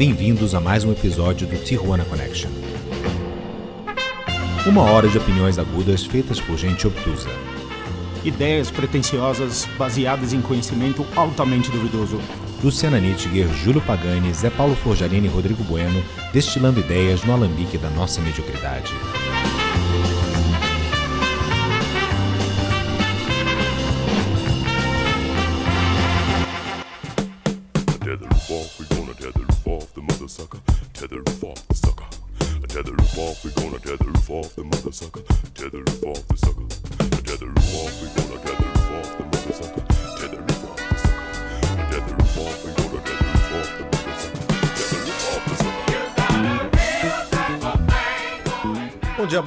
Bem-vindos 0.00 0.54
a 0.54 0.60
mais 0.62 0.82
um 0.82 0.92
episódio 0.92 1.46
do 1.46 1.62
Tijuana 1.62 2.06
Connection. 2.06 2.48
Uma 4.66 4.80
hora 4.80 5.06
de 5.06 5.18
opiniões 5.18 5.58
agudas 5.58 6.06
feitas 6.06 6.40
por 6.40 6.56
gente 6.56 6.86
obtusa. 6.86 7.28
Ideias 8.24 8.70
pretensiosas 8.70 9.68
baseadas 9.76 10.32
em 10.32 10.40
conhecimento 10.40 11.04
altamente 11.14 11.70
duvidoso. 11.70 12.18
Luciana 12.64 12.98
Nittiger, 12.98 13.46
Júlio 13.48 13.82
Pagani, 13.82 14.32
Zé 14.32 14.48
Paulo 14.48 14.74
Forjarini 14.74 15.26
e 15.26 15.30
Rodrigo 15.30 15.62
Bueno, 15.64 16.02
destilando 16.32 16.80
ideias 16.80 17.22
no 17.22 17.34
alambique 17.34 17.76
da 17.76 17.90
nossa 17.90 18.22
mediocridade. 18.22 18.90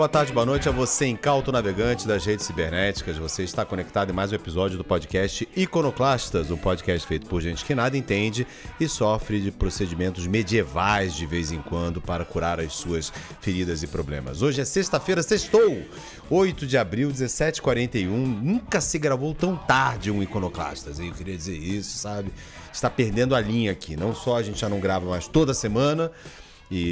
Boa 0.04 0.10
tarde, 0.10 0.34
boa 0.34 0.46
noite 0.46 0.68
a 0.68 0.72
você, 0.74 1.06
incauto 1.06 1.50
navegante 1.50 2.06
das 2.06 2.26
redes 2.26 2.46
cibernéticas. 2.46 3.16
Você 3.18 3.42
está 3.44 3.64
conectado 3.64 4.10
em 4.10 4.14
mais 4.14 4.34
um 4.34 4.36
episódio 4.36 4.78
do 4.78 4.84
podcast 4.84 5.48
Iconoclastas, 5.56 6.52
um 6.52 6.58
podcast 6.58 7.08
feito 7.08 7.26
por 7.26 7.42
gente 7.42 7.64
que 7.64 7.74
nada 7.74 7.98
entende 7.98 8.46
e 8.82 8.90
sofre 8.90 9.40
de 9.40 9.50
procedimentos 9.50 10.28
medievais 10.28 11.14
de 11.14 11.26
vez 11.26 11.54
em 11.54 11.62
quando 11.62 12.02
para 12.02 12.26
curar 12.26 12.60
as 12.60 12.74
suas 12.74 13.14
feridas 13.40 13.82
e 13.82 13.88
problemas. 13.88 14.42
Hoje 14.42 14.60
é 14.60 14.66
sexta-feira, 14.66 15.24
sextou! 15.24 15.82
8 16.30 16.68
de 16.68 16.78
abril, 16.78 17.10
17h41. 17.10 18.06
Nunca 18.10 18.82
se 18.82 19.00
gravou 19.00 19.34
tão 19.34 19.56
tarde 19.56 20.12
um 20.12 20.22
Iconoclastas, 20.22 21.00
eu 21.00 21.14
queria 21.14 21.38
dizer 21.38 21.56
isso, 21.56 21.98
sabe? 21.98 22.30
Está 22.74 22.90
perdendo 22.90 23.34
a 23.36 23.40
linha 23.40 23.72
aqui. 23.72 23.96
Não 23.96 24.14
só 24.14 24.36
a 24.36 24.44
gente 24.44 24.60
já 24.60 24.68
não 24.68 24.82
grava 24.82 25.10
mais 25.10 25.30
toda 25.30 25.54
semana, 25.54 26.12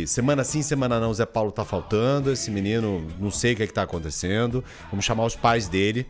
e 0.03 0.07
semana 0.07 0.43
sim, 0.43 0.61
semana 0.61 0.99
não, 0.99 1.13
Zé 1.13 1.25
Paulo 1.25 1.51
tá 1.51 1.65
faltando. 1.65 2.31
Esse 2.31 2.51
menino, 2.51 3.05
não 3.19 3.31
sei 3.31 3.53
o 3.53 3.55
que, 3.55 3.63
é 3.63 3.67
que 3.67 3.73
tá 3.73 3.81
acontecendo. 3.83 4.63
Vamos 4.89 5.03
chamar 5.05 5.25
os 5.25 5.35
pais 5.35 5.67
dele. 5.67 6.05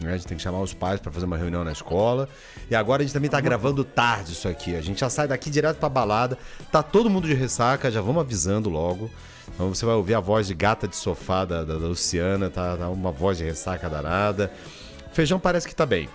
né? 0.00 0.12
A 0.12 0.16
gente 0.16 0.26
tem 0.26 0.36
que 0.36 0.42
chamar 0.42 0.60
os 0.60 0.72
pais 0.74 1.00
para 1.00 1.10
fazer 1.10 1.26
uma 1.26 1.36
reunião 1.36 1.64
na 1.64 1.72
escola. 1.72 2.28
E 2.70 2.74
agora 2.74 3.02
a 3.02 3.04
gente 3.04 3.12
também 3.14 3.28
tá 3.30 3.40
gravando 3.40 3.82
tarde 3.84 4.32
isso 4.32 4.46
aqui. 4.48 4.76
A 4.76 4.80
gente 4.80 5.00
já 5.00 5.10
sai 5.10 5.26
daqui 5.26 5.50
direto 5.50 5.78
pra 5.78 5.88
balada. 5.88 6.38
Tá 6.70 6.82
todo 6.82 7.08
mundo 7.10 7.26
de 7.26 7.34
ressaca, 7.34 7.90
já 7.90 8.00
vamos 8.00 8.20
avisando 8.20 8.68
logo. 8.70 9.10
Então 9.54 9.68
você 9.74 9.84
vai 9.86 9.94
ouvir 9.94 10.14
a 10.14 10.20
voz 10.20 10.46
de 10.46 10.54
gata 10.54 10.86
de 10.86 10.94
sofá 10.96 11.44
da, 11.44 11.64
da- 11.64 11.78
da 11.78 11.86
Luciana, 11.86 12.50
tá, 12.50 12.76
tá 12.76 12.88
uma 12.88 13.10
voz 13.12 13.38
de 13.38 13.44
ressaca 13.44 13.88
danada. 13.88 14.52
Feijão 15.12 15.38
parece 15.40 15.66
que 15.66 15.74
tá 15.74 15.86
bem. 15.86 16.08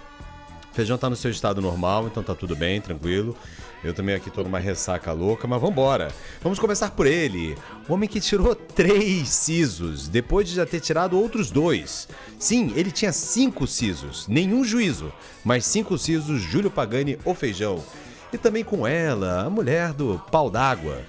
Feijão 0.74 0.98
tá 0.98 1.10
no 1.10 1.16
seu 1.16 1.30
estado 1.30 1.62
normal, 1.62 2.08
então 2.08 2.24
tá 2.24 2.34
tudo 2.34 2.56
bem, 2.56 2.80
tranquilo. 2.80 3.36
Eu 3.84 3.94
também 3.94 4.16
aqui 4.16 4.30
tô 4.30 4.44
numa 4.44 4.60
ressaca 4.60 5.12
louca, 5.12 5.48
mas 5.48 5.60
vambora. 5.60 6.10
Vamos 6.42 6.60
começar 6.60 6.92
por 6.92 7.08
ele. 7.08 7.58
O 7.90 7.94
homem 7.94 8.08
que 8.08 8.22
tirou 8.22 8.54
três 8.56 9.28
sisos, 9.30 10.08
depois 10.08 10.48
de 10.48 10.56
já 10.56 10.66
ter 10.66 10.80
tirado 10.80 11.20
outros 11.20 11.52
dois. 11.52 12.08
Sim, 12.40 12.72
ele 12.76 12.92
tinha 12.92 13.12
cinco 13.12 13.68
sisos, 13.68 14.28
nenhum 14.28 14.64
juízo, 14.64 15.12
mas 15.44 15.66
cinco 15.66 15.98
sisos, 15.98 16.42
Júlio 16.42 16.72
Pagani, 16.72 17.18
o 17.26 17.34
Feijão. 17.34 17.84
E 18.32 18.38
também 18.38 18.64
com 18.64 18.88
ela, 18.88 19.42
a 19.42 19.50
mulher 19.50 19.94
do 19.94 20.22
pau 20.32 20.50
d'água. 20.50 21.02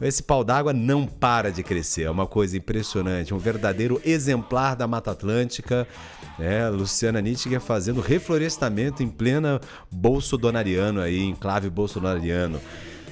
Esse 0.00 0.22
pau 0.22 0.42
d'água 0.42 0.72
não 0.72 1.06
para 1.06 1.52
de 1.52 1.62
crescer, 1.62 2.02
é 2.02 2.10
uma 2.10 2.26
coisa 2.26 2.56
impressionante, 2.58 3.32
um 3.32 3.38
verdadeiro 3.38 4.02
exemplar 4.04 4.74
da 4.74 4.86
Mata 4.86 5.12
Atlântica. 5.12 5.86
É, 6.38 6.68
Luciana 6.68 7.20
Nittiger 7.20 7.60
fazendo 7.60 8.00
reflorestamento 8.00 9.02
em 9.02 9.08
plena 9.08 9.60
bolsonariano 9.90 11.00
aí, 11.00 11.22
enclave 11.22 11.68
bolsonariano. 11.68 12.60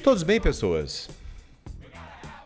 Todos 0.03 0.22
bem, 0.22 0.41
pessoas? 0.41 1.10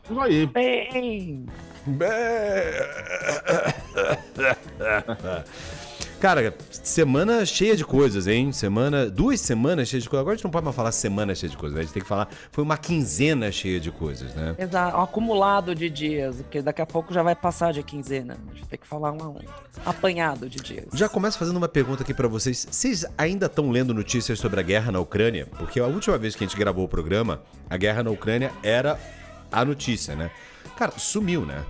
Vamos 0.08 0.24
aí. 0.24 0.46
Bem, 0.46 1.46
Cara, 6.24 6.54
semana 6.70 7.44
cheia 7.44 7.76
de 7.76 7.84
coisas, 7.84 8.26
hein? 8.26 8.50
Semana. 8.50 9.10
Duas 9.10 9.38
semanas 9.42 9.90
cheias 9.90 10.04
de 10.04 10.08
coisas. 10.08 10.22
Agora 10.22 10.32
a 10.32 10.36
gente 10.36 10.44
não 10.44 10.50
pode 10.50 10.64
mais 10.64 10.74
falar 10.74 10.90
semana 10.90 11.34
cheia 11.34 11.50
de 11.50 11.56
coisas, 11.58 11.74
né? 11.74 11.80
A 11.80 11.84
gente 11.84 11.92
tem 11.92 12.02
que 12.02 12.08
falar. 12.08 12.30
Foi 12.50 12.64
uma 12.64 12.78
quinzena 12.78 13.52
cheia 13.52 13.78
de 13.78 13.90
coisas, 13.90 14.34
né? 14.34 14.56
exato, 14.58 14.96
um 14.96 15.02
acumulado 15.02 15.74
de 15.74 15.90
dias, 15.90 16.36
porque 16.36 16.62
daqui 16.62 16.80
a 16.80 16.86
pouco 16.86 17.12
já 17.12 17.22
vai 17.22 17.36
passar 17.36 17.74
de 17.74 17.82
quinzena. 17.82 18.38
A 18.50 18.54
gente 18.54 18.66
tem 18.66 18.78
que 18.78 18.86
falar 18.86 19.12
um 19.12 19.22
um. 19.22 19.36
Apanhado 19.84 20.48
de 20.48 20.60
dias. 20.60 20.86
Já 20.94 21.10
começo 21.10 21.38
fazendo 21.38 21.58
uma 21.58 21.68
pergunta 21.68 22.02
aqui 22.02 22.14
pra 22.14 22.26
vocês. 22.26 22.66
Vocês 22.70 23.04
ainda 23.18 23.44
estão 23.44 23.70
lendo 23.70 23.92
notícias 23.92 24.38
sobre 24.38 24.58
a 24.60 24.62
guerra 24.62 24.90
na 24.90 25.00
Ucrânia? 25.00 25.46
Porque 25.58 25.78
a 25.78 25.86
última 25.86 26.16
vez 26.16 26.34
que 26.34 26.42
a 26.42 26.46
gente 26.46 26.58
gravou 26.58 26.86
o 26.86 26.88
programa, 26.88 27.42
a 27.68 27.76
guerra 27.76 28.02
na 28.02 28.10
Ucrânia 28.10 28.50
era 28.62 28.98
a 29.52 29.62
notícia, 29.62 30.16
né? 30.16 30.30
Cara, 30.74 30.92
sumiu, 30.96 31.44
né? 31.44 31.62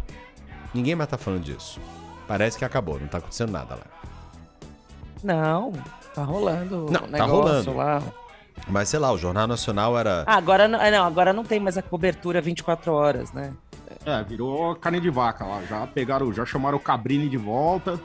Ninguém 0.72 0.94
mais 0.94 1.10
tá 1.10 1.18
falando 1.18 1.42
disso. 1.42 1.80
Parece 2.28 2.56
que 2.56 2.64
acabou, 2.64 3.00
não 3.00 3.08
tá 3.08 3.18
acontecendo 3.18 3.50
nada 3.50 3.74
lá. 3.74 3.93
Não, 5.24 5.72
tá 6.14 6.22
rolando. 6.22 6.86
Não, 6.90 7.08
tá 7.08 7.24
rolando. 7.24 7.74
Lá. 7.74 8.02
Mas 8.68 8.88
sei 8.90 9.00
lá, 9.00 9.10
o 9.10 9.18
Jornal 9.18 9.46
Nacional 9.48 9.98
era. 9.98 10.22
Ah, 10.26 10.36
agora 10.36 10.68
não, 10.68 10.78
ah, 10.80 10.90
não, 10.90 11.04
agora 11.04 11.32
não 11.32 11.42
tem 11.42 11.58
mais 11.58 11.76
a 11.76 11.82
cobertura 11.82 12.40
24 12.40 12.92
horas, 12.92 13.32
né? 13.32 13.52
É, 14.06 14.22
virou 14.22 14.74
carne 14.76 15.00
de 15.00 15.10
vaca 15.10 15.44
lá. 15.44 15.62
Já 15.68 15.86
pegaram, 15.86 16.32
já 16.32 16.44
chamaram 16.44 16.76
o 16.76 16.80
Cabrini 16.80 17.28
de 17.28 17.36
volta. 17.38 17.98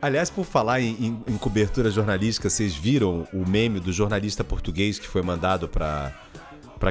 Aliás, 0.00 0.30
por 0.30 0.44
falar 0.44 0.80
em, 0.80 0.90
em- 0.92 1.24
em 1.28 1.36
cobertura 1.36 1.90
jornalística, 1.90 2.48
vocês 2.48 2.74
viram 2.74 3.26
o 3.32 3.44
meme 3.48 3.80
do 3.80 3.92
jornalista 3.92 4.42
português 4.44 4.98
que 4.98 5.06
foi 5.08 5.22
mandado 5.22 5.68
pra 5.68 6.12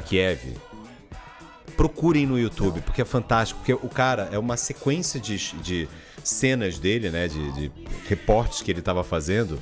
Kiev? 0.06 0.58
Procurem 1.82 2.28
no 2.28 2.38
YouTube, 2.38 2.80
porque 2.82 3.02
é 3.02 3.06
fantástico. 3.06 3.60
Porque 3.60 3.74
o 3.74 3.90
cara 3.90 4.30
é 4.32 4.38
uma 4.38 4.56
sequência 4.56 5.20
de, 5.20 5.36
de 5.64 5.90
cenas 6.24 6.78
dele, 6.78 7.10
né? 7.10 7.28
De, 7.28 7.52
de 7.54 7.72
reportes 8.08 8.62
que 8.62 8.70
ele 8.70 8.84
tava 8.84 9.04
fazendo. 9.04 9.60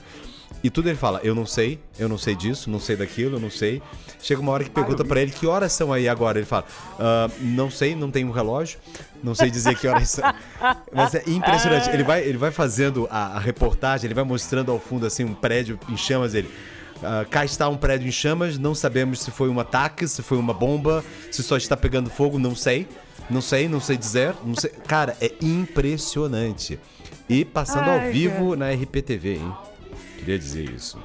E 0.62 0.70
tudo 0.70 0.90
ele 0.90 0.98
fala, 0.98 1.22
eu 1.24 1.34
não 1.34 1.46
sei, 1.46 1.80
eu 1.98 2.10
não 2.10 2.18
sei 2.18 2.36
disso, 2.36 2.70
não 2.70 2.78
sei 2.82 2.98
daquilo, 2.98 3.38
eu 3.38 3.40
não 3.40 3.50
sei. 3.50 3.82
Chega 4.22 4.42
uma 4.42 4.52
hora 4.52 4.66
que 4.66 4.70
pergunta 4.70 5.06
pra 5.06 5.22
ele 5.22 5.32
que 5.32 5.48
horas 5.48 5.72
são 5.72 5.94
aí 5.94 6.10
agora. 6.10 6.40
Ele 6.40 6.46
fala, 6.46 6.66
"Ah, 7.00 7.30
não 7.40 7.72
sei, 7.72 7.96
não 7.96 8.12
tenho 8.12 8.28
um 8.28 8.32
relógio, 8.32 8.80
não 9.24 9.34
sei 9.34 9.50
dizer 9.50 9.78
que 9.78 9.88
horas 9.88 10.10
são. 10.10 10.34
Mas 10.94 11.16
é 11.16 11.24
impressionante. 11.26 11.90
Ele 11.90 12.04
vai, 12.04 12.22
ele 12.22 12.38
vai 12.38 12.52
fazendo 12.52 13.08
a, 13.10 13.38
a 13.38 13.40
reportagem, 13.40 14.08
ele 14.08 14.14
vai 14.14 14.26
mostrando 14.26 14.74
ao 14.74 14.80
fundo 14.80 15.06
assim 15.06 15.24
um 15.24 15.34
prédio 15.34 15.80
em 15.88 15.96
chamas. 15.96 16.34
Ele, 16.34 16.50
"Ah, 17.04 17.26
cá 17.30 17.46
está 17.46 17.68
um 17.70 17.78
prédio 17.78 18.08
em 18.08 18.12
chamas, 18.12 18.58
não 18.58 18.76
sabemos 18.76 19.22
se 19.22 19.32
foi 19.32 19.50
um 19.50 19.60
ataque, 19.60 20.08
se 20.08 20.22
foi 20.22 20.38
uma 20.38 20.54
bomba, 20.54 21.04
se 21.32 21.44
só 21.44 21.58
está 21.58 21.76
pegando 21.76 22.10
fogo, 22.10 22.40
não 22.40 22.56
sei. 22.56 22.88
Não 23.30 23.42
sei, 23.42 23.68
não 23.68 23.80
sei 23.80 23.96
dizer. 23.96 24.34
Não 24.44 24.56
sei. 24.56 24.72
Cara, 24.88 25.16
é 25.22 25.32
impressionante. 25.42 26.80
E 27.30 27.46
passando 27.46 27.90
ao 27.90 28.00
Ai, 28.00 28.12
vivo 28.12 28.56
na 28.56 28.72
RPTV, 28.72 29.36
hein? 29.36 29.54
Queria 30.18 30.38
dizer 30.38 30.70
isso. 30.70 30.98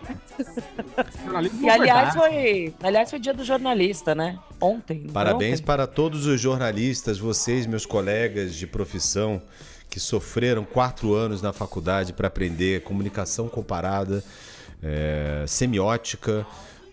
Jornalismo 1.22 1.64
E 1.64 1.70
aliás 1.70 2.14
foi, 2.14 2.74
aliás 2.82 3.10
foi 3.10 3.20
dia 3.20 3.32
do 3.32 3.44
jornalista, 3.44 4.14
né? 4.14 4.38
Ontem. 4.60 5.06
Parabéns 5.12 5.60
ontem? 5.60 5.66
para 5.66 5.86
todos 5.86 6.26
os 6.26 6.40
jornalistas, 6.40 7.18
vocês, 7.18 7.66
meus 7.66 7.86
colegas 7.86 8.54
de 8.54 8.66
profissão, 8.66 9.40
que 9.88 10.00
sofreram 10.00 10.64
quatro 10.64 11.14
anos 11.14 11.40
na 11.40 11.52
faculdade 11.52 12.12
para 12.12 12.26
aprender 12.26 12.82
comunicação 12.82 13.48
comparada, 13.48 14.24
eh, 14.84 15.44
semiótica, 15.46 16.46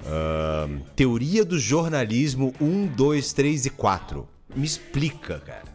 ah, 0.05 0.67
teoria 0.95 1.43
do 1.45 1.59
jornalismo 1.59 2.53
1, 2.59 2.87
2, 2.87 3.33
3 3.33 3.65
e 3.65 3.69
4. 3.69 4.27
Me 4.55 4.65
explica, 4.65 5.39
cara. 5.39 5.71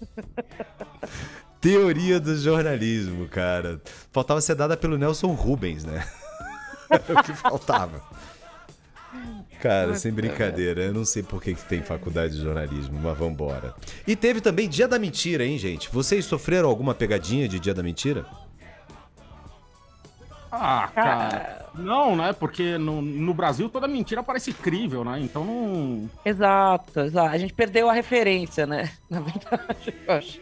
Teoria 1.60 2.20
do 2.20 2.36
jornalismo, 2.36 3.26
cara. 3.26 3.80
Faltava 4.12 4.40
ser 4.40 4.54
dada 4.54 4.76
pelo 4.76 4.96
Nelson 4.96 5.32
Rubens, 5.32 5.84
né? 5.84 6.06
Era 6.88 7.02
o 7.20 7.24
que 7.24 7.34
faltava. 7.34 8.00
Cara, 9.60 9.96
sem 9.96 10.12
brincadeira, 10.12 10.82
eu 10.84 10.94
não 10.94 11.04
sei 11.04 11.24
por 11.24 11.42
que, 11.42 11.52
que 11.54 11.64
tem 11.64 11.82
faculdade 11.82 12.36
de 12.36 12.42
jornalismo, 12.42 13.00
mas 13.02 13.18
vambora. 13.18 13.74
E 14.06 14.14
teve 14.14 14.40
também 14.40 14.68
Dia 14.68 14.86
da 14.86 15.00
Mentira, 15.00 15.44
hein, 15.44 15.58
gente? 15.58 15.90
Vocês 15.90 16.24
sofreram 16.24 16.68
alguma 16.68 16.94
pegadinha 16.94 17.48
de 17.48 17.58
Dia 17.58 17.74
da 17.74 17.82
Mentira? 17.82 18.24
Ah, 20.50 20.88
cara. 20.94 21.66
Não, 21.74 22.16
né? 22.16 22.32
Porque 22.32 22.76
no, 22.78 23.00
no 23.02 23.32
Brasil 23.34 23.68
toda 23.68 23.86
mentira 23.86 24.22
parece 24.22 24.52
crível, 24.52 25.04
né? 25.04 25.20
Então 25.20 25.44
não. 25.44 26.10
Exato, 26.24 27.00
exato. 27.00 27.34
A 27.34 27.38
gente 27.38 27.52
perdeu 27.52 27.88
a 27.88 27.92
referência, 27.92 28.66
né? 28.66 28.90
Na 29.08 29.20
verdade, 29.20 29.94
eu 30.06 30.14
acho. 30.14 30.40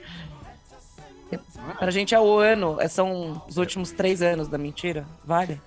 Pra 1.78 1.90
gente 1.90 2.14
é 2.14 2.20
o 2.20 2.38
ano, 2.38 2.80
é- 2.80 2.88
são 2.88 3.42
os 3.48 3.56
últimos 3.56 3.90
três 3.90 4.22
anos 4.22 4.46
da 4.48 4.56
mentira, 4.56 5.04
vale? 5.24 5.60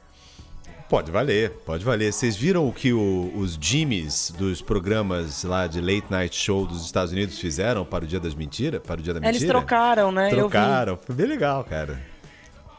Pode 0.88 1.12
valer, 1.12 1.52
pode 1.66 1.84
valer. 1.86 2.12
Vocês 2.12 2.36
viram 2.36 2.68
o 2.68 2.74
que 2.74 2.92
o- 2.94 3.32
os 3.36 3.58
Jimmys 3.62 4.34
dos 4.36 4.60
programas 4.62 5.44
lá 5.44 5.68
de 5.68 5.80
late 5.82 6.06
night 6.10 6.36
show 6.36 6.66
dos 6.66 6.84
Estados 6.86 7.12
Unidos 7.12 7.38
fizeram 7.38 7.86
para 7.86 8.06
o 8.06 8.08
Dia 8.08 8.20
das 8.20 8.34
Mentiras? 8.34 8.82
Para 8.82 9.00
o 9.00 9.04
Dia 9.04 9.14
da 9.14 9.20
Mentira? 9.20 9.38
Eles 9.38 9.48
trocaram, 9.48 10.12
né? 10.12 10.30
Trocaram. 10.30 10.98
Foi 11.06 11.14
bem 11.14 11.28
legal, 11.28 11.64
cara. 11.64 12.02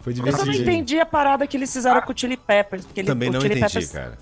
Foi 0.00 0.12
Eu 0.12 0.16
vi. 0.16 0.20
Eu 0.28 0.32
só 0.32 0.38
não 0.38 0.44
divertido. 0.52 0.70
entendi 0.70 1.00
a 1.00 1.06
parada 1.06 1.46
que 1.46 1.56
eles 1.56 1.72
fizeram 1.72 2.00
com 2.02 2.12
o 2.12 2.16
Chili 2.18 2.36
Peppers. 2.36 2.84
Porque 2.86 3.00
ele, 3.00 3.06
Também 3.08 3.28
o 3.28 3.32
não 3.32 3.40
Chili 3.40 3.54
entendi, 3.54 3.66
Peppers 3.72 3.92
cara. 3.92 4.18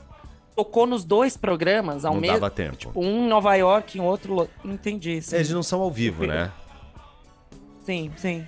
tocou 0.57 0.87
nos 0.87 1.05
dois 1.05 1.37
programas 1.37 2.05
ao 2.05 2.15
Não 2.15 2.21
mesmo 2.21 2.41
dava 2.41 2.51
tempo. 2.51 2.77
Tipo, 2.77 3.01
um 3.01 3.25
em 3.25 3.29
Nova 3.29 3.55
York 3.55 3.97
e 3.97 4.01
um 4.01 4.05
outro. 4.05 4.49
Não 4.65 4.75
entendi. 4.75 5.21
Sim, 5.23 5.37
Eles 5.37 5.51
não 5.51 5.63
são 5.63 5.81
ao 5.81 5.91
vivo, 5.91 6.27
né? 6.27 6.51
sim, 7.85 8.11
sim. 8.17 8.47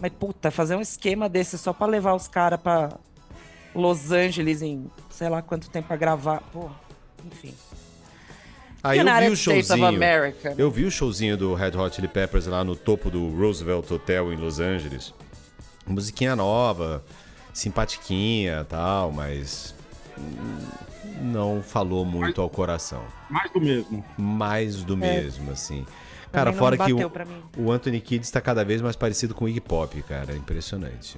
Mas 0.00 0.12
puta, 0.12 0.50
fazer 0.50 0.76
um 0.76 0.80
esquema 0.80 1.28
desse 1.28 1.56
só 1.56 1.72
pra 1.72 1.86
levar 1.86 2.14
os 2.14 2.28
caras 2.28 2.60
pra 2.60 2.90
Los 3.74 4.10
Angeles 4.12 4.60
em 4.60 4.90
sei 5.08 5.28
lá 5.28 5.40
quanto 5.40 5.70
tempo 5.70 5.88
pra 5.88 5.96
gravar. 5.96 6.42
Pô, 6.52 6.68
enfim. 7.24 7.54
Aí 8.82 8.98
eu 8.98 9.04
vi 9.04 9.30
o 9.30 9.36
showzinho. 9.36 9.86
America. 9.86 10.54
Eu 10.56 10.70
vi 10.70 10.84
o 10.84 10.90
showzinho 10.90 11.36
do 11.36 11.54
Red 11.54 11.76
Hot 11.76 11.94
Chili 11.96 12.08
Peppers 12.08 12.46
lá 12.46 12.62
no 12.62 12.76
topo 12.76 13.10
do 13.10 13.28
Roosevelt 13.36 13.90
Hotel 13.90 14.32
em 14.32 14.36
Los 14.36 14.60
Angeles. 14.60 15.12
Musiquinha 15.86 16.34
nova, 16.36 17.04
simpatiquinha 17.52 18.64
tal, 18.68 19.12
mas 19.12 19.74
não 21.22 21.62
falou 21.62 22.04
muito 22.04 22.40
ao 22.40 22.50
coração. 22.50 23.02
Mais 23.30 23.50
do 23.52 23.60
mesmo. 23.60 24.04
Mais 24.18 24.82
do 24.82 24.96
mesmo, 24.96 25.50
assim. 25.52 25.86
Cara, 26.32 26.52
fora 26.52 26.76
que 26.76 26.92
o, 26.92 27.10
o 27.56 27.72
Anthony 27.72 28.00
Kidd 28.00 28.24
está 28.24 28.40
cada 28.40 28.64
vez 28.64 28.82
mais 28.82 28.96
parecido 28.96 29.34
com 29.34 29.44
o 29.44 29.48
Iggy 29.48 29.60
Pop, 29.60 30.02
cara. 30.02 30.32
É 30.32 30.36
impressionante. 30.36 31.16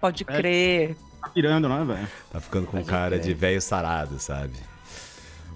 Pode 0.00 0.24
crer. 0.24 0.96
Tá 1.20 1.28
pirando, 1.28 1.68
né, 1.68 1.84
velho? 1.84 2.08
Tá 2.30 2.40
ficando 2.40 2.66
com 2.66 2.78
Pode 2.78 2.88
cara 2.88 3.18
crer. 3.18 3.20
de 3.22 3.34
velho 3.34 3.60
sarado, 3.60 4.18
sabe? 4.18 4.54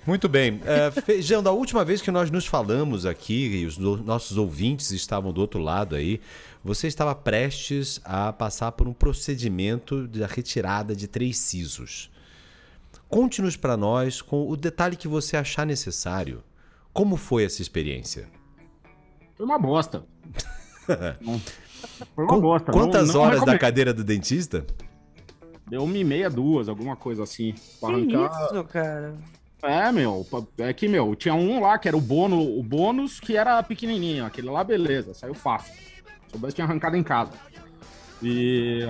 Muito 0.07 0.29
bem. 0.29 0.61
É, 0.67 0.91
Feijão, 0.91 1.43
da 1.43 1.53
última 1.53 1.85
vez 1.85 2.03
que 2.03 2.11
nós 2.11 2.31
nos 2.31 2.45
falamos 2.47 3.07
aqui, 3.07 3.61
e 3.63 3.67
os 3.67 3.77
do- 3.77 3.99
nossos 3.99 4.37
ouvintes 4.37 4.91
estavam 4.91 5.33
do 5.33 5.41
outro 5.41 5.61
lado 5.61 5.95
aí, 5.95 6.21
você 6.65 6.87
estava 6.87 7.15
prestes 7.15 8.01
a 8.05 8.33
passar 8.33 8.73
por 8.73 8.87
um 8.87 8.93
procedimento 8.93 10.07
de 10.07 10.25
retirada 10.25 10.95
de 10.95 11.09
três 11.09 11.39
sisos. 11.39 12.11
Conte-nos 13.09 13.57
para 13.57 13.77
nós, 13.77 14.23
com 14.23 14.49
o 14.49 14.57
detalhe 14.57 14.97
que 14.97 15.09
você 15.09 15.37
achar 15.37 15.67
necessário, 15.67 16.43
como 16.93 17.17
foi 17.17 17.45
essa 17.45 17.61
experiência? 17.61 18.29
Foi 19.37 19.45
uma 19.45 19.59
bosta. 19.59 20.05
Foi 22.15 22.25
uma 22.25 22.41
bosta. 22.41 22.71
Quantas 22.71 23.09
não, 23.09 23.15
não 23.15 23.21
horas 23.23 23.45
da 23.45 23.59
cadeira 23.59 23.93
do 23.93 24.05
dentista? 24.05 24.65
Deu 25.67 25.83
uma 25.83 25.99
e 25.99 26.05
meia, 26.05 26.31
duas, 26.31 26.69
alguma 26.69 26.95
coisa 26.95 27.25
assim. 27.25 27.55
Que 27.55 27.87
arrancar. 27.87 28.47
isso, 28.47 28.65
cara? 28.65 29.15
É, 29.63 29.91
meu, 29.91 30.27
é 30.59 30.73
que, 30.73 30.87
meu, 30.87 31.15
tinha 31.17 31.35
um 31.35 31.61
lá 31.61 31.79
que 31.79 31.89
era 31.89 31.97
o 31.97 32.01
bônus, 32.01 32.47
o 32.59 32.63
bônus 32.63 33.19
que 33.19 33.37
era 33.37 33.63
pequenininho, 33.63 34.25
aquele 34.25 34.49
lá, 34.49 34.63
beleza, 34.63 35.13
saiu 35.15 35.35
fácil. 35.35 35.73
Se 36.33 36.39
soubesse, 36.39 36.55
tinha 36.55 36.65
arrancado 36.67 36.97
em 36.97 37.03
casa. 37.03 37.33
E... 38.23 38.81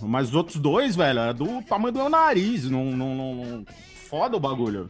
Mas 0.00 0.28
os 0.28 0.34
outros 0.34 0.56
dois, 0.56 0.94
velho, 0.94 1.18
era 1.18 1.34
do 1.34 1.60
tamanho 1.62 1.92
do 1.92 1.98
meu 1.98 2.08
nariz, 2.08 2.70
não, 2.70 2.84
não, 2.84 3.14
não- 3.14 3.64
foda 4.08 4.36
o 4.36 4.40
bagulho. 4.40 4.88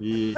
E... 0.00 0.34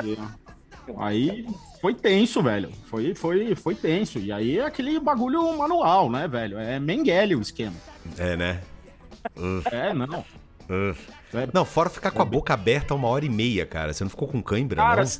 Aí 0.98 1.46
foi 1.80 1.94
tenso, 1.94 2.42
velho, 2.42 2.70
foi, 2.86 3.14
foi, 3.14 3.54
foi 3.54 3.74
tenso. 3.74 4.18
E 4.18 4.30
aí 4.32 4.58
é 4.58 4.64
aquele 4.64 4.98
bagulho 5.00 5.56
manual, 5.56 6.10
né, 6.10 6.26
velho, 6.28 6.58
é 6.58 6.78
Mengele 6.78 7.34
o 7.36 7.40
esquema. 7.40 7.76
É, 8.18 8.36
né? 8.36 8.60
É, 9.70 9.94
não. 9.94 10.24
É, 10.68 11.48
Não, 11.52 11.64
fora 11.64 11.90
ficar 11.90 12.10
com 12.10 12.22
a 12.22 12.24
boca 12.24 12.54
aberta 12.54 12.94
uma 12.94 13.08
hora 13.08 13.24
e 13.24 13.28
meia, 13.28 13.66
cara. 13.66 13.92
Você 13.92 14.04
não 14.04 14.10
ficou 14.10 14.28
com 14.28 14.40
cãibra, 14.42 14.76
Cara, 14.76 15.02
não? 15.02 15.10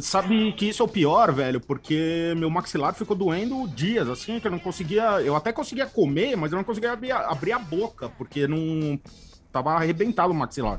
Sabe 0.00 0.52
que 0.52 0.66
isso 0.68 0.82
é 0.82 0.86
o 0.86 0.88
pior, 0.88 1.32
velho, 1.32 1.60
porque 1.60 2.32
meu 2.36 2.50
maxilar 2.50 2.94
ficou 2.94 3.16
doendo 3.16 3.66
dias, 3.68 4.08
assim, 4.08 4.38
que 4.40 4.46
eu 4.46 4.50
não 4.50 4.58
conseguia. 4.58 5.20
Eu 5.22 5.34
até 5.36 5.52
conseguia 5.52 5.86
comer, 5.86 6.36
mas 6.36 6.52
eu 6.52 6.56
não 6.56 6.64
conseguia 6.64 6.92
abrir, 6.92 7.12
a- 7.12 7.28
abrir 7.30 7.52
a 7.52 7.58
boca, 7.58 8.08
porque 8.10 8.46
não. 8.46 8.98
Tava 9.52 9.72
arrebentado 9.74 10.32
o 10.32 10.34
maxilar. 10.34 10.78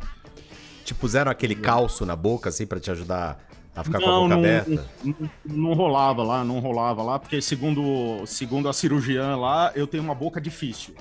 Te 0.86 0.94
puseram 0.94 1.32
aquele 1.32 1.56
calço 1.56 2.06
na 2.06 2.16
boca, 2.16 2.50
assim, 2.50 2.66
pra 2.66 2.80
te 2.80 2.92
ajudar 2.92 3.40
a 3.76 3.84
ficar 3.84 4.00
com 4.00 4.06
a 4.06 4.12
Não, 4.12 4.22
boca 4.24 4.30
não, 4.30 4.38
aberta? 4.40 4.86
não, 5.04 5.16
não 5.46 5.74
rolava 5.74 6.24
lá, 6.24 6.44
não 6.44 6.60
rolava 6.60 7.04
lá, 7.04 7.20
porque 7.20 7.42
segundo, 7.42 8.26
segundo 8.26 8.70
a 8.70 8.74
cirurgiã 8.74 9.36
lá, 9.36 9.72
eu 9.76 9.86
tenho 9.88 10.04
uma 10.04 10.16
boca 10.16 10.40
difícil. 10.40 10.96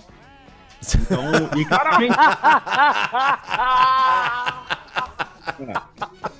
Então, 0.95 1.25
e 1.59 1.65
claramente. 1.65 2.17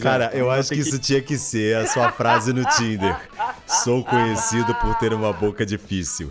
Cara, 0.00 0.30
eu 0.34 0.50
acho 0.50 0.70
que 0.70 0.80
isso 0.80 0.98
tinha 0.98 1.22
que 1.22 1.38
ser 1.38 1.76
a 1.76 1.86
sua 1.86 2.10
frase 2.12 2.52
no 2.52 2.64
Tinder. 2.64 3.16
Sou 3.66 4.04
conhecido 4.04 4.74
por 4.76 4.94
ter 4.96 5.12
uma 5.12 5.32
boca 5.32 5.64
difícil. 5.64 6.30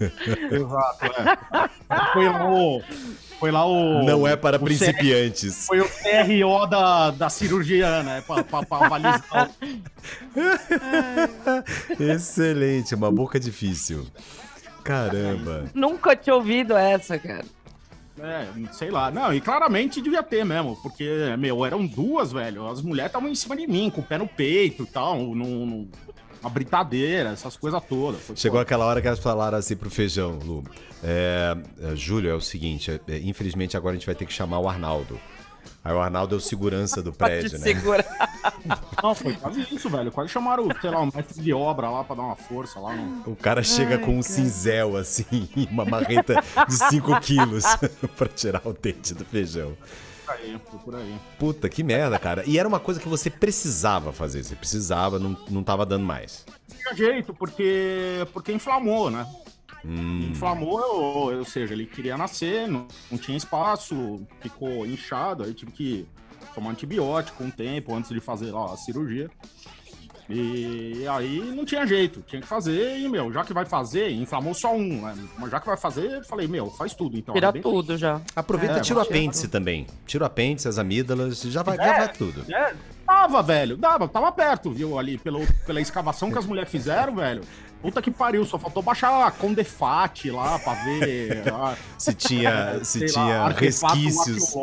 Exato, 0.00 1.06
é. 1.06 1.68
Foi 2.12 2.28
lá 2.28 2.50
o. 2.50 2.82
Foi 3.40 3.50
lá 3.50 3.66
o. 3.66 4.04
Não 4.04 4.26
é 4.26 4.36
para 4.36 4.58
principiantes. 4.58 5.66
Foi 5.66 5.80
o 5.80 5.88
CRO 5.88 6.66
da, 6.66 7.10
da 7.10 7.28
cirurgia, 7.28 8.02
né? 8.02 8.22
Pra, 8.26 8.44
pra, 8.44 8.62
pra 8.64 8.86
avalizar. 8.86 9.50
Excelente, 11.98 12.94
uma 12.94 13.10
boca 13.10 13.38
difícil. 13.40 14.06
Caramba. 14.84 15.64
Nunca 15.74 16.16
tinha 16.16 16.34
ouvido 16.34 16.76
essa, 16.76 17.18
cara. 17.18 17.44
É, 18.20 18.48
sei 18.72 18.90
lá. 18.90 19.10
Não, 19.10 19.32
e 19.32 19.40
claramente 19.40 20.00
devia 20.00 20.22
ter 20.22 20.44
mesmo, 20.44 20.76
porque, 20.82 21.08
meu, 21.38 21.64
eram 21.64 21.86
duas, 21.86 22.32
velho. 22.32 22.66
As 22.66 22.82
mulheres 22.82 23.10
estavam 23.10 23.28
em 23.28 23.34
cima 23.34 23.56
de 23.56 23.66
mim, 23.66 23.90
com 23.90 24.00
o 24.00 24.04
pé 24.04 24.18
no 24.18 24.26
peito 24.26 24.82
e 24.82 24.86
tal, 24.86 25.18
num, 25.34 25.88
uma 26.40 26.50
britadeira, 26.50 27.30
essas 27.30 27.56
coisas 27.56 27.82
todas. 27.88 28.20
Foi 28.22 28.36
Chegou 28.36 28.58
foda. 28.58 28.62
aquela 28.62 28.84
hora 28.86 29.00
que 29.00 29.06
elas 29.06 29.18
falaram 29.18 29.58
assim 29.58 29.76
pro 29.76 29.90
feijão, 29.90 30.38
Lu. 30.44 30.64
É, 31.02 31.56
é, 31.80 31.96
Júlio, 31.96 32.30
é 32.30 32.34
o 32.34 32.40
seguinte, 32.40 32.90
é, 32.90 33.00
é, 33.08 33.18
infelizmente 33.18 33.76
agora 33.76 33.94
a 33.94 33.98
gente 33.98 34.06
vai 34.06 34.14
ter 34.14 34.26
que 34.26 34.32
chamar 34.32 34.58
o 34.58 34.68
Arnaldo. 34.68 35.18
Aí 35.88 35.94
o 35.94 36.00
Arnaldo 36.00 36.34
é 36.34 36.38
o 36.38 36.40
segurança 36.40 37.02
do 37.02 37.10
prédio, 37.16 37.58
né? 37.58 37.64
segurar. 37.64 38.04
Não, 39.02 39.14
foi 39.14 39.34
quase 39.34 39.66
isso, 39.72 39.88
velho. 39.88 40.12
Quase 40.12 40.28
chamaram, 40.28 40.68
sei 40.82 40.90
lá, 40.90 41.00
um 41.00 41.06
mestre 41.06 41.42
de 41.42 41.50
obra 41.54 41.88
lá 41.88 42.04
pra 42.04 42.14
dar 42.14 42.24
uma 42.24 42.36
força 42.36 42.78
lá. 42.78 42.94
No... 42.94 43.32
O 43.32 43.34
cara 43.34 43.62
chega 43.62 43.96
com 43.96 44.18
um 44.18 44.22
cinzel, 44.22 44.98
assim, 44.98 45.48
uma 45.72 45.86
marreta 45.86 46.44
de 46.68 46.74
5 46.74 47.20
quilos 47.20 47.64
pra 48.18 48.28
tirar 48.28 48.60
o 48.66 48.74
dente 48.74 49.14
do 49.14 49.24
feijão. 49.24 49.74
Por 50.26 50.34
aí, 50.34 50.60
por 50.84 50.94
aí. 50.94 51.18
Puta, 51.38 51.70
que 51.70 51.82
merda, 51.82 52.18
cara. 52.18 52.44
E 52.46 52.58
era 52.58 52.68
uma 52.68 52.78
coisa 52.78 53.00
que 53.00 53.08
você 53.08 53.30
precisava 53.30 54.12
fazer. 54.12 54.44
Você 54.44 54.54
precisava, 54.54 55.18
não, 55.18 55.34
não 55.48 55.64
tava 55.64 55.86
dando 55.86 56.04
mais. 56.04 56.44
Não 56.68 56.76
tinha 56.76 56.94
jeito, 56.94 57.32
porque, 57.32 58.26
porque 58.34 58.52
inflamou, 58.52 59.10
né? 59.10 59.26
Hum, 59.88 60.28
Inflamou, 60.30 60.78
ou, 60.78 61.34
ou 61.38 61.44
seja, 61.44 61.72
ele 61.72 61.86
queria 61.86 62.16
nascer, 62.18 62.68
não, 62.68 62.86
não 63.10 63.16
tinha 63.18 63.36
espaço, 63.36 64.20
ficou 64.40 64.84
inchado, 64.86 65.44
aí 65.44 65.54
tive 65.54 65.72
que 65.72 66.06
tomar 66.54 66.70
antibiótico 66.70 67.42
um 67.42 67.50
tempo 67.50 67.94
antes 67.94 68.10
de 68.10 68.20
fazer 68.20 68.50
lá 68.52 68.72
a 68.72 68.76
cirurgia. 68.76 69.30
E 70.30 71.06
aí 71.08 71.40
não 71.56 71.64
tinha 71.64 71.86
jeito, 71.86 72.20
tinha 72.26 72.42
que 72.42 72.46
fazer, 72.46 72.98
e, 72.98 73.08
meu, 73.08 73.32
já 73.32 73.42
que 73.44 73.54
vai 73.54 73.64
fazer, 73.64 74.10
inflamou 74.10 74.52
só 74.52 74.74
um, 74.76 75.00
né? 75.00 75.14
Mas 75.38 75.50
já 75.50 75.58
que 75.58 75.66
vai 75.66 75.76
fazer, 75.78 76.18
eu 76.18 76.24
falei, 76.24 76.46
meu, 76.46 76.66
faz 76.70 76.92
tudo, 76.92 77.16
então. 77.16 77.34
Tira 77.34 77.50
tudo 77.50 77.96
já. 77.96 78.20
aproveita 78.36 78.74
É, 78.74 78.78
e 78.78 78.82
tira 78.82 78.98
o 78.98 79.02
apêndice 79.02 79.48
também. 79.48 79.86
Tira 80.06 80.24
o 80.24 80.26
apêndice, 80.26 80.68
as 80.68 80.76
amígdalas, 80.76 81.40
já 81.40 81.62
vai, 81.62 81.76
já 81.78 81.82
É. 81.82 81.98
vai 82.00 82.12
tudo. 82.12 82.44
É, 82.52 82.74
dava, 83.06 83.42
velho, 83.42 83.78
dava, 83.78 84.06
tava 84.06 84.30
perto, 84.30 84.70
viu, 84.70 84.98
ali, 84.98 85.16
pelo, 85.16 85.40
pela 85.64 85.80
escavação 85.80 86.30
que 86.30 86.36
as 86.36 86.44
mulheres 86.44 86.70
fizeram, 86.70 87.14
velho. 87.14 87.40
Puta 87.80 88.02
que 88.02 88.10
pariu, 88.10 88.44
só 88.44 88.58
faltou 88.58 88.82
baixar 88.82 89.24
a 89.26 89.30
Condefate 89.30 90.30
lá 90.30 90.58
pra 90.58 90.74
ver. 90.74 91.44
ah, 91.54 91.76
Se 91.96 92.12
tinha, 92.12 92.80
se 92.84 93.00
lá, 93.00 93.06
tinha 93.06 93.48
resquícios. 93.48 94.54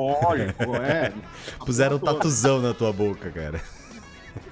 é. 0.84 1.14
Puseram 1.66 1.96
um 1.96 2.00
tatuzão 2.00 2.62
na 2.62 2.74
tua 2.74 2.92
boca, 2.92 3.30
cara. 3.32 3.62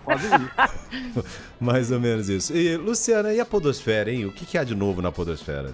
Quase 0.05 0.27
isso. 0.27 1.25
Mais 1.59 1.91
ou 1.91 1.99
menos 1.99 2.29
isso. 2.29 2.55
E, 2.55 2.75
Luciana, 2.77 3.33
e 3.33 3.39
a 3.39 3.45
podosfera, 3.45 4.11
hein? 4.11 4.25
O 4.25 4.31
que, 4.31 4.45
que 4.45 4.57
há 4.57 4.63
de 4.63 4.75
novo 4.75 5.01
na 5.01 5.11
podosfera? 5.11 5.73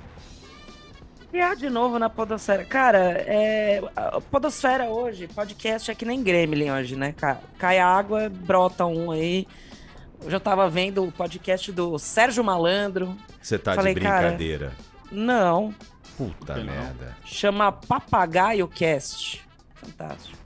E 1.32 1.40
há 1.40 1.54
de 1.54 1.70
novo 1.70 2.00
na 2.00 2.10
Podosfera. 2.10 2.66
Cara, 2.66 2.98
é, 3.28 3.80
a 3.96 4.20
Podosfera 4.20 4.86
hoje, 4.86 5.28
podcast 5.28 5.92
é 5.92 5.94
que 5.94 6.04
nem 6.04 6.24
Gremlin 6.24 6.72
hoje, 6.72 6.96
né? 6.96 7.14
Ca- 7.16 7.38
Cai 7.60 7.78
água, 7.78 8.30
brota 8.30 8.84
um 8.88 9.12
aí. 9.12 9.48
Eu 10.24 10.30
já 10.30 10.40
tava 10.40 10.70
vendo 10.70 11.04
o 11.04 11.12
podcast 11.12 11.72
do 11.72 11.98
Sérgio 11.98 12.44
Malandro. 12.44 13.16
Você 13.42 13.58
tá 13.58 13.74
Falei, 13.76 13.94
de 13.94 14.02
cara, 14.02 14.28
brincadeira. 14.28 14.74
Não, 15.12 15.74
Puta 16.18 16.56
não? 16.58 16.66
merda. 16.66 17.18
chama 17.26 17.72
Papagaio 17.72 18.68
Cast. 18.68 19.42
Fantástico. 19.76 20.38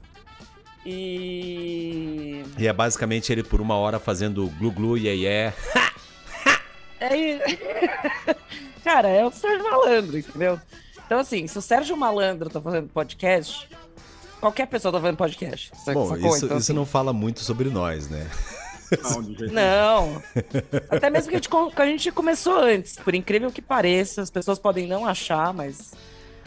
E. 0.86 2.42
E 2.58 2.66
é 2.66 2.72
basicamente 2.72 3.32
ele 3.32 3.42
por 3.42 3.60
uma 3.60 3.74
hora 3.74 3.98
fazendo 3.98 4.46
glu-glu, 4.58 4.96
iê 4.96 5.52
É, 7.00 7.38
Cara, 8.84 9.08
é 9.08 9.24
o 9.24 9.30
Sérgio 9.30 9.64
Malandro, 9.64 10.18
entendeu? 10.18 10.60
Então, 11.04 11.18
assim, 11.18 11.46
se 11.46 11.58
o 11.58 11.62
Sérgio 11.62 11.96
Malandro 11.96 12.48
tá 12.48 12.60
fazendo 12.60 12.88
podcast, 12.88 13.68
qualquer 14.40 14.66
pessoa 14.66 14.92
tá 14.92 15.00
fazendo 15.00 15.16
podcast. 15.16 15.70
Bom, 15.92 16.06
sacou? 16.08 16.14
isso, 16.14 16.18
Então, 16.18 16.32
isso 16.34 16.56
assim, 16.56 16.72
não 16.72 16.86
fala 16.86 17.12
muito 17.12 17.40
sobre 17.40 17.68
nós, 17.68 18.08
né? 18.08 18.30
Não. 19.52 20.22
Até 20.90 21.10
mesmo 21.10 21.28
que 21.30 21.34
a, 21.36 21.38
gente, 21.38 21.48
co- 21.48 21.70
que 21.70 21.82
a 21.82 21.86
gente 21.86 22.10
começou 22.12 22.58
antes, 22.58 22.96
por 22.96 23.14
incrível 23.14 23.50
que 23.50 23.62
pareça, 23.62 24.22
as 24.22 24.30
pessoas 24.30 24.58
podem 24.58 24.86
não 24.86 25.06
achar, 25.06 25.52
mas 25.52 25.92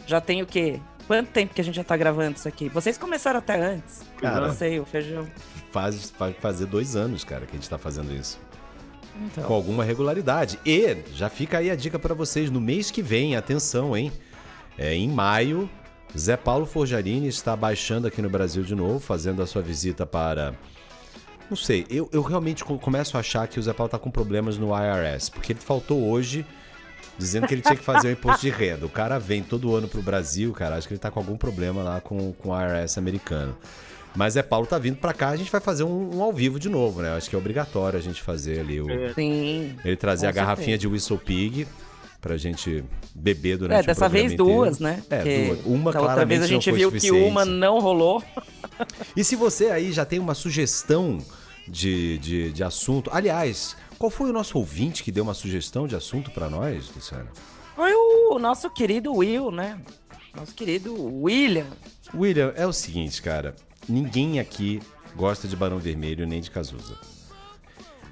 já 0.05 0.21
tem 0.21 0.41
o 0.41 0.45
quê? 0.45 0.79
Quanto 1.07 1.29
tempo 1.29 1.53
que 1.53 1.61
a 1.61 1.63
gente 1.63 1.75
já 1.75 1.83
tá 1.83 1.95
gravando 1.95 2.37
isso 2.37 2.47
aqui? 2.47 2.67
Vocês 2.69 2.97
começaram 2.97 3.39
até 3.39 3.59
antes. 3.59 4.01
Cara. 4.19 4.47
Eu 4.47 4.53
sei, 4.53 4.79
o 4.79 4.85
feijão. 4.85 5.25
Faz, 5.71 6.09
faz 6.11 6.35
fazer 6.39 6.65
dois 6.65 6.95
anos, 6.95 7.23
cara, 7.23 7.45
que 7.45 7.53
a 7.53 7.55
gente 7.55 7.69
tá 7.69 7.77
fazendo 7.77 8.13
isso. 8.13 8.37
Então. 9.25 9.45
Com 9.45 9.53
alguma 9.53 9.83
regularidade. 9.83 10.59
E 10.65 10.97
já 11.13 11.29
fica 11.29 11.57
aí 11.59 11.71
a 11.71 11.75
dica 11.75 11.97
pra 11.97 12.13
vocês. 12.13 12.51
No 12.51 12.59
mês 12.59 12.91
que 12.91 13.01
vem, 13.01 13.35
atenção, 13.35 13.95
hein? 13.95 14.11
É, 14.77 14.93
em 14.93 15.07
maio, 15.07 15.69
Zé 16.15 16.35
Paulo 16.37 16.65
Forjarini 16.65 17.27
está 17.27 17.55
baixando 17.55 18.05
aqui 18.07 18.21
no 18.21 18.29
Brasil 18.29 18.63
de 18.63 18.75
novo, 18.75 18.99
fazendo 18.99 19.41
a 19.41 19.47
sua 19.47 19.61
visita 19.61 20.05
para. 20.05 20.53
Não 21.49 21.55
sei, 21.57 21.85
eu, 21.89 22.09
eu 22.11 22.21
realmente 22.21 22.63
co- 22.65 22.77
começo 22.77 23.15
a 23.15 23.19
achar 23.21 23.47
que 23.47 23.59
o 23.59 23.63
Zé 23.63 23.71
Paulo 23.73 23.89
tá 23.89 23.97
com 23.97 24.11
problemas 24.11 24.57
no 24.57 24.69
IRS, 24.77 25.31
porque 25.31 25.53
ele 25.53 25.59
faltou 25.59 26.09
hoje 26.09 26.45
dizendo 27.17 27.47
que 27.47 27.53
ele 27.53 27.61
tinha 27.61 27.75
que 27.75 27.83
fazer 27.83 28.09
o 28.09 28.11
imposto 28.11 28.41
de 28.41 28.49
renda. 28.49 28.85
O 28.85 28.89
cara 28.89 29.17
vem 29.17 29.41
todo 29.41 29.73
ano 29.75 29.87
pro 29.87 30.01
Brasil, 30.01 30.51
cara, 30.53 30.75
acho 30.75 30.87
que 30.87 30.93
ele 30.93 30.99
tá 30.99 31.09
com 31.09 31.19
algum 31.19 31.37
problema 31.37 31.81
lá 31.83 32.01
com, 32.01 32.31
com 32.33 32.49
o 32.49 32.61
IRS 32.61 32.99
americano. 32.99 33.57
Mas 34.15 34.33
Zé 34.33 34.41
Paulo 34.43 34.65
tá 34.65 34.77
vindo 34.77 34.97
pra 34.97 35.13
cá, 35.13 35.29
a 35.29 35.35
gente 35.35 35.51
vai 35.51 35.61
fazer 35.61 35.83
um, 35.83 36.17
um 36.17 36.21
ao 36.23 36.33
vivo 36.33 36.59
de 36.59 36.69
novo, 36.69 37.01
né? 37.01 37.15
Acho 37.15 37.29
que 37.29 37.35
é 37.35 37.39
obrigatório 37.39 37.97
a 37.99 38.01
gente 38.01 38.21
fazer 38.21 38.59
ali 38.59 38.81
o, 38.81 38.87
Sim. 39.13 39.75
ele 39.85 39.95
trazer 39.95 40.27
a 40.27 40.31
garrafinha 40.31 40.77
de 40.77 40.87
Whistle 40.87 41.17
Pig 41.19 41.67
pra 42.21 42.37
gente 42.37 42.83
beber 43.13 43.57
durante 43.57 43.77
É, 43.77 43.83
o 43.83 43.85
dessa 43.85 43.99
programa 44.01 44.21
vez 44.21 44.33
inteiro. 44.33 44.51
duas, 44.59 44.79
né? 44.79 45.03
É, 45.09 45.47
duas. 45.47 45.65
Uma 45.65 45.91
da 45.91 46.01
outra 46.01 46.25
vez 46.25 46.41
a 46.41 46.47
gente 46.47 46.71
viu 46.71 46.91
que 46.91 47.11
uma 47.11 47.45
não 47.45 47.79
rolou. 47.79 48.23
E 49.15 49.23
se 49.23 49.35
você 49.35 49.67
aí 49.67 49.91
já 49.91 50.05
tem 50.05 50.19
uma 50.19 50.33
sugestão 50.35 51.19
de, 51.67 52.17
de, 52.19 52.51
de 52.51 52.63
assunto... 52.63 53.09
Aliás, 53.13 53.75
qual 53.97 54.09
foi 54.09 54.29
o 54.29 54.33
nosso 54.33 54.57
ouvinte 54.57 55.03
que 55.03 55.11
deu 55.11 55.23
uma 55.23 55.33
sugestão 55.33 55.87
de 55.87 55.95
assunto 55.95 56.31
pra 56.31 56.49
nós, 56.49 56.89
Luciano? 56.95 57.29
Foi 57.75 57.93
o 57.93 58.39
nosso 58.39 58.69
querido 58.69 59.13
Will, 59.13 59.51
né? 59.51 59.79
Nosso 60.35 60.53
querido 60.53 60.93
William. 61.23 61.67
William, 62.13 62.53
é 62.55 62.65
o 62.65 62.73
seguinte, 62.73 63.21
cara. 63.21 63.55
Ninguém 63.87 64.39
aqui 64.39 64.79
gosta 65.15 65.47
de 65.47 65.55
Barão 65.55 65.79
Vermelho 65.79 66.27
nem 66.27 66.41
de 66.41 66.51
Cazuza. 66.51 66.95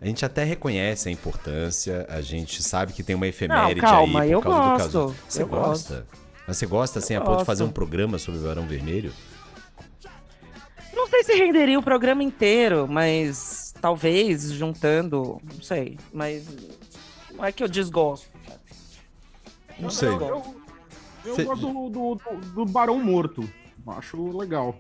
A 0.01 0.05
gente 0.05 0.25
até 0.25 0.43
reconhece 0.43 1.09
a 1.09 1.11
importância, 1.11 2.05
a 2.09 2.21
gente 2.21 2.61
sabe 2.61 2.93
que 2.93 3.01
tem 3.01 3.15
uma 3.15 3.27
efeméride 3.27 3.79
calma, 3.81 4.21
aí 4.21 4.29
por 4.29 4.33
eu 4.35 4.41
causa 4.41 4.59
do 4.59 4.63
gosto, 4.69 4.77
Cazuza. 4.77 5.15
Você 5.29 5.41
eu 5.41 5.47
gosta? 5.47 6.07
Mas 6.47 6.57
você 6.57 6.65
gosta, 6.65 6.99
assim, 6.99 7.13
Eu 7.15 7.21
a 7.21 7.23
ponto 7.23 7.31
de 7.31 7.37
gosto. 7.37 7.45
fazer 7.47 7.63
um 7.63 7.71
programa 7.71 8.17
sobre 8.19 8.39
o 8.39 8.43
Barão 8.43 8.67
Vermelho? 8.67 9.11
Não 10.93 11.07
sei 11.07 11.23
se 11.23 11.33
renderia 11.35 11.79
o 11.79 11.83
programa 11.83 12.23
inteiro, 12.23 12.87
mas 12.87 13.73
talvez 13.81 14.51
juntando, 14.51 15.39
não 15.53 15.61
sei. 15.61 15.97
Mas 16.13 16.45
não 17.33 17.43
é 17.43 17.51
que 17.51 17.63
eu 17.63 17.67
desgosto. 17.67 18.27
Não 19.79 19.89
sei. 19.89 20.09
Eu, 20.09 20.19
eu, 20.21 20.55
eu 21.25 21.35
Cê- 21.35 21.43
gosto 21.43 21.67
do, 21.67 21.89
do, 21.89 22.15
do- 22.15 22.47
do 22.53 22.65
Barão 22.65 23.01
Morto. 23.03 23.47
Acho 23.87 24.35
legal. 24.37 24.75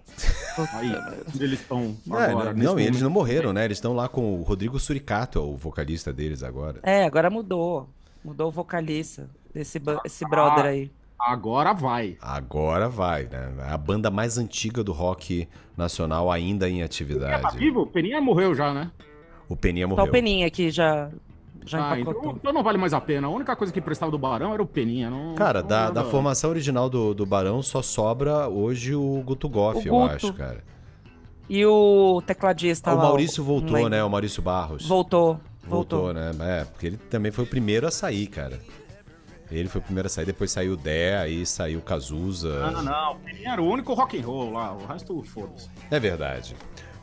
Aí, 0.73 0.91
eles 1.39 1.59
estão 1.61 1.95
É, 2.11 2.23
agora. 2.25 2.53
não, 2.53 2.79
e 2.79 2.83
eles 2.85 3.01
não 3.01 3.09
morreram, 3.09 3.53
né? 3.53 3.65
Eles 3.65 3.77
estão 3.77 3.93
lá 3.93 4.07
com 4.09 4.39
o 4.39 4.41
Rodrigo 4.43 4.79
Suricato, 4.79 5.37
é 5.37 5.41
o 5.41 5.55
vocalista 5.55 6.11
deles 6.11 6.41
agora. 6.41 6.79
É, 6.81 7.03
agora 7.05 7.29
mudou. 7.29 7.87
Mudou 8.23 8.47
o 8.47 8.51
vocalista 8.51 9.29
desse 9.53 9.77
ba- 9.77 9.97
Ah, 9.97 10.01
esse 10.05 10.27
brother 10.27 10.65
aí. 10.65 10.91
Agora 11.19 11.73
vai. 11.73 12.17
Agora 12.19 12.89
vai, 12.89 13.23
né? 13.25 13.53
A 13.69 13.77
banda 13.77 14.09
mais 14.09 14.37
antiga 14.37 14.83
do 14.83 14.91
rock 14.91 15.47
nacional 15.77 16.31
ainda 16.31 16.67
em 16.69 16.79
Tá 16.79 16.85
atividade. 16.85 17.57
vivo? 17.57 17.81
O 17.81 17.87
Peninha 17.87 18.19
morreu 18.19 18.55
já, 18.55 18.73
né? 18.73 18.91
O 19.47 19.55
Peninha 19.55 19.87
Só 19.87 19.93
o 19.93 19.97
morreu. 19.97 20.11
Peninha 20.11 20.47
aqui 20.47 20.71
já, 20.71 21.09
já 21.65 21.91
Ah, 21.91 21.99
empacotou. 21.99 22.21
então, 22.31 22.37
então 22.37 22.53
não 22.53 22.63
vale 22.63 22.77
mais 22.77 22.93
a 22.93 23.01
pena. 23.01 23.27
A 23.27 23.29
única 23.29 23.55
coisa 23.55 23.71
que 23.73 23.81
prestava 23.81 24.11
do 24.11 24.17
Barão 24.17 24.53
era 24.53 24.61
o 24.61 24.65
Peninha. 24.67 25.09
Não, 25.09 25.35
Cara, 25.35 25.61
não 25.61 25.67
da, 25.67 25.89
da 25.89 26.03
formação 26.03 26.49
original 26.49 26.89
do, 26.89 27.13
do 27.13 27.25
Barão 27.25 27.61
só 27.61 27.81
sobra 27.81 28.47
hoje 28.47 28.95
o 28.95 29.21
Guto 29.25 29.49
Goff, 29.49 29.79
O 29.79 29.87
eu 29.87 29.93
Guto. 29.93 30.13
acho, 30.13 30.33
cara. 30.33 30.63
E 31.49 31.63
o 31.65 32.21
tecladista 32.25 32.91
o 32.93 32.97
lá, 32.97 33.03
Maurício 33.03 33.43
não 33.43 33.47
voltou, 33.47 33.89
né? 33.89 34.03
O 34.03 34.09
Maurício 34.09 34.41
Barros. 34.41 34.87
Voltou. 34.87 35.39
Voltou, 35.67 36.03
Voltou. 36.05 36.13
né? 36.13 36.31
É, 36.61 36.65
porque 36.65 36.87
ele 36.87 36.97
também 36.97 37.31
foi 37.31 37.43
o 37.43 37.47
primeiro 37.47 37.87
a 37.87 37.91
sair, 37.91 38.27
cara. 38.27 38.59
Ele 39.51 39.69
foi 39.69 39.79
o 39.79 39.83
primeiro 39.83 40.07
a 40.07 40.09
sair, 40.09 40.25
depois 40.25 40.49
saiu 40.51 40.73
o 40.73 40.77
Dé, 40.77 41.17
aí 41.19 41.45
saiu 41.45 41.77
o 41.77 41.81
Cazuza. 41.81 42.71
Não, 42.71 42.81
não. 42.83 43.11
O 43.13 43.15
Peninha 43.19 43.51
era 43.51 43.61
o 43.61 43.67
único 43.67 43.93
rock 43.93 44.19
and 44.19 44.25
roll 44.25 44.51
lá. 44.51 44.73
O 44.73 44.85
resto, 44.87 45.21
foda-se. 45.23 45.69
É 45.91 45.99
verdade. 45.99 46.55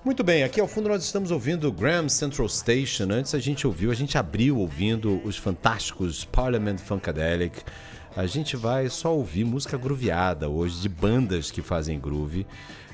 Muito 0.04 0.24
bem, 0.24 0.42
aqui 0.42 0.60
ao 0.60 0.66
fundo 0.66 0.88
nós 0.88 1.04
estamos 1.04 1.30
ouvindo 1.30 1.70
Graham 1.70 2.08
Central 2.08 2.48
Station. 2.48 3.04
Antes 3.12 3.36
a 3.36 3.38
gente 3.38 3.68
ouviu, 3.68 3.88
a 3.92 3.94
gente 3.94 4.18
abriu 4.18 4.58
ouvindo 4.58 5.20
os 5.24 5.36
fantásticos 5.36 6.24
Parliament 6.24 6.78
Funkadelic. 6.78 7.62
A 8.16 8.26
gente 8.26 8.56
vai 8.56 8.88
só 8.88 9.14
ouvir 9.14 9.44
música 9.44 9.78
grooveada 9.78 10.48
hoje, 10.48 10.80
de 10.80 10.88
bandas 10.88 11.52
que 11.52 11.62
fazem 11.62 12.00
groove. 12.00 12.44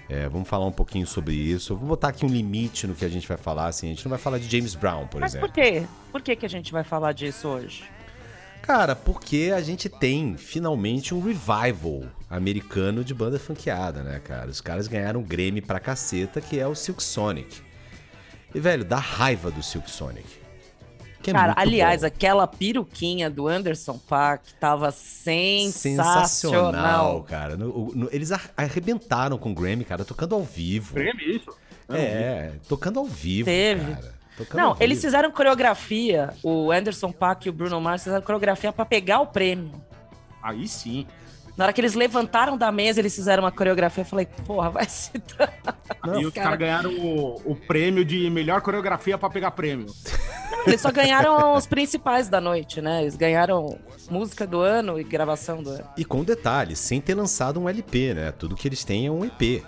É, 0.07 0.29
vamos 0.29 0.47
falar 0.47 0.67
um 0.67 0.73
pouquinho 0.73 1.07
sobre 1.07 1.35
isso. 1.35 1.73
Eu 1.73 1.79
vou 1.79 1.89
botar 1.89 2.09
aqui 2.09 2.27
um 2.27 2.29
limite 2.29 2.87
no 2.87 2.95
que 2.95 3.07
a 3.07 3.09
gente 3.09 3.27
vai 3.27 3.39
falar. 3.39 3.69
Assim, 3.69 3.87
a 3.87 3.91
gente 3.91 4.05
não 4.05 4.11
vai 4.11 4.19
falar 4.19 4.39
de 4.39 4.47
James 4.47 4.75
Brown, 4.75 5.07
por 5.07 5.23
Mas 5.23 5.33
exemplo. 5.33 5.49
por 5.49 5.55
quê? 5.55 5.87
Por 6.13 6.21
que, 6.21 6.37
que 6.37 6.45
a 6.45 6.49
gente 6.49 6.71
vai 6.71 6.85
falar 6.85 7.13
disso 7.13 7.49
hoje? 7.49 7.85
Cara, 8.63 8.95
porque 8.95 9.51
a 9.55 9.61
gente 9.63 9.89
tem 9.89 10.37
finalmente 10.37 11.15
um 11.15 11.21
revival 11.23 12.03
americano 12.29 13.03
de 13.03 13.15
banda 13.15 13.39
funkeada, 13.39 14.03
né, 14.03 14.21
cara? 14.23 14.51
Os 14.51 14.61
caras 14.61 14.87
ganharam 14.87 15.21
um 15.21 15.23
Grammy 15.23 15.63
pra 15.63 15.81
caceta, 15.81 16.39
que 16.41 16.59
é 16.61 16.67
o 16.67 16.75
Silk 16.75 17.03
Sonic. 17.03 17.63
E, 18.55 18.61
velho, 18.61 18.85
dá 18.85 18.99
raiva 18.99 19.51
do 19.51 19.63
Silk 19.63 19.91
Sonic. 19.91 20.27
Que 21.23 21.31
é 21.31 21.33
Cara, 21.33 21.47
muito 21.49 21.59
aliás, 21.61 22.03
bom. 22.03 22.07
aquela 22.07 22.47
peruquinha 22.47 23.29
do 23.31 23.49
Anderson 23.49 23.99
Paak 23.99 24.53
tava 24.61 24.91
sensacional. 24.93 27.23
cara. 27.25 27.57
No- 27.57 27.91
no- 27.95 28.09
eles 28.13 28.31
ar- 28.33 28.51
arrebentaram 28.57 29.37
com 29.39 29.51
o 29.51 29.55
Grammy, 29.55 29.85
cara, 29.85 30.05
tocando 30.05 30.35
ao 30.35 30.43
vivo. 30.45 30.95
Isso? 30.99 31.51
Eu 31.89 31.95
não 31.95 32.01
vi. 32.01 32.07
É, 32.07 32.53
tocando 32.69 32.99
ao 33.01 33.07
vivo, 33.07 33.47
Teve. 33.47 33.95
cara. 33.95 34.18
Não, 34.55 34.77
eles 34.81 35.01
fizeram 35.01 35.31
coreografia. 35.31 36.31
O 36.43 36.71
Anderson 36.73 37.13
Paak 37.13 37.47
e 37.47 37.51
o 37.51 37.53
Bruno 37.53 37.81
Mars 37.81 38.05
fizeram 38.05 38.23
coreografia 38.23 38.73
pra 38.73 38.85
pegar 38.85 39.21
o 39.21 39.27
prêmio. 39.27 39.73
Aí 40.43 40.67
sim. 40.69 41.07
Na 41.57 41.65
hora 41.65 41.73
que 41.73 41.81
eles 41.81 41.95
levantaram 41.95 42.57
da 42.57 42.71
mesa, 42.71 43.01
eles 43.01 43.13
fizeram 43.17 43.43
uma 43.43 43.51
coreografia. 43.51 44.03
Eu 44.03 44.07
falei, 44.07 44.27
porra, 44.47 44.71
vai 44.71 44.85
se 44.89 45.11
dar. 45.37 45.53
e 46.21 46.25
os 46.25 46.33
cara- 46.33 46.45
caras 46.57 46.59
ganharam 46.61 46.91
o, 46.93 47.43
o 47.53 47.57
prêmio 47.57 48.05
de 48.05 48.31
melhor 48.31 48.61
coreografia 48.61 49.19
pra 49.19 49.29
pegar 49.29 49.51
prêmio. 49.51 49.87
Eles 50.67 50.81
só 50.81 50.93
ganharam 50.93 51.55
os 51.55 51.67
principais 51.67 52.29
da 52.29 52.41
noite, 52.41 52.81
né? 52.81 53.03
Eles 53.03 53.17
ganharam 53.17 53.77
música 54.09 54.47
do 54.47 54.61
ano 54.61 55.01
e 55.01 55.05
gravação 55.05 55.61
do 55.63 55.71
ano. 55.71 55.85
E 55.97 56.05
com 56.05 56.23
detalhe, 56.23 56.77
sem 56.77 57.01
ter 57.01 57.15
lançado 57.15 57.59
um 57.61 57.69
LP, 57.69 58.15
né? 58.15 58.31
Tudo 58.33 58.55
que 58.55 58.69
eles 58.69 58.85
têm 58.85 59.07
é 59.07 59.11
um 59.11 59.25
EP. 59.25 59.65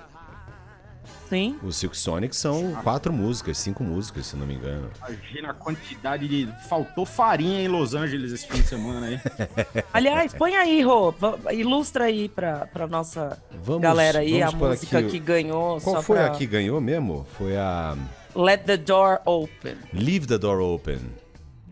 Sim. 1.30 1.56
Os 1.62 1.76
Silk 1.76 1.96
Sonic 1.96 2.34
são 2.37 2.75
quatro 2.82 3.12
músicas, 3.12 3.56
cinco 3.56 3.82
músicas, 3.84 4.26
se 4.26 4.37
não 4.37 4.44
me 4.46 4.54
engano. 4.56 4.90
Imagina 5.08 5.50
a 5.50 5.54
quantidade 5.54 6.26
de. 6.28 6.46
Faltou 6.68 7.06
farinha 7.06 7.60
em 7.62 7.68
Los 7.68 7.94
Angeles 7.94 8.32
esse 8.32 8.46
fim 8.46 8.60
de 8.60 8.66
semana 8.66 9.06
aí. 9.06 9.20
Aliás, 9.94 10.34
põe 10.34 10.56
aí, 10.56 10.82
Rô. 10.82 11.14
Ilustra 11.52 12.04
aí 12.04 12.28
pra, 12.28 12.66
pra 12.66 12.87
nossa 12.87 13.40
Vamos- 13.62 13.80
galera 13.80 14.18
aí 14.18 14.42
a 14.42 14.50
música 14.50 14.99
aqui. 14.99 15.10
que 15.12 15.18
ganhou. 15.20 15.80
Qual 15.80 15.96
só 15.96 16.02
foi 16.02 16.16
pra... 16.18 16.26
a 16.26 16.30
que 16.30 16.44
ganhou 16.46 16.80
mesmo? 16.80 17.25
Foi 17.38 17.56
a 17.56 17.96
Let 18.34 18.64
the 18.64 18.76
door 18.76 19.20
open. 19.25 19.76
Leave 19.92 20.26
the 20.26 20.37
Door 20.38 20.60
Open. 20.60 20.99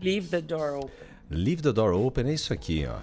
Leave 0.01 0.27
the 0.29 0.39
door 0.41 0.77
open. 0.77 0.91
Leave 1.29 1.61
the 1.61 1.71
Door 1.73 1.93
Open 1.93 2.29
é 2.29 2.33
isso 2.33 2.53
aqui, 2.53 2.87
ó. 2.89 2.95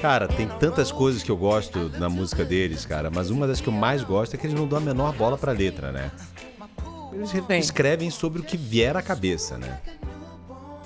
Cara, 0.00 0.28
tem 0.28 0.46
tantas 0.46 0.92
coisas 0.92 1.22
que 1.22 1.30
eu 1.30 1.36
gosto 1.36 1.90
na 1.98 2.08
música 2.08 2.44
deles, 2.44 2.84
cara, 2.84 3.10
mas 3.10 3.30
uma 3.30 3.46
das 3.46 3.60
que 3.60 3.68
eu 3.68 3.72
mais 3.72 4.02
gosto 4.02 4.34
é 4.34 4.36
que 4.38 4.46
eles 4.46 4.58
não 4.58 4.66
dão 4.66 4.78
a 4.78 4.80
menor 4.80 5.14
bola 5.14 5.38
pra 5.38 5.52
letra, 5.52 5.90
né? 5.92 6.10
Eles 7.12 7.30
Sim. 7.30 7.42
escrevem 7.58 8.10
sobre 8.10 8.40
o 8.40 8.44
que 8.44 8.56
vier 8.56 8.96
à 8.96 9.02
cabeça, 9.02 9.56
né? 9.56 9.78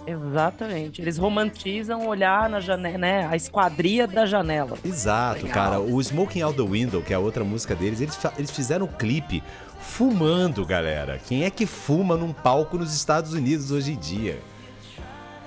Exatamente. 0.07 1.03
Eles 1.03 1.19
romantizam 1.19 2.07
olhar 2.07 2.49
na 2.49 2.61
janela, 2.61 2.97
né? 2.99 3.27
A 3.27 3.37
esquadria 3.37 4.07
da 4.07 4.25
janela. 4.25 4.79
Exato, 4.85 5.43
Legal. 5.47 5.53
cara. 5.53 5.81
O 5.81 6.01
Smoking 6.01 6.41
Out 6.43 6.57
the 6.57 6.63
Window, 6.67 7.03
que 7.03 7.13
é 7.13 7.17
a 7.17 7.19
outra 7.19 7.45
música 7.45 7.75
deles, 7.75 8.01
eles, 8.01 8.19
eles 8.39 8.51
fizeram 8.51 8.87
um 8.87 8.93
clipe 8.93 9.43
fumando, 9.81 10.65
galera. 10.65 11.21
Quem 11.27 11.45
é 11.45 11.51
que 11.51 11.67
fuma 11.67 12.17
num 12.17 12.33
palco 12.33 12.79
nos 12.79 12.95
Estados 12.95 13.35
Unidos 13.35 13.71
hoje 13.71 13.93
em 13.93 13.97
dia? 13.99 14.39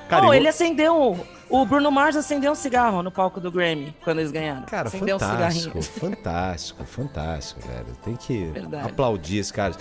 Cara, 0.08 0.26
oh, 0.26 0.28
eu- 0.28 0.34
ele 0.36 0.48
acendeu. 0.48 1.26
O 1.52 1.66
Bruno 1.66 1.92
Mars 1.92 2.16
acendeu 2.16 2.54
um 2.54 2.56
cigarro 2.56 3.04
no 3.04 3.12
palco 3.12 3.42
do 3.42 3.52
Grammy 3.52 3.94
quando 4.04 4.20
eles 4.20 4.32
ganharam. 4.32 4.64
Cara, 4.64 4.88
acendeu 4.88 5.18
um 5.18 5.20
fantástico, 5.20 5.84
cigarrinho. 5.84 6.16
fantástico, 6.16 6.86
fantástico, 6.86 7.68
velho. 7.68 7.96
Tem 8.04 8.16
que 8.16 8.46
Verdade. 8.46 8.90
aplaudir 8.90 9.40
esse 9.40 9.52
cara. 9.52 9.76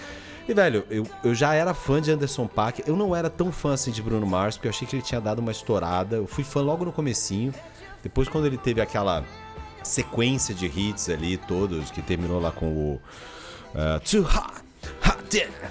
E, 0.49 0.53
velho, 0.53 0.85
eu, 0.91 1.07
eu 1.23 1.33
já 1.33 1.55
era 1.55 1.73
fã 1.73 2.01
de 2.01 2.11
Anderson 2.11 2.49
Paak. 2.49 2.83
Eu 2.87 2.97
não 2.97 3.15
era 3.15 3.31
tão 3.31 3.53
fã 3.53 3.75
assim 3.75 3.93
de 3.93 4.03
Bruno 4.03 4.27
Mars, 4.27 4.57
porque 4.57 4.67
eu 4.67 4.71
achei 4.71 4.87
que 4.87 4.97
ele 4.97 5.03
tinha 5.03 5.21
dado 5.21 5.39
uma 5.39 5.53
estourada. 5.53 6.17
Eu 6.17 6.27
fui 6.27 6.43
fã 6.43 6.61
logo 6.61 6.85
no 6.85 6.93
comecinho. 6.93 7.55
Depois, 8.03 8.29
quando 8.29 8.47
ele 8.47 8.59
teve 8.59 8.81
aquela 8.81 9.23
sequência 9.85 10.53
de 10.53 10.67
hits 10.67 11.09
ali, 11.09 11.37
todos, 11.37 11.93
que 11.93 12.03
terminou 12.03 12.41
lá 12.41 12.51
com 12.51 12.67
o 12.67 13.01
uh, 13.75 14.01
Too 14.01 14.23
Hot, 14.23 14.65
Hot 15.07 15.25
Dinner. 15.31 15.71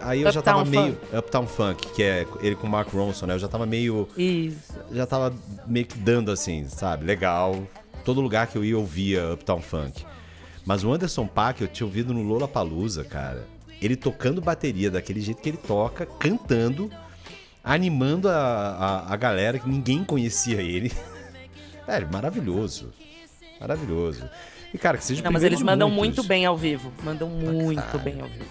Aí 0.00 0.22
eu 0.22 0.32
já 0.32 0.42
tava 0.42 0.64
meio. 0.64 0.98
Uptown 1.16 1.46
Funk, 1.46 1.88
que 1.88 2.02
é 2.02 2.26
ele 2.40 2.56
com 2.56 2.66
o 2.66 2.70
Mark 2.70 2.88
Ronson, 2.88 3.26
né? 3.26 3.34
Eu 3.34 3.38
já 3.38 3.48
tava 3.48 3.66
meio 3.66 4.08
Isso. 4.16 4.74
já 4.92 5.06
tava 5.06 5.34
meio 5.66 5.86
que 5.86 5.98
dando 5.98 6.30
assim, 6.30 6.68
sabe? 6.68 7.04
Legal. 7.04 7.62
Todo 8.04 8.20
lugar 8.20 8.46
que 8.46 8.56
eu 8.56 8.64
ia 8.64 8.72
eu 8.72 8.80
ouvia 8.80 9.32
Uptown 9.32 9.60
Funk. 9.60 10.04
Mas 10.64 10.82
o 10.82 10.92
Anderson 10.92 11.26
Paak 11.26 11.62
eu 11.62 11.68
tinha 11.68 11.86
ouvido 11.86 12.12
no 12.12 12.22
Lollapalooza, 12.22 13.04
cara. 13.04 13.46
Ele 13.80 13.94
tocando 13.94 14.40
bateria 14.40 14.90
daquele 14.90 15.20
jeito 15.20 15.40
que 15.40 15.50
ele 15.50 15.58
toca, 15.58 16.06
cantando, 16.06 16.90
animando 17.62 18.28
a, 18.28 18.34
a, 18.34 19.12
a 19.12 19.16
galera 19.16 19.58
que 19.58 19.68
ninguém 19.68 20.02
conhecia 20.02 20.60
ele. 20.60 20.90
Velho, 21.86 22.08
maravilhoso. 22.12 22.92
Maravilhoso. 23.60 24.28
E, 24.74 24.78
cara, 24.78 24.98
que 24.98 25.04
seja 25.04 25.22
Não, 25.22 25.30
mas 25.30 25.42
eles 25.42 25.62
mandam 25.62 25.88
muitos. 25.88 26.16
muito 26.18 26.28
bem 26.28 26.44
ao 26.44 26.56
vivo. 26.56 26.92
Mandam 27.02 27.28
muito 27.28 27.98
bem 27.98 28.20
ao 28.20 28.28
vivo. 28.28 28.44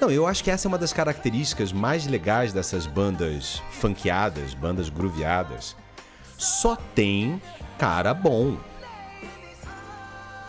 Não, 0.00 0.10
eu 0.10 0.26
acho 0.26 0.42
que 0.44 0.50
essa 0.50 0.66
é 0.66 0.68
uma 0.68 0.76
das 0.76 0.92
características 0.92 1.72
mais 1.72 2.06
legais 2.06 2.52
dessas 2.52 2.86
bandas 2.86 3.62
funkeadas, 3.70 4.52
bandas 4.52 4.88
grooveadas. 4.88 5.76
Só 6.36 6.76
tem 6.76 7.40
cara 7.78 8.12
bom. 8.12 8.56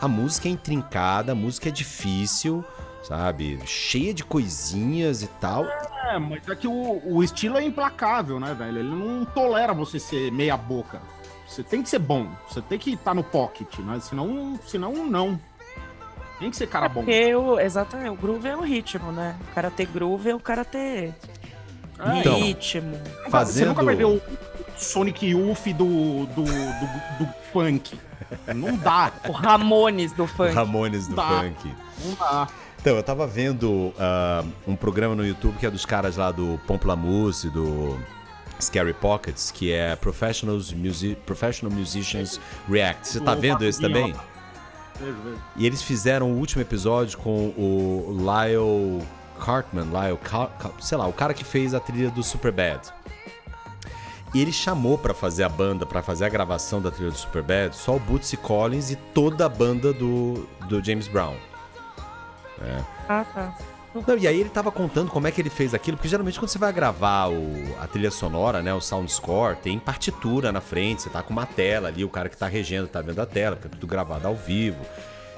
A 0.02 0.08
música 0.08 0.48
é 0.48 0.52
intrincada, 0.52 1.32
a 1.32 1.36
música 1.36 1.70
é 1.70 1.72
difícil, 1.72 2.66
sabe? 3.04 3.60
Cheia 3.66 4.14
de 4.14 4.24
coisinhas 4.24 5.24
e 5.24 5.28
tal. 5.28 5.66
É, 6.10 6.20
mas 6.20 6.48
é 6.48 6.56
que 6.56 6.68
o, 6.68 7.02
o 7.06 7.24
estilo 7.24 7.58
é 7.58 7.64
implacável, 7.64 8.40
né, 8.40 8.54
velho? 8.54 8.80
Ele 8.80 8.90
não 8.90 9.24
tolera 9.26 9.74
você 9.74 10.00
ser 10.00 10.32
meia 10.32 10.58
boca. 10.58 11.02
Você 11.48 11.64
tem 11.64 11.82
que 11.84 11.90
ser 11.90 12.00
bom. 12.00 12.28
Você 12.50 12.62
tem 12.62 12.78
que 12.80 12.94
estar 12.94 13.14
no 13.14 13.24
pocket, 13.24 13.80
né? 13.80 14.00
Senão, 14.00 14.60
senão 14.66 14.94
não. 15.08 15.40
Tem 16.40 16.50
que 16.50 16.58
ser 16.58 16.68
cara 16.68 16.90
bom. 16.90 17.02
Porque 17.02 17.34
o, 17.36 17.60
exatamente, 17.60 18.10
o 18.10 18.16
groove 18.16 18.48
é 18.48 18.58
o 18.58 18.62
ritmo, 18.62 19.12
né? 19.12 19.36
O 19.52 19.56
cara 19.56 19.72
ter 19.72 19.86
groove 19.86 20.30
é 20.30 20.36
o 20.36 20.40
cara 20.40 20.66
ter 20.66 21.14
É, 22.00 22.20
Então, 22.20 22.36
ritmo. 22.42 22.98
Você 23.24 23.30
fazendo- 23.30 23.68
nunca 23.70 23.84
vai 23.84 23.96
ver 23.96 24.06
o 24.06 24.22
Sonic 24.78 25.28
Youth 25.28 25.68
do, 25.68 26.26
do, 26.26 26.44
do, 26.44 27.26
do 27.26 27.28
punk. 27.54 27.98
Não 28.54 28.76
dá. 28.76 29.12
O 29.30 29.32
Ramones 29.32 30.12
do 30.12 30.28
funk. 30.28 30.54
Ramones 30.54 31.08
do 31.08 31.16
Dá. 31.16 31.42
funk. 31.42 31.74
Não 32.04 32.14
dá. 32.16 32.48
Então, 32.82 32.96
eu 32.98 33.04
tava 33.04 33.26
vendo 33.26 33.94
ah, 33.98 34.44
um 34.68 34.76
programa 34.76 35.16
no 35.16 35.26
YouTube 35.26 35.58
que 35.58 35.66
é 35.66 35.72
dos 35.72 35.86
caras 35.86 36.18
lá 36.18 36.32
do 36.32 36.60
Pomplamoose, 36.68 37.50
do 37.50 37.98
Scary 38.66 38.94
Pockets, 38.94 39.52
que 39.52 39.72
é 39.72 39.96
Professionals 39.96 40.72
Musi 40.74 41.18
Professional 41.26 41.76
Musicians 41.76 42.40
React. 42.70 43.08
Você 43.08 43.20
tá 43.20 43.34
O 43.34 43.40
vendo 43.40 43.64
esse 43.66 43.80
também? 43.82 44.14
Vejo, 45.00 45.18
vejo. 45.24 45.42
E 45.58 45.66
eles 45.66 45.82
fizeram 45.82 46.32
o 46.32 46.36
último 46.38 46.62
episódio 46.62 47.18
com 47.18 47.48
o 47.58 48.16
Lyle 48.18 49.06
Cartman, 49.44 49.86
Lyle, 49.86 50.18
Car 50.18 50.50
Car- 50.58 50.72
sei 50.80 50.98
lá, 50.98 51.06
o 51.08 51.14
cara 51.14 51.34
que 51.34 51.44
fez 51.44 51.74
a 51.74 51.80
trilha 51.80 52.10
do 52.10 52.24
Superbad. 52.24 52.82
E 54.34 54.42
ele 54.42 54.52
chamou 54.52 54.98
pra 54.98 55.14
fazer 55.14 55.44
a 55.44 55.50
banda, 55.50 55.86
pra 55.86 56.02
fazer 56.02 56.26
a 56.26 56.30
gravação 56.30 56.82
da 56.82 56.92
trilha 56.92 57.12
do 57.12 57.18
Superbad, 57.18 57.74
só 57.76 57.96
o 57.96 58.00
Bootsy 58.00 58.36
Collins 58.36 58.92
e 58.92 58.96
toda 58.96 59.46
a 59.46 59.50
banda 59.50 59.94
do, 59.94 60.46
do 60.68 60.84
James 60.84 61.08
Brown. 61.08 61.36
Ah, 63.08 63.26
tá. 63.34 63.54
Não, 63.96 64.18
e 64.18 64.28
aí 64.28 64.42
ele 64.42 64.50
tava 64.50 64.72
contando 64.74 65.10
como 65.10 65.26
é 65.26 65.32
que 65.32 65.42
ele 65.42 65.50
fez 65.50 65.74
aquilo, 65.74 65.96
porque 65.96 66.10
geralmente 66.10 66.38
quando 66.38 66.50
você 66.50 66.58
vai 66.58 66.74
gravar 66.74 67.30
o- 67.30 67.76
a 67.82 67.88
trilha 67.88 68.12
sonora, 68.12 68.62
né, 68.62 68.74
o 68.74 68.82
sound 68.82 69.10
score, 69.10 69.56
tem 69.56 69.80
partitura 69.80 70.52
na 70.52 70.60
frente, 70.60 71.04
você 71.04 71.10
tá 71.10 71.24
com 71.24 71.32
uma 71.32 71.46
tela 71.46 71.88
ali, 71.88 72.04
o 72.04 72.10
cara 72.10 72.28
que 72.28 72.36
tá 72.36 72.46
regendo 72.46 72.90
tá 72.90 73.02
vendo 73.02 73.22
a 73.22 73.26
tela, 73.26 73.56
porque 73.56 73.70
é 73.70 73.72
tudo 73.72 73.88
gravado 73.88 74.28
ao 74.28 74.36
vivo. 74.36 74.78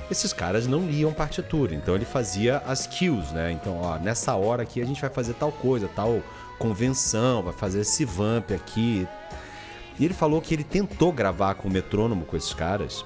Esses 0.09 0.33
caras 0.33 0.65
não 0.65 0.79
liam 0.87 1.13
partitura, 1.13 1.75
então 1.75 1.93
ele 1.93 2.05
fazia 2.05 2.57
as 2.65 2.87
cues, 2.87 3.31
né? 3.31 3.51
Então, 3.51 3.79
ó, 3.79 3.99
nessa 3.99 4.33
hora 4.35 4.63
aqui 4.63 4.81
a 4.81 4.85
gente 4.85 5.01
vai 5.01 5.09
fazer 5.09 5.33
tal 5.33 5.51
coisa, 5.51 5.87
tal 5.95 6.23
convenção, 6.57 7.43
vai 7.43 7.53
fazer 7.53 7.81
esse 7.81 8.05
vamp 8.05 8.51
aqui. 8.51 9.07
E 9.99 10.05
ele 10.05 10.13
falou 10.15 10.41
que 10.41 10.53
ele 10.55 10.63
tentou 10.63 11.11
gravar 11.11 11.53
com 11.55 11.67
o 11.67 11.71
metrônomo 11.71 12.25
com 12.25 12.35
esses 12.35 12.53
caras, 12.53 13.05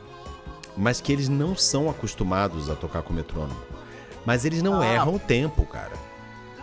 mas 0.77 1.01
que 1.01 1.11
eles 1.11 1.27
não 1.27 1.55
são 1.57 1.89
acostumados 1.89 2.69
a 2.69 2.75
tocar 2.75 3.01
com 3.01 3.11
metrônomo. 3.13 3.70
Mas 4.25 4.45
eles 4.45 4.61
não 4.61 4.81
Ah. 4.81 4.85
erram 4.85 5.15
o 5.15 5.19
tempo, 5.19 5.65
cara. 5.65 5.91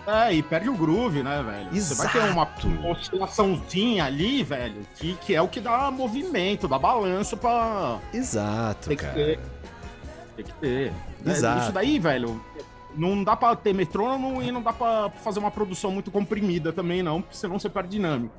É, 0.06 0.32
e 0.32 0.42
perde 0.42 0.70
o 0.70 0.74
groove, 0.74 1.22
né, 1.22 1.42
velho? 1.42 1.82
Você 1.82 1.94
vai 1.94 2.10
ter 2.10 2.18
uma, 2.30 2.44
Exato. 2.44 2.88
oscilaçãozinha 2.88 4.06
ali, 4.06 4.42
velho, 4.42 4.80
que, 4.94 5.14
que 5.16 5.34
é 5.34 5.42
o 5.42 5.48
que 5.48 5.60
dá 5.60 5.90
movimento, 5.90 6.66
dá 6.66 6.78
balanço 6.78 7.36
pra. 7.36 7.98
Exato, 8.14 8.88
Tem 8.88 8.96
que 8.96 9.02
cara. 9.04 9.14
ter. 9.14 9.40
Tem 10.36 10.44
que 10.46 10.52
ter. 10.54 10.92
né? 11.22 11.32
Exato. 11.32 11.60
Isso 11.64 11.72
daí, 11.72 11.98
velho, 11.98 12.42
não 12.94 13.22
dá 13.22 13.36
pra 13.36 13.54
ter 13.54 13.74
metrônomo 13.74 14.42
e 14.42 14.50
não 14.50 14.62
dá 14.62 14.72
pra 14.72 15.10
fazer 15.22 15.40
uma 15.40 15.50
produção 15.50 15.90
muito 15.90 16.10
comprimida 16.10 16.72
também, 16.72 17.02
não, 17.02 17.20
porque 17.20 17.36
senão 17.36 17.58
você 17.58 17.68
perde 17.68 17.90
dinâmica. 17.90 18.32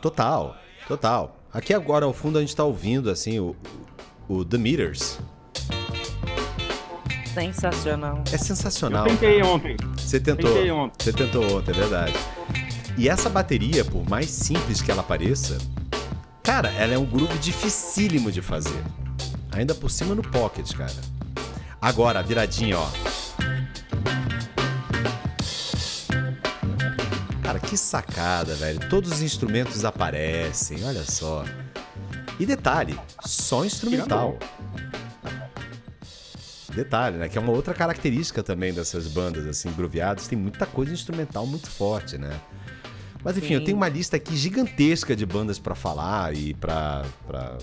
Total, 0.00 0.56
total. 0.86 1.36
Aqui 1.52 1.74
agora 1.74 2.06
ao 2.06 2.12
fundo 2.14 2.38
a 2.38 2.40
gente 2.40 2.54
tá 2.56 2.64
ouvindo 2.64 3.10
assim 3.10 3.38
o, 3.38 3.54
o 4.28 4.44
The 4.46 4.56
Meters. 4.56 5.18
Sensacional. 7.34 8.24
É 8.32 8.38
sensacional. 8.38 9.06
Eu 9.06 9.12
tentei 9.12 9.42
ontem. 9.42 9.76
Você 9.96 10.18
tentou. 10.20 10.52
tentei 10.52 10.70
ontem. 10.70 11.04
Você 11.04 11.12
tentou 11.12 11.56
ontem, 11.56 11.70
é 11.70 11.74
verdade. 11.74 12.14
E 12.96 13.08
essa 13.08 13.28
bateria, 13.28 13.84
por 13.84 14.08
mais 14.08 14.28
simples 14.30 14.82
que 14.82 14.90
ela 14.90 15.02
pareça, 15.02 15.58
cara, 16.42 16.68
ela 16.70 16.94
é 16.94 16.98
um 16.98 17.04
groove 17.04 17.38
dificílimo 17.38 18.32
de 18.32 18.42
fazer. 18.42 18.82
Ainda 19.52 19.74
por 19.74 19.90
cima 19.90 20.14
no 20.14 20.22
pocket, 20.22 20.72
cara. 20.74 20.92
Agora, 21.80 22.18
a 22.18 22.22
viradinha, 22.22 22.78
ó. 22.78 22.88
Cara, 27.42 27.60
que 27.60 27.76
sacada, 27.76 28.54
velho. 28.56 28.80
Todos 28.90 29.12
os 29.12 29.22
instrumentos 29.22 29.84
aparecem, 29.84 30.84
olha 30.84 31.04
só. 31.04 31.44
E 32.38 32.44
detalhe, 32.44 32.98
só 33.24 33.64
instrumental. 33.64 34.38
Detalhe, 36.78 37.16
né? 37.16 37.28
Que 37.28 37.36
é 37.36 37.40
uma 37.40 37.50
outra 37.50 37.74
característica 37.74 38.40
também 38.40 38.72
dessas 38.72 39.08
bandas, 39.08 39.44
assim, 39.46 39.68
grooveadas. 39.72 40.28
Tem 40.28 40.38
muita 40.38 40.64
coisa 40.64 40.92
instrumental 40.92 41.44
muito 41.44 41.68
forte, 41.68 42.16
né? 42.16 42.40
Mas 43.24 43.36
enfim, 43.36 43.54
eu 43.54 43.58
Sim. 43.58 43.64
tenho 43.66 43.76
uma 43.76 43.88
lista 43.88 44.16
aqui 44.16 44.36
gigantesca 44.36 45.16
de 45.16 45.26
bandas 45.26 45.58
pra 45.58 45.74
falar 45.74 46.36
e 46.36 46.54
pra, 46.54 47.04
pra 47.26 47.58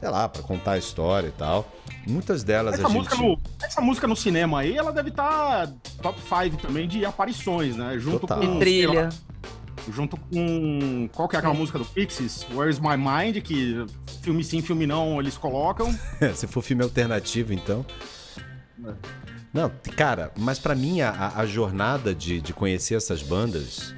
sei 0.00 0.08
lá, 0.08 0.28
pra 0.28 0.42
contar 0.42 0.72
a 0.72 0.78
história 0.78 1.28
e 1.28 1.30
tal. 1.30 1.70
Muitas 2.08 2.42
delas 2.42 2.74
Essa 2.74 2.88
a 2.88 2.90
música, 2.90 3.14
gente... 3.14 3.24
no, 3.24 3.38
essa 3.62 3.80
música 3.80 4.08
no 4.08 4.16
cinema 4.16 4.58
aí, 4.58 4.76
ela 4.76 4.90
deve 4.90 5.10
estar 5.10 5.68
top 6.02 6.18
5 6.20 6.56
também 6.56 6.88
de 6.88 7.04
aparições, 7.04 7.76
né? 7.76 7.96
Junto 8.00 8.20
Total. 8.20 8.40
com. 8.40 8.56
E 8.56 8.58
trilha. 8.58 9.02
lá, 9.02 9.08
junto 9.92 10.16
com. 10.16 11.08
Qual 11.14 11.28
que 11.28 11.36
é 11.36 11.38
aquela 11.38 11.54
música 11.54 11.78
do 11.78 11.84
Pixies? 11.84 12.44
Where's 12.52 12.80
My 12.80 12.96
Mind? 12.96 13.36
Que 13.44 13.86
filme 14.22 14.42
sim, 14.42 14.60
filme 14.60 14.88
não, 14.88 15.20
eles 15.20 15.38
colocam. 15.38 15.96
Se 16.34 16.48
for 16.48 16.62
filme 16.62 16.82
alternativo, 16.82 17.52
então. 17.52 17.86
É. 18.86 18.92
Não, 19.52 19.70
cara, 19.96 20.30
mas 20.36 20.58
pra 20.58 20.74
mim 20.74 21.00
a, 21.00 21.32
a- 21.36 21.46
jornada 21.46 22.14
de, 22.14 22.40
de 22.40 22.52
conhecer 22.52 22.94
essas 22.94 23.22
bandas. 23.22 23.94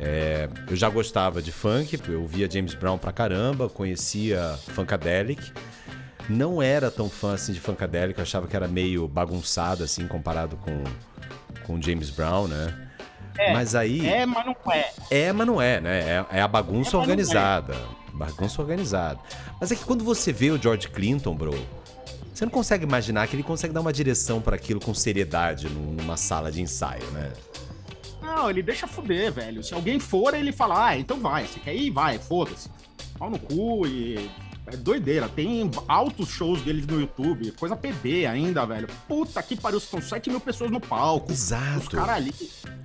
é, 0.00 0.48
eu 0.68 0.74
já 0.76 0.88
gostava 0.88 1.40
de 1.40 1.52
funk, 1.52 1.98
eu 2.08 2.26
via 2.26 2.50
James 2.50 2.74
Brown 2.74 2.98
pra 2.98 3.12
caramba, 3.12 3.68
conhecia 3.68 4.58
Funkadelic. 4.74 5.52
Não 6.28 6.60
era 6.60 6.90
tão 6.90 7.08
fã 7.08 7.34
assim 7.34 7.52
de 7.52 7.60
Funkadelic, 7.60 8.18
eu 8.18 8.22
achava 8.24 8.48
que 8.48 8.56
era 8.56 8.66
meio 8.66 9.06
bagunçado 9.06 9.84
assim 9.84 10.08
comparado 10.08 10.56
com, 10.56 10.82
com 11.64 11.80
James 11.80 12.10
Brown, 12.10 12.48
né? 12.48 12.74
mas 13.52 13.74
aí. 13.74 14.04
É, 14.08 14.24
mas 14.26 14.44
não 14.46 14.56
é. 14.72 14.90
É, 15.10 15.32
mas 15.32 15.46
não 15.46 15.60
é, 15.62 15.80
né? 15.80 16.00
É, 16.00 16.26
é 16.38 16.40
a 16.40 16.48
bagunça 16.48 16.90
É, 16.90 16.92
não 16.94 17.00
organizada. 17.00 17.74
Bagunça 18.12 18.60
organizada. 18.62 19.20
Mas 19.60 19.70
é 19.70 19.76
que 19.76 19.84
quando 19.84 20.02
você 20.02 20.32
vê 20.32 20.50
o 20.50 20.60
George 20.60 20.88
Clinton, 20.88 21.34
bro, 21.36 21.54
você 22.36 22.44
não 22.44 22.52
consegue 22.52 22.84
imaginar 22.84 23.26
que 23.28 23.34
ele 23.34 23.42
consegue 23.42 23.72
dar 23.72 23.80
uma 23.80 23.92
direção 23.92 24.40
para 24.42 24.56
aquilo 24.56 24.78
com 24.78 24.92
seriedade 24.92 25.68
num- 25.70 25.92
numa 25.94 26.16
sala 26.18 26.52
de 26.52 26.60
ensaio, 26.60 27.04
né? 27.12 27.32
Não, 28.20 28.50
ele 28.50 28.62
deixa 28.62 28.86
fuder, 28.86 29.32
velho. 29.32 29.62
Se 29.64 29.72
alguém 29.72 29.98
for, 29.98 30.34
ele 30.34 30.52
fala, 30.52 30.88
ah, 30.88 30.98
então 30.98 31.18
vai. 31.18 31.46
Você 31.46 31.60
quer 31.60 31.74
ir? 31.74 31.90
Vai, 31.90 32.18
foda-se. 32.18 32.68
Pau 33.18 33.30
no 33.30 33.38
cu 33.38 33.86
e. 33.86 34.30
É 34.66 34.76
doideira. 34.76 35.28
Tem 35.28 35.70
altos 35.86 36.28
shows 36.28 36.60
deles 36.62 36.86
no 36.86 37.00
YouTube, 37.00 37.52
coisa 37.52 37.76
PB 37.76 38.26
ainda, 38.26 38.66
velho. 38.66 38.88
Puta 39.06 39.40
que 39.42 39.54
pariu, 39.54 39.78
são 39.78 40.00
7 40.02 40.28
mil 40.30 40.40
pessoas 40.40 40.70
no 40.70 40.80
palco. 40.80 41.32
Os 41.32 41.38
Exato. 41.52 41.90
caras 41.96 42.16
ali 42.16 42.34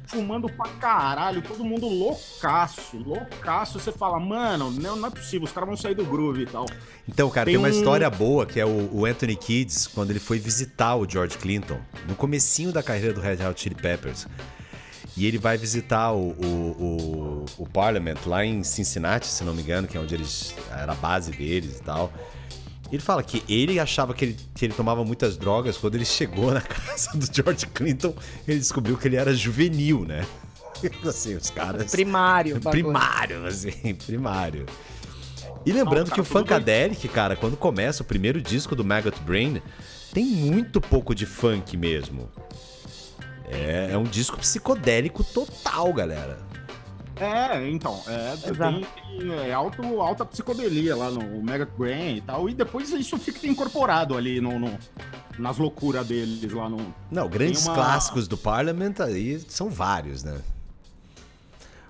fumando 0.06 0.48
pra 0.50 0.68
caralho, 0.74 1.42
todo 1.42 1.64
mundo 1.64 1.88
loucaço, 1.88 2.98
loucaço. 2.98 3.80
Você 3.80 3.92
fala, 3.92 4.20
mano, 4.20 4.70
não, 4.72 4.96
não 4.96 5.08
é 5.08 5.10
possível, 5.12 5.46
os 5.46 5.52
caras 5.52 5.68
vão 5.70 5.78
sair 5.78 5.96
do 5.96 6.06
groove 6.06 6.44
e 6.44 6.46
tal. 6.46 6.66
Então, 7.08 7.30
cara, 7.30 7.46
Tem 7.46 7.54
tem, 7.56 7.58
uma 7.64 7.68
um- 7.70 7.72
história 7.72 8.10
boa 8.10 8.46
que 8.46 8.60
é 8.60 8.66
o, 8.66 8.90
o 8.94 9.06
Anthony 9.06 9.36
Kids, 9.36 9.88
quando 9.88 10.12
ele 10.12 10.20
foi 10.20 10.38
visitar 10.38 10.96
o 10.96 11.10
George 11.10 11.38
Clinton, 11.38 11.80
no 12.08 12.16
comecinho 12.16 12.72
da 12.72 12.84
carreira 12.84 13.14
do 13.14 13.22
Red 13.22 13.44
Hot 13.48 13.60
Chili 13.60 13.76
Peppers. 13.76 14.28
E 15.16 15.26
ele 15.26 15.38
vai 15.38 15.58
visitar 15.58 16.14
o, 16.14 16.30
o, 16.32 17.46
o, 17.58 17.64
o 17.64 17.68
Parliament 17.68 18.18
lá 18.26 18.46
em 18.46 18.64
Cincinnati, 18.64 19.28
se 19.28 19.44
não 19.44 19.54
me 19.54 19.62
engano, 19.62 19.88
que 19.88 19.98
é 19.98 20.00
onde 20.00 20.16
eles. 20.16 20.56
era 20.72 20.94
a 20.94 20.96
base 20.96 21.32
deles 21.32 21.80
e 21.80 21.84
tal. 21.84 22.12
Ele 22.92 23.02
fala 23.02 23.24
que 23.24 23.44
ele 23.48 23.80
achava 23.80 24.14
que 24.14 24.26
ele, 24.26 24.38
que 24.54 24.66
ele 24.66 24.74
tomava 24.74 25.04
muitas 25.06 25.38
drogas. 25.38 25.78
Quando 25.78 25.96
ele 25.96 26.06
chegou 26.06 26.52
na 26.54 26.60
casa 26.62 27.18
do 27.18 27.26
George 27.34 27.66
Clinton, 27.68 28.14
ele 28.48 28.60
descobriu 28.60 28.98
que 28.98 29.08
ele 29.08 29.16
era 29.16 29.34
juvenil, 29.34 30.06
né? 30.06 30.26
Assim, 31.06 31.36
os 31.36 31.50
caras. 31.50 31.92
Primário. 31.92 32.60
Primário, 32.60 33.46
assim, 33.46 33.94
primário. 33.94 34.66
E 35.66 35.72
lembrando 35.72 36.08
Não, 36.08 36.16
que 36.16 36.22
o 36.22 36.24
tudo 36.24 36.40
Funkadelic, 36.40 37.08
cara, 37.08 37.36
quando 37.36 37.56
começa 37.56 38.02
o 38.02 38.06
primeiro 38.06 38.42
disco 38.42 38.76
do 38.76 38.84
Maggot 38.84 39.16
Brain, 39.22 39.62
tem 40.12 40.26
muito 40.26 40.82
pouco 40.82 41.14
de 41.14 41.28
funk 41.28 41.78
mesmo. 41.78 42.30
É, 43.52 43.90
é 43.92 43.98
um 43.98 44.04
disco 44.04 44.38
psicodélico 44.38 45.24
total, 45.24 45.92
galera. 45.94 46.40
É, 47.18 47.70
então, 47.70 48.02
é, 48.08 48.36
tem, 48.38 48.84
tem, 49.20 49.32
é 49.34 49.54
alto, 49.54 50.02
alta 50.02 50.26
psicodelia 50.26 50.96
lá 50.96 51.12
no 51.12 51.44
Mega 51.44 51.68
Brain 51.78 52.16
e 52.18 52.22
tal, 52.22 52.50
e 52.50 52.54
depois 52.56 52.90
isso 52.92 53.16
fica 53.18 53.46
incorporado 53.46 54.18
ali 54.18 54.42
no, 54.42 54.58
no- 54.58 54.80
nas 55.38 55.58
loucuras 55.60 56.08
deles 56.08 56.52
lá 56.52 56.68
no. 56.68 56.78
Não, 57.12 57.30
grandes 57.30 57.66
uma- 57.68 57.76
clássicos 57.76 58.28
do 58.28 58.36
Parliament 58.38 58.96
aí 59.02 59.40
são 59.48 59.70
vários, 59.70 60.24
né? 60.24 60.40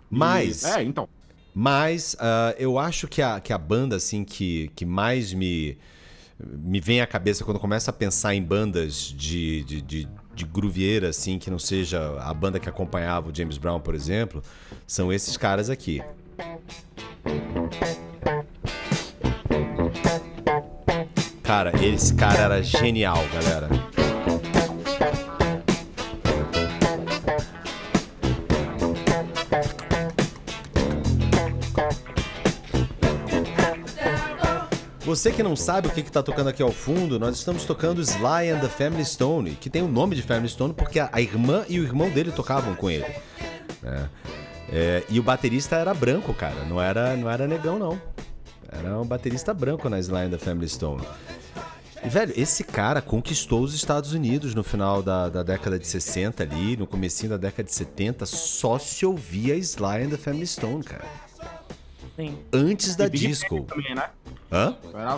Mas, 0.09 0.63
É, 0.65 0.83
então. 0.83 1.07
mas 1.55 2.15
ah, 2.19 2.53
eu 2.57 2.77
acho 2.77 3.07
que 3.07 3.21
a, 3.21 3.39
que 3.39 3.53
a 3.53 3.57
banda 3.57 3.95
assim 3.95 4.25
que, 4.25 4.69
que 4.75 4.85
mais 4.85 5.31
me, 5.33 5.77
me 6.37 6.81
vem 6.81 6.99
à 6.99 7.07
cabeça 7.07 7.45
quando 7.45 7.59
começa 7.59 7.89
a 7.91 7.93
pensar 7.93 8.35
em 8.35 8.43
bandas 8.43 8.95
de, 8.95 9.63
de, 9.63 9.81
de, 9.81 10.07
de 10.41 10.45
grooveira, 10.45 11.09
assim, 11.09 11.37
que 11.37 11.51
não 11.51 11.59
seja 11.59 12.19
a 12.19 12.33
banda 12.33 12.59
que 12.59 12.67
acompanhava 12.67 13.29
o 13.29 13.35
James 13.35 13.57
Brown, 13.57 13.79
por 13.79 13.93
exemplo, 13.93 14.41
são 14.87 15.13
esses 15.13 15.37
caras 15.37 15.69
aqui. 15.69 16.01
Cara, 21.43 21.71
esse 21.85 22.13
cara 22.15 22.39
era 22.39 22.63
genial, 22.63 23.17
galera. 23.33 23.90
Você 35.11 35.29
que 35.29 35.43
não 35.43 35.57
sabe 35.57 35.89
o 35.89 35.91
que 35.91 35.99
está 35.99 36.23
tocando 36.23 36.47
aqui 36.47 36.63
ao 36.63 36.71
fundo, 36.71 37.19
nós 37.19 37.35
estamos 37.35 37.65
tocando 37.65 37.99
Sly 37.99 38.49
and 38.49 38.61
the 38.61 38.69
Family 38.69 39.03
Stone, 39.03 39.55
que 39.55 39.69
tem 39.69 39.81
o 39.81 39.87
nome 39.89 40.15
de 40.15 40.21
Family 40.21 40.47
Stone 40.47 40.73
porque 40.73 41.01
a, 41.01 41.09
a 41.11 41.19
irmã 41.19 41.65
e 41.67 41.81
o 41.81 41.83
irmão 41.83 42.09
dele 42.09 42.31
tocavam 42.31 42.73
com 42.75 42.89
ele. 42.89 43.05
né? 43.81 44.09
É, 44.71 45.03
e 45.09 45.19
o 45.19 45.23
baterista 45.23 45.75
era 45.75 45.93
branco, 45.93 46.33
cara, 46.33 46.63
não 46.63 46.81
era, 46.81 47.13
não 47.17 47.29
era 47.29 47.45
negão, 47.45 47.77
não. 47.77 48.01
Era 48.71 48.97
um 49.01 49.05
baterista 49.05 49.53
branco 49.53 49.89
na 49.89 49.99
Sly 49.99 50.27
and 50.27 50.29
the 50.29 50.37
Family 50.37 50.69
Stone. 50.69 51.03
E, 52.01 52.07
velho, 52.07 52.33
esse 52.37 52.63
cara 52.63 53.01
conquistou 53.01 53.63
os 53.63 53.73
Estados 53.73 54.13
Unidos 54.13 54.55
no 54.55 54.63
final 54.63 55.03
da, 55.03 55.27
da 55.27 55.43
década 55.43 55.77
de 55.77 55.87
60 55.87 56.41
ali, 56.41 56.77
no 56.77 56.87
comecinho 56.87 57.31
da 57.31 57.37
década 57.37 57.63
de 57.63 57.73
70, 57.73 58.25
só 58.25 58.79
se 58.79 59.05
ouvia 59.05 59.57
Sly 59.57 60.03
and 60.05 60.09
the 60.09 60.17
Family 60.17 60.47
Stone, 60.47 60.85
cara. 60.85 61.03
Sim. 62.21 62.37
Antes 62.53 62.95
da 62.95 63.05
E 63.05 63.09
Big 63.09 63.27
disco. 63.27 63.61
Band 63.61 63.65
também, 63.65 63.95
né? 63.95 64.09
Hã? 64.51 64.75
Era 64.93 65.17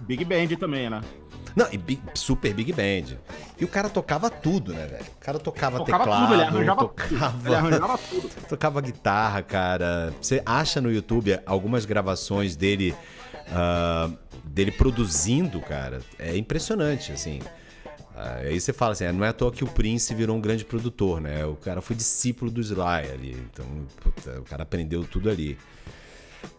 Big 0.00 0.24
Band 0.24 0.56
também, 0.58 0.90
né? 0.90 1.00
Não, 1.56 1.68
e 1.72 1.78
big- 1.78 2.02
super 2.14 2.52
Big 2.52 2.72
Band. 2.72 3.16
E 3.58 3.64
o 3.64 3.68
cara 3.68 3.88
tocava 3.88 4.28
tudo, 4.28 4.72
né, 4.74 4.86
velho? 4.86 5.04
O 5.04 5.20
cara 5.20 5.38
tocava, 5.38 5.78
Tocava 5.78 6.04
teclado, 6.04 6.22
tudo, 6.22 6.34
ele 6.34 6.42
arranjava 6.42 6.80
tocava, 6.80 7.32
tudo. 7.32 7.46
Ele 7.46 7.54
arranjava 7.54 7.98
tudo. 7.98 8.30
tocava 8.48 8.80
guitarra, 8.80 9.42
cara. 9.42 10.12
Você 10.20 10.42
acha 10.44 10.80
no 10.80 10.90
YouTube 10.90 11.38
algumas 11.46 11.84
gravações 11.84 12.56
dele 12.56 12.94
ah, 13.48 14.10
dele 14.44 14.72
produzindo, 14.72 15.60
cara. 15.60 16.00
É 16.18 16.36
impressionante, 16.36 17.12
assim. 17.12 17.40
Ah, 18.16 18.38
aí 18.44 18.60
você 18.60 18.72
fala 18.72 18.92
assim, 18.92 19.04
ah, 19.04 19.12
não 19.12 19.24
é 19.24 19.28
à 19.28 19.32
toa 19.32 19.50
que 19.52 19.64
o 19.64 19.66
Prince 19.68 20.12
virou 20.14 20.36
um 20.36 20.40
grande 20.40 20.64
produtor, 20.64 21.20
né? 21.20 21.44
O 21.46 21.54
cara 21.56 21.80
foi 21.80 21.94
discípulo 21.94 22.50
do 22.50 22.60
Sly 22.60 23.10
ali. 23.12 23.32
Então, 23.52 23.64
puta, 24.02 24.40
o 24.40 24.44
cara 24.44 24.62
aprendeu 24.64 25.04
tudo 25.04 25.30
ali. 25.30 25.56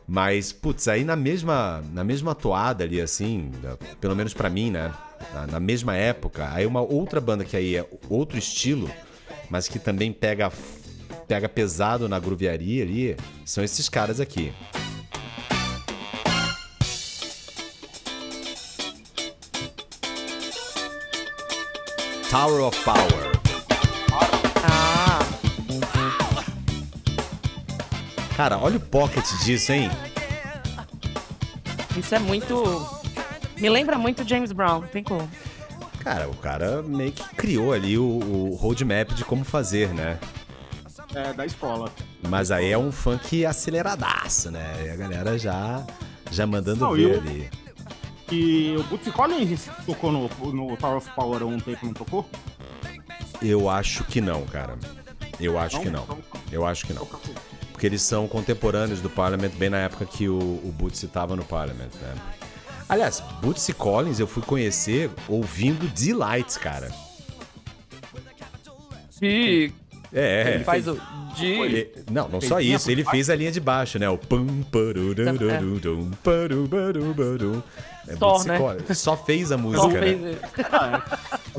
Mas, 0.08 0.52
putz, 0.52 0.88
aí 0.88 1.04
na 1.04 1.16
mesma, 1.16 1.84
na 1.92 2.04
mesma 2.04 2.36
toada 2.36 2.84
ali, 2.84 3.02
assim, 3.02 3.52
pelo 4.00 4.16
menos 4.16 4.34
pra 4.34 4.50
mim, 4.50 4.70
né? 4.70 4.94
Na, 5.34 5.48
na 5.48 5.60
mesma 5.60 5.96
época, 5.96 6.48
aí 6.52 6.66
uma 6.66 6.82
outra 6.82 7.20
banda 7.20 7.44
que 7.44 7.58
aí 7.58 7.76
é 7.76 7.86
outro 8.08 8.38
estilo, 8.38 8.90
mas 9.50 9.68
que 9.68 9.80
também 9.80 10.14
pega, 10.14 10.52
pega 11.28 11.50
pesado 11.50 12.08
na 12.08 12.20
groovearia 12.20 12.84
ali, 12.84 13.18
são 13.44 13.64
esses 13.64 13.90
caras 13.90 14.20
aqui. 14.20 14.54
Tower 22.30 22.64
of 22.66 22.84
Power. 22.84 23.25
Cara, 28.36 28.58
olha 28.58 28.78
o 28.78 28.80
pocket 28.82 29.26
disso, 29.44 29.72
hein? 29.72 29.90
isso 31.98 32.14
é 32.14 32.20
muito. 32.20 32.64
Me 33.58 33.70
lembra 33.70 33.98
muito 33.98 34.28
James 34.28 34.52
Brown, 34.52 34.82
tem 34.82 35.04
como. 35.04 35.30
Cara, 36.00 36.30
o 36.30 36.36
cara 36.36 36.84
meio 36.84 37.12
que 37.14 37.24
criou 37.36 37.72
ali 37.74 37.98
o, 37.98 38.04
o 38.04 38.56
roadmap 38.56 39.12
de 39.14 39.24
como 39.24 39.44
fazer, 39.46 39.90
né? 39.94 40.20
É, 41.16 41.32
da 41.34 41.46
escola. 41.46 41.90
Mas 42.28 42.52
aí 42.52 42.72
é 42.72 42.78
um 42.78 42.92
funk 42.92 43.46
aceleradaço, 43.46 44.52
né? 44.52 44.84
E 44.86 44.90
a 44.90 44.96
galera 44.98 45.38
já, 45.40 45.84
já 46.30 46.46
mandando 46.46 46.82
Não, 46.82 46.92
ver 46.94 47.02
e 47.02 47.06
o- 47.06 47.20
ali. 47.20 47.50
E 48.32 48.76
o 48.78 48.84
Bootsy 48.84 49.12
Collins 49.12 49.70
tocou 49.86 50.12
no, 50.12 50.30
no 50.52 50.76
Tower 50.78 50.98
of 50.98 51.10
Power 51.12 51.42
há 51.42 51.46
um 51.46 51.60
tempo, 51.60 51.86
não 51.86 51.94
tocou? 51.94 52.28
Eu 53.42 53.70
acho 53.70 54.04
que 54.04 54.20
não, 54.20 54.44
cara. 54.46 54.78
Eu 55.40 55.58
acho 55.60 55.78
Não? 55.78 55.84
que 55.84 55.90
não. 55.90 56.04
Então- 56.04 56.20
Eu 56.52 56.66
acho 56.66 56.86
que 56.86 56.94
não. 56.94 57.08
Porque 57.76 57.86
eles 57.88 58.02
são 58.02 58.26
contemporâneos 58.26 59.02
do 59.02 59.10
Parliament 59.10 59.50
bem 59.58 59.70
na 59.70 59.80
época 59.80 60.06
que 60.06 60.30
o, 60.30 60.38
o 60.40 60.74
Bootsy 60.78 61.08
tava 61.10 61.36
no 61.36 61.44
Parliament, 61.44 61.90
né? 62.02 62.14
Aliás, 62.88 63.22
Bootsy 63.42 63.74
Collins 63.74 64.18
eu 64.18 64.26
fui 64.26 64.42
conhecer 64.42 65.12
ouvindo 65.28 65.86
Delight, 65.90 66.58
cara. 66.58 66.90
E 69.22 69.74
É, 70.14 70.56
ele 70.56 70.64
faz 70.64 70.88
o. 70.88 70.98
De... 71.36 71.46
Ele- 71.48 71.92
não, 72.10 72.30
não 72.30 72.40
Fez 72.40 72.48
só 72.50 72.62
isso, 72.62 72.90
ele 72.90 73.04
fez 73.04 73.30
a 73.30 73.36
linha 73.36 73.52
de 73.52 73.60
baixo, 73.60 74.00
né? 74.00 74.08
O 74.08 74.18
pum, 74.18 74.64
parurururudum, 74.72 76.12
parubarubadum. 76.24 77.62
É 78.08 78.16
Só, 78.16 78.30
Bootsy 78.30 78.48
né? 78.48 78.58
Collins. 78.58 78.98
Só 78.98 79.18
fez 79.18 79.52
a 79.52 79.58
Só 79.58 79.62
música, 79.62 80.00
fez. 80.00 80.22
né? 80.22 80.38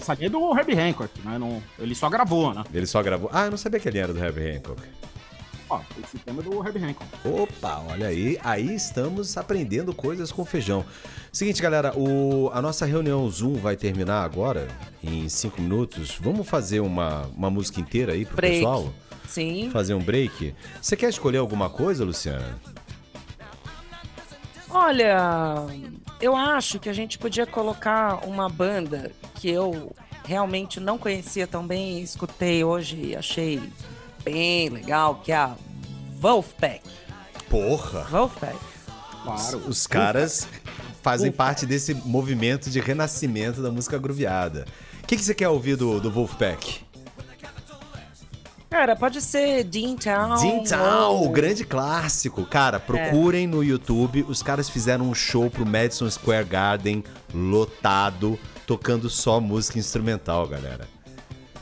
Aqui 0.09 0.25
é 0.25 0.29
do 0.31 0.59
Herbie 0.59 0.79
Hancock, 0.81 1.11
né? 1.23 1.37
Não, 1.39 1.63
ele 1.79 1.95
só 1.95 2.09
gravou, 2.09 2.55
né? 2.55 2.65
Ele 2.73 2.87
só 2.87 3.03
gravou. 3.03 3.29
Ah, 3.35 3.45
eu 3.45 3.51
não 3.51 3.59
sabia 3.59 3.79
que 3.79 3.87
ele 3.87 3.99
era 3.99 4.15
do 4.15 4.19
Heavy 4.25 4.57
Hancock. 4.57 4.81
Ó, 5.69 5.81
esse 6.03 6.19
tema 6.19 6.41
é 6.41 6.45
do 6.45 6.65
Herbie 6.65 6.85
Hancock. 6.85 7.07
Opa, 7.25 7.83
olha 7.91 8.07
aí, 8.07 8.39
aí 8.45 8.75
estamos 8.75 9.37
aprendendo 9.37 9.93
coisas 9.93 10.31
com 10.31 10.45
feijão. 10.45 10.85
Seguinte, 11.33 11.61
galera, 11.61 11.93
o, 11.99 12.51
a 12.53 12.63
nossa 12.63 12.87
reunião 12.87 13.29
Zoom 13.29 13.55
vai 13.55 13.77
terminar 13.77 14.23
agora, 14.23 14.69
em 15.03 15.29
cinco 15.29 15.61
minutos. 15.61 16.17
Vamos 16.21 16.49
fazer 16.49 16.81
uma, 16.81 17.27
uma 17.37 17.51
música 17.51 17.81
inteira 17.81 18.13
aí 18.13 18.25
pro 18.25 18.37
Break. 18.37 18.59
pessoal? 18.59 18.93
Sim. 19.27 19.71
Fazer 19.73 19.95
um 19.95 20.03
break? 20.03 20.55
Você 20.81 20.97
quer 20.97 21.09
escolher 21.09 21.39
alguma 21.39 21.69
coisa, 21.69 22.05
Luciana? 22.05 22.59
Olha, 24.71 25.67
eu 26.21 26.37
acho 26.37 26.79
que 26.79 26.89
a 26.89 26.93
gente 26.93 27.19
podia 27.19 27.47
colocar 27.47 28.25
uma 28.27 28.49
banda 28.49 29.11
que 29.35 29.51
eu 29.51 29.95
realmente 30.25 30.79
não 30.81 30.97
conhecia 30.97 31.47
tão 31.47 31.67
bem 31.67 31.99
e 31.99 32.03
escutei 32.03 32.63
hoje 32.63 32.97
e 32.97 33.17
achei 33.17 33.61
bem 34.31 34.69
legal, 34.69 35.21
que 35.23 35.31
é 35.31 35.37
a 35.37 35.55
Wolfpack. 36.21 36.83
Porra! 37.49 38.03
Wolfpack. 38.11 38.57
Claro. 39.23 39.59
Os 39.69 39.87
caras 39.87 40.49
fazem 41.03 41.31
parte 41.31 41.65
desse 41.65 41.95
movimento 41.95 42.69
de 42.69 42.81
renascimento 42.81 43.62
da 43.62 43.71
música 43.71 43.97
grooveada. 43.99 44.67
O 45.03 45.07
que, 45.07 45.17
que 45.17 45.23
você 45.23 45.35
quer 45.35 45.49
ouvir 45.49 45.77
do, 45.77 46.01
do 46.01 46.11
Wolfpack? 46.11 46.85
Cara, 48.69 48.97
pode 48.97 49.23
ser 49.23 49.62
Dean 49.65 49.95
Town. 49.95 50.37
Teen 50.39 50.65
Town, 50.65 51.12
ou- 51.12 51.27
o 51.27 51.31
grande 51.31 51.65
clássico. 51.65 52.45
Cara, 52.45 52.81
procurem 52.81 53.47
no 53.47 53.62
YouTube. 53.62 54.25
Os 54.29 54.43
caras 54.43 54.69
fizeram 54.69 55.09
um 55.09 55.15
show 55.15 55.49
pro 55.49 55.65
Madison 55.65 56.11
Square 56.11 56.45
Garden 56.45 57.03
lotado, 57.33 58.39
tocando 58.67 59.09
só 59.09 59.41
música 59.41 59.79
instrumental, 59.79 60.47
galera. 60.49 60.89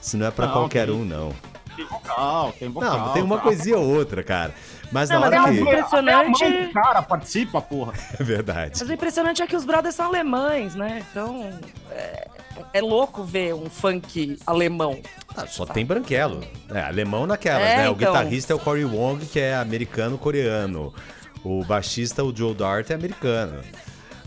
Isso 0.01 0.17
não 0.17 0.27
é 0.27 0.31
pra 0.31 0.47
Não, 0.47 0.53
qualquer 0.55 0.87
tem- 0.87 0.97
um, 0.97 1.05
não. 1.05 1.33
Tem 1.77 1.85
vocal, 1.87 2.53
tem 2.59 2.69
vocal. 2.69 2.99
Não, 2.99 3.13
tem 3.13 3.23
uma 3.23 3.37
tá. 3.37 3.43
coisinha 3.43 3.77
ou 3.79 3.89
outra, 3.97 4.23
cara. 4.23 4.55
Mas 4.93 5.09
Não, 5.09 5.21
na 5.21 5.31
mas 5.31 5.41
hora 5.41 5.51
é 5.51 5.55
que. 5.55 5.61
impressionante. 5.61 6.45
Até 6.45 6.47
a 6.47 6.51
mãe 6.51 6.67
do 6.67 6.73
cara 6.73 7.03
participa, 7.03 7.61
porra. 7.61 7.93
É 8.19 8.23
verdade. 8.23 8.73
Mas 8.79 8.89
o 8.89 8.93
impressionante 8.93 9.43
é 9.43 9.47
que 9.47 9.57
os 9.57 9.65
brothers 9.65 9.95
são 9.95 10.07
alemães, 10.07 10.75
né? 10.75 11.05
Então 11.11 11.51
é, 11.91 12.29
é 12.73 12.81
louco 12.81 13.25
ver 13.25 13.55
um 13.55 13.69
funk 13.69 14.39
alemão. 14.47 15.01
Ah, 15.37 15.47
só 15.47 15.67
tem 15.67 15.85
branquelo. 15.85 16.43
É, 16.73 16.81
alemão 16.83 17.27
naquelas, 17.27 17.63
É, 17.63 17.77
né? 17.79 17.89
O 17.89 17.93
então. 17.93 18.13
guitarrista 18.13 18.53
é 18.53 18.57
o 18.57 18.59
Corey 18.59 18.85
Wong, 18.85 19.27
que 19.27 19.41
é 19.41 19.57
americano-coreano. 19.57 20.95
O 21.43 21.65
baixista, 21.65 22.23
o 22.23 22.35
Joe 22.35 22.55
Dart, 22.55 22.91
é 22.91 22.95
americano. 22.95 23.61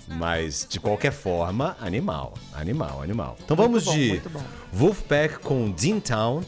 Mas, 0.07 0.65
de 0.69 0.79
qualquer 0.79 1.11
forma, 1.11 1.75
animal. 1.81 2.33
Animal, 2.53 3.01
animal. 3.01 3.37
Então 3.43 3.57
vamos 3.57 3.85
bom, 3.85 3.93
de 3.93 4.09
muito 4.09 4.29
bom. 4.29 4.41
Wolfpack 4.71 5.39
com 5.39 5.69
Dean 5.71 5.99
Town. 5.99 6.43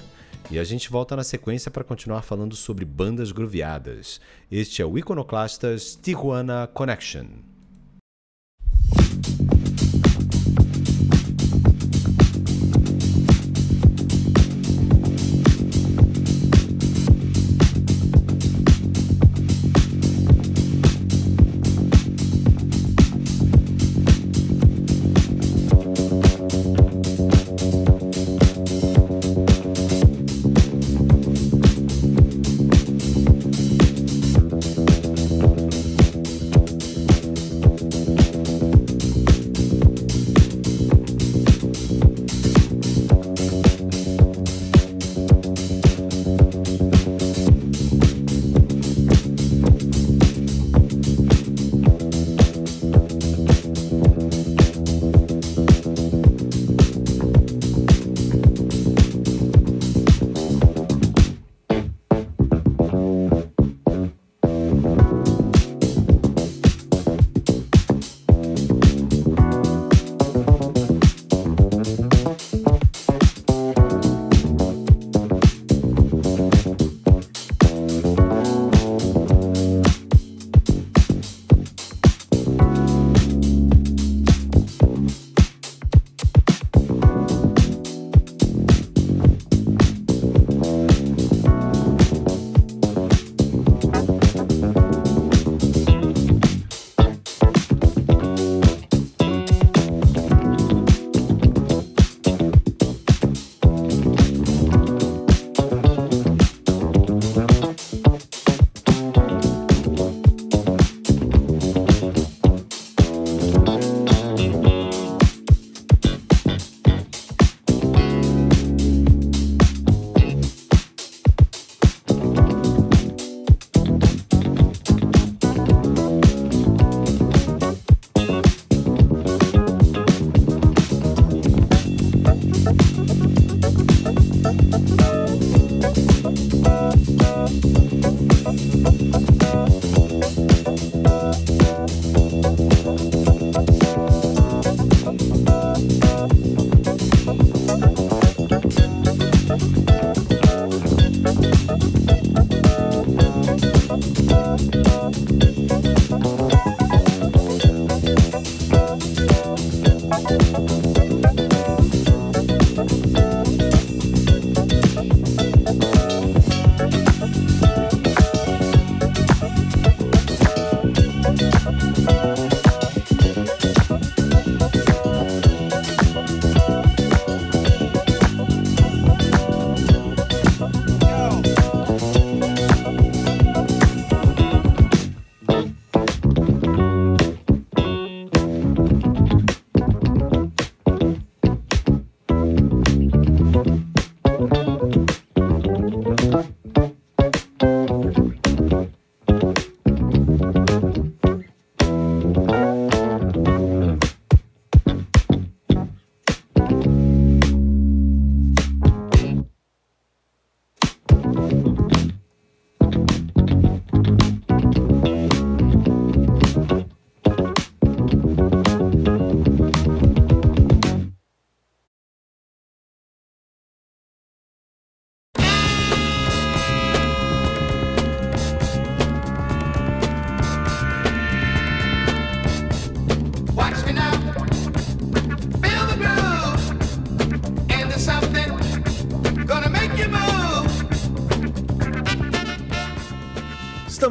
E 0.52 0.58
a 0.58 0.64
gente 0.64 0.90
volta 0.90 1.16
na 1.16 1.24
sequência 1.24 1.70
para 1.70 1.84
continuar 1.84 2.24
falando 2.24 2.56
sobre 2.56 2.84
bandas 2.84 3.32
grooveadas. 3.32 4.20
Este 4.52 4.82
é 4.82 4.86
o 4.86 4.98
Iconoclastas 4.98 5.96
Tijuana 6.02 6.68
Connection. 6.74 7.28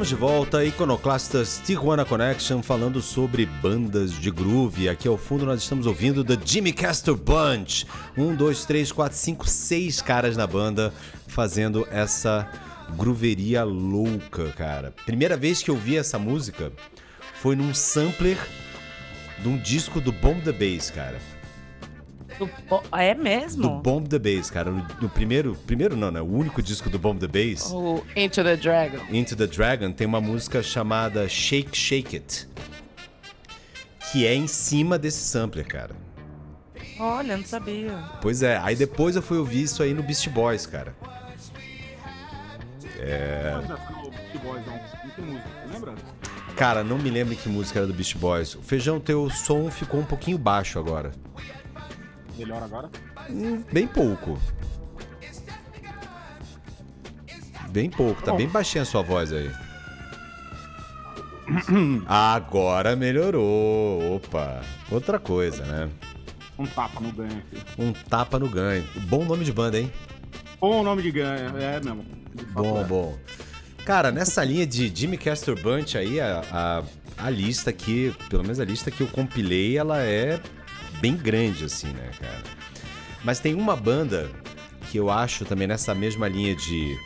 Estamos 0.09 0.27
de 0.27 0.33
volta, 0.33 0.65
Iconoclastas 0.65 1.61
Tijuana 1.67 2.03
Connection, 2.03 2.63
falando 2.63 3.03
sobre 3.03 3.45
bandas 3.45 4.11
de 4.13 4.31
groove. 4.31 4.89
Aqui 4.89 5.07
ao 5.07 5.19
fundo 5.19 5.45
nós 5.45 5.61
estamos 5.63 5.87
ouvindo 5.87 6.25
The 6.25 6.39
Jimmy 6.43 6.73
Castor 6.73 7.15
Bunch. 7.15 7.85
Um, 8.17 8.35
dois, 8.35 8.65
três, 8.65 8.91
quatro, 8.91 9.19
cinco, 9.19 9.47
seis 9.47 10.01
caras 10.01 10.35
na 10.35 10.47
banda 10.47 10.95
fazendo 11.27 11.87
essa 11.91 12.49
grooveria 12.97 13.65
louca, 13.65 14.51
cara. 14.57 14.95
Primeira 15.05 15.37
vez 15.37 15.63
que 15.63 15.71
eu 15.71 15.77
vi 15.77 15.99
essa 15.99 16.19
música 16.19 16.73
foi 17.35 17.55
num 17.55 17.75
sampler 17.75 18.39
de 19.43 19.49
um 19.49 19.59
disco 19.59 20.01
do 20.01 20.11
Bomb 20.11 20.41
the 20.41 20.53
Bass, 20.53 20.91
cara. 20.91 21.19
Bo- 22.69 22.83
É 22.93 23.15
mesmo? 23.15 23.63
Do 23.63 23.71
Bomb 23.81 24.09
the 24.09 24.19
Bass, 24.19 24.51
cara. 24.51 24.71
No, 24.71 25.09
primeiro. 25.09 25.55
Primeiro 25.67 25.97
não, 25.97 26.11
né? 26.11 26.21
O 26.21 26.27
único 26.33 26.63
disco 26.63 26.89
do 26.91 26.99
Bomb 26.99 27.19
the 27.19 27.27
Bass. 27.27 27.71
O 27.73 28.03
Into 28.17 28.43
the 28.45 28.57
Dragon. 28.57 28.99
Into 29.11 29.35
the 29.37 29.47
Dragon 29.47 29.93
tem 29.93 30.07
uma 30.07 30.21
música 30.21 30.63
chamada 30.63 31.29
Shake 31.29 31.77
Shake 31.77 32.17
It. 32.17 32.49
Que 34.13 34.27
é 34.27 34.35
em 34.35 34.47
cima 34.47 34.99
desse 34.99 35.21
sampler, 35.25 35.67
cara. 35.67 35.95
Olha, 36.99 37.37
não 37.37 37.45
sabia. 37.45 37.93
Pois 38.21 38.43
é, 38.43 38.57
aí 38.59 38.75
depois 38.75 39.15
eu 39.17 39.23
fui 39.23 39.39
ouvir 39.39 39.63
isso 39.63 39.83
aí 39.83 39.93
no 39.95 40.03
Beast 40.03 40.29
Boys, 40.31 40.67
cara. 40.67 40.95
É. 42.99 43.55
Cara, 46.57 46.83
não 46.83 46.99
me 46.99 47.09
lembro 47.11 47.37
que 47.37 47.49
música 47.49 47.79
era 47.79 47.87
do 47.87 47.95
Beast 47.95 48.17
Boys. 48.17 48.55
O 48.57 48.63
Feijão, 48.63 48.99
teu 48.99 49.31
som 49.31 49.71
ficou 49.71 50.01
um 50.01 50.05
pouquinho 50.05 50.37
baixo 50.39 50.79
agora. 50.79 51.13
Melhor 52.39 52.63
agora? 52.63 52.89
Hum, 53.29 53.63
Bem 53.73 53.87
pouco. 53.87 54.39
Bem 57.71 57.91
pouco, 57.91 58.23
tá 58.23 58.33
bem 58.33 58.49
baixinha 58.49 58.83
a 58.83 58.87
sua 58.87 59.03
voz 59.03 59.31
aí. 59.33 59.51
Agora 62.07 62.97
melhorou. 62.97 64.17
Opa, 64.17 64.63
outra 64.91 65.19
coisa, 65.19 65.65
né? 65.65 65.91
Um 66.59 66.67
tapa 66.67 67.01
no 67.01 67.13
ganho 67.13 67.39
aqui. 67.39 67.63
Um 67.79 67.93
tapa 67.93 68.39
no 68.39 68.49
ganho. 68.49 68.85
Bom 69.09 69.25
nome 69.25 69.45
de 69.45 69.53
banda, 69.53 69.79
hein? 69.79 69.93
Bom 70.61 70.83
nome 70.83 71.03
de 71.03 71.11
ganho, 71.13 71.57
é 71.59 71.81
mesmo. 71.81 72.05
Bom, 72.53 72.85
bom. 72.85 73.19
Cara, 73.85 74.11
nessa 74.11 74.43
linha 74.45 74.67
de 74.67 74.93
Jimmy 74.95 75.17
Castor 75.17 75.61
Bunch 75.61 75.97
aí, 75.97 76.21
a, 76.21 76.43
a, 77.19 77.27
a 77.27 77.31
lista 77.31 77.71
aqui, 77.71 78.15
pelo 78.29 78.43
menos 78.43 78.59
a 78.61 78.65
lista 78.65 78.91
que 78.91 79.01
eu 79.03 79.07
compilei, 79.07 79.79
ela 79.79 80.03
é 80.03 80.41
bem 81.01 81.17
grande, 81.17 81.65
assim, 81.65 81.89
né, 81.89 82.11
cara? 82.21 82.43
Mas 83.25 83.41
tem 83.41 83.55
uma 83.55 83.77
banda 83.77 84.31
que 84.91 84.99
eu 84.99 85.11
acho 85.11 85.45
também 85.45 85.67
nessa 85.67 85.95
mesma 85.95 86.29
linha 86.29 86.55
de 86.55 86.97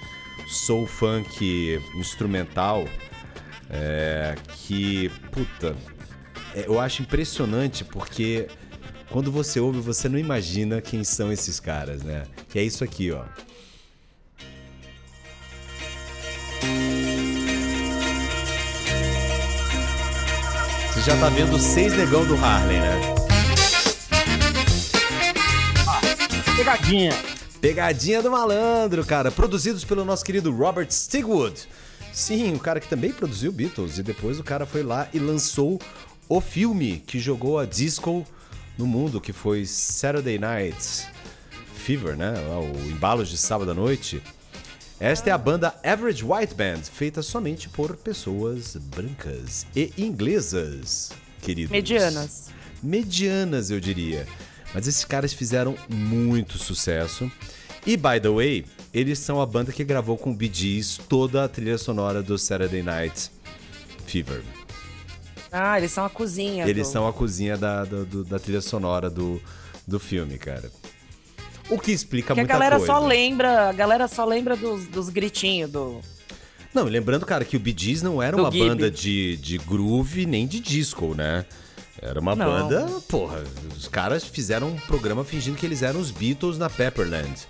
soul 0.49 0.87
funk 0.87 1.81
instrumental, 1.95 2.87
é, 3.71 4.35
que, 4.55 5.11
puta, 5.31 5.75
é, 6.55 6.67
eu 6.67 6.79
acho 6.79 7.03
impressionante 7.03 7.85
porque 7.85 8.47
quando 9.11 9.31
você 9.31 9.61
ouve, 9.61 9.81
você 9.81 10.09
não 10.09 10.19
imagina 10.19 10.81
quem 10.81 11.05
são 11.05 11.33
esses 11.33 11.61
caras, 11.61 12.03
né? 12.03 12.25
Que 12.49 12.59
é 12.59 12.63
isso 12.63 12.83
aqui, 12.85 13.11
ó. 13.13 13.25
Você 20.93 21.01
já 21.03 21.19
tá 21.19 21.29
vendo 21.31 21.59
seis 21.59 21.97
negão 21.97 22.25
do 22.25 22.37
Harley, 22.37 22.79
né? 22.79 23.22
Pegadinha. 26.63 27.11
Pegadinha 27.61 28.23
do 28.23 28.31
Malandro, 28.31 29.05
cara. 29.05 29.33
Produzidos 29.33 29.85
pelo 29.85 30.05
nosso 30.05 30.25
querido 30.25 30.55
Robert 30.55 30.87
Stigwood. 30.93 31.69
Sim, 32.13 32.55
o 32.55 32.59
cara 32.61 32.79
que 32.79 32.87
também 32.87 33.11
produziu 33.11 33.51
Beatles. 33.51 33.99
E 33.99 34.03
depois 34.05 34.39
o 34.39 34.45
cara 34.45 34.65
foi 34.65 34.85
lá 34.85 35.09
e 35.13 35.19
lançou 35.19 35.81
o 36.29 36.41
filme 36.41 37.03
que 37.05 37.19
jogou 37.19 37.59
a 37.59 37.67
disco 37.67 38.25
no 38.79 38.87
mundo, 38.87 39.21
que 39.21 39.33
foi 39.33 39.67
Saturday 39.67 40.39
Night 40.39 41.09
Fever, 41.75 42.17
né? 42.17 42.33
O 42.39 42.91
Embalos 42.91 43.29
de 43.29 43.39
Sábado 43.39 43.73
à 43.73 43.75
Noite. 43.75 44.23
Esta 45.01 45.31
é 45.31 45.33
a 45.33 45.39
banda 45.39 45.75
Average 45.83 46.25
White 46.25 46.55
Band, 46.55 46.83
feita 46.85 47.23
somente 47.23 47.69
por 47.69 47.97
pessoas 47.97 48.77
brancas 48.77 49.67
e 49.75 49.93
inglesas, 49.99 51.11
queridos. 51.41 51.73
Medianas. 51.73 52.51
medianas, 52.81 53.69
eu 53.69 53.81
diria. 53.81 54.29
Mas 54.75 54.87
esses 54.87 55.05
caras 55.05 55.33
fizeram 55.33 55.77
muito 55.89 56.59
sucesso. 56.59 57.31
E, 57.87 57.97
by 57.97 58.21
the 58.23 58.29
way, 58.29 58.65
eles 58.95 59.19
são 59.19 59.41
a 59.41 59.47
banda 59.47 59.73
que 59.73 59.83
gravou 59.85 60.17
com 60.17 60.31
o 60.31 60.35
Bee 60.35 60.51
Gees 60.53 60.99
toda 61.09 61.45
a 61.45 61.49
trilha 61.49 61.77
sonora 61.77 62.23
do 62.23 62.39
Saturday 62.39 62.83
Night 62.83 63.31
Fever. 64.07 64.43
Ah, 65.51 65.77
eles 65.79 65.91
são 65.91 66.05
a 66.05 66.11
cozinha. 66.11 66.67
Eles 66.67 66.87
do- 66.89 66.93
são 66.93 67.07
a 67.07 67.13
cozinha 67.13 67.57
da, 67.59 67.85
do- 67.85 68.25
da 68.25 68.39
trilha 68.39 68.61
sonora 68.63 69.11
do, 69.11 69.41
do 69.87 69.99
filme, 70.01 70.39
cara. 70.39 70.71
O 71.69 71.79
que 71.79 71.93
explica 71.93 72.29
Que 72.35 72.41
a 72.41 72.43
muita 72.43 72.53
galera 72.55 72.77
coisa. 72.77 72.93
só 72.93 73.07
lembra, 73.07 73.69
a 73.69 73.73
galera 73.73 74.09
só 74.09 74.25
lembra 74.25 74.57
dos, 74.57 74.87
dos 74.87 75.09
gritinhos 75.09 75.71
do. 75.71 76.01
Não, 76.73 76.85
lembrando, 76.85 77.27
cara, 77.27 77.45
que 77.45 77.57
o 77.57 77.61
Bee 77.61 77.75
Gees 77.77 78.01
não 78.01 78.23
era 78.23 78.37
Do 78.37 78.45
uma 78.45 78.51
banda 78.51 78.91
de, 78.91 79.37
de 79.37 79.59
groove 79.59 80.25
nem 80.25 80.47
de 80.47 80.59
disco, 80.61 81.15
né? 81.15 81.45
Era 82.03 82.19
uma 82.19 82.35
Não. 82.35 82.47
banda, 82.47 83.01
porra, 83.09 83.45
os 83.77 83.87
caras 83.87 84.25
fizeram 84.25 84.71
um 84.71 84.77
programa 84.77 85.25
fingindo 85.25 85.57
que 85.57 85.65
eles 85.65 85.83
eram 85.83 86.01
os 86.01 86.11
Beatles 86.11 86.59
na 86.59 86.69
Pepperland. 86.69 87.47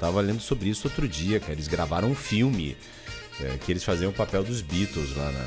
Tava 0.00 0.22
lendo 0.22 0.40
sobre 0.40 0.70
isso 0.70 0.88
outro 0.88 1.06
dia, 1.06 1.38
cara. 1.38 1.52
Eles 1.52 1.68
gravaram 1.68 2.08
um 2.10 2.14
filme 2.14 2.74
é, 3.38 3.58
que 3.58 3.70
eles 3.70 3.84
faziam 3.84 4.10
o 4.10 4.14
papel 4.14 4.42
dos 4.42 4.62
Beatles 4.62 5.14
lá 5.14 5.30
na. 5.30 5.44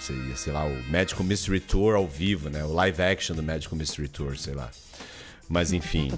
Sei, 0.00 0.16
sei 0.34 0.52
lá, 0.54 0.64
o 0.64 0.82
Magical 0.90 1.22
Mystery 1.22 1.60
Tour 1.60 1.94
ao 1.94 2.08
vivo, 2.08 2.48
né? 2.48 2.64
O 2.64 2.72
live 2.72 3.02
action 3.02 3.36
do 3.36 3.42
Magical 3.42 3.76
Mystery 3.76 4.08
Tour, 4.08 4.38
sei 4.38 4.54
lá. 4.54 4.70
Mas 5.46 5.74
enfim. 5.74 6.10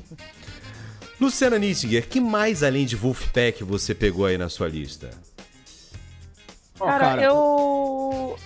Luciana 1.20 1.58
Nittinger, 1.58 2.06
que 2.06 2.20
mais 2.20 2.62
além 2.62 2.86
de 2.86 2.94
Wolfpack 2.94 3.64
você 3.64 3.94
pegou 3.94 4.26
aí 4.26 4.38
na 4.38 4.48
sua 4.48 4.68
lista? 4.68 5.10
Ó, 6.78 6.86
cara, 6.86 7.20
eu. 7.20 8.38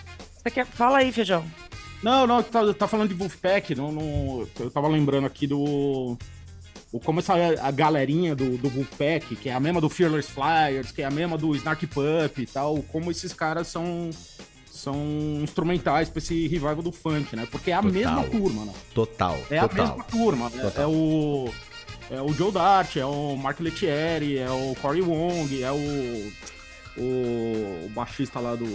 Você 0.43 0.51
quer. 0.51 0.65
Fala 0.67 0.99
aí, 0.99 1.13
feijão. 1.13 1.45
Não, 2.03 2.27
não, 2.27 2.43
tá, 2.43 2.73
tá 2.75 2.87
falando 2.87 3.09
de 3.09 3.15
Wolfpack, 3.15 3.75
não, 3.75 3.91
não, 3.91 4.47
eu 4.61 4.71
tava 4.71 4.89
lembrando 4.89 5.27
aqui 5.27 5.47
do. 5.47 6.17
O, 6.93 7.01
como 7.01 7.19
essa 7.19 7.35
a 7.35 7.71
galerinha 7.71 8.35
do, 8.35 8.57
do 8.59 8.69
Wolfpack, 8.69 9.35
que 9.37 9.49
é 9.49 9.55
a 9.55 9.61
mesma 9.61 9.81
do 9.81 9.89
Fearless 9.89 10.31
Flyers, 10.31 10.93
que 10.93 11.03
é 11.03 11.05
a 11.05 11.11
mesma 11.11 11.37
do 11.37 11.55
Snark 11.57 11.85
Pup 11.87 12.39
e 12.39 12.47
tal, 12.47 12.77
como 12.93 13.11
esses 13.11 13.33
caras 13.33 13.67
são 13.69 14.11
são 14.71 14.95
instrumentais 15.43 16.09
pra 16.11 16.19
esse 16.19 16.43
revival 16.47 16.83
do 16.83 16.93
funk, 16.93 17.35
né? 17.35 17.49
Porque 17.51 17.71
é 17.71 17.75
a 17.75 17.83
Total. 17.83 17.93
mesma 17.93 18.23
turma, 18.25 18.65
né? 18.67 18.73
Total, 18.95 19.39
É 19.51 19.59
a 19.59 19.67
total. 19.69 19.87
mesma 19.89 20.05
turma, 20.05 20.51
né? 20.51 20.73
É 20.77 20.87
o 20.87 21.49
é 22.11 22.21
o 22.23 22.33
Joe 22.33 22.53
Dart, 22.53 22.97
é 22.97 23.05
o 23.07 23.37
Mark 23.37 23.59
Lettieri, 23.59 24.39
é 24.39 24.49
o 24.51 24.77
Corey 24.81 25.01
Wong, 25.03 25.63
é 25.63 25.73
o 25.73 26.33
o, 26.99 27.87
o 27.87 27.89
baixista 27.95 28.39
lá 28.39 28.55
do 28.55 28.67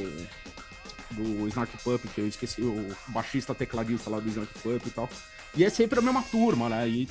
do 1.11 1.47
Snark 1.47 1.71
Pup, 1.83 2.01
que 2.13 2.21
eu 2.21 2.27
esqueci, 2.27 2.61
o 2.61 2.95
baixista 3.07 3.53
tecladista 3.55 4.09
lá 4.09 4.19
do 4.19 4.27
Snark 4.29 4.51
Pup 4.59 4.85
e 4.85 4.89
tal. 4.91 5.09
E 5.55 5.63
é 5.65 5.69
sempre 5.69 5.99
a 5.99 6.01
mesma 6.01 6.21
turma, 6.23 6.69
né? 6.69 6.87
E, 6.87 7.07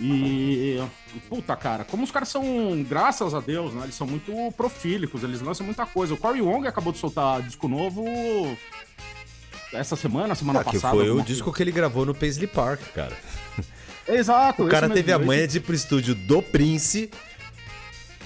e, 0.00 0.82
puta, 1.28 1.54
cara, 1.56 1.84
como 1.84 2.04
os 2.04 2.10
caras 2.10 2.28
são, 2.30 2.82
graças 2.88 3.34
a 3.34 3.40
Deus, 3.40 3.74
né? 3.74 3.82
Eles 3.84 3.94
são 3.94 4.06
muito 4.06 4.32
profílicos, 4.56 5.22
eles 5.22 5.40
lançam 5.42 5.66
muita 5.66 5.84
coisa. 5.84 6.14
O 6.14 6.16
Corey 6.16 6.40
Wong 6.40 6.66
acabou 6.66 6.92
de 6.92 6.98
soltar 6.98 7.42
disco 7.42 7.68
novo 7.68 8.04
essa 9.74 9.94
semana, 9.96 10.34
semana 10.34 10.60
Ah, 10.60 10.64
que 10.64 10.72
passada. 10.72 10.94
foi 10.96 11.10
o 11.10 11.22
disco 11.22 11.52
que 11.52 11.62
ele 11.62 11.70
gravou 11.70 12.06
no 12.06 12.14
Paisley 12.14 12.46
Park, 12.46 12.80
cara. 12.94 13.16
Exato. 14.08 14.64
O 14.64 14.68
cara 14.68 14.88
teve 14.88 15.12
a 15.12 15.18
manha 15.18 15.42
esse- 15.44 15.52
de 15.52 15.58
ir 15.58 15.60
pro 15.60 15.74
estúdio 15.74 16.14
do 16.14 16.42
Prince, 16.42 17.10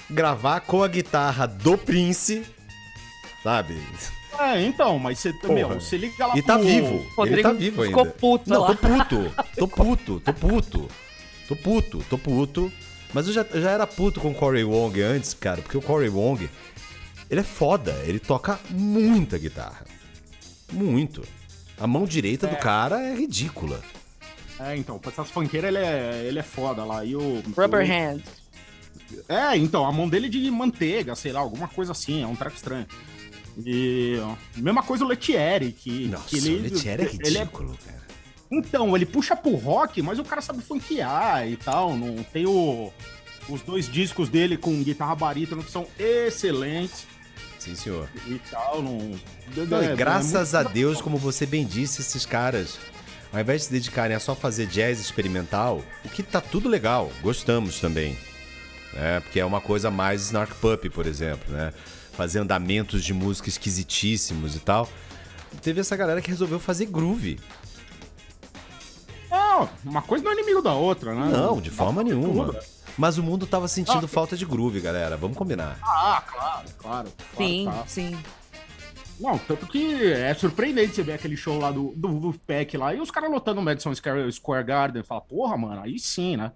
gravar 0.09 0.61
com 0.61 0.81
a 0.81 0.87
guitarra 0.87 1.45
do 1.45 1.77
Prince, 1.77 2.43
sabe? 3.43 3.75
É, 4.39 4.61
então, 4.61 4.97
mas 4.99 5.19
você, 5.19 5.33
Porra. 5.33 5.53
meu, 5.53 5.69
você 5.69 5.97
liga 5.97 6.27
lá 6.27 6.37
E 6.37 6.41
tá 6.41 6.57
pro- 6.57 6.67
vivo. 6.67 6.87
Ele 6.95 7.09
Rodrigo 7.15 7.41
tá 7.43 7.53
vivo 7.53 7.81
ainda. 7.83 7.97
ficou 7.97 8.11
puto 8.13 8.49
Não, 8.49 8.61
lá. 8.61 8.67
tô 8.67 8.75
puto. 8.75 9.35
Tô 9.57 9.67
puto, 9.67 10.19
tô 10.19 10.33
puto. 10.33 10.87
Tô 11.47 11.55
puto, 11.55 12.05
tô 12.09 12.17
puto. 12.17 12.71
Mas 13.13 13.27
eu 13.27 13.33
já, 13.33 13.41
eu 13.51 13.61
já 13.61 13.71
era 13.71 13.87
puto 13.87 14.19
com 14.19 14.31
o 14.31 14.35
Corey 14.35 14.63
Wong 14.63 15.01
antes, 15.01 15.33
cara, 15.33 15.61
porque 15.61 15.77
o 15.77 15.81
Corey 15.81 16.09
Wong, 16.09 16.49
ele 17.29 17.39
é 17.39 17.43
foda. 17.43 17.91
Ele 18.05 18.19
toca 18.19 18.59
muita 18.69 19.37
guitarra. 19.37 19.85
Muito. 20.71 21.23
A 21.79 21.87
mão 21.87 22.05
direita 22.05 22.47
do 22.47 22.55
cara 22.57 23.01
é 23.01 23.15
ridícula. 23.15 23.79
É, 24.59 24.75
então, 24.75 24.97
pra 24.97 25.11
essas 25.11 25.29
funkeiras 25.29 25.69
ele 25.69 25.77
é, 25.85 26.25
ele 26.27 26.39
é 26.39 26.43
foda 26.43 26.83
lá. 26.83 27.03
E 27.05 27.15
o. 27.15 27.41
Rubber 27.55 27.81
o- 27.85 27.91
Hand. 27.91 28.21
É, 29.29 29.55
então, 29.57 29.85
a 29.85 29.91
mão 29.91 30.09
dele 30.09 30.27
de 30.27 30.49
manteiga, 30.49 31.15
sei 31.15 31.31
lá, 31.31 31.39
alguma 31.39 31.67
coisa 31.67 31.91
assim, 31.91 32.23
é 32.23 32.27
um 32.27 32.35
treco 32.35 32.55
estranho. 32.55 32.87
E. 33.63 34.17
Mesma 34.55 34.83
coisa 34.83 35.03
o 35.05 35.07
Letieri, 35.07 35.71
que. 35.71 36.07
Nossa, 36.07 36.27
que 36.27 36.37
ele, 36.37 36.57
o 36.57 36.61
Letieri 36.63 37.03
é 37.03 37.05
ele 37.05 37.29
ridículo, 37.39 37.77
cara. 37.85 38.05
Então, 38.51 38.95
ele 38.95 39.05
puxa 39.05 39.35
pro 39.35 39.55
rock, 39.55 40.01
mas 40.01 40.19
o 40.19 40.23
cara 40.23 40.41
sabe 40.41 40.61
funkear 40.63 41.47
e 41.47 41.57
tal. 41.57 41.95
Não 41.95 42.23
tem 42.23 42.45
o. 42.45 42.91
Os 43.47 43.61
dois 43.61 43.87
discos 43.87 44.27
dele 44.27 44.57
com 44.57 44.81
guitarra 44.83 45.13
barítono 45.15 45.63
que 45.63 45.69
são 45.71 45.85
excelentes 45.99 47.05
Sim, 47.59 47.75
senhor. 47.75 48.09
e 48.27 48.39
tal. 48.49 48.81
Não, 48.81 49.11
Não, 49.67 49.81
é- 49.81 49.85
e 49.85 49.87
é 49.89 49.95
graças 49.95 50.53
muito- 50.53 50.67
a 50.67 50.71
Deus, 50.71 50.99
como 51.01 51.17
você 51.17 51.45
bem 51.45 51.63
disse, 51.65 52.01
esses 52.01 52.25
caras, 52.25 52.79
ao 53.31 53.39
invés 53.39 53.61
de 53.61 53.67
se 53.67 53.73
dedicarem 53.73 54.15
a 54.15 54.19
só 54.19 54.33
fazer 54.35 54.65
jazz 54.65 54.99
experimental, 54.99 55.83
o 56.03 56.09
que 56.09 56.23
tá 56.23 56.41
tudo 56.41 56.67
legal, 56.67 57.11
gostamos 57.21 57.79
também. 57.79 58.17
Né? 58.93 59.19
Porque 59.19 59.39
é 59.39 59.45
uma 59.45 59.61
coisa 59.61 59.91
mais 59.91 60.23
Snark 60.23 60.55
Puppy, 60.55 60.89
por 60.89 61.05
exemplo, 61.05 61.53
né? 61.53 61.71
Fazer 62.15 62.39
andamentos 62.39 63.03
de 63.03 63.13
música 63.13 63.49
esquisitíssimos 63.49 64.55
e 64.55 64.59
tal. 64.59 64.87
Teve 65.61 65.81
essa 65.81 65.95
galera 65.95 66.21
que 66.21 66.29
resolveu 66.29 66.59
fazer 66.59 66.85
groove. 66.85 67.39
Não, 69.29 69.69
uma 69.85 70.01
coisa 70.01 70.23
não 70.23 70.31
é 70.31 70.35
inimigo 70.35 70.61
da 70.61 70.73
outra, 70.73 71.13
né? 71.13 71.29
Não, 71.31 71.59
de 71.59 71.69
forma 71.69 72.03
nenhuma. 72.03 72.45
tudo. 72.45 72.59
Mas 72.97 73.17
o 73.17 73.23
mundo 73.23 73.45
tava 73.45 73.67
sentindo 73.67 74.05
Ah, 74.05 74.07
falta 74.07 74.37
de 74.37 74.45
groove, 74.45 74.79
galera. 74.79 75.17
Vamos 75.17 75.37
combinar. 75.37 75.77
Ah, 75.83 76.23
claro, 76.25 76.69
claro. 76.77 77.09
claro 77.35 77.49
Sim, 77.49 77.65
tá. 77.65 77.83
sim. 77.87 78.17
Não, 79.19 79.37
tanto 79.37 79.67
que 79.67 80.11
é 80.11 80.33
surpreendente 80.33 80.95
você 80.95 81.03
ver 81.03 81.13
aquele 81.13 81.37
show 81.37 81.57
lá 81.57 81.71
do, 81.71 81.93
do 81.95 82.19
Wolfpack 82.19 82.77
lá 82.77 82.93
e 82.93 82.99
os 82.99 83.09
caras 83.11 83.31
lotando 83.31 83.61
o 83.61 83.63
Madison 83.63 83.93
Square, 83.93 84.63
Garden. 84.65 85.03
Fala, 85.03 85.21
porra, 85.21 85.57
mano, 85.57 85.81
aí 85.81 85.97
sim, 85.99 86.35
né? 86.35 86.51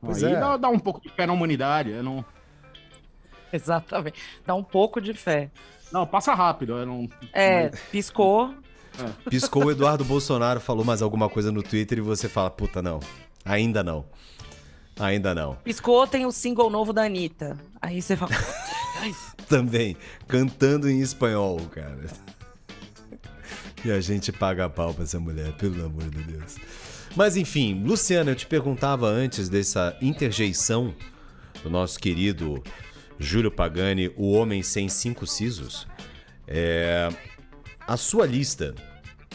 Pois 0.00 0.22
aí 0.22 0.32
é. 0.32 0.40
dá, 0.40 0.56
dá 0.56 0.68
um 0.68 0.78
pouco 0.78 1.00
de 1.00 1.10
pé 1.10 1.26
na 1.26 1.32
humanidade. 1.32 1.90
eu 1.90 2.02
Não, 2.02 2.24
Exatamente. 3.52 4.18
Dá 4.46 4.54
um 4.54 4.62
pouco 4.62 5.00
de 5.00 5.14
fé. 5.14 5.50
não 5.92 6.06
passa 6.06 6.34
rápido. 6.34 6.78
eu 6.78 6.86
Não, 6.86 7.08
É, 7.32 7.70
piscou. 7.90 8.54
Piscou 9.30 9.66
o 9.66 9.70
Eduardo 9.70 10.04
Bolsonaro, 10.04 10.60
falou 10.60 10.84
mais 10.84 11.02
alguma 11.02 11.28
coisa 11.28 11.52
no 11.52 11.62
Twitter 11.62 11.98
e 11.98 12.00
você 12.00 12.28
fala, 12.28 12.50
puta, 12.50 12.82
não. 12.82 12.98
Ainda 13.44 13.82
não. 13.82 14.04
Ainda 14.98 15.34
não. 15.34 15.54
Piscou, 15.56 16.06
tem 16.06 16.26
o 16.26 16.32
single 16.32 16.68
novo 16.68 16.92
da 16.92 17.04
Anitta. 17.04 17.56
Aí 17.80 18.02
você 18.02 18.16
fala. 18.16 18.32
Também, 19.48 19.96
cantando 20.26 20.90
em 20.90 21.00
espanhol, 21.00 21.60
cara. 21.70 22.06
E 23.84 23.92
a 23.92 24.00
gente 24.00 24.32
paga 24.32 24.64
a 24.64 24.68
pau 24.68 24.92
pra 24.92 25.04
essa 25.04 25.20
mulher, 25.20 25.52
pelo 25.52 25.86
amor 25.86 26.10
de 26.10 26.22
Deus. 26.24 26.56
Mas 27.14 27.36
enfim, 27.36 27.82
Luciana, 27.84 28.32
eu 28.32 28.36
te 28.36 28.46
perguntava 28.46 29.06
antes 29.06 29.48
dessa 29.48 29.96
interjeição 30.02 30.94
do 31.62 31.70
nosso 31.70 31.98
querido 31.98 32.62
Júlio 33.18 33.50
Pagani, 33.50 34.10
o 34.16 34.32
homem 34.32 34.62
sem 34.62 34.88
cinco 34.88 35.26
sisos. 35.26 35.86
É, 36.46 37.08
a 37.86 37.96
sua 37.96 38.26
lista. 38.26 38.74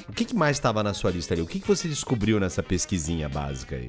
O 0.07 0.13
que, 0.13 0.25
que 0.25 0.36
mais 0.36 0.57
estava 0.57 0.84
na 0.84 0.93
sua 0.93 1.11
lista 1.11 1.34
ali? 1.34 1.41
O 1.41 1.47
que, 1.47 1.59
que 1.59 1.67
você 1.67 1.88
descobriu 1.88 2.39
nessa 2.39 2.61
pesquisinha 2.63 3.29
básica 3.29 3.75
aí? 3.75 3.88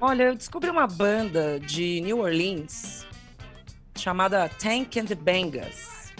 Olha, 0.00 0.24
eu 0.24 0.34
descobri 0.34 0.70
uma 0.70 0.86
banda 0.86 1.58
de 1.60 2.00
New 2.00 2.20
Orleans 2.20 3.06
chamada 3.96 4.48
Tank 4.48 4.96
and 4.98 5.04
the 5.06 5.14
Bangas. 5.14 6.12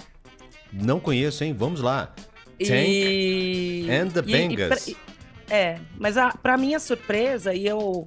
Não 0.72 1.00
conheço, 1.00 1.42
hein? 1.44 1.54
Vamos 1.54 1.80
lá. 1.80 2.14
E... 2.58 3.88
and 3.90 4.08
the 4.10 4.20
e- 4.26 4.34
e 4.34 4.48
Bangas. 4.48 4.84
pra- 4.84 4.92
e- 4.92 4.96
é, 5.52 5.80
mas 5.98 6.16
a, 6.16 6.30
pra 6.30 6.56
minha 6.56 6.78
surpresa, 6.78 7.54
e 7.54 7.66
eu, 7.66 8.06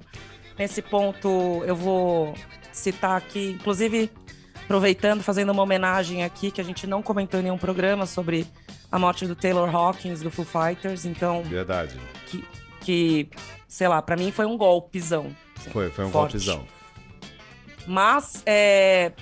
nesse 0.58 0.80
ponto, 0.80 1.62
eu 1.66 1.74
vou 1.76 2.34
citar 2.72 3.16
aqui, 3.18 3.50
inclusive, 3.50 4.10
aproveitando, 4.64 5.22
fazendo 5.22 5.50
uma 5.52 5.62
homenagem 5.62 6.24
aqui, 6.24 6.50
que 6.50 6.60
a 6.60 6.64
gente 6.64 6.86
não 6.86 7.02
comentou 7.02 7.38
em 7.40 7.44
nenhum 7.44 7.58
programa 7.58 8.06
sobre 8.06 8.46
a 8.90 8.98
morte 8.98 9.26
do 9.26 9.34
Taylor 9.36 9.74
Hawkins, 9.74 10.20
do 10.20 10.30
Foo 10.30 10.44
Fighters, 10.44 11.04
então, 11.04 11.42
Verdade. 11.42 11.98
que, 12.26 12.44
que 12.80 13.28
sei 13.68 13.88
lá, 13.88 14.00
pra 14.02 14.16
mim 14.16 14.30
foi 14.32 14.46
um 14.46 14.56
golpezão. 14.56 15.34
assim, 15.58 15.70
Foi, 15.70 15.90
foi 15.90 16.04
um 16.04 16.10
forte. 16.10 16.32
golpezão. 16.34 16.66
Mas 17.86 18.42
é, 18.46 19.12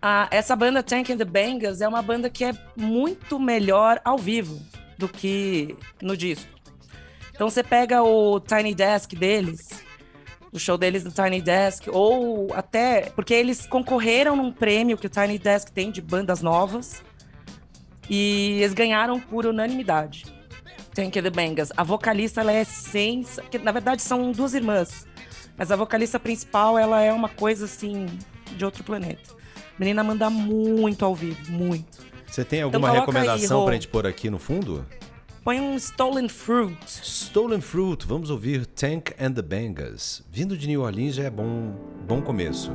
a- 0.00 0.28
essa 0.30 0.54
banda 0.54 0.82
Tank 0.82 1.10
and 1.10 1.16
the 1.16 1.24
Bangas 1.24 1.80
é 1.80 1.88
uma 1.88 2.02
banda 2.02 2.30
que 2.30 2.44
é 2.44 2.52
muito 2.76 3.38
melhor 3.40 4.00
ao 4.04 4.16
vivo 4.18 4.60
do 4.96 5.08
que 5.08 5.76
no 6.00 6.16
disco. 6.16 6.48
Então 7.34 7.50
você 7.50 7.64
pega 7.64 8.02
o 8.02 8.38
Tiny 8.38 8.74
Desk 8.74 9.16
deles, 9.16 9.83
o 10.54 10.58
show 10.58 10.78
deles 10.78 11.02
no 11.02 11.10
Tiny 11.10 11.42
Desk, 11.42 11.90
ou 11.90 12.48
até. 12.54 13.10
Porque 13.10 13.34
eles 13.34 13.66
concorreram 13.66 14.36
num 14.36 14.52
prêmio 14.52 14.96
que 14.96 15.06
o 15.06 15.10
Tiny 15.10 15.36
Desk 15.36 15.70
tem 15.72 15.90
de 15.90 16.00
bandas 16.00 16.40
novas. 16.40 17.02
E 18.08 18.60
eles 18.60 18.72
ganharam 18.72 19.18
por 19.18 19.46
unanimidade. 19.46 20.26
Tank 20.94 21.18
and 21.18 21.22
the 21.22 21.30
Bangas. 21.30 21.72
A 21.76 21.82
vocalista, 21.82 22.40
ela 22.40 22.52
é 22.52 22.62
sens... 22.62 23.40
que 23.50 23.58
Na 23.58 23.72
verdade, 23.72 24.00
são 24.00 24.30
duas 24.30 24.54
irmãs. 24.54 25.06
Mas 25.56 25.72
a 25.72 25.76
vocalista 25.76 26.20
principal, 26.20 26.78
ela 26.78 27.02
é 27.02 27.12
uma 27.12 27.28
coisa, 27.28 27.64
assim, 27.64 28.06
de 28.56 28.64
outro 28.64 28.84
planeta. 28.84 29.32
A 29.56 29.80
menina 29.80 30.04
manda 30.04 30.30
muito 30.30 31.04
ao 31.04 31.14
vivo, 31.14 31.50
muito. 31.50 32.04
Você 32.26 32.44
tem 32.44 32.62
alguma 32.62 32.88
Então 32.88 32.94
coloca 32.94 33.10
aí, 33.10 33.24
recomendação 33.24 33.60
Rô. 33.60 33.64
pra 33.64 33.74
gente 33.74 33.88
pôr 33.88 34.06
aqui 34.06 34.30
no 34.30 34.38
fundo? 34.38 34.86
Põe 35.44 35.60
um 35.60 35.76
Stolen 35.76 36.26
Fruit. 36.26 36.78
Stolen 36.88 37.60
Fruit, 37.60 38.06
vamos 38.06 38.30
ouvir 38.30 38.64
Tank 38.64 39.14
and 39.20 39.34
the 39.34 39.42
Bangas. 39.42 40.24
Vindo 40.32 40.56
de 40.56 40.66
New 40.66 40.80
Orleans 40.80 41.16
já 41.16 41.24
é 41.24 41.30
bom, 41.30 41.74
bom 42.08 42.22
começo. 42.22 42.72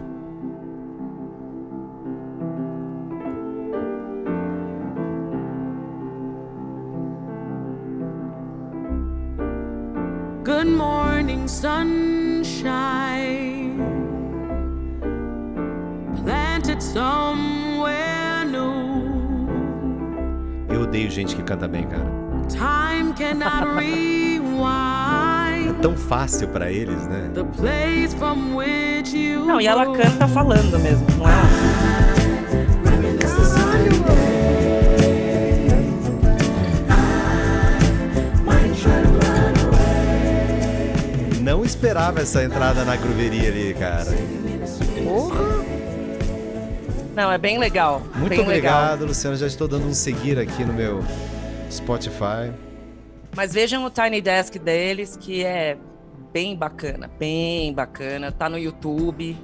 Good 10.44 10.68
morning, 10.68 11.48
sunshine. 11.48 12.70
Planted 16.24 16.84
somewhere 16.84 18.46
new. 18.46 19.50
Eu 20.72 20.82
odeio 20.82 21.10
gente 21.10 21.36
que 21.36 21.42
canta 21.42 21.68
bem, 21.68 21.88
cara. 21.88 22.29
Time 22.50 23.14
cannot 23.14 23.80
É 25.68 25.74
tão 25.82 25.96
fácil 25.96 26.48
pra 26.50 26.72
eles, 26.72 27.08
né? 27.08 27.30
the 27.34 27.44
place 27.44 28.14
from 28.16 28.56
which 28.56 29.16
you. 29.16 29.46
Não, 29.46 29.62
e 29.62 29.68
ela 29.68 29.86
canta 29.96 30.28
falando 30.28 30.78
mesmo, 30.80 31.06
não 31.18 31.28
é? 31.28 32.00
Não 41.42 41.64
esperava 41.64 42.20
essa 42.22 42.44
entrada 42.44 42.84
na 42.84 42.96
grooveria 42.96 43.50
ali, 43.50 43.74
cara. 43.74 44.14
Não, 47.16 47.32
é 47.32 47.38
bem 47.38 47.58
legal. 47.58 48.02
Muito 48.16 48.30
bem 48.30 48.46
legal. 48.46 48.78
obrigado, 48.78 49.06
Luciano. 49.06 49.36
Já 49.36 49.48
estou 49.48 49.68
dando 49.68 49.88
um 49.88 49.94
seguir 49.94 50.38
aqui 50.40 50.64
no 50.64 50.74
meu 50.74 51.04
Spotify. 51.70 52.54
Mas 53.36 53.54
vejam 53.54 53.86
o 53.86 53.90
Tiny 53.90 54.22
Desk 54.22 54.58
deles, 54.58 55.16
que 55.16 55.44
é 55.44 55.78
bem 56.34 56.56
bacana, 56.56 57.10
bem 57.20 57.74
bacana. 57.74 58.32
Tá 58.32 58.50
no 58.50 58.58
YouTube 58.58 59.38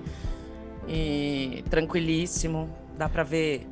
e 0.88 1.64
tranquilíssimo. 1.70 2.70
Dá 2.98 3.08
pra 3.08 3.24
ver 3.24 3.68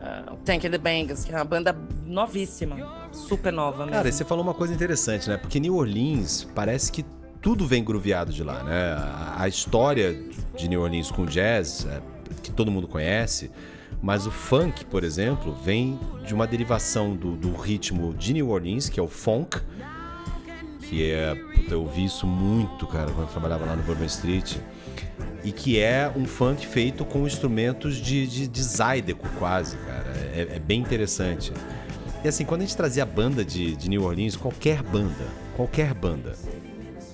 ah, 0.00 0.32
o 0.32 0.36
Tank 0.36 0.66
and 0.66 0.70
the 0.70 0.78
Bangas, 0.78 1.24
que 1.24 1.32
é 1.32 1.36
uma 1.36 1.44
banda 1.44 1.76
novíssima, 2.04 3.08
super 3.12 3.52
nova 3.52 3.78
mesmo. 3.78 3.92
Cara, 3.92 4.08
e 4.08 4.12
você 4.12 4.24
falou 4.24 4.44
uma 4.44 4.54
coisa 4.54 4.74
interessante, 4.74 5.28
né? 5.28 5.36
Porque 5.36 5.58
New 5.58 5.76
Orleans 5.76 6.46
parece 6.54 6.92
que 6.92 7.04
tudo 7.40 7.66
vem 7.66 7.82
grooveado 7.82 8.32
de 8.32 8.42
lá, 8.42 8.62
né? 8.62 8.92
A, 8.92 9.42
a 9.42 9.48
história 9.48 10.16
de 10.56 10.68
New 10.68 10.80
Orleans 10.80 11.10
com 11.10 11.24
jazz, 11.24 11.86
é, 11.86 12.00
que 12.42 12.52
todo 12.52 12.70
mundo 12.70 12.88
conhece, 12.88 13.50
mas 14.02 14.26
o 14.26 14.30
funk, 14.30 14.84
por 14.84 15.04
exemplo, 15.04 15.54
vem 15.64 15.98
de 16.26 16.34
uma 16.34 16.46
derivação 16.46 17.14
do, 17.14 17.32
do 17.32 17.54
ritmo 17.54 18.14
de 18.14 18.32
New 18.32 18.50
Orleans, 18.50 18.88
que 18.88 19.00
é 19.00 19.02
o 19.02 19.08
funk, 19.08 19.58
que 20.82 21.10
é. 21.10 21.34
puta, 21.34 21.74
Eu 21.74 21.82
ouvi 21.82 22.04
isso 22.04 22.26
muito, 22.26 22.86
cara, 22.86 23.10
quando 23.10 23.26
eu 23.26 23.32
trabalhava 23.32 23.64
lá 23.64 23.76
no 23.76 23.82
Bourbon 23.82 24.04
Street. 24.04 24.56
E 25.42 25.52
que 25.52 25.78
é 25.78 26.12
um 26.14 26.24
funk 26.24 26.66
feito 26.66 27.04
com 27.04 27.26
instrumentos 27.26 27.96
de, 27.96 28.26
de, 28.26 28.48
de 28.48 28.62
Zydeco, 28.62 29.28
quase, 29.38 29.76
cara. 29.78 30.10
É, 30.34 30.56
é 30.56 30.58
bem 30.58 30.80
interessante. 30.80 31.52
E 32.24 32.28
assim, 32.28 32.44
quando 32.44 32.62
a 32.62 32.64
gente 32.64 32.76
trazia 32.76 33.04
a 33.04 33.06
banda 33.06 33.44
de, 33.44 33.76
de 33.76 33.88
New 33.88 34.02
Orleans, 34.02 34.36
qualquer 34.36 34.82
banda, 34.82 35.24
qualquer 35.54 35.94
banda, 35.94 36.34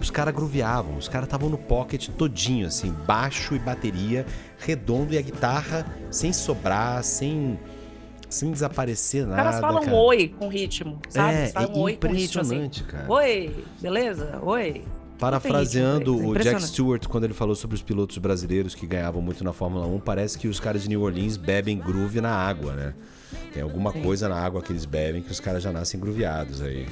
os 0.03 0.11
caras 0.11 0.35
grooveavam, 0.35 0.97
os 0.97 1.09
caras 1.09 1.27
estavam 1.27 1.49
no 1.49 1.57
pocket 1.57 2.09
todinho, 2.09 2.67
assim, 2.67 2.93
baixo 3.07 3.55
e 3.55 3.59
bateria, 3.59 4.27
redondo 4.59 5.15
e 5.15 5.19
a 5.19 5.23
guitarra 5.23 5.87
sem 6.11 6.33
sobrar, 6.33 7.03
sem, 7.03 7.59
sem 8.29 8.51
desaparecer 8.51 9.23
Os 9.23 9.31
nada. 9.31 9.43
caras 9.43 9.61
falam 9.61 9.85
cara. 9.85 9.97
oi 9.97 10.29
com 10.29 10.49
ritmo, 10.49 10.99
sabe? 11.09 11.35
É, 11.35 11.47
falam 11.49 11.73
é 11.73 11.79
oi 11.79 11.97
com 11.97 12.09
ritmo 12.09 12.41
assim. 12.41 12.55
impressionante, 12.57 12.85
cara. 12.85 13.11
Oi, 13.11 13.65
beleza? 13.81 14.39
Oi. 14.43 14.85
Parafraseando 15.19 16.15
ritmo, 16.15 16.33
o 16.33 16.37
é 16.37 16.43
Jack. 16.43 16.63
Stewart 16.65 17.07
quando 17.07 17.25
ele 17.25 17.35
falou 17.35 17.55
sobre 17.55 17.77
os 17.77 17.83
pilotos 17.83 18.19
brasileiros 18.19 18.75
que 18.75 18.87
ganhavam 18.87 19.23
muito 19.23 19.45
na 19.45 19.53
Fórmula 19.53 19.87
1, 19.87 20.01
parece 20.01 20.37
que 20.37 20.49
os 20.49 20.59
caras 20.59 20.83
de 20.83 20.89
New 20.89 21.03
Orleans 21.03 21.37
bebem 21.37 21.79
groove 21.79 22.21
na 22.21 22.35
água, 22.35 22.73
né? 22.73 22.95
Tem 23.55 23.63
alguma 23.63 23.93
coisa 23.93 24.29
na 24.29 24.37
água 24.37 24.61
que 24.61 24.73
eles 24.73 24.85
bebem 24.85 25.23
que 25.23 25.31
os 25.31 25.39
caras 25.39 25.63
já 25.63 25.71
nascem 25.71 26.01
grooveados 26.01 26.61
aí. 26.61 26.87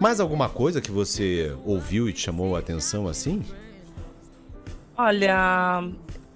Mais 0.00 0.20
alguma 0.20 0.48
coisa 0.48 0.80
que 0.80 0.90
você 0.90 1.54
ouviu 1.64 2.08
e 2.08 2.12
te 2.12 2.20
chamou 2.20 2.54
a 2.54 2.60
atenção 2.60 3.08
assim? 3.08 3.42
Olha, 4.96 5.82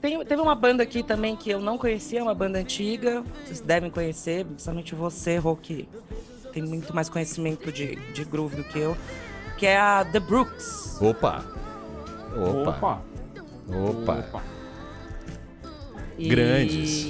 tem- 0.01 0.25
teve 0.25 0.41
uma 0.43 0.55
banda 0.55 0.83
aqui 0.83 1.03
também 1.03 1.37
que 1.37 1.51
eu 1.51 1.61
não 1.61 1.79
conhecia, 1.79 2.23
uma 2.23 2.35
banda 2.35 2.59
antiga. 2.59 3.23
Vocês 3.45 3.61
devem 3.61 3.91
conhecer, 3.91 4.45
principalmente 4.45 4.95
você, 4.95 5.37
Rô, 5.39 5.55
que 5.57 5.89
tem 6.53 6.63
muito 6.63 6.95
mais 6.95 7.09
conhecimento 7.09 7.71
de, 7.73 7.97
de 8.13 8.25
groove 8.25 8.57
do 8.57 8.65
que 8.65 8.79
eu. 8.79 8.97
Que 9.59 9.67
é 9.67 9.79
a 9.79 10.05
The 10.05 10.21
Brooks. 10.21 10.99
Opa! 11.01 11.45
Opa! 12.37 12.71
Opa. 12.71 13.03
Opa! 13.69 14.19
Opa. 14.19 14.43
E 16.19 16.29
Grandes. 16.29 17.07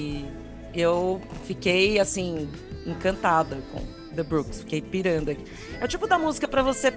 Eu 0.74 1.20
fiquei, 1.44 1.98
assim, 1.98 2.48
encantada 2.86 3.59
com 3.72 3.80
The 4.12 4.22
Brooks. 4.22 4.60
Fiquei 4.60 4.80
pirando 4.80 5.30
aqui. 5.30 5.44
É 5.80 5.84
o 5.84 5.88
tipo 5.88 6.06
da 6.06 6.18
música 6.18 6.46
pra 6.46 6.62
você 6.62 6.92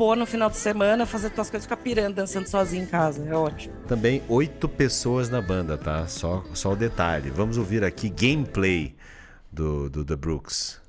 pôr 0.00 0.16
no 0.16 0.24
final 0.24 0.48
de 0.48 0.56
semana, 0.56 1.04
fazer 1.04 1.28
tuas 1.28 1.50
coisas, 1.50 1.66
ficar 1.66 1.76
pirando, 1.76 2.14
dançando 2.14 2.48
sozinho 2.48 2.84
em 2.84 2.86
casa. 2.86 3.22
É 3.28 3.34
ótimo. 3.34 3.74
Também 3.86 4.22
oito 4.30 4.66
pessoas 4.66 5.28
na 5.28 5.42
banda, 5.42 5.76
tá? 5.76 6.06
Só, 6.06 6.42
só 6.54 6.72
o 6.72 6.76
detalhe. 6.76 7.28
Vamos 7.28 7.58
ouvir 7.58 7.84
aqui 7.84 8.08
gameplay 8.08 8.94
do, 9.52 9.90
do 9.90 10.02
The 10.02 10.16
Brooks. 10.16 10.80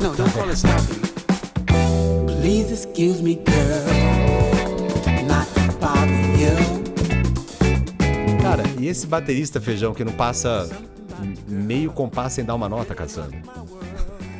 No, 0.00 0.14
don't 0.14 0.32
call 0.32 0.48
it 0.48 0.56
snapping. 0.56 1.05
Please 2.66 2.72
excuse 2.84 3.22
me, 3.22 3.36
girl. 3.36 3.86
Not 5.28 5.46
bothering 5.78 6.34
you. 6.40 6.56
Cara, 8.42 8.64
e 8.80 8.88
esse 8.88 9.06
baterista 9.06 9.60
feijão 9.60 9.94
que 9.94 10.02
não 10.02 10.12
passa 10.12 10.68
meio 11.46 11.92
compasso 11.92 12.34
sem 12.36 12.44
dar 12.44 12.56
uma 12.56 12.68
nota, 12.68 12.92
caçando? 12.92 13.36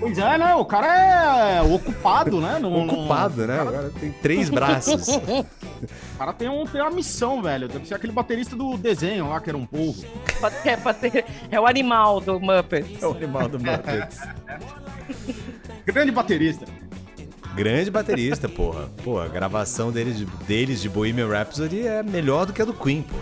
Pois 0.01 0.19
é, 0.19 0.37
né? 0.39 0.57
O 0.57 0.65
cara 0.65 1.59
é 1.59 1.63
ocupado, 1.63 2.41
né? 2.41 2.59
Não- 2.61 2.85
Ocupado, 2.89 3.47
né? 3.47 3.61
Agora 3.61 3.91
tem 4.01 4.11
três 4.11 4.51
braços. 4.51 5.07
O 6.15 6.19
cara 6.19 6.33
tem, 6.33 6.49
um, 6.49 6.65
tem 6.65 6.81
uma 6.81 6.91
missão, 6.91 7.43
velho. 7.43 7.69
Deve 7.69 7.87
ser 7.87 7.95
aquele 7.95 8.13
baterista 8.13 8.57
do 8.57 8.79
desenho 8.79 9.29
lá, 9.29 9.39
que 9.39 9.51
era 9.51 9.59
um 9.59 9.67
pode 9.67 10.99
ter- 11.11 11.27
É 11.51 11.61
o 11.61 11.67
animal 11.67 12.19
do 12.19 12.41
Muppets. 12.41 13.03
É 13.03 13.07
o 13.07 13.11
animal 13.13 13.47
do 13.47 13.59
Muppets. 13.61 14.19
Grande 15.85 16.11
baterista. 16.11 16.65
Grande 17.57 17.91
baterista, 17.91 18.49
porra. 18.51 18.91
Pô, 19.03 19.19
a 19.19 19.27
gravação 19.27 19.91
deles 19.91 20.19
de, 20.19 20.27
deles 20.47 20.83
de 20.83 20.91
Bohemian 20.91 21.27
Rhapsody 21.27 21.87
é 21.87 22.03
melhor 22.03 22.45
do 22.45 22.53
que 22.53 22.61
a 22.61 22.67
do 22.67 22.75
Queen, 22.75 23.03
pô. 23.03 23.17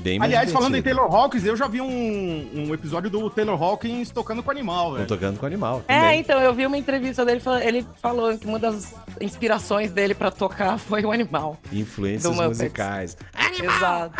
Bem 0.00 0.20
Aliás, 0.20 0.52
falando 0.52 0.76
em. 0.76 0.82
Taylor 0.82 1.06
Hawkins, 1.06 1.46
eu 1.46 1.56
já 1.56 1.66
vi 1.66 1.80
um, 1.80 2.50
um 2.54 2.74
episódio 2.74 3.08
do 3.08 3.30
Taylor 3.30 3.60
Hawkins 3.60 4.10
tocando 4.10 4.42
com 4.42 4.50
animal, 4.50 4.92
velho. 4.92 5.06
tocando 5.06 5.40
com 5.40 5.46
animal. 5.46 5.82
É, 5.88 5.98
também. 5.98 6.20
então, 6.20 6.38
eu 6.42 6.52
vi 6.52 6.66
uma 6.66 6.76
entrevista 6.76 7.24
dele, 7.24 7.40
ele 7.62 7.86
falou 8.02 8.36
que 8.36 8.46
uma 8.46 8.58
das 8.58 8.94
inspirações 9.18 9.90
dele 9.90 10.14
pra 10.14 10.30
tocar 10.30 10.76
foi 10.78 11.02
o 11.06 11.10
animal. 11.10 11.58
Influências 11.72 12.36
musicais. 12.36 13.16
Exato. 13.58 14.14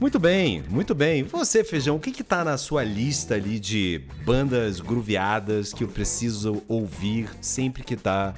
Muito 0.00 0.18
bem, 0.18 0.62
muito 0.68 0.94
bem. 0.94 1.22
Você, 1.22 1.62
Feijão, 1.62 1.96
o 1.96 2.00
que 2.00 2.10
que 2.10 2.24
tá 2.24 2.44
na 2.44 2.58
sua 2.58 2.82
lista 2.82 3.34
ali 3.34 3.60
de 3.60 4.02
bandas 4.24 4.80
grooveadas 4.80 5.72
que 5.72 5.84
eu 5.84 5.88
preciso 5.88 6.62
ouvir 6.68 7.30
sempre 7.40 7.82
que 7.82 7.96
tá 7.96 8.34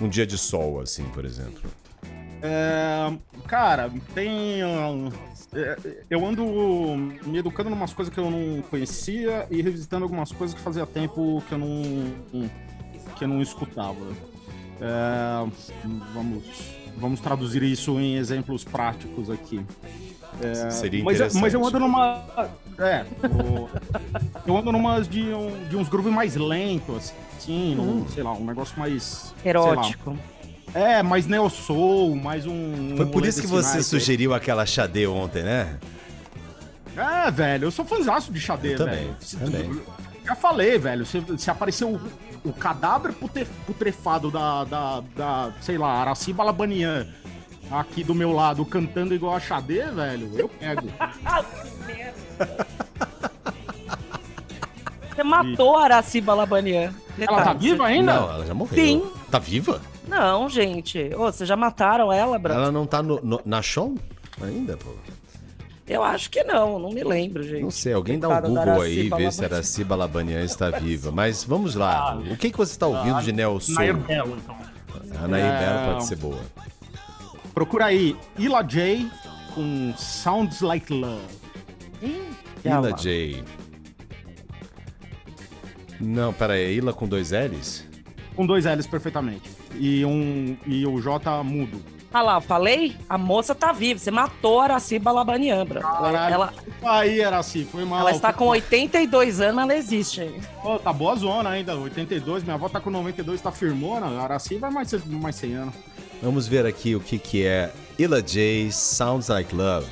um 0.00 0.08
dia 0.08 0.26
de 0.26 0.36
sol, 0.36 0.80
assim, 0.80 1.04
por 1.04 1.24
exemplo? 1.24 1.70
É, 2.42 3.12
cara, 3.46 3.90
tem. 4.14 4.62
é, 4.62 5.76
eu 6.08 6.26
ando 6.26 6.44
me 7.26 7.38
educando 7.38 7.70
em 7.70 7.72
umas 7.72 7.92
coisas 7.92 8.12
que 8.12 8.18
eu 8.18 8.30
não 8.30 8.62
conhecia 8.62 9.46
e 9.50 9.62
revisitando 9.62 10.04
algumas 10.04 10.32
coisas 10.32 10.54
que 10.54 10.62
fazia 10.62 10.86
tempo 10.86 11.42
que 11.48 11.52
eu 11.52 11.58
não, 11.58 12.50
que 13.16 13.24
eu 13.24 13.28
não 13.28 13.40
escutava. 13.40 14.06
É, 14.80 15.50
vamos, 16.14 16.44
vamos 16.96 17.20
traduzir 17.20 17.62
isso 17.62 18.00
em 18.00 18.16
exemplos 18.16 18.64
práticos 18.64 19.30
aqui. 19.30 19.64
É, 20.42 20.70
Seria 20.70 21.04
mas, 21.04 21.16
interessante. 21.16 21.40
mas 21.42 21.54
eu 21.54 21.64
ando 21.66 21.78
numa. 21.80 22.24
É, 22.78 23.04
o- 23.28 23.68
eu 24.46 24.56
ando 24.56 24.72
numas 24.72 25.06
de, 25.08 25.22
um- 25.34 25.68
de 25.68 25.76
uns 25.76 25.88
grooves 25.88 26.12
mais 26.12 26.34
lentos, 26.36 27.12
assim, 27.36 27.78
um, 27.78 28.08
sei 28.08 28.22
lá, 28.22 28.32
um 28.32 28.44
negócio 28.44 28.78
mais. 28.78 29.34
Erótico. 29.44 30.16
é, 30.74 31.02
mais 31.02 31.26
neo 31.26 31.48
soul, 31.50 32.16
mais 32.16 32.46
um. 32.46 32.94
Foi 32.96 33.04
um 33.06 33.10
por 33.10 33.26
isso 33.26 33.40
que 33.40 33.46
você 33.46 33.82
sugeriu 33.82 34.32
aquela 34.32 34.64
Xadê 34.64 35.06
ontem, 35.06 35.42
né? 35.42 35.78
É, 36.96 37.30
velho, 37.30 37.64
eu 37.66 37.70
sou 37.70 37.84
fãzaço 37.84 38.32
de 38.32 38.40
Xadê, 38.40 38.74
Eu 38.74 38.78
também, 38.78 39.14
velho. 39.20 39.38
Também. 39.68 39.80
Já 40.24 40.34
falei, 40.34 40.78
velho, 40.78 41.06
se, 41.06 41.22
se 41.38 41.50
aparecer 41.50 41.84
o, 41.84 42.00
o 42.44 42.52
cadáver 42.52 43.12
putre- 43.12 43.46
putrefado 43.66 44.30
da, 44.30 44.64
da, 44.64 45.02
da, 45.16 45.52
sei 45.60 45.78
lá, 45.78 45.92
Araci 46.00 46.32
Balabanian 46.32 47.06
aqui 47.70 48.02
do 48.04 48.14
meu 48.14 48.32
lado 48.32 48.64
cantando 48.64 49.14
igual 49.14 49.34
a 49.36 49.40
Xadê, 49.40 49.82
velho, 49.90 50.30
eu 50.36 50.48
pego. 50.48 50.88
Você 55.14 55.22
matou 55.24 55.76
a 55.76 55.84
Araci 55.84 56.20
Balabanian. 56.20 56.92
Ela 57.18 57.42
tá 57.42 57.52
viva 57.52 57.86
ainda? 57.86 58.14
Não, 58.14 58.32
ela 58.32 58.46
já 58.46 58.54
morreu. 58.54 58.74
Sim. 58.84 59.02
Tá 59.30 59.38
viva? 59.38 59.80
Não, 60.08 60.48
gente. 60.48 61.10
Ô, 61.14 61.30
vocês 61.30 61.46
já 61.48 61.56
mataram 61.56 62.12
ela, 62.12 62.38
Bra? 62.38 62.54
Ela 62.54 62.72
não 62.72 62.86
tá 62.86 63.02
no- 63.02 63.20
no- 63.22 63.40
na 63.44 63.60
show 63.60 63.94
ainda, 64.42 64.76
pô? 64.76 64.90
Eu 65.86 66.02
acho 66.04 66.30
que 66.30 66.42
não, 66.44 66.78
não 66.78 66.90
me 66.90 67.02
lembro, 67.02 67.42
gente. 67.42 67.62
Não 67.62 67.70
sei, 67.70 67.92
alguém 67.92 68.18
dá 68.18 68.28
um 68.28 68.40
Google 68.40 68.80
aí 68.80 69.06
e 69.06 69.08
vê 69.10 69.30
se 69.30 69.40
Balabanian. 69.40 69.42
a 69.42 69.44
Araci 69.56 69.84
Balabanian 69.84 70.44
está 70.44 70.70
viva. 70.70 71.10
Mas 71.10 71.42
vamos 71.44 71.74
lá. 71.74 72.16
O 72.30 72.36
que, 72.36 72.50
que 72.50 72.56
você 72.56 72.78
tá 72.78 72.86
ouvindo 72.86 73.20
de 73.22 73.32
Neo 73.32 73.60
Soul? 73.60 73.74
Nair 73.76 73.96
Belo, 73.96 74.36
então. 74.42 74.56
A 75.22 75.28
Nair 75.28 75.44
É. 75.44 75.58
Belo 75.58 75.92
pode 75.92 76.06
ser 76.06 76.16
boa. 76.16 76.38
Procura 77.54 77.86
aí, 77.86 78.16
Ila 78.38 78.62
J 78.62 79.06
com 79.54 79.92
Sounds 79.96 80.60
Like 80.60 80.92
Love. 80.92 81.20
Ila 82.64 82.92
J. 82.92 83.44
Não, 86.00 86.32
pera 86.32 86.54
aí. 86.54 86.76
Ila 86.76 86.92
com 86.92 87.06
dois 87.06 87.30
L's? 87.32 87.86
Com 88.34 88.46
dois 88.46 88.64
L's 88.64 88.86
perfeitamente. 88.86 89.50
E, 89.74 90.04
um, 90.04 90.56
e 90.66 90.86
o 90.86 91.00
J 91.00 91.42
mudo. 91.42 91.82
Ah 92.12 92.22
lá, 92.22 92.34
eu 92.38 92.40
falei? 92.40 92.96
A 93.08 93.16
moça 93.16 93.54
tá 93.54 93.70
viva. 93.70 94.00
Você 94.00 94.10
matou 94.10 94.60
a 94.60 94.64
Araci 94.64 94.98
Balabanian, 94.98 95.64
Bra. 95.64 95.80
Caralho, 95.80 96.34
Ela, 96.34 96.52
aí, 96.82 97.20
era 97.20 97.38
assim, 97.38 97.64
foi 97.64 97.84
mal. 97.84 98.00
ela 98.00 98.10
está 98.10 98.32
com 98.32 98.46
mal. 98.46 98.54
82 98.54 99.40
anos, 99.40 99.54
mas 99.54 99.64
ela 99.64 99.76
existe 99.76 100.20
ainda. 100.22 100.48
Pô, 100.60 100.76
tá 100.78 100.92
boa 100.92 101.14
zona 101.14 101.50
ainda, 101.50 101.76
82, 101.76 102.42
minha 102.42 102.54
avó 102.54 102.68
tá 102.68 102.80
com 102.80 102.90
92, 102.90 103.40
tá 103.40 103.52
firmona, 103.52 104.06
a 104.06 104.22
Araci 104.24 104.56
vai 104.56 104.72
mais, 104.72 104.92
mais 105.06 105.36
100 105.36 105.54
anos. 105.54 105.74
Vamos 106.22 106.46
ver 106.46 106.66
aqui 106.66 106.94
o 106.94 107.00
que, 107.00 107.18
que 107.18 107.44
é 107.46 107.70
Ila 107.98 108.22
J 108.22 108.70
Sounds 108.70 109.28
Like 109.28 109.54
Love. 109.54 109.86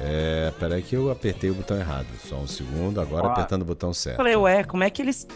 É, 0.00 0.52
peraí 0.58 0.82
que 0.82 0.94
eu 0.94 1.10
apertei 1.10 1.50
o 1.50 1.54
botão 1.54 1.78
errado. 1.78 2.06
Só 2.28 2.36
um 2.36 2.46
segundo, 2.46 3.00
agora 3.00 3.28
Ah. 3.28 3.32
apertando 3.32 3.62
o 3.62 3.64
botão 3.64 3.92
certo. 3.92 4.16
falei, 4.16 4.36
ué, 4.36 4.62
como 4.64 4.84
é 4.84 4.90
que 4.90 5.02
eles 5.02 5.26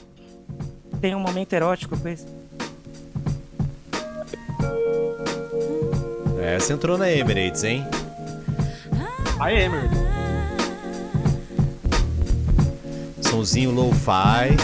têm 1.00 1.14
um 1.14 1.20
momento 1.20 1.52
erótico 1.52 1.98
com 1.98 2.08
isso? 2.08 2.26
Essa 6.40 6.72
entrou 6.72 6.96
na 6.96 7.10
Emirates, 7.10 7.64
hein? 7.64 7.84
Aí, 9.40 9.62
Emer. 9.62 9.88
Sonzinho 13.22 13.70
lo-fi. 13.70 14.56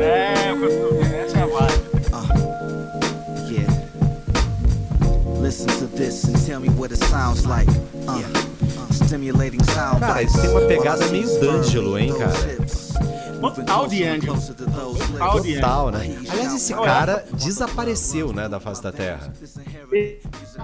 É, 0.00 1.24
essa 1.24 1.38
é 1.38 1.42
a 1.42 1.46
vibe. 1.46 1.91
Listen 5.52 5.68
to 5.80 5.86
this 5.94 6.24
and 6.24 6.46
tell 6.46 6.60
me 6.60 6.70
what 6.70 6.92
it 6.92 6.96
sounds 6.96 7.44
like. 7.44 7.68
Uh, 8.08 8.22
stimulating 8.90 9.62
sound. 9.64 10.00
Cara, 10.00 10.22
isso 10.22 10.40
tem 10.40 10.48
uma 10.48 10.62
pegada 10.62 11.06
meio 11.08 11.26
D'Angelo, 11.40 11.98
hein, 11.98 12.10
cara? 12.10 12.32
Total 13.38 13.86
D'Angelo. 13.86 14.40
Total 14.40 14.94
D'Angelo. 14.94 15.54
Total, 15.54 15.90
né? 15.90 16.16
Aliás, 16.30 16.54
esse 16.54 16.72
cara 16.72 17.26
desapareceu, 17.34 18.32
né, 18.32 18.48
da 18.48 18.58
face 18.58 18.82
da 18.82 18.92
Terra. 18.92 19.30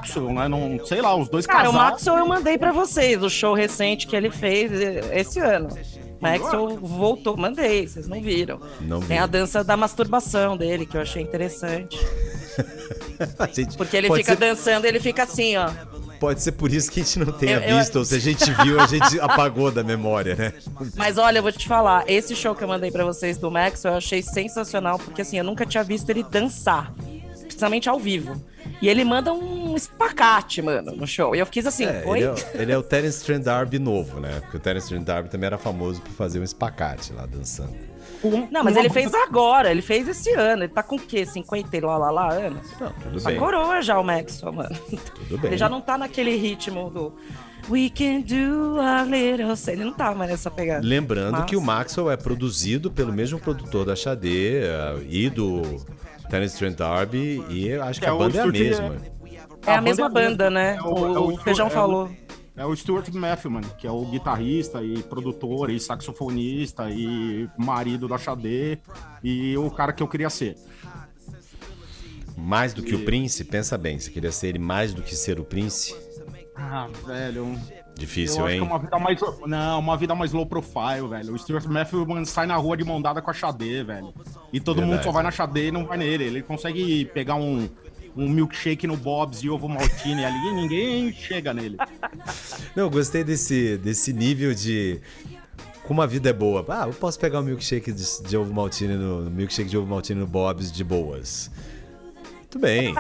Isso, 0.02 0.22
né? 0.32 0.48
Não, 0.48 0.80
sei 0.86 1.02
lá, 1.02 1.14
os 1.14 1.28
dois 1.28 1.46
Cara, 1.46 1.68
o 1.68 1.72
casados. 1.74 1.90
Maxwell 1.90 2.18
eu 2.20 2.26
mandei 2.26 2.56
pra 2.56 2.72
vocês, 2.72 3.22
o 3.22 3.28
show 3.28 3.52
recente 3.52 4.06
que 4.06 4.16
ele 4.16 4.30
fez 4.30 4.72
eh, 4.72 5.20
esse 5.20 5.38
ano. 5.38 5.68
Maxwell 6.20 6.76
voltou, 6.78 7.36
mandei, 7.36 7.86
vocês 7.86 8.08
não 8.08 8.20
viram. 8.20 8.60
Não 8.80 9.00
vi. 9.00 9.06
Tem 9.08 9.18
a 9.18 9.26
dança 9.26 9.62
da 9.62 9.76
masturbação 9.76 10.56
dele, 10.56 10.84
que 10.86 10.96
eu 10.96 11.00
achei 11.00 11.22
interessante. 11.22 11.98
Gente- 13.54 13.76
Porque 13.76 13.96
ele 13.96 14.08
fica 14.12 14.32
ser, 14.32 14.36
dançando, 14.36 14.84
ele 14.84 15.00
fica 15.00 15.22
assim, 15.24 15.56
ó. 15.56 15.70
Pode 16.20 16.42
ser 16.42 16.52
por 16.52 16.72
isso 16.72 16.90
que 16.90 17.00
a 17.00 17.04
gente 17.04 17.18
não 17.20 17.32
tenha 17.32 17.56
Eu- 17.58 17.62
eu- 17.62 17.78
visto, 17.78 17.96
ou 17.96 18.04
se 18.04 18.14
a 18.16 18.18
gente 18.18 18.50
viu, 18.64 18.80
a 18.80 18.86
gente 18.86 19.18
apagou 19.20 19.70
da 19.70 19.84
memória, 19.84 20.34
né? 20.34 20.52
Mas 20.96 21.16
olha, 21.18 21.38
eu 21.38 21.42
vou 21.42 21.52
te 21.52 21.66
falar, 21.68 22.04
esse 22.08 22.34
show 22.34 22.54
que 22.56 22.64
eu 22.64 22.68
mandei 22.68 22.90
pra 22.90 23.04
vocês 23.04 23.38
do 23.38 23.50
Maxwell 23.50 23.94
eu 23.94 23.98
achei 23.98 24.20
sensacional, 24.22 24.98
porque 24.98 25.22
assim, 25.22 25.38
eu 25.38 25.44
nunca 25.44 25.64
tinha 25.64 25.84
visto 25.84 26.10
ele 26.10 26.24
dançar, 26.24 26.92
principalmente 27.42 27.88
ao 27.88 28.00
vivo. 28.00 28.42
E 28.80 28.88
ele 28.88 29.04
manda 29.04 29.32
um 29.32 29.74
espacate, 29.76 30.62
mano, 30.62 30.92
no 30.92 31.06
show. 31.06 31.34
E 31.34 31.38
eu 31.40 31.46
fiz 31.46 31.66
assim, 31.66 31.84
É, 31.84 32.04
oi? 32.06 32.18
ele, 32.20 32.26
é, 32.28 32.62
ele 32.62 32.72
é 32.72 32.78
o 32.78 32.82
Terence 32.82 33.24
Trent 33.24 33.42
D'Arby 33.42 33.78
novo, 33.78 34.20
né? 34.20 34.40
Porque 34.40 34.56
o 34.56 34.60
Terence 34.60 34.88
Trent 34.88 35.02
D'Arby 35.04 35.28
também 35.28 35.46
era 35.48 35.58
famoso 35.58 36.00
por 36.00 36.12
fazer 36.12 36.38
um 36.38 36.44
espacate 36.44 37.12
lá 37.12 37.26
dançando. 37.26 37.74
Não, 38.50 38.64
mas 38.64 38.76
ele 38.76 38.90
fez 38.90 39.14
agora, 39.14 39.70
ele 39.70 39.82
fez 39.82 40.08
esse 40.08 40.32
ano. 40.32 40.64
Ele 40.64 40.72
tá 40.72 40.82
com 40.82 40.96
o 40.96 40.98
quê? 40.98 41.24
50 41.24 41.76
e 41.76 41.80
lá, 41.80 41.96
lá, 41.96 42.10
lá 42.10 42.32
anos? 42.32 42.66
Não, 42.80 42.90
tudo 42.92 43.20
Tá 43.20 43.30
bem. 43.30 43.38
coroa 43.38 43.80
já 43.80 43.98
o 43.98 44.02
Maxwell, 44.04 44.52
mano. 44.52 44.76
Tudo 45.14 45.38
bem. 45.38 45.50
Ele 45.50 45.56
já 45.58 45.68
não 45.68 45.80
tá 45.80 45.96
naquele 45.96 46.36
ritmo 46.36 46.90
do 46.90 47.12
We 47.70 47.90
can 47.90 48.20
do 48.20 48.80
a 48.80 49.02
little... 49.04 49.54
Ele 49.72 49.84
não 49.84 49.92
tá 49.92 50.14
mais 50.14 50.30
nessa 50.30 50.50
pegada. 50.50 50.84
Lembrando 50.84 51.44
que 51.44 51.54
o 51.56 51.60
Maxwell 51.60 52.10
é 52.10 52.16
produzido 52.16 52.90
pelo 52.90 53.12
mesmo 53.12 53.38
produtor 53.38 53.84
da 53.84 53.94
Xadê 53.94 54.62
eh, 54.64 54.96
e 55.08 55.30
do 55.30 55.62
Terence 56.28 56.56
Trent 56.58 56.76
D'Arby 56.76 57.44
e 57.48 57.68
eu 57.68 57.82
acho 57.82 58.00
que 58.00 58.06
É, 58.06 58.10
a 58.10 58.14
o 58.14 58.18
banda 58.18 58.38
é 58.38 58.42
a 58.42 58.46
mesma. 58.46 58.96
É 59.66 59.72
a, 59.74 59.78
A 59.78 59.80
mesma 59.80 60.08
banda 60.08 60.44
é 60.46 60.50
né? 60.50 60.76
É 60.76 60.82
o, 60.82 60.94
o- 60.94 61.14
é 61.14 61.18
o- 61.18 61.36
Feijão 61.38 61.66
é 61.66 61.70
falou. 61.70 62.10
É 62.56 62.64
o 62.66 62.74
Stuart 62.74 63.08
Matthewman, 63.10 63.62
que 63.78 63.86
é 63.86 63.90
o 63.90 64.04
guitarrista 64.06 64.82
e 64.82 65.00
produtor 65.04 65.70
e 65.70 65.78
saxofonista 65.78 66.90
e 66.90 67.48
marido 67.56 68.08
da 68.08 68.18
Xadê 68.18 68.78
e 69.22 69.56
o 69.56 69.70
cara 69.70 69.92
que 69.92 70.02
eu 70.02 70.08
queria 70.08 70.28
ser. 70.28 70.56
Mais 72.36 72.72
do 72.72 72.82
que 72.82 72.94
o 72.94 73.04
Prince, 73.04 73.44
pensa 73.44 73.76
bem, 73.78 73.98
você 73.98 74.10
queria 74.10 74.32
ser 74.32 74.48
ele 74.48 74.58
mais 74.58 74.92
do 74.94 75.02
que 75.02 75.14
ser 75.14 75.38
o 75.40 75.44
Prince? 75.44 75.94
Ah, 76.54 76.88
velho. 77.06 77.56
Difícil, 77.98 78.38
eu 78.38 78.46
acho 78.46 78.54
hein? 78.54 78.60
que 78.60 78.66
é 78.66 78.70
uma 78.70 78.78
vida 78.78 78.98
mais. 78.98 79.20
Não, 79.44 79.80
uma 79.80 79.96
vida 79.96 80.14
mais 80.14 80.32
low 80.32 80.46
profile, 80.46 81.08
velho. 81.08 81.34
O 81.34 81.38
Stuart 81.38 81.66
Matthewman 81.66 82.24
sai 82.24 82.46
na 82.46 82.54
rua 82.54 82.76
de 82.76 82.84
mão 82.84 83.02
dada 83.02 83.20
com 83.20 83.28
a 83.28 83.34
Xadê, 83.34 83.82
velho. 83.82 84.14
E 84.52 84.60
todo 84.60 84.76
Verdade. 84.76 84.96
mundo 84.96 85.04
só 85.04 85.10
vai 85.10 85.24
na 85.24 85.32
Xadê 85.32 85.68
e 85.68 85.72
não 85.72 85.84
vai 85.84 85.98
nele. 85.98 86.24
Ele 86.24 86.42
consegue 86.42 87.06
pegar 87.06 87.34
um, 87.34 87.68
um 88.16 88.28
milkshake 88.28 88.86
no 88.86 88.96
Bob's 88.96 89.42
e 89.42 89.50
ovo 89.50 89.68
maltine 89.68 90.24
ali 90.24 90.38
e 90.38 90.52
ninguém 90.52 91.12
chega 91.12 91.52
nele. 91.52 91.76
Não, 92.76 92.84
eu 92.84 92.90
gostei 92.90 93.24
desse, 93.24 93.76
desse 93.78 94.12
nível 94.12 94.54
de. 94.54 95.00
Como 95.82 96.00
a 96.00 96.06
vida 96.06 96.30
é 96.30 96.32
boa. 96.32 96.64
Ah, 96.68 96.86
eu 96.86 96.92
posso 96.92 97.18
pegar 97.18 97.40
um 97.40 97.42
milkshake 97.42 97.90
de, 97.90 98.22
de 98.22 98.36
ovo 98.36 98.54
maltine 98.54 98.94
no 98.94 99.28
milkshake 99.28 99.68
de 99.68 99.76
ovo 99.76 99.88
maltine 99.88 100.20
no 100.20 100.26
Bob's 100.26 100.70
de 100.70 100.84
boas. 100.84 101.50
Muito 102.36 102.58
bem. 102.60 102.94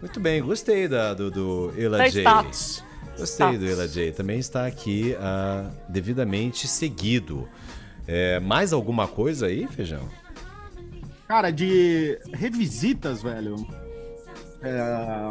Muito 0.00 0.18
bem, 0.18 0.42
gostei 0.42 0.88
da, 0.88 1.14
do, 1.14 1.30
do 1.30 1.74
Ela 1.78 2.08
J. 2.08 2.22
status. 2.22 2.82
Gostei 3.18 3.58
do. 3.58 3.66
Ela 3.68 3.86
J. 3.88 4.12
Também 4.12 4.38
está 4.38 4.66
aqui 4.66 5.14
ah, 5.20 5.70
devidamente 5.88 6.66
seguido. 6.66 7.48
É, 8.06 8.40
mais 8.40 8.72
alguma 8.72 9.06
coisa 9.06 9.46
aí, 9.46 9.66
Feijão? 9.68 10.08
Cara, 11.28 11.50
de 11.50 12.18
revisitas, 12.32 13.22
velho. 13.22 13.54
É, 14.62 15.30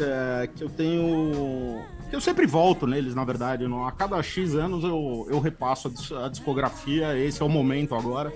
é, 0.00 0.46
que 0.48 0.62
eu 0.62 0.68
tenho. 0.68 1.82
Que 2.10 2.16
eu 2.16 2.20
sempre 2.20 2.46
volto 2.46 2.86
neles, 2.86 3.14
na 3.14 3.24
verdade. 3.24 3.66
não- 3.66 3.86
A 3.86 3.92
cada 3.92 4.22
X 4.22 4.54
anos 4.54 4.82
eu, 4.84 5.26
eu 5.30 5.40
repasso 5.40 5.88
a, 5.88 5.90
dis- 5.90 6.12
a 6.12 6.28
discografia. 6.28 7.16
Esse 7.18 7.42
é 7.42 7.44
o 7.44 7.48
momento 7.48 7.94
agora. 7.94 8.30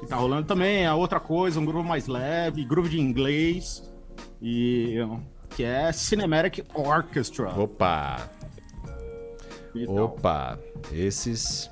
Que 0.00 0.06
tá 0.06 0.16
rolando 0.16 0.46
também. 0.46 0.86
A 0.86 0.94
outra 0.94 1.20
coisa, 1.20 1.60
um 1.60 1.64
groove 1.64 1.88
mais 1.88 2.06
leve, 2.06 2.64
groove 2.64 2.88
de 2.88 3.00
inglês. 3.00 3.90
E. 4.42 4.96
Que 5.56 5.64
é 5.64 5.92
Cinematic 5.92 6.64
Orchestra. 6.74 7.50
Opa! 7.50 8.30
e 9.74 9.86
tal. 9.86 9.96
Opa! 9.96 10.58
Esses. 10.92 11.70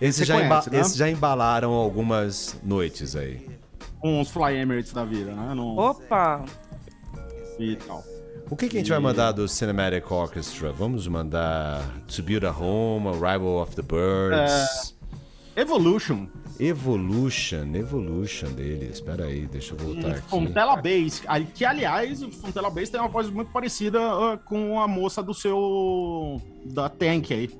Esses 0.00 0.26
já, 0.26 0.36
conhece, 0.36 0.70
né? 0.70 0.80
esses 0.80 0.96
já 0.96 1.08
embalaram 1.08 1.72
algumas 1.72 2.56
noites 2.62 3.16
aí. 3.16 3.48
Uns 4.02 4.30
Fly 4.30 4.56
Emirates 4.56 4.92
da 4.92 5.04
vida, 5.04 5.32
né? 5.32 5.54
Não, 5.54 5.76
Opa! 5.76 6.44
E 7.58 7.74
tal. 7.76 8.04
O 8.48 8.56
que, 8.56 8.68
que 8.68 8.76
a 8.76 8.80
gente 8.80 8.90
vai 8.90 9.00
mandar 9.00 9.32
do 9.32 9.48
Cinematic 9.48 10.10
Orchestra? 10.10 10.72
Vamos 10.72 11.06
mandar 11.08 11.82
To 12.06 12.22
Build 12.22 12.46
a 12.46 12.52
Home, 12.52 13.08
Arrival 13.08 13.60
of 13.60 13.74
the 13.74 13.82
Birds. 13.82 14.96
Evolution. 15.56 16.28
Evolution, 16.60 17.74
Evolution 17.74 18.48
deles. 18.52 18.90
Espera 18.96 19.24
aí, 19.26 19.46
deixa 19.46 19.74
eu 19.74 19.78
voltar 19.78 20.10
aqui. 20.16 20.28
Fontella 20.28 20.76
Bass, 20.76 21.22
que 21.54 21.64
aliás, 21.64 22.22
o 22.22 22.30
Fontella 22.30 22.68
Bass 22.70 22.90
tem 22.90 23.00
uma 23.00 23.08
voz 23.08 23.30
muito 23.30 23.50
parecida 23.52 24.00
ah, 24.00 24.36
com 24.38 24.80
a 24.80 24.88
moça 24.88 25.22
do 25.22 25.32
seu. 25.32 26.40
da 26.64 26.88
Tank 26.88 27.32
aí. 27.32 27.50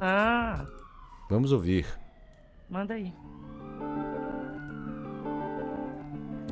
Ah, 0.00 0.64
Vamos 1.28 1.52
ouvir. 1.52 1.86
manda 2.68 2.94
aí. 2.94 3.12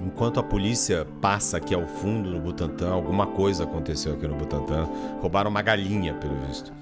Enquanto 0.00 0.38
a 0.38 0.42
polícia 0.42 1.06
passa 1.20 1.56
aqui 1.56 1.74
ao 1.74 1.86
fundo 1.86 2.30
no 2.30 2.40
Butantã, 2.40 2.90
alguma 2.92 3.26
coisa 3.26 3.64
aconteceu 3.64 4.14
aqui 4.14 4.26
no 4.28 4.36
Butantã. 4.36 4.84
Roubaram 5.20 5.50
uma 5.50 5.60
galinha, 5.60 6.14
pelo 6.14 6.36
visto. 6.46 6.72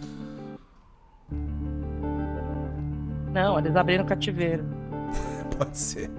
Não, 3.37 3.59
eles 3.59 3.77
abriram 3.77 4.03
o 4.03 4.07
cativeiro. 4.07 4.65
Pode 5.59 5.77
ser. 5.77 6.11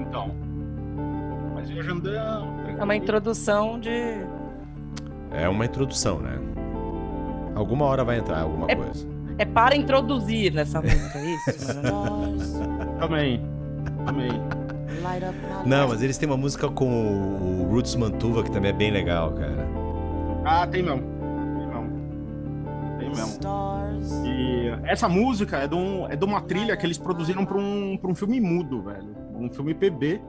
Então. 0.00 0.30
Mas 1.54 1.68
viajando. 1.70 2.10
É 2.14 2.82
uma 2.82 2.96
introdução 2.96 3.78
de. 3.78 3.90
É 5.30 5.48
uma 5.48 5.64
introdução, 5.64 6.18
né? 6.20 6.38
Alguma 7.54 7.84
hora 7.86 8.04
vai 8.04 8.18
entrar 8.18 8.40
alguma 8.40 8.66
É- 8.70 8.74
coisa. 8.76 9.06
É 9.36 9.44
para 9.44 9.74
introduzir 9.76 10.52
nessa 10.52 10.80
música, 10.80 11.18
é 11.18 11.24
isso? 11.34 11.80
Também. 13.00 13.42
Também. 14.06 14.30
Não, 15.66 15.88
mas 15.88 16.02
eles 16.02 16.16
têm 16.16 16.28
uma 16.28 16.36
música 16.36 16.68
com 16.68 16.86
o 16.86 17.68
Roots 17.70 17.94
Mantuva 17.96 18.42
que 18.42 18.50
também 18.50 18.70
é 18.70 18.72
bem 18.72 18.90
legal, 18.90 19.32
cara. 19.32 19.66
Ah, 20.44 20.66
tem 20.66 20.82
mesmo. 20.82 21.02
Tem 21.56 21.66
mesmo. 21.66 22.98
Tem 22.98 23.08
mesmo. 23.10 24.26
E 24.26 24.68
essa 24.84 25.08
música 25.08 25.58
é 25.58 25.66
de, 25.66 25.74
um, 25.74 26.06
é 26.06 26.16
de 26.16 26.24
uma 26.24 26.40
trilha 26.42 26.76
que 26.76 26.84
eles 26.84 26.98
produziram 26.98 27.44
pra 27.46 27.56
um, 27.56 27.96
pra 27.96 28.10
um 28.10 28.14
filme 28.14 28.40
mudo, 28.40 28.82
velho. 28.82 29.16
Um 29.34 29.50
filme 29.50 29.74
PB. 29.74 30.20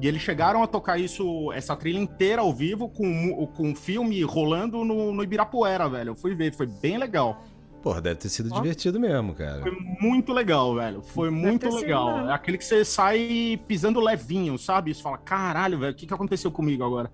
E 0.00 0.06
eles 0.08 0.22
chegaram 0.22 0.62
a 0.62 0.66
tocar 0.66 0.98
isso, 0.98 1.52
essa 1.52 1.76
trilha 1.76 1.98
inteira 1.98 2.40
ao 2.40 2.52
vivo, 2.54 2.88
com, 2.88 3.46
com 3.54 3.72
o 3.72 3.74
filme 3.74 4.22
rolando 4.22 4.82
no, 4.84 5.12
no 5.12 5.22
Ibirapuera, 5.22 5.88
velho. 5.88 6.10
Eu 6.10 6.16
fui 6.16 6.34
ver, 6.34 6.54
foi 6.54 6.66
bem 6.66 6.96
legal. 6.96 7.42
Porra, 7.82 8.00
deve 8.00 8.16
ter 8.16 8.28
sido 8.28 8.50
Ó. 8.52 8.60
divertido 8.60 9.00
mesmo, 9.00 9.34
cara. 9.34 9.62
Foi 9.62 9.72
muito 10.00 10.32
legal, 10.32 10.74
velho. 10.74 11.02
Foi 11.02 11.30
muito 11.30 11.62
ter 11.62 11.72
sido 11.72 11.82
legal. 11.82 12.14
mesmo. 12.14 12.30
É 12.30 12.32
aquele 12.34 12.56
que 12.56 12.64
você 12.64 12.84
sai 12.84 13.60
pisando 13.66 14.00
levinho, 14.00 14.56
sabe? 14.58 14.94
Você 14.94 15.02
fala, 15.02 15.18
caralho, 15.18 15.78
velho, 15.78 15.92
o 15.92 15.94
que, 15.96 16.06
que 16.06 16.14
aconteceu 16.14 16.50
comigo 16.50 16.84
agora? 16.84 17.10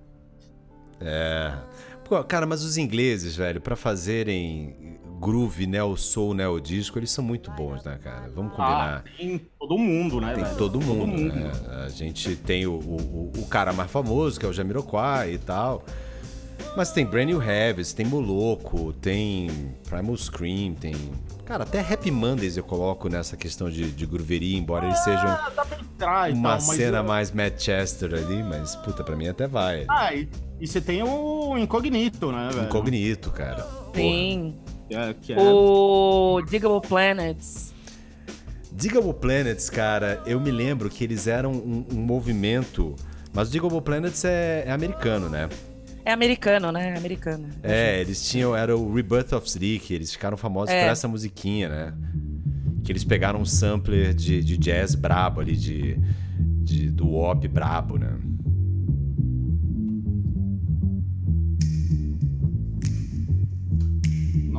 É. 1.01 1.53
Cara, 2.29 2.47
mas 2.47 2.63
os 2.63 2.77
ingleses, 2.77 3.35
velho, 3.37 3.61
pra 3.61 3.75
fazerem 3.77 4.97
groove, 5.19 5.67
neo 5.67 5.97
soul, 5.97 6.35
neo 6.35 6.61
disco, 6.61 6.99
eles 6.99 7.11
são 7.11 7.25
muito 7.25 7.51
bons, 7.51 7.83
né, 7.85 7.99
cara? 8.03 8.31
Vamos 8.35 8.53
combinar. 8.53 9.03
Ah, 9.07 9.11
tem 9.17 9.39
todo 9.59 9.79
mundo, 9.79 10.21
né, 10.21 10.35
Tem 10.35 10.45
velho? 10.45 10.57
todo 10.57 10.81
mundo, 10.81 11.07
mundo. 11.07 11.35
né? 11.35 11.51
A 11.85 11.89
gente 11.89 12.37
tem 12.37 12.67
o, 12.67 12.73
o, 12.75 13.33
o 13.39 13.47
cara 13.47 13.73
mais 13.73 13.91
famoso, 13.91 14.39
que 14.39 14.45
é 14.45 14.49
o 14.49 14.53
Jamiroquai 14.53 15.33
e 15.35 15.39
tal. 15.39 15.83
Mas 16.77 16.91
tem 16.93 17.05
Brand 17.07 17.27
New 17.29 17.43
Heavies, 17.43 17.93
tem 17.95 18.05
Moloco, 18.05 18.93
tem 18.95 19.49
Primal 19.89 20.17
Scream, 20.17 20.75
tem... 20.75 20.95
Cara, 21.47 21.63
até 21.63 21.81
Happy 21.81 22.11
Mondays 22.11 22.57
eu 22.57 22.65
coloco 22.65 23.09
nessa 23.09 23.37
questão 23.37 23.71
de, 23.71 23.91
de 23.93 24.05
grooveria, 24.07 24.59
embora 24.59 24.85
eles 24.87 24.99
sejam 25.01 25.29
Ah, 25.29 25.51
dá 25.55 25.65
pra 25.65 25.79
entrar 25.81 26.31
e 26.31 26.35
uma 26.35 26.51
tal, 26.59 26.61
cena 26.61 26.99
eu- 26.99 27.05
mais 27.05 27.31
Manchester 27.31 28.13
ali, 28.15 28.43
mas, 28.43 28.75
puta, 28.77 29.03
pra 29.05 29.17
mim 29.17 29.29
até 29.29 29.47
vai. 29.47 29.85
Ah, 29.89 30.15
e, 30.15 30.29
e 30.61 30.67
você 30.67 30.81
tem 30.81 31.03
o 31.03 31.57
Incognito, 31.59 32.31
né, 32.33 32.49
velho? 32.53 32.67
Incognito, 32.67 33.31
cara. 33.31 33.67
Sim. 33.95 34.55
É, 34.91 35.15
que 35.15 35.33
é- 35.33 35.39
O 35.39 36.41
Digable 36.49 36.81
Planets. 36.87 37.75
Digable 38.73 39.15
Planets, 39.15 39.71
cara, 39.71 40.23
eu 40.27 40.39
me 40.41 40.51
lembro 40.51 40.89
que 40.91 41.03
eles 41.05 41.27
eram 41.27 41.53
um, 41.53 41.85
um 41.93 41.97
movimento... 41.97 42.95
Mas 43.33 43.49
o 43.49 43.53
Digable 43.53 43.81
Planets 43.83 44.25
é, 44.25 44.65
é 44.67 44.73
americano, 44.73 45.29
né? 45.29 45.49
É 46.05 46.13
americano, 46.13 46.71
né? 46.73 46.95
É 46.95 46.97
americano. 46.97 47.49
É, 47.63 48.01
eles 48.01 48.27
tinham. 48.31 48.55
Era 48.57 48.77
o 48.77 48.95
Rebirth 48.95 49.33
of 49.33 49.47
Sleek, 49.49 49.93
eles 49.93 50.13
ficaram 50.13 50.37
famosos 50.37 50.73
É. 50.73 50.85
por 50.85 50.91
essa 50.93 51.07
musiquinha, 51.09 51.69
né? 51.69 51.95
Que 52.85 52.93
eles 52.93 53.03
pegaram 53.05 53.41
um 53.41 53.45
sampler 53.45 54.15
de, 54.15 54.43
de 54.43 54.57
jazz 54.57 54.95
brabo 54.95 55.41
ali, 55.41 55.57
de, 55.57 55.99
de, 56.63 56.91
do 56.91 57.09
WOP 57.09 57.49
brabo, 57.49 57.99
né? 57.99 58.17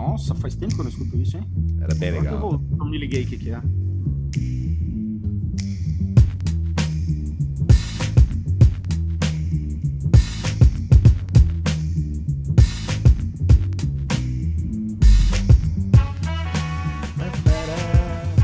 Nossa, 0.07 0.33
faz 0.35 0.55
tempo 0.55 0.73
que 0.73 0.79
eu 0.79 0.83
não 0.85 0.89
escuto 0.91 1.17
isso, 1.17 1.35
hein? 1.35 1.43
Era 1.81 1.93
bem 1.93 2.09
Agora 2.09 2.23
legal. 2.23 2.33
Eu, 2.35 2.39
vou- 2.59 2.77
eu 2.79 2.85
me 2.85 2.97
liguei 2.97 3.23
o 3.23 3.27
que, 3.27 3.37
que 3.37 3.49
é. 3.51 3.61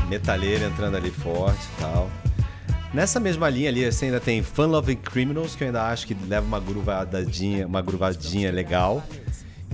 Metalheiro 0.08 0.64
entrando 0.64 0.96
ali 0.96 1.10
forte 1.10 1.64
e 1.76 1.80
tal. 1.80 2.10
Nessa 2.92 3.18
mesma 3.18 3.48
linha 3.48 3.68
ali, 3.70 3.90
você 3.90 4.04
ainda 4.04 4.20
tem 4.20 4.42
Fun 4.42 4.66
Loving 4.66 4.96
Criminals, 4.96 5.56
que 5.56 5.64
eu 5.64 5.66
ainda 5.68 5.82
acho 5.88 6.06
que 6.06 6.14
leva 6.28 6.46
uma 6.46 6.60
gruvadinha, 6.60 7.66
uma 7.66 7.82
gruvadinha 7.82 8.52
legal. 8.52 9.02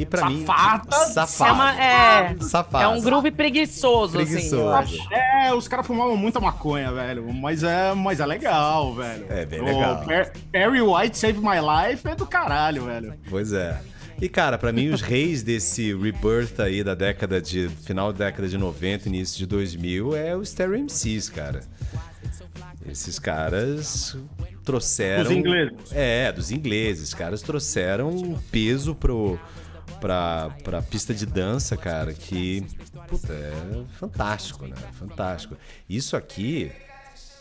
E 0.00 0.06
pra 0.06 0.28
mim. 0.30 0.44
Safada. 0.46 0.96
Safado. 1.12 1.50
É, 1.50 1.52
uma, 1.52 1.82
é, 1.82 2.36
Safado. 2.40 2.84
é 2.84 2.88
um 2.88 3.00
groove 3.02 3.30
preguiçoso, 3.30 4.18
assim. 4.18 4.32
Preguiçoso. 4.32 4.68
acho. 4.70 5.12
É, 5.14 5.52
os 5.54 5.68
caras 5.68 5.86
fumavam 5.86 6.16
muita 6.16 6.40
maconha, 6.40 6.92
velho. 6.92 7.32
Mas 7.34 7.62
é, 7.62 7.92
mas 7.94 8.20
é 8.20 8.26
legal, 8.26 8.94
velho. 8.94 9.26
É 9.28 9.44
bem 9.44 9.60
O 9.60 9.64
legal. 9.64 10.04
Per- 10.04 10.32
Perry 10.50 10.80
White 10.80 11.18
Save 11.18 11.38
My 11.38 11.58
Life 11.60 12.06
é 12.08 12.14
do 12.14 12.26
caralho, 12.26 12.84
velho. 12.86 13.14
Pois 13.28 13.52
é. 13.52 13.80
E, 14.22 14.28
cara, 14.28 14.58
pra 14.58 14.70
mim, 14.72 14.88
os 14.90 15.00
reis 15.00 15.42
desse 15.42 15.94
rebirth 15.94 16.60
aí 16.60 16.84
da 16.84 16.94
década 16.94 17.40
de. 17.40 17.68
final 17.86 18.12
da 18.12 18.26
década 18.26 18.48
de 18.48 18.58
90, 18.58 19.08
início 19.08 19.38
de 19.38 19.46
2000 19.46 20.14
é 20.14 20.36
o 20.36 20.44
Stereo 20.44 20.78
MCs, 20.78 21.28
cara. 21.30 21.60
Esses 22.86 23.18
caras 23.18 24.16
trouxeram. 24.64 25.22
Dos 25.24 25.32
ingleses. 25.32 25.74
É, 25.92 26.32
dos 26.32 26.50
ingleses. 26.50 27.08
Os 27.08 27.14
caras 27.14 27.40
trouxeram 27.42 28.08
um 28.10 28.38
peso 28.50 28.94
pro, 28.94 29.38
pra, 30.00 30.50
pra 30.64 30.82
pista 30.82 31.14
de 31.14 31.26
dança, 31.26 31.76
cara, 31.76 32.12
que. 32.12 32.66
Puta, 33.06 33.32
é 33.32 33.84
fantástico, 33.98 34.66
né? 34.66 34.76
Fantástico. 34.98 35.56
Isso 35.88 36.16
aqui 36.16 36.72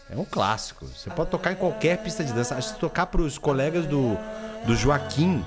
é 0.10 0.18
um 0.18 0.26
clássico. 0.26 0.86
Você 0.86 1.10
pode 1.10 1.32
tocar 1.32 1.54
em 1.54 1.56
qualquer 1.56 1.98
pista 2.04 2.24
de 2.24 2.34
dança. 2.34 2.56
Acho 2.56 2.70
que 2.70 2.74
se 2.76 2.80
tocar 2.80 3.06
pros 3.08 3.38
colegas 3.38 3.86
do, 3.86 4.18
do 4.66 4.76
Joaquim, 4.76 5.44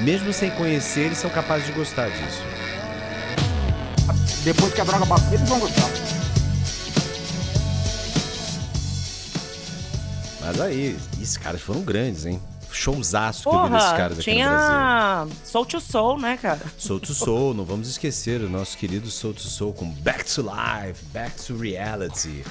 mesmo 0.00 0.32
sem 0.32 0.50
conhecer, 0.50 1.06
eles 1.06 1.18
são 1.18 1.30
capazes 1.30 1.66
de 1.66 1.72
gostar 1.72 2.08
disso. 2.08 2.42
Depois 4.42 4.72
que 4.72 4.80
a 4.80 4.84
droga 4.84 5.04
bater, 5.04 5.34
eles 5.34 5.48
vão 5.48 5.58
gostar. 5.58 5.90
Mas 10.40 10.60
aí, 10.60 10.96
esses 11.20 11.36
caras 11.36 11.60
foram 11.60 11.82
grandes, 11.82 12.24
hein? 12.24 12.40
Showzaço 12.76 13.48
que 13.48 13.54
eu 13.56 13.64
vi 13.64 13.70
desses 13.70 13.92
caras 13.92 14.18
aqui 14.18 14.30
no 14.34 14.36
Brasil. 14.40 14.58
tinha 14.58 15.26
Soul 15.44 15.66
to 15.66 15.80
Soul, 15.80 16.18
né, 16.20 16.38
cara? 16.40 16.60
Soul 16.76 17.00
to 17.00 17.14
Soul, 17.14 17.54
não 17.54 17.64
vamos 17.64 17.88
esquecer 17.88 18.40
o 18.42 18.48
nosso 18.48 18.76
querido 18.76 19.10
Soul 19.10 19.34
to 19.34 19.40
Soul 19.42 19.72
com 19.72 19.88
Back 19.90 20.24
to 20.24 20.42
Life, 20.42 21.04
Back 21.12 21.42
to 21.44 21.56
Reality. 21.56 22.44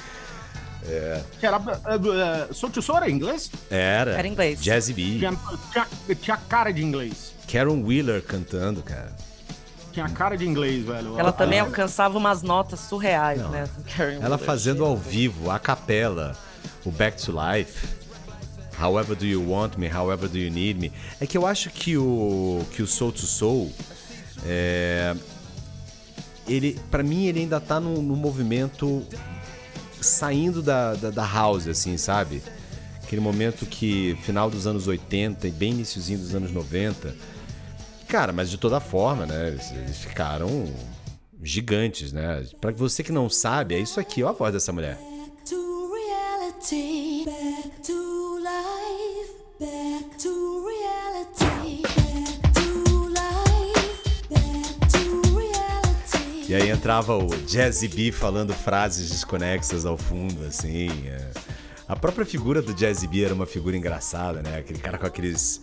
É, 0.88 1.20
Que 1.40 1.46
era. 1.46 1.56
É, 1.56 2.48
é, 2.50 2.52
Soul 2.52 2.70
to 2.72 2.80
Soul 2.82 2.98
era 2.98 3.10
inglês? 3.10 3.50
era. 3.70 4.12
Era 4.12 4.28
inglês. 4.28 4.62
Jazzy 4.62 4.92
B. 4.92 5.02
Tinha, 5.18 5.32
tinha, 5.72 5.86
tinha 6.14 6.36
cara 6.36 6.72
de 6.72 6.82
inglês. 6.82 7.32
Karen 7.50 7.82
Wheeler 7.82 8.22
cantando, 8.22 8.82
cara. 8.82 9.12
Tinha 9.92 10.08
cara 10.10 10.36
de 10.36 10.46
inglês, 10.46 10.84
velho. 10.84 11.18
Ela 11.18 11.32
também 11.32 11.58
alcançava 11.58 12.18
umas 12.18 12.42
notas 12.42 12.80
surreais, 12.80 13.40
Não. 13.40 13.50
né? 13.50 13.68
Karen 13.96 14.18
Ela 14.20 14.36
fazendo 14.36 14.84
ao 14.84 14.96
vivo, 14.96 15.50
a 15.50 15.58
capela, 15.58 16.36
o 16.84 16.90
Back 16.90 17.20
to 17.22 17.32
Life. 17.32 17.88
However 18.78 19.14
do 19.16 19.26
you 19.26 19.42
want 19.42 19.76
me, 19.76 19.88
however 19.88 20.28
do 20.28 20.38
you 20.38 20.50
need 20.50 20.78
me. 20.78 20.92
É 21.20 21.26
que 21.26 21.36
eu 21.36 21.46
acho 21.46 21.70
que 21.70 21.96
o 21.96 22.64
que 22.72 22.82
o 22.82 22.86
Soul 22.86 23.12
to 23.12 23.26
Soul 23.26 23.72
é, 24.44 25.14
ele, 26.46 26.78
para 26.90 27.02
mim 27.02 27.26
ele 27.26 27.40
ainda 27.40 27.60
tá 27.60 27.80
no, 27.80 28.00
movimento 28.02 29.04
saindo 30.00 30.62
da, 30.62 30.94
da, 30.94 31.10
da 31.10 31.26
house, 31.26 31.66
assim, 31.66 31.96
sabe? 31.96 32.42
Aquele 33.02 33.20
momento 33.20 33.66
que 33.66 34.16
final 34.22 34.50
dos 34.50 34.66
anos 34.66 34.86
80 34.86 35.48
e 35.48 35.50
bem 35.50 35.72
iniciozinho 35.72 36.18
dos 36.18 36.34
anos 36.34 36.52
90. 36.52 37.14
Cara, 38.08 38.32
mas 38.32 38.50
de 38.50 38.58
toda 38.58 38.78
forma, 38.78 39.26
né? 39.26 39.48
Eles, 39.48 39.70
eles 39.72 39.98
ficaram 39.98 40.66
gigantes, 41.42 42.12
né? 42.12 42.44
Pra 42.60 42.70
você 42.72 43.02
que 43.02 43.12
não 43.12 43.28
sabe, 43.28 43.74
é 43.74 43.78
isso 43.78 43.98
aqui, 43.98 44.22
ó 44.22 44.28
a 44.28 44.32
voz 44.32 44.52
dessa 44.52 44.72
mulher. 44.72 44.98
E 56.48 56.54
aí 56.54 56.70
entrava 56.70 57.16
o 57.16 57.28
Jazzy 57.46 57.88
B 57.88 58.12
falando 58.12 58.54
frases 58.54 59.10
desconexas 59.10 59.84
ao 59.84 59.96
fundo, 59.96 60.44
assim. 60.46 60.88
é. 61.08 61.30
A 61.88 61.94
própria 61.96 62.24
figura 62.26 62.60
do 62.62 62.72
Jazzy 62.74 63.06
B 63.06 63.24
era 63.24 63.34
uma 63.34 63.46
figura 63.46 63.76
engraçada, 63.76 64.42
né? 64.42 64.58
Aquele 64.58 64.78
cara 64.78 64.98
com 64.98 65.06
aqueles. 65.06 65.60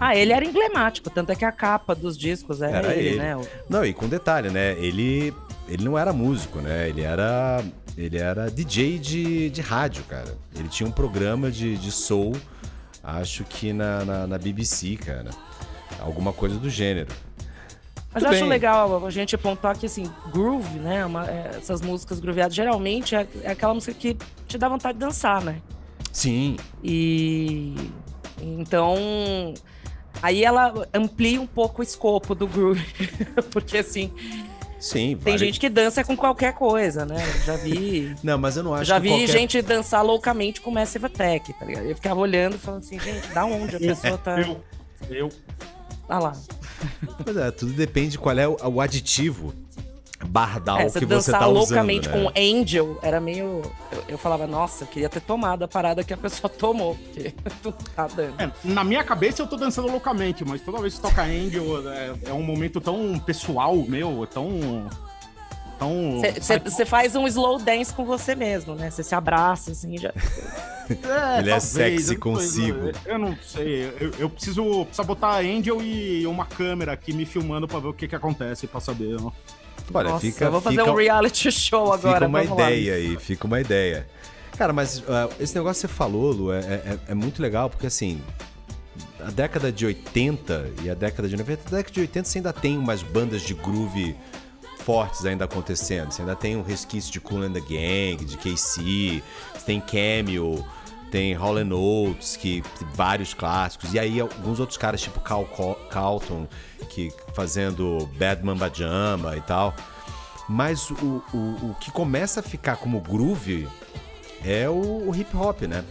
Ah, 0.00 0.14
ele 0.16 0.32
era 0.32 0.44
emblemático, 0.44 1.08
tanto 1.10 1.32
é 1.32 1.34
que 1.34 1.44
a 1.44 1.52
capa 1.52 1.94
dos 1.94 2.16
discos 2.16 2.60
era, 2.62 2.78
Era 2.78 2.94
ele, 2.94 3.08
ele. 3.10 3.18
né? 3.18 3.36
Não, 3.68 3.84
e 3.84 3.92
com 3.94 4.06
detalhe, 4.08 4.50
né? 4.50 4.72
Ele, 4.78 5.32
ele 5.68 5.84
não 5.84 5.98
era 5.98 6.12
músico, 6.12 6.60
né? 6.60 6.88
Ele 6.88 7.02
era, 7.02 7.62
ele 7.96 8.16
era 8.18 8.50
DJ 8.50 8.98
de, 8.98 9.50
de 9.50 9.60
rádio, 9.60 10.02
cara. 10.04 10.36
Ele 10.56 10.68
tinha 10.68 10.88
um 10.88 10.92
programa 10.92 11.50
de, 11.50 11.76
de 11.76 11.92
soul, 11.92 12.34
acho 13.02 13.44
que 13.44 13.72
na, 13.72 14.04
na, 14.04 14.26
na 14.26 14.38
BBC, 14.38 14.96
cara. 14.96 15.30
Alguma 16.00 16.32
coisa 16.32 16.58
do 16.58 16.70
gênero. 16.70 17.08
Mas 18.12 18.22
eu 18.22 18.30
acho 18.30 18.40
bem. 18.40 18.48
legal 18.48 19.04
a 19.06 19.10
gente 19.10 19.34
apontar 19.34 19.76
que, 19.76 19.84
assim, 19.86 20.10
groove, 20.32 20.78
né? 20.78 21.04
uma- 21.04 21.26
é, 21.28 21.52
essas 21.56 21.80
músicas 21.82 22.18
grooveadas, 22.20 22.54
geralmente 22.54 23.14
é, 23.14 23.26
é 23.42 23.50
aquela 23.50 23.74
música 23.74 23.92
que 23.92 24.16
te 24.46 24.56
dá 24.56 24.68
vontade 24.68 24.94
de 24.98 25.04
dançar, 25.04 25.42
né? 25.44 25.60
Sim, 26.12 26.56
E 26.82 27.74
então 28.40 29.52
aí 30.22 30.42
ela 30.42 30.72
amplia 30.94 31.40
um 31.40 31.46
pouco 31.46 31.80
o 31.80 31.84
escopo 31.84 32.34
do 32.34 32.46
groove, 32.46 32.84
porque 33.52 33.78
assim, 33.78 34.10
sim. 34.78 35.16
tem 35.16 35.34
vale- 35.34 35.38
gente 35.38 35.60
que 35.60 35.68
dança 35.68 36.02
com 36.04 36.16
qualquer 36.16 36.52
coisa, 36.54 37.04
né? 37.04 37.16
Já 37.44 37.56
vi, 37.56 38.14
Não, 38.22 38.38
mas 38.38 38.56
eu 38.56 38.62
não 38.62 38.74
acho 38.74 38.84
já 38.84 38.96
que 38.96 39.02
vi 39.02 39.08
qualquer... 39.08 39.26
gente 39.28 39.62
dançar 39.62 40.02
loucamente 40.04 40.60
com 40.60 40.70
Massive 40.70 41.06
Attack, 41.06 41.52
tá 41.54 41.64
ligado? 41.64 41.84
Eu 41.86 41.94
ficava 41.94 42.18
olhando 42.20 42.56
e 42.56 42.58
falando 42.58 42.80
assim, 42.82 42.98
gente, 42.98 43.26
da 43.28 43.44
onde 43.44 43.76
a 43.76 43.78
pessoa 43.78 44.18
tá, 44.18 44.40
Eu. 44.40 44.60
Eu. 45.10 45.28
tá 46.06 46.18
lá? 46.18 46.32
Mas 47.26 47.36
é, 47.36 47.50
tudo 47.50 47.72
depende 47.72 48.10
de 48.10 48.18
qual 48.18 48.36
é 48.38 48.46
o, 48.46 48.56
o 48.74 48.80
aditivo 48.80 49.52
bardal 50.26 50.78
É, 50.80 50.88
você 50.88 50.98
que 50.98 51.06
você 51.06 51.14
dançar 51.30 51.40
tá 51.40 51.46
loucamente 51.46 52.08
usando, 52.08 52.24
né? 52.24 52.30
com 52.32 52.40
Angel 52.40 52.98
era 53.02 53.20
meio. 53.20 53.62
Eu, 53.92 54.04
eu 54.08 54.18
falava, 54.18 54.46
nossa, 54.46 54.84
eu 54.84 54.88
queria 54.88 55.08
ter 55.08 55.20
tomado 55.20 55.62
a 55.64 55.68
parada 55.68 56.02
que 56.02 56.12
a 56.12 56.16
pessoa 56.16 56.48
tomou, 56.52 56.94
porque 56.96 57.32
não 57.64 57.72
tá 57.72 58.06
dando. 58.08 58.40
É, 58.40 58.50
na 58.64 58.82
minha 58.84 59.04
cabeça 59.04 59.42
eu 59.42 59.46
tô 59.46 59.56
dançando 59.56 59.88
loucamente, 59.88 60.44
mas 60.44 60.60
toda 60.60 60.80
vez 60.80 60.94
que 60.94 61.00
toca 61.00 61.22
Angel 61.22 61.88
é, 61.90 62.14
é 62.26 62.32
um 62.32 62.42
momento 62.42 62.80
tão 62.80 63.18
pessoal 63.18 63.76
meu, 63.76 64.26
tão. 64.32 64.88
tão. 65.78 66.20
Você 66.64 66.84
faz 66.84 67.14
um 67.14 67.26
slow 67.28 67.58
dance 67.58 67.92
com 67.92 68.04
você 68.04 68.34
mesmo, 68.34 68.74
né? 68.74 68.90
Você 68.90 69.02
se 69.02 69.14
abraça, 69.14 69.72
assim, 69.72 69.96
já. 69.98 70.12
É, 70.88 71.40
Ele 71.40 71.50
é 71.50 71.58
talvez, 71.58 71.62
sexy 71.64 72.08
eu 72.08 72.14
não- 72.14 72.20
consigo. 72.20 72.78
Eu, 72.78 72.94
eu 73.12 73.18
não 73.18 73.36
sei. 73.46 73.92
Eu, 74.00 74.10
eu 74.20 74.30
preciso, 74.30 74.86
preciso 74.86 75.04
botar 75.06 75.36
Angel 75.40 75.82
e 75.82 76.26
uma 76.26 76.46
câmera 76.46 76.92
aqui 76.92 77.12
me 77.12 77.26
filmando 77.26 77.68
pra 77.68 77.78
ver 77.78 77.88
o 77.88 77.92
que 77.92 78.08
que 78.08 78.16
acontece, 78.16 78.66
pra 78.66 78.80
saber. 78.80 79.18
ó. 79.22 79.30
Olha, 79.92 80.10
Nossa, 80.10 80.20
fica, 80.20 80.44
eu 80.44 80.50
vou 80.52 80.60
fazer 80.60 80.78
fica, 80.78 80.90
um 80.90 80.94
reality 80.94 81.50
show 81.52 81.92
agora. 81.92 82.16
fica 82.16 82.26
uma 82.26 82.42
vamos 82.42 82.58
lá. 82.58 82.70
ideia 82.70 82.94
aí, 82.94 83.16
fica 83.18 83.46
uma 83.46 83.60
ideia. 83.60 84.06
Cara, 84.56 84.72
mas 84.72 85.02
ah, 85.08 85.28
esse 85.40 85.54
negócio 85.54 85.82
que 85.86 85.88
você 85.92 85.96
falou, 85.96 86.32
Lu, 86.32 86.52
é, 86.52 86.58
é- 86.58 86.98
é 87.08 87.14
muito 87.14 87.40
legal, 87.40 87.70
porque 87.70 87.86
assim, 87.86 88.20
a 89.24 89.30
década 89.30 89.70
de 89.72 89.86
80 89.86 90.70
e 90.82 90.90
a 90.90 90.94
década 90.94 91.28
de 91.28 91.36
90, 91.36 91.62
a 91.68 91.70
década 91.76 91.92
de 91.94 92.00
80 92.00 92.28
você 92.28 92.38
ainda 92.38 92.52
tem 92.52 92.76
umas 92.76 93.02
bandas 93.02 93.42
de 93.42 93.54
groove 93.54 94.14
fortes 94.80 95.24
ainda 95.26 95.44
acontecendo. 95.44 96.10
Você 96.12 96.22
ainda 96.22 96.34
tem 96.36 96.56
um 96.56 96.62
resquício 96.62 97.12
de 97.12 97.20
Cool 97.20 97.42
and 97.42 97.52
the 97.52 97.60
Gang, 97.60 98.24
de 98.24 98.36
KC, 98.36 99.22
você 99.54 99.64
tem 99.66 99.80
Cameo, 99.80 100.64
tem 101.10 101.34
Hall 101.34 101.54
Oates, 101.54 102.36
que 102.36 102.62
vários 102.94 103.34
clássicos. 103.34 103.92
E 103.92 103.98
aí 103.98 104.20
alguns 104.20 104.60
outros 104.60 104.78
caras, 104.78 105.00
tipo 105.00 105.20
Cal 105.20 105.44
Calton, 105.90 106.46
que 106.90 107.12
fazendo 107.34 108.08
Bad 108.18 108.44
Mamba 108.44 108.70
Jamba 108.72 109.36
e 109.36 109.40
tal. 109.40 109.74
Mas 110.48 110.90
o, 110.90 111.22
o, 111.34 111.70
o 111.70 111.76
que 111.80 111.90
começa 111.90 112.40
a 112.40 112.42
ficar 112.42 112.76
como 112.76 113.00
groove 113.00 113.68
é 114.44 114.68
o, 114.68 115.08
o 115.08 115.14
hip 115.14 115.36
hop, 115.36 115.62
né? 115.62 115.84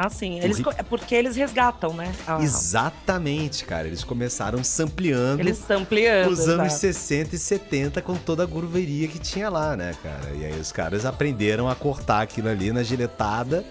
Ah, 0.00 0.08
sim. 0.08 0.38
Eles, 0.38 0.62
é 0.76 0.82
porque 0.84 1.12
eles 1.12 1.34
resgatam, 1.34 1.92
né? 1.92 2.12
a- 2.24 2.40
Exatamente, 2.40 3.64
cara. 3.64 3.88
Eles 3.88 4.04
começaram 4.04 4.62
sampleando 4.62 5.42
Eles 5.42 5.58
estão 5.58 5.80
ampliando. 5.80 6.30
os 6.30 6.38
anos 6.48 6.66
exato. 6.66 6.78
60 6.78 7.34
e 7.34 7.38
70 7.38 8.00
com 8.02 8.14
toda 8.14 8.44
a 8.44 8.46
grooveria 8.46 9.08
que 9.08 9.18
tinha 9.18 9.48
lá, 9.50 9.76
né, 9.76 9.96
cara? 10.00 10.30
E 10.36 10.44
aí 10.44 10.52
os 10.60 10.70
caras 10.70 11.04
aprenderam 11.04 11.68
a 11.68 11.74
cortar 11.74 12.22
aquilo 12.22 12.48
ali 12.48 12.70
na 12.72 12.84
giletada 12.84 13.64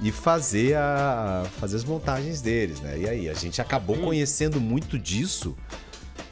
e 0.00 0.10
fazer, 0.10 0.74
a, 0.74 1.44
fazer 1.60 1.76
as 1.76 1.84
montagens 1.84 2.40
deles, 2.40 2.80
né? 2.80 2.98
E 3.00 3.06
aí 3.06 3.28
a 3.28 3.34
gente 3.34 3.60
acabou 3.60 3.98
conhecendo 3.98 4.58
muito 4.58 4.98
disso, 4.98 5.54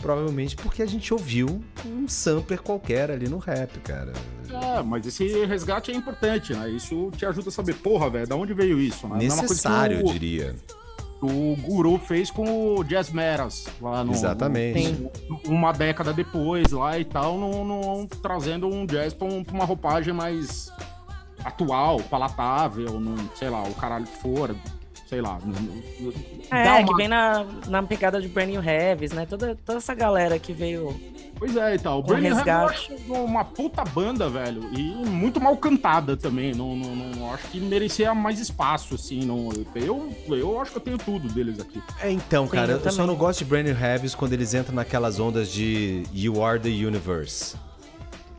provavelmente 0.00 0.56
porque 0.56 0.82
a 0.82 0.86
gente 0.86 1.12
ouviu 1.12 1.62
um 1.84 2.06
sampler 2.08 2.60
qualquer 2.60 3.10
ali 3.10 3.28
no 3.28 3.38
rap, 3.38 3.78
cara. 3.80 4.12
É, 4.50 4.82
mas 4.82 5.06
esse 5.06 5.44
resgate 5.46 5.90
é 5.90 5.94
importante, 5.94 6.52
né? 6.54 6.70
Isso 6.70 7.10
te 7.16 7.26
ajuda 7.26 7.48
a 7.48 7.52
saber, 7.52 7.74
porra, 7.74 8.08
velho, 8.10 8.26
da 8.26 8.36
onde 8.36 8.54
veio 8.54 8.78
isso, 8.78 9.06
né? 9.08 9.16
É 9.16 9.18
Necessário, 9.24 10.00
eu 10.00 10.06
o- 10.06 10.12
diria. 10.12 10.54
o 11.20 11.56
Guru 11.60 11.98
fez 11.98 12.30
com 12.30 12.76
o 12.76 12.84
Jazz 12.84 13.10
Meras 13.10 13.66
lá 13.80 14.04
no. 14.04 14.12
Exatamente. 14.12 14.92
no- 15.28 15.40
uma 15.46 15.72
década 15.72 16.12
depois 16.12 16.70
lá 16.72 16.98
e 16.98 17.04
tal, 17.04 17.38
não, 17.38 17.64
não- 17.64 18.06
trazendo 18.06 18.68
um 18.68 18.86
jazz 18.86 19.12
pra, 19.14 19.26
um- 19.26 19.42
pra 19.42 19.54
uma 19.54 19.64
roupagem 19.64 20.12
mais 20.14 20.70
atual, 21.44 22.00
palatável, 22.00 22.98
não, 23.00 23.16
sei 23.34 23.48
lá, 23.48 23.62
o 23.62 23.74
caralho 23.74 24.04
que 24.04 24.16
for, 24.20 24.54
sei 25.06 25.20
lá. 25.20 25.38
É, 26.50 26.64
dá 26.64 26.76
que 26.82 26.90
uma- 26.90 26.96
vem 26.96 27.08
na, 27.08 27.44
na 27.68 27.82
pegada 27.82 28.20
de 28.20 28.28
Brand 28.28 28.48
New 28.48 28.62
Heavies, 28.62 29.12
né? 29.12 29.24
Toda, 29.26 29.56
toda 29.64 29.78
essa 29.78 29.94
galera 29.94 30.38
que 30.38 30.52
veio 30.52 30.94
Pois 31.38 31.54
é, 31.56 31.74
então. 31.74 31.98
O 31.98 32.02
Brandon 32.02 32.34
Ham 32.34 32.44
eu 32.46 32.68
acho 32.68 32.92
uma 33.08 33.44
puta 33.44 33.84
banda, 33.84 34.28
velho. 34.28 34.70
E 34.72 34.80
muito 35.04 35.40
mal 35.40 35.56
cantada 35.56 36.16
também. 36.16 36.54
Não, 36.54 36.74
não, 36.74 36.96
não- 36.96 37.34
acho 37.34 37.48
que 37.48 37.60
merecia 37.60 38.14
mais 38.14 38.40
espaço, 38.40 38.94
assim. 38.94 39.24
Não, 39.24 39.50
eu, 39.74 40.14
eu 40.28 40.60
acho 40.60 40.70
que 40.70 40.78
eu 40.78 40.82
tenho 40.82 40.98
tudo 40.98 41.28
deles 41.28 41.60
aqui. 41.60 41.82
É, 42.00 42.10
então, 42.10 42.46
Sim, 42.46 42.52
cara, 42.52 42.72
eu 42.72 42.80
eu, 42.82 42.90
só 42.90 43.06
não 43.06 43.14
gosto 43.14 43.40
de 43.40 43.44
Brandon 43.44 43.74
Harris 43.74 44.14
quando 44.14 44.32
eles 44.32 44.54
entram 44.54 44.74
naquelas 44.74 45.20
ondas 45.20 45.48
de 45.52 46.04
You 46.14 46.42
Are 46.42 46.58
the 46.58 46.68
Universe. 46.70 47.56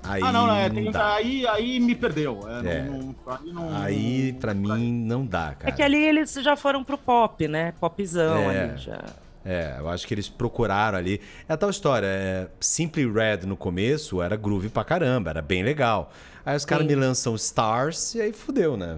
Aí 0.07 0.21
ah, 0.23 0.31
não, 0.31 0.47
não, 0.47 0.55
é, 0.55 0.69
não 0.69 0.91
tem- 0.91 1.01
aí, 1.01 1.47
aí 1.47 1.79
me 1.79 1.95
perdeu. 1.95 2.39
É, 2.63 2.77
É. 2.77 2.83
não- 2.83 2.97
não- 2.97 3.15
aí 3.27 3.51
não- 3.53 3.77
Aí, 3.81 4.33
pra 4.33 4.53
mim, 4.53 4.91
não 5.05 5.25
dá, 5.25 5.55
cara. 5.57 5.69
É 5.69 5.71
que 5.71 5.81
ali 5.83 5.97
eles 6.03 6.33
já 6.33 6.55
foram 6.55 6.83
pro 6.83 6.97
pop, 6.97 7.47
né? 7.47 7.73
Popzão 7.79 8.49
É. 8.51 8.63
ali 8.69 8.77
já. 8.77 9.03
É, 9.45 9.75
eu 9.79 9.87
acho 9.89 10.05
que 10.05 10.13
eles 10.13 10.27
procuraram 10.27 10.97
ali. 10.97 11.21
É 11.47 11.53
a 11.53 11.57
tal 11.57 11.69
história, 11.69 12.05
é, 12.07 12.47
Simply 12.59 13.09
Red 13.09 13.45
no 13.45 13.55
começo 13.55 14.21
era 14.21 14.35
groove 14.35 14.67
pra 14.69 14.83
caramba, 14.83 15.29
era 15.29 15.41
bem 15.41 15.63
legal. 15.63 16.11
Aí 16.45 16.55
os 16.55 16.65
caras 16.65 16.85
me 16.85 16.95
lançam 16.95 17.33
Stars 17.35 18.15
e 18.15 18.21
aí 18.21 18.33
fudeu, 18.33 18.75
né? 18.75 18.97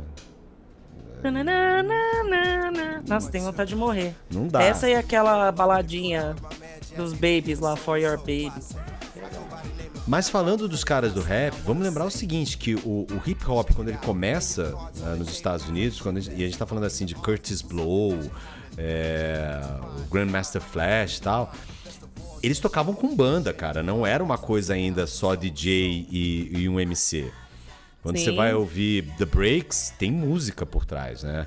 Nossa, 3.08 3.30
tem 3.30 3.42
vontade 3.42 3.70
de 3.70 3.76
morrer. 3.76 4.16
Não 4.32 4.48
dá. 4.48 4.62
Essa 4.64 4.90
e 4.90 4.96
aquela 4.96 5.52
baladinha 5.52 6.36
dos 6.96 7.14
babies 7.14 7.60
lá, 7.60 7.76
For 7.76 7.98
Your 7.98 8.18
Babies. 8.18 8.76
Mas 10.10 10.28
falando 10.28 10.68
dos 10.68 10.84
caras 10.84 11.14
do 11.14 11.22
rap, 11.22 11.54
vamos 11.64 11.84
lembrar 11.84 12.04
o 12.04 12.10
seguinte, 12.10 12.58
que 12.58 12.74
o, 12.74 13.06
o 13.12 13.22
hip 13.28 13.48
hop, 13.48 13.70
quando 13.76 13.90
ele 13.90 14.00
começa 14.00 14.76
ah, 15.04 15.14
nos 15.16 15.30
Estados 15.30 15.68
Unidos, 15.68 16.02
quando 16.02 16.18
a 16.18 16.20
gente- 16.20 16.36
e 16.36 16.44
a 16.44 16.48
gente 16.48 16.58
tá 16.58 16.66
falando 16.66 16.86
assim 16.86 17.06
de 17.06 17.14
Curtis 17.14 17.62
Blow, 17.62 18.20
é, 18.76 19.62
o 20.00 20.10
Grandmaster 20.12 20.62
Flash 20.64 21.18
e 21.18 21.22
tal, 21.22 21.54
eles 22.42 22.60
tocavam 22.60 22.96
com 22.96 23.16
banda, 23.16 23.54
cara. 23.54 23.84
Não 23.84 24.04
era 24.04 24.24
uma 24.24 24.40
coisa 24.40 24.74
ainda 24.74 25.06
só 25.06 25.36
DJ 25.36 26.08
e, 26.10 26.50
e 26.64 26.68
um 26.68 26.80
MC. 26.80 27.32
Quando 28.02 28.18
Sim. 28.18 28.24
você 28.26 28.32
vai 28.32 28.52
ouvir 28.56 29.04
The 29.20 29.26
Breaks, 29.26 29.94
tem 30.00 30.12
música 30.12 30.66
por 30.66 30.86
trás, 30.86 31.22
né? 31.22 31.46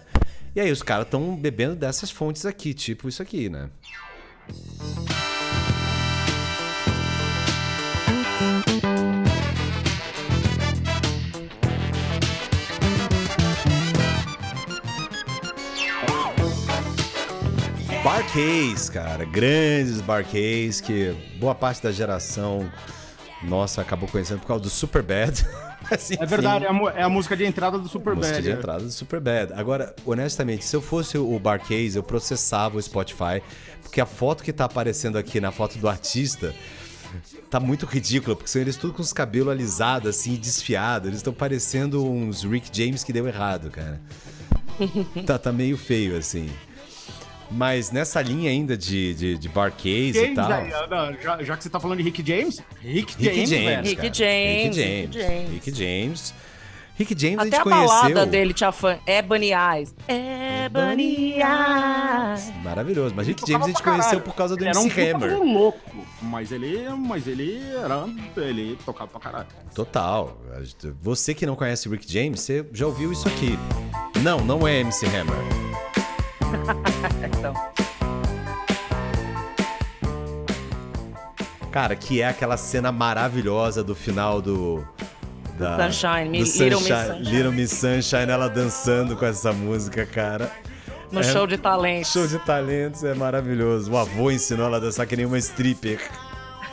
E 0.54 0.60
aí 0.60 0.70
os 0.70 0.84
caras 0.84 1.06
estão 1.06 1.34
bebendo 1.34 1.74
dessas 1.74 2.12
fontes 2.12 2.46
aqui, 2.46 2.72
tipo 2.72 3.08
isso 3.08 3.20
aqui, 3.20 3.48
né? 3.48 3.68
Barcase, 18.12 18.92
cara. 18.92 19.24
Grandes 19.24 20.02
Barcase 20.02 20.82
que 20.82 21.16
boa 21.40 21.54
parte 21.54 21.82
da 21.82 21.90
geração 21.90 22.70
nossa 23.42 23.80
acabou 23.80 24.06
conhecendo 24.06 24.40
por 24.40 24.48
causa 24.48 24.62
do 24.62 24.68
Superbad. 24.68 25.46
Mas, 25.90 26.10
É 26.12 26.14
enfim, 26.16 26.26
verdade, 26.26 26.66
é 26.66 26.68
a, 26.68 26.92
é 26.94 27.02
a 27.04 27.08
música 27.08 27.34
de 27.34 27.46
entrada 27.46 27.78
do 27.78 27.88
Super 27.88 28.14
música 28.14 28.34
Bad. 28.34 28.42
de 28.44 28.50
é. 28.50 28.52
entrada 28.52 28.84
do 28.84 28.90
Superbad. 28.90 29.54
Agora, 29.54 29.96
honestamente, 30.04 30.62
se 30.62 30.76
eu 30.76 30.82
fosse 30.82 31.16
o 31.16 31.38
Barcase, 31.38 31.96
eu 31.96 32.02
processava 32.02 32.76
o 32.76 32.82
Spotify, 32.82 33.42
porque 33.80 33.98
a 33.98 34.04
foto 34.04 34.44
que 34.44 34.52
tá 34.52 34.66
aparecendo 34.66 35.16
aqui 35.16 35.40
na 35.40 35.50
foto 35.50 35.78
do 35.78 35.88
artista 35.88 36.54
tá 37.48 37.58
muito 37.58 37.86
ridícula, 37.86 38.36
porque 38.36 38.50
são 38.50 38.60
eles 38.60 38.76
tudo 38.76 38.92
com 38.92 39.00
os 39.00 39.14
cabelos 39.14 39.48
alisados, 39.50 40.10
assim, 40.10 40.34
desfiados. 40.36 41.08
Eles 41.08 41.20
estão 41.20 41.32
parecendo 41.32 42.04
uns 42.06 42.44
Rick 42.44 42.68
James 42.70 43.02
que 43.02 43.12
deu 43.12 43.26
errado, 43.26 43.70
cara. 43.70 43.98
tá, 45.26 45.38
tá 45.38 45.50
meio 45.50 45.78
feio, 45.78 46.14
assim. 46.18 46.50
Mas 47.54 47.90
nessa 47.90 48.20
linha 48.22 48.50
ainda 48.50 48.76
de, 48.76 49.14
de, 49.14 49.38
de 49.38 49.48
Barcase 49.48 50.10
e 50.10 50.12
James, 50.14 50.34
tal. 50.36 50.50
aí, 50.52 50.72
Ana, 50.72 51.16
já, 51.20 51.42
já 51.42 51.56
que 51.56 51.62
você 51.62 51.70
tá 51.70 51.78
falando 51.78 51.98
de 51.98 52.04
Rick 52.04 52.24
James, 52.26 52.62
Rick 52.80 53.14
Rick 53.18 53.24
James, 53.24 53.50
James, 53.50 53.64
velho. 53.66 53.82
Rick. 54.02 54.18
James, 54.18 54.76
Rick 54.76 54.76
Rick 54.76 54.76
James. 54.76 54.76
James. 55.16 55.50
Rick 55.52 55.70
James. 55.78 56.34
Rick 56.94 57.18
James 57.18 57.38
a 57.38 57.42
Até 57.42 57.50
gente 57.56 57.60
a 57.60 57.62
conheceu. 57.62 57.86
balada 57.88 58.26
dele 58.26 58.52
tinha 58.54 58.70
fã. 58.70 58.98
Ebony 59.06 59.50
Eyes. 59.52 59.94
Ebony 60.06 61.34
Eyes. 61.40 62.52
Maravilhoso. 62.62 63.14
Mas 63.14 63.26
Rick 63.26 63.42
James 63.46 63.64
a 63.64 63.68
gente 63.68 63.82
conheceu 63.82 64.04
caralho. 64.04 64.22
por 64.22 64.34
causa 64.34 64.56
do 64.56 64.62
Ele 64.62 64.70
era 64.70 64.78
um 64.78 64.82
MC 64.84 65.10
Hammer. 65.10 65.32
um 65.40 65.52
louco, 65.54 65.80
mas 66.20 66.52
ele, 66.52 66.88
mas 66.90 67.26
ele 67.26 67.62
era, 67.82 68.06
ele 68.36 68.78
tocava 68.84 69.10
pra 69.10 69.20
caralho. 69.20 69.46
Total. 69.74 70.38
Você 71.00 71.34
que 71.34 71.46
não 71.46 71.56
conhece 71.56 71.88
Rick 71.88 72.10
James, 72.10 72.40
você 72.40 72.64
já 72.72 72.86
ouviu 72.86 73.10
isso 73.12 73.26
aqui. 73.26 73.58
Não, 74.22 74.40
não 74.44 74.68
é 74.68 74.80
MC 74.80 75.06
Hammer. 75.06 75.34
Então, 77.24 77.54
Cara, 81.70 81.96
que 81.96 82.20
é 82.20 82.28
aquela 82.28 82.56
cena 82.58 82.92
maravilhosa 82.92 83.82
do 83.82 83.94
final 83.94 84.42
do. 84.42 84.84
Da, 85.58 85.90
Sunshine, 85.90 86.24
do 86.24 86.30
Mi- 86.30 86.38
Little 86.42 86.80
Miss 86.80 86.88
Sunshine, 86.88 87.06
Sunshine. 87.06 87.30
Little 87.36 87.52
Miss 87.52 87.70
Sunshine, 87.72 88.30
ela 88.30 88.48
dançando 88.48 89.16
com 89.16 89.24
essa 89.24 89.52
música, 89.52 90.04
cara. 90.04 90.50
no 91.10 91.20
É. 91.20 91.22
show 91.22 91.46
de 91.46 91.56
talentos. 91.58 92.10
Show 92.10 92.26
de 92.26 92.38
talentos 92.38 93.04
é 93.04 93.12
maravilhoso. 93.14 93.90
O 93.92 93.96
avô 93.98 94.30
ensinou 94.30 94.66
ela 94.66 94.78
a 94.78 94.80
dançar 94.80 95.06
que 95.06 95.14
nem 95.16 95.24
uma 95.26 95.38
stripper. 95.38 96.00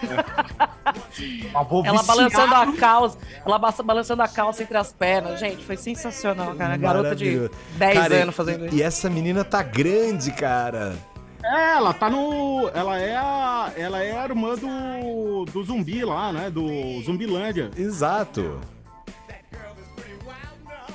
Ela 1.86 2.04
balançando 2.04 2.56
a 2.56 2.74
calça, 2.74 3.18
ela 3.46 3.60
ba- 3.60 3.74
balançando 3.84 4.22
a 4.22 4.28
calça 4.28 4.64
entre 4.64 4.78
as 4.78 4.92
pernas. 4.94 5.40
Gente, 5.40 5.64
foi 5.64 5.76
sensacional, 5.78 6.56
cara. 6.56 6.78
Garota 6.78 7.16
de 7.16 7.26
Maravilhoso. 7.26 7.52
10 7.78 7.94
Cara, 8.00 8.16
anos 8.16 8.36
fazendo 8.36 8.66
e, 8.66 8.68
isso. 8.68 8.76
E 8.78 8.82
essa 8.82 9.10
menina 9.10 9.44
tá 9.44 9.62
grande, 9.62 10.32
cara. 10.32 10.96
É, 11.44 11.74
ela 11.76 11.94
tá 11.94 12.10
no. 12.10 12.70
Ela 12.74 12.98
é 12.98 13.16
a. 13.16 13.72
Ela 13.78 14.04
é 14.04 14.18
a 14.18 14.24
irmã 14.26 14.56
do. 14.56 15.46
do 15.46 15.64
zumbi 15.64 16.04
lá, 16.04 16.32
né? 16.34 16.50
Do 16.50 17.02
Zumbilândia. 17.04 17.72
Exato. 17.78 18.60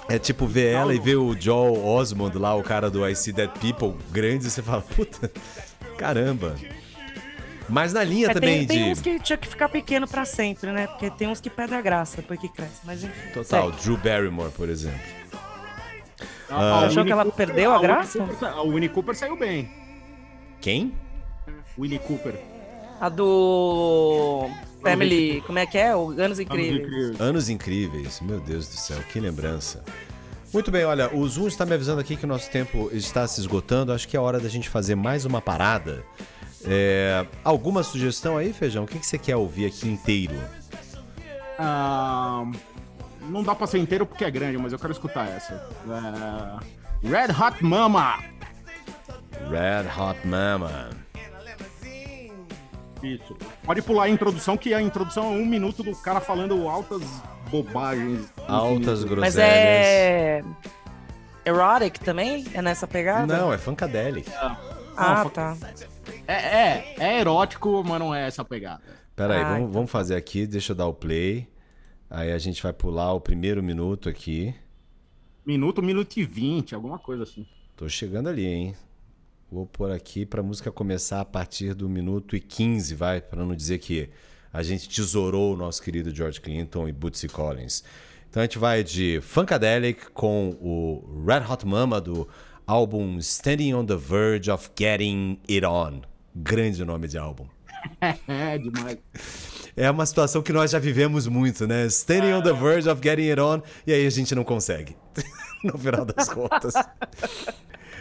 É 0.09 0.19
tipo 0.19 0.47
ver 0.47 0.73
ela 0.75 0.95
e 0.95 0.99
ver 0.99 1.17
o 1.17 1.35
Joel 1.39 1.83
Osmond 1.83 2.37
lá, 2.37 2.55
o 2.55 2.63
cara 2.63 2.91
do 2.91 3.09
I 3.09 3.17
See 3.17 3.33
Dead 3.33 3.51
People, 3.59 3.95
grande, 4.11 4.47
e 4.47 4.51
você 4.51 4.61
fala, 4.63 4.83
puta, 4.83 5.31
caramba. 5.97 6.55
Mas 7.69 7.93
na 7.93 8.05
linha 8.05 8.29
É, 8.31 8.35
também 8.35 8.59
tem, 8.59 8.67
tem 8.67 8.85
de. 8.87 8.91
uns 8.93 9.01
que 9.01 9.19
tinha 9.21 9.37
que 9.39 9.49
ficar 9.49 9.69
pequeno 9.69 10.07
pra 10.07 10.25
sempre, 10.25 10.71
né? 10.71 10.87
Porque 10.87 11.11
tem 11.11 11.29
uns 11.29 11.41
que 11.41 11.49
perdem 11.49 11.79
a 11.79 11.81
graça 11.83 12.19
depois 12.19 12.39
que 12.39 12.49
cresce. 12.49 12.81
Mas 12.85 13.03
enfim. 13.03 13.31
Total, 13.33 13.71
segue. 13.71 13.83
Drew 13.83 13.97
Barrymore, 13.97 14.51
por 14.53 14.69
exemplo. 14.69 15.01
A- 16.51 16.55
a 16.57 16.81
Você 16.81 16.87
achou 16.87 16.89
Winnie 16.89 17.05
que 17.07 17.13
ela 17.13 17.25
Cooper- 17.25 17.47
perdeu 17.47 17.71
a 17.73 17.77
Winnie 17.77 17.89
graça? 17.89 18.19
Cooper 18.19 18.49
A 18.49 18.63
Winnie 18.63 18.89
Cooper 18.89 19.15
saiu 19.17 19.37
bem. 19.39 19.71
Quem? 20.61 20.93
Winnie 21.79 21.99
Cooper. 21.99 22.35
A 23.01 23.09
do. 23.09 24.49
Family. 24.83 25.43
Como 25.47 25.59
é 25.59 25.65
que 25.67 25.79
é? 25.79 25.97
O 25.97 26.11
Anos 26.11 26.39
Incríveis. 26.39 27.19
Anos 27.21 27.49
incríveis, 27.49 28.21
meu 28.21 28.39
Deus 28.41 28.69
do 28.69 28.75
céu, 28.77 28.99
que 29.11 29.19
lembrança. 29.19 29.83
Muito 30.53 30.71
bem, 30.71 30.85
olha, 30.85 31.13
o 31.13 31.27
Zoom 31.27 31.49
está 31.49 31.67
me 31.67 31.75
avisando 31.75 32.01
aqui 32.01 32.15
que 32.17 32.25
o 32.25 32.29
nosso 32.29 32.49
tempo 32.51 32.89
está 32.93 33.27
se 33.27 33.41
esgotando. 33.41 33.93
Acho 33.93 34.07
que 34.07 34.17
é 34.17 34.21
hora 34.21 34.39
da 34.39 34.49
gente 34.49 34.69
fazer 34.69 34.95
mais 34.95 35.25
uma 35.25 35.41
parada. 35.41 36.05
É, 36.67 37.27
alguma 37.43 37.83
sugestão 37.83 38.37
aí, 38.37 38.53
Feijão? 38.53 38.85
O 38.85 38.87
que, 38.87 38.99
que 38.99 39.07
você 39.07 39.19
quer 39.19 39.37
ouvir 39.37 39.67
aqui 39.67 39.89
inteiro? 39.89 40.35
Ah, 41.59 42.45
não 43.29 43.43
dá 43.43 43.55
pra 43.55 43.67
ser 43.67 43.79
inteiro 43.79 44.07
porque 44.07 44.25
é 44.25 44.31
grande, 44.31 44.59
mas 44.59 44.73
eu 44.73 44.79
quero 44.79 44.93
escutar 44.93 45.29
essa. 45.29 45.69
É, 47.03 47.07
Red 47.07 47.33
Hot 47.33 47.63
Mama. 47.65 48.19
Red 49.51 49.89
Hot 50.01 50.27
Mama. 50.27 50.91
Isso. 53.03 53.37
Pode 53.63 53.83
pular 53.83 54.05
a 54.05 54.09
introdução, 54.09 54.57
que 54.57 54.73
a 54.73 54.81
introdução 54.81 55.27
é 55.27 55.29
um 55.37 55.45
minuto 55.45 55.83
do 55.83 55.95
cara 55.95 56.21
falando 56.21 56.67
altas 56.69 57.03
bobagens. 57.51 58.33
Altas 58.49 59.01
infinitas. 59.01 59.05
Mas 59.21 59.35
groselhas. 59.35 59.47
é. 59.47 60.43
Erotic 61.45 61.99
também? 61.99 62.47
É 62.55 62.63
nessa 62.63 62.87
pegada? 62.87 63.37
Não, 63.37 63.53
é 63.53 63.59
Funkadelic. 63.59 64.31
Ah, 64.97 65.25
Não, 65.25 65.31
tá. 65.31 65.57
É, 66.27 66.35
é, 66.35 66.95
é 66.99 67.21
erótico, 67.21 67.83
mas 67.85 67.99
não 67.99 68.15
é 68.15 68.27
essa 68.27 68.45
pegada. 68.45 68.83
Pera 69.17 69.35
aí, 69.35 69.41
Ah, 69.41 69.45
vamos, 69.45 69.61
então. 69.63 69.73
vamos 69.73 69.91
fazer 69.91 70.17
aqui, 70.17 70.47
deixa 70.47 70.73
eu 70.73 70.77
dar 70.77 70.87
o 70.87 70.95
play. 70.95 71.49
Aí 72.11 72.33
a 72.33 72.39
gente 72.39 72.63
vai 72.63 72.73
pular 72.73 73.13
o 73.13 73.21
primeiro 73.21 73.63
minuto 73.63 74.09
aqui. 74.09 74.55
Minuto, 75.45 75.83
minuto 75.83 76.17
e 76.17 76.25
vinte, 76.25 76.75
alguma 76.75 76.99
coisa 76.99 77.23
assim. 77.25 77.47
Tô 77.77 77.89
chegando 77.89 78.29
ali, 78.29 78.47
hein? 78.47 78.77
Vou 79.51 79.67
pôr 79.67 79.91
aqui 79.91 80.25
pra 80.25 80.43
música 80.43 80.71
começar 80.73 81.21
a 81.21 81.25
partir 81.25 81.75
do 81.75 81.89
minuto 81.89 82.35
e 82.35 82.41
15, 82.41 82.95
vai, 82.95 83.21
Pra 83.21 83.45
não 83.45 83.55
dizer 83.55 83.79
que 83.79 84.09
a 84.53 84.63
gente 84.63 84.89
tesourou 84.89 85.55
o 85.55 85.57
nosso 85.57 85.83
querido 85.83 86.15
George 86.15 86.41
Clinton 86.41 86.89
e 86.89 86.93
Bootsy 86.93 87.29
Collins. 87.29 87.85
Então 88.31 88.41
a 88.43 88.47
gente 88.47 88.59
vai 88.59 88.83
de 88.83 89.21
Funkadelic 89.21 90.11
com 90.13 90.51
o 90.61 91.23
Red 91.27 91.45
Hot 91.53 91.67
Mama 91.67 92.01
do 92.01 92.27
álbum 92.67 93.19
Standing 93.19 93.75
on 93.75 93.87
the 93.87 93.97
Verge 93.97 94.51
of 94.51 94.71
Getting 94.79 95.39
It 95.49 95.65
On. 95.65 96.01
Grande 96.35 96.85
nome 96.85 97.09
de 97.09 97.19
álbum. 97.19 97.47
É, 98.01 98.59
demais. 98.59 98.99
É 99.77 99.91
uma 99.91 100.07
situação 100.07 100.41
que 100.43 100.53
nós 100.53 100.71
já 100.71 100.79
vivemos 100.79 101.27
muito, 101.27 101.67
né? 101.67 101.87
Standing 101.87 102.33
on 102.33 102.43
the 102.43 102.53
verge 102.53 102.89
of 102.89 103.01
getting 103.03 103.29
it 103.31 103.41
on, 103.41 103.61
e 103.87 103.93
aí 103.93 104.07
a 104.07 104.11
gente 104.11 104.35
não 104.35 104.45
consegue. 104.45 104.97
no 105.65 105.77
final 105.77 106.05
das 106.05 106.29
contas. 106.29 106.75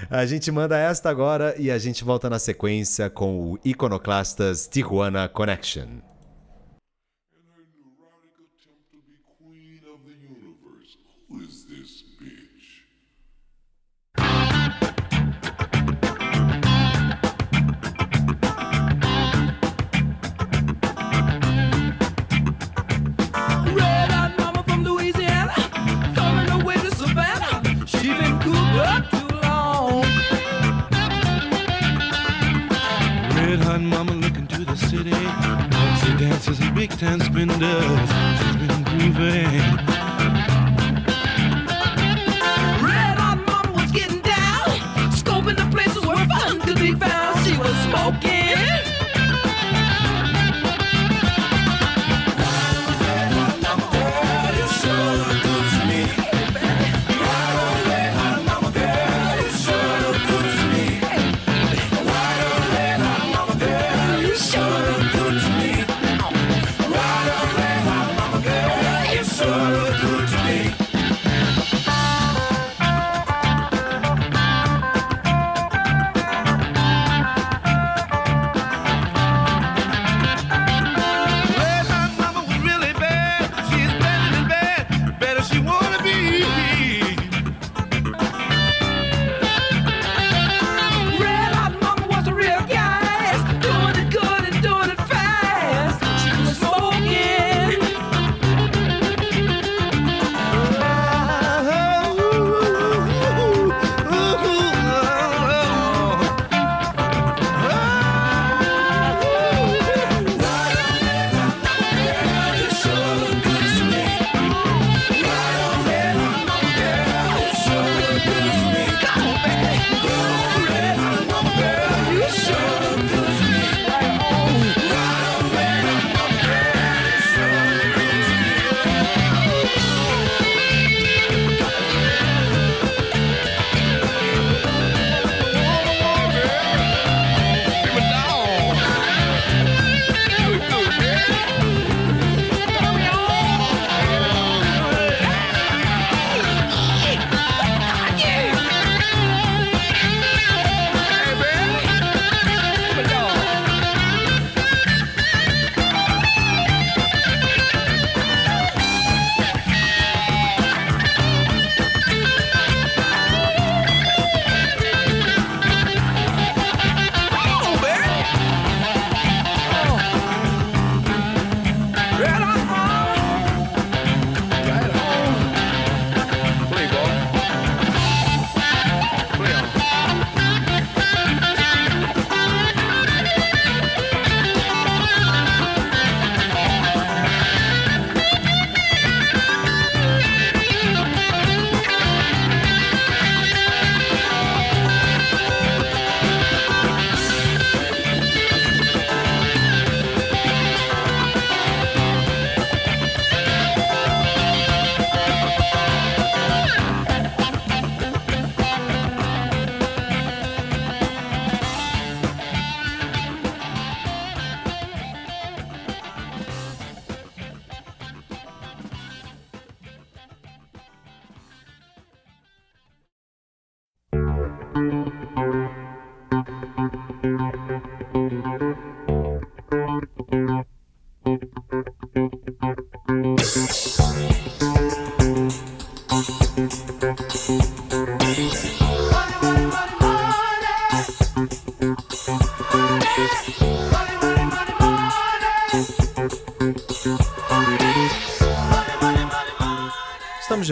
A 0.09 0.25
gente 0.25 0.51
manda 0.51 0.77
esta 0.77 1.09
agora 1.09 1.55
e 1.57 1.71
a 1.71 1.77
gente 1.77 2.03
volta 2.03 2.29
na 2.29 2.37
sequência 2.37 3.09
com 3.09 3.53
o 3.53 3.59
Iconoclastas 3.65 4.67
Tijuana 4.67 5.27
Connection. 5.27 6.12
Big 36.87 36.99
time 36.99 37.21
spenders. 37.21 38.09
She's 38.39 38.55
been 38.57 38.83
grooving. 38.83 39.92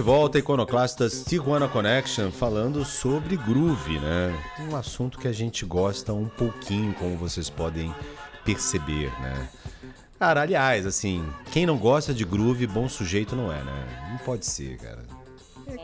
De 0.01 0.05
volta, 0.05 0.39
Iconoclastas 0.39 1.23
Tijuana 1.27 1.67
Connection, 1.67 2.31
falando 2.31 2.83
sobre 2.83 3.37
groove, 3.37 3.99
né? 3.99 4.35
Um 4.67 4.75
assunto 4.75 5.19
que 5.19 5.27
a 5.27 5.31
gente 5.31 5.63
gosta 5.63 6.11
um 6.11 6.27
pouquinho, 6.27 6.91
como 6.95 7.15
vocês 7.15 7.51
podem 7.51 7.93
perceber, 8.43 9.11
né? 9.21 9.47
Cara, 10.17 10.41
aliás, 10.41 10.87
assim, 10.87 11.23
quem 11.51 11.67
não 11.67 11.77
gosta 11.77 12.15
de 12.15 12.25
groove, 12.25 12.65
bom 12.65 12.89
sujeito 12.89 13.35
não 13.35 13.53
é, 13.53 13.63
né? 13.63 14.07
Não 14.09 14.17
pode 14.25 14.47
ser, 14.47 14.75
cara. 14.77 15.05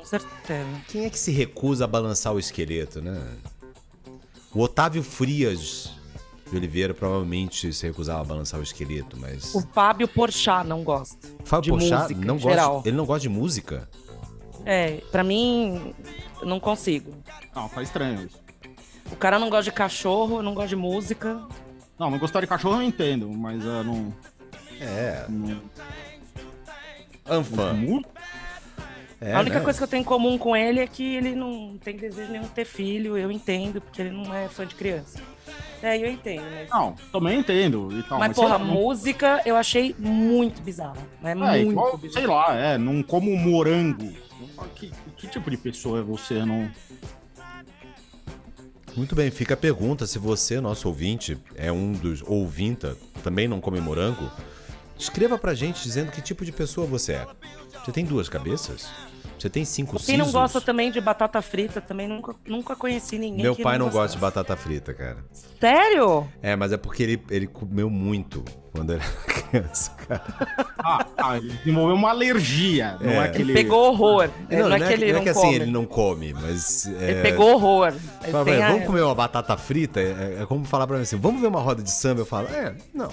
Certeza. 0.04 0.66
Quem 0.88 1.06
é 1.06 1.12
que 1.12 1.20
se 1.20 1.30
recusa 1.30 1.84
a 1.84 1.88
balançar 1.88 2.34
o 2.34 2.40
esqueleto, 2.40 3.00
né? 3.00 3.22
O 4.52 4.62
Otávio 4.62 5.04
Frias 5.04 5.92
de 6.50 6.58
Oliveira 6.58 6.96
provavelmente 6.96 7.72
se 7.72 7.86
recusava 7.86 8.22
a 8.22 8.26
balançar 8.26 8.60
o 8.60 8.64
esqueleto, 8.64 9.16
mas. 9.16 9.54
O 9.54 9.62
Fábio 9.62 10.08
Porchat 10.08 10.66
não 10.66 10.84
gosta. 10.84 11.28
Fábio 11.46 11.74
Porchat 11.74 12.16
música, 12.16 12.26
não 12.26 12.36
gosta, 12.36 12.50
geral. 12.50 12.82
ele 12.84 12.98
não 12.98 13.06
gosta 13.06 13.22
de 13.22 13.30
música? 13.30 13.88
É, 14.70 14.98
pra 15.10 15.24
mim, 15.24 15.96
não 16.44 16.60
consigo. 16.60 17.14
Não, 17.56 17.70
tá 17.70 17.82
estranho 17.82 18.26
isso. 18.26 18.38
O 19.10 19.16
cara 19.16 19.40
não 19.40 19.50
gosta 19.50 19.64
de 19.64 19.72
cachorro, 19.72 20.42
não 20.42 20.54
gosta 20.54 20.68
de 20.68 20.76
música. 20.76 21.40
Não, 21.98 22.12
não 22.12 22.20
gostar 22.20 22.42
de 22.42 22.48
cachorro 22.48 22.76
eu 22.76 22.82
entendo, 22.82 23.32
mas 23.32 23.64
uh, 23.64 23.82
não. 23.82 24.14
É. 24.82 25.26
não... 25.30 25.62
Anfã. 27.26 27.74
É, 29.22 29.34
a 29.34 29.40
única 29.40 29.60
né? 29.60 29.64
coisa 29.64 29.80
que 29.80 29.84
eu 29.84 29.88
tenho 29.88 30.02
em 30.02 30.04
comum 30.04 30.38
com 30.38 30.54
ele 30.54 30.82
é 30.82 30.86
que 30.86 31.16
ele 31.16 31.34
não 31.34 31.78
tem 31.82 31.96
desejo 31.96 32.30
nenhum 32.30 32.44
de 32.44 32.50
ter 32.50 32.66
filho, 32.66 33.18
eu 33.18 33.32
entendo, 33.32 33.80
porque 33.80 34.02
ele 34.02 34.12
não 34.12 34.34
é 34.34 34.50
fã 34.50 34.66
de 34.66 34.76
criança. 34.76 35.18
É, 35.82 35.98
eu 35.98 36.12
entendo, 36.12 36.44
mas. 36.52 36.70
Não, 36.70 36.94
também 37.12 37.40
entendo. 37.40 37.88
E 37.98 38.04
tal, 38.04 38.20
mas, 38.20 38.36
porra, 38.36 38.58
sei 38.58 38.58
lá, 38.58 38.74
música 38.74 39.42
eu 39.46 39.56
achei 39.56 39.96
muito 39.98 40.62
bizarra. 40.62 40.98
É, 41.24 41.34
não- 41.34 41.48
é, 41.48 41.58
muito 41.60 41.72
igual, 41.72 41.98
bizarra. 41.98 42.20
sei 42.20 42.28
lá, 42.28 42.56
é, 42.56 42.78
não 42.78 43.02
como 43.02 43.34
morango. 43.38 44.27
Que, 44.76 44.92
que 45.16 45.28
tipo 45.28 45.50
de 45.50 45.58
pessoa 45.58 46.00
é 46.00 46.02
você? 46.02 46.46
Não... 46.46 46.72
Muito 48.96 49.16
bem, 49.16 49.30
fica 49.30 49.54
a 49.54 49.58
pergunta: 49.58 50.08
se 50.08 50.18
você, 50.18 50.60
nosso 50.60 50.88
ouvinte, 50.88 51.38
é 51.56 51.72
um 51.72 51.92
dos 51.92 52.24
ouvinta, 52.24 52.98
também 53.24 53.48
não 53.48 53.62
come 53.62 53.80
morango, 53.80 54.32
escreva 54.98 55.38
pra 55.38 55.54
gente 55.54 55.84
dizendo 55.84 56.12
que 56.12 56.22
tipo 56.22 56.44
de 56.44 56.52
pessoa 56.52 56.88
você 56.88 57.14
é. 57.14 57.28
Você 57.86 57.92
tem 57.92 58.04
duas 58.04 58.28
cabeças? 58.28 58.88
Você 59.38 59.50
tem 59.50 59.64
cinco 59.64 59.98
Quem 60.04 60.18
não 60.18 60.32
gosta 60.32 60.60
também 60.60 60.92
de 60.92 61.00
batata 61.00 61.42
frita, 61.42 61.80
também 61.80 62.08
nunca, 62.08 62.34
nunca 62.48 62.76
conheci 62.76 63.20
ninguém 63.20 63.44
Meu 63.44 63.56
que 63.56 63.62
pai 63.62 63.78
não 63.78 63.90
gosta 63.90 64.16
de 64.16 64.22
batata 64.22 64.56
frita, 64.58 64.94
cara. 64.94 65.18
Sério? 65.60 66.28
É, 66.42 66.56
mas 66.56 66.72
é 66.74 66.78
porque 66.78 67.04
ele, 67.04 67.24
ele 67.30 67.46
comeu 67.48 67.90
muito 67.90 68.44
quando 68.72 68.94
era 68.94 69.04
criança, 69.50 69.92
cara. 69.92 70.24
Ah, 70.80 71.06
ah, 71.18 71.38
ele 71.38 71.50
desenvolveu 71.54 71.96
uma 71.96 72.10
alergia. 72.10 72.98
Não 73.00 73.12
É. 73.12 73.14
é, 73.14 73.18
Ele 73.20 73.28
aquele. 73.28 73.54
Pegou 73.54 73.90
horror. 73.90 74.30
É, 74.50 74.60
Não, 74.60 74.70
não, 74.70 74.76
é 74.76 74.80
não 74.80 74.88
que 74.88 74.94
é, 74.94 74.96
ele 74.96 75.06
não 75.08 75.14
não, 75.14 75.20
é 75.20 75.24
que 75.24 75.30
assim 75.30 75.42
come. 75.42 75.56
ele 75.56 75.66
não 75.72 75.86
come, 75.86 76.34
mas. 76.34 76.88
é, 76.88 77.12
Ele 77.12 77.22
pegou 77.22 77.54
horror. 77.54 77.94
Ele 78.24 78.32
Fala 78.32 78.66
a- 78.66 78.72
vamos 78.72 78.86
comer 78.88 79.02
uma 79.02 79.16
batata 79.16 79.56
frita? 79.58 80.00
É, 80.00 80.40
é 80.42 80.46
como 80.48 80.66
falar 80.66 80.88
pra 80.88 80.96
mim 80.98 81.04
assim, 81.04 81.18
vamos 81.18 81.40
ver 81.42 81.48
uma 81.48 81.60
roda 81.62 81.84
de 81.84 81.92
samba? 81.92 82.22
Eu 82.22 82.26
falo, 82.26 82.48
é, 82.48 82.76
não. 82.94 83.12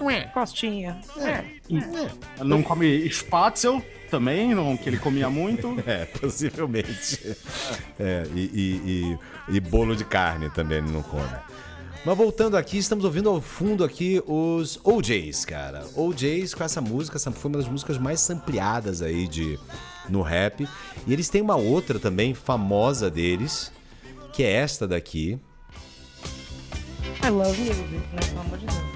Ué, 0.00 0.22
Costinha. 0.32 1.00
É. 1.18 1.44
Não 2.44 2.62
come 2.62 3.06
spatzel 3.10 3.82
também, 4.10 4.54
não, 4.54 4.76
que 4.76 4.88
ele 4.88 4.98
comia 4.98 5.28
muito. 5.30 5.76
É, 5.86 6.04
possivelmente. 6.06 7.36
É, 7.98 8.26
e, 8.34 8.40
e- 8.40 9.18
e- 9.50 9.56
e 9.56 9.60
bolo 9.60 9.96
de 9.96 10.04
carne 10.04 10.50
também 10.50 10.78
ele 10.78 10.90
não 10.90 11.02
come. 11.02 11.28
Mas 12.04 12.16
voltando 12.16 12.56
aqui, 12.56 12.78
estamos 12.78 13.04
ouvindo 13.04 13.28
ao 13.28 13.40
fundo 13.40 13.84
aqui 13.84 14.20
os 14.26 14.78
OJs, 14.82 15.44
cara. 15.44 15.84
OJs 15.96 16.52
com 16.52 16.64
essa 16.64 16.80
música, 16.80 17.16
essa 17.16 17.30
foi 17.30 17.48
uma 17.50 17.58
das 17.58 17.68
músicas 17.68 17.96
mais 17.96 18.20
sampleadas 18.20 19.02
aí 19.02 19.28
de, 19.28 19.56
no 20.08 20.20
rap. 20.20 20.68
E 21.06 21.12
eles 21.12 21.28
têm 21.28 21.40
uma 21.40 21.54
outra 21.56 22.00
também 22.00 22.34
famosa 22.34 23.08
deles, 23.08 23.72
que 24.32 24.42
é 24.42 24.50
esta 24.52 24.86
daqui. 24.88 25.38
I 27.24 27.28
love 27.30 27.56
music, 27.60 27.82
né? 28.12 28.20
Pelo 28.28 28.40
amor 28.40 28.58
de 28.58 28.66
Deus. 28.66 28.91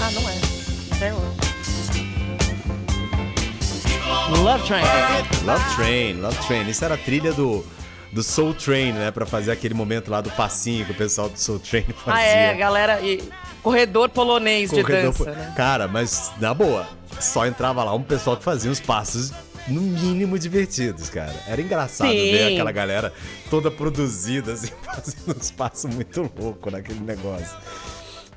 Ah, 0.00 0.10
não 0.12 0.28
é. 0.28 0.34
Até 0.94 1.14
hoje. 1.14 1.38
Love 4.42 4.66
Train. 4.66 4.84
Love 5.44 5.74
Train, 5.76 6.20
Love 6.20 6.36
Train. 6.46 6.68
Isso 6.68 6.84
era 6.84 6.94
a 6.94 6.98
trilha 6.98 7.32
do, 7.32 7.64
do 8.12 8.22
Soul 8.22 8.54
Train, 8.54 8.92
né? 8.92 9.10
Pra 9.10 9.26
fazer 9.26 9.50
aquele 9.52 9.74
momento 9.74 10.10
lá 10.10 10.20
do 10.20 10.30
passinho 10.30 10.84
que 10.84 10.92
o 10.92 10.94
pessoal 10.94 11.28
do 11.28 11.38
Soul 11.38 11.58
Train 11.58 11.84
fazia. 12.04 12.12
Ah, 12.14 12.22
é, 12.22 12.54
galera. 12.56 13.00
E 13.00 13.22
corredor 13.62 14.08
polonês 14.10 14.70
de 14.70 14.82
Corredor 14.82 15.12
dança, 15.12 15.24
po- 15.24 15.30
né? 15.30 15.52
Cara, 15.56 15.88
mas 15.88 16.30
na 16.40 16.52
boa, 16.54 16.86
só 17.20 17.46
entrava 17.46 17.82
lá 17.84 17.94
um 17.94 18.02
pessoal 18.02 18.36
que 18.36 18.44
fazia 18.44 18.70
uns 18.70 18.80
passos 18.80 19.32
no 19.66 19.80
mínimo 19.80 20.38
divertidos, 20.38 21.10
cara. 21.10 21.34
Era 21.46 21.60
engraçado 21.60 22.10
Sim. 22.10 22.30
ver 22.30 22.52
aquela 22.54 22.72
galera 22.72 23.12
toda 23.50 23.70
produzida, 23.70 24.52
assim, 24.52 24.68
fazendo 24.84 25.36
uns 25.38 25.50
passos 25.50 25.92
muito 25.92 26.30
loucos 26.38 26.72
naquele 26.72 27.00
negócio. 27.00 27.56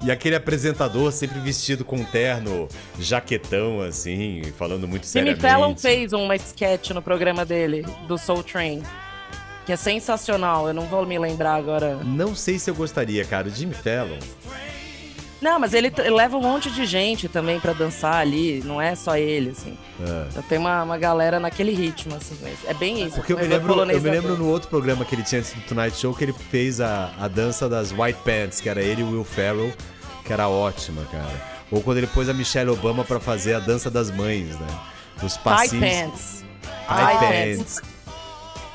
E 0.04 0.10
aquele 0.10 0.36
apresentador 0.36 1.12
sempre 1.12 1.40
vestido 1.40 1.86
com 1.86 1.98
um 1.98 2.04
terno 2.04 2.68
jaquetão, 3.00 3.82
assim, 3.82 4.42
falando 4.58 4.88
muito 4.88 5.04
Jimmy 5.04 5.36
seriamente. 5.36 5.42
Fallon 5.42 5.76
fez 5.76 6.12
uma 6.12 6.36
sketch 6.36 6.90
no 6.90 7.02
programa 7.04 7.46
dele, 7.46 7.86
do 8.08 8.18
Soul 8.18 8.42
Train. 8.42 8.82
Que 9.66 9.74
é 9.74 9.76
sensacional, 9.76 10.68
eu 10.68 10.74
não 10.74 10.88
vou 10.88 11.06
me 11.06 11.20
lembrar 11.20 11.54
agora. 11.54 11.98
Não 12.04 12.36
sei 12.36 12.58
se 12.58 12.70
eu 12.72 12.74
gostaria, 12.74 13.24
cara. 13.24 13.48
O 13.48 13.52
Jimmy 13.52 13.76
Fallon. 13.76 14.18
Não, 15.42 15.60
mas 15.60 15.74
ele 15.74 15.90
t- 15.90 16.08
leva 16.10 16.38
um 16.38 16.42
monte 16.42 16.70
de 16.70 16.86
gente 16.86 17.28
também 17.28 17.60
pra 17.60 17.74
dançar 17.74 18.16
ali, 18.16 18.62
não 18.64 18.80
é 18.80 18.94
só 18.94 19.18
ele, 19.18 19.50
assim. 19.50 19.76
É. 20.00 20.26
Então 20.30 20.44
tem 20.44 20.58
uma, 20.60 20.84
uma 20.84 20.98
galera 21.00 21.40
naquele 21.40 21.72
ritmo, 21.74 22.16
assim. 22.16 22.38
mas 22.42 22.60
É 22.68 22.74
bem 22.76 23.04
isso. 23.04 23.16
Porque 23.16 23.34
eu 23.34 23.38
me 23.38 23.44
corredor 23.48 23.78
lembro, 23.78 23.92
eu 23.96 24.02
me 24.02 24.10
lembro 24.12 24.38
no 24.38 24.48
outro 24.48 24.70
programa 24.70 25.04
que 25.04 25.16
ele 25.16 25.24
tinha 25.24 25.40
antes 25.40 25.54
do 25.54 25.62
Tonight 25.62 25.98
Show 25.98 26.14
que 26.14 26.24
ele 26.26 26.34
fez 26.34 26.80
a, 26.80 27.12
a 27.20 27.28
dança 27.28 27.68
das 27.68 27.92
White 27.92 28.20
Pants, 28.24 28.62
que 28.62 28.70
era 28.70 28.82
ele 28.84 29.02
e 29.02 29.04
o 29.04 29.10
Will 29.12 29.24
Ferrell, 29.24 29.74
que 30.24 30.32
era 30.32 30.48
ótima, 30.48 31.04
cara. 31.12 31.52
Ou 31.72 31.82
quando 31.82 31.98
ele 31.98 32.08
pôs 32.08 32.30
a 32.30 32.34
Michelle 32.34 32.70
Obama 32.70 33.04
pra 33.04 33.20
fazer 33.20 33.56
a 33.56 33.60
dança 33.60 33.90
das 33.90 34.12
mães, 34.12 34.50
né? 34.60 34.68
Os 35.24 35.36
High 35.38 35.44
passinhos. 35.44 35.82
Pants. 36.12 36.46
High 36.88 37.16
High 37.16 37.56
Pants. 37.58 37.82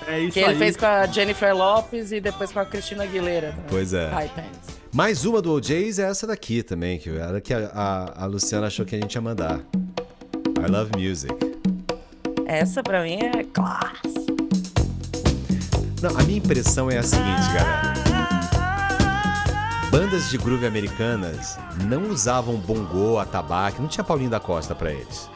É 0.08 0.20
isso 0.20 0.32
Que 0.34 0.40
ele 0.40 0.50
aí. 0.50 0.58
fez 0.58 0.76
com 0.76 0.86
a 0.86 1.06
Jennifer 1.06 1.54
Lopes 1.56 2.10
e 2.12 2.20
depois 2.20 2.50
com 2.52 2.58
a 2.60 2.64
Cristina 2.64 3.04
Aguilera. 3.04 3.48
né? 3.48 3.64
Pois 3.68 3.92
é. 3.92 4.08
High 4.10 4.30
Pants. 4.34 4.75
Mais 4.96 5.26
uma 5.26 5.42
do 5.42 5.52
OJs 5.52 5.98
é 5.98 6.04
essa 6.08 6.26
daqui 6.26 6.62
também, 6.62 6.98
que 6.98 7.10
era 7.10 7.38
que 7.38 7.52
a, 7.52 7.70
a, 7.74 8.22
a 8.24 8.26
Luciana 8.26 8.68
achou 8.68 8.86
que 8.86 8.96
a 8.96 8.98
gente 8.98 9.14
ia 9.14 9.20
mandar. 9.20 9.60
I 10.58 10.70
Love 10.70 10.92
Music. 10.96 11.34
Essa 12.46 12.82
pra 12.82 13.02
mim 13.02 13.18
é 13.20 13.44
classe. 13.44 14.26
Não, 16.00 16.18
a 16.18 16.22
minha 16.22 16.38
impressão 16.38 16.90
é 16.90 16.96
a 16.96 17.02
seguinte, 17.02 17.46
galera. 17.52 17.92
Bandas 19.90 20.30
de 20.30 20.38
groove 20.38 20.64
americanas 20.64 21.58
não 21.84 22.08
usavam 22.08 22.56
bongô, 22.56 23.18
atabaque, 23.18 23.82
não 23.82 23.88
tinha 23.88 24.02
Paulinho 24.02 24.30
da 24.30 24.40
Costa 24.40 24.74
pra 24.74 24.90
eles. 24.92 25.28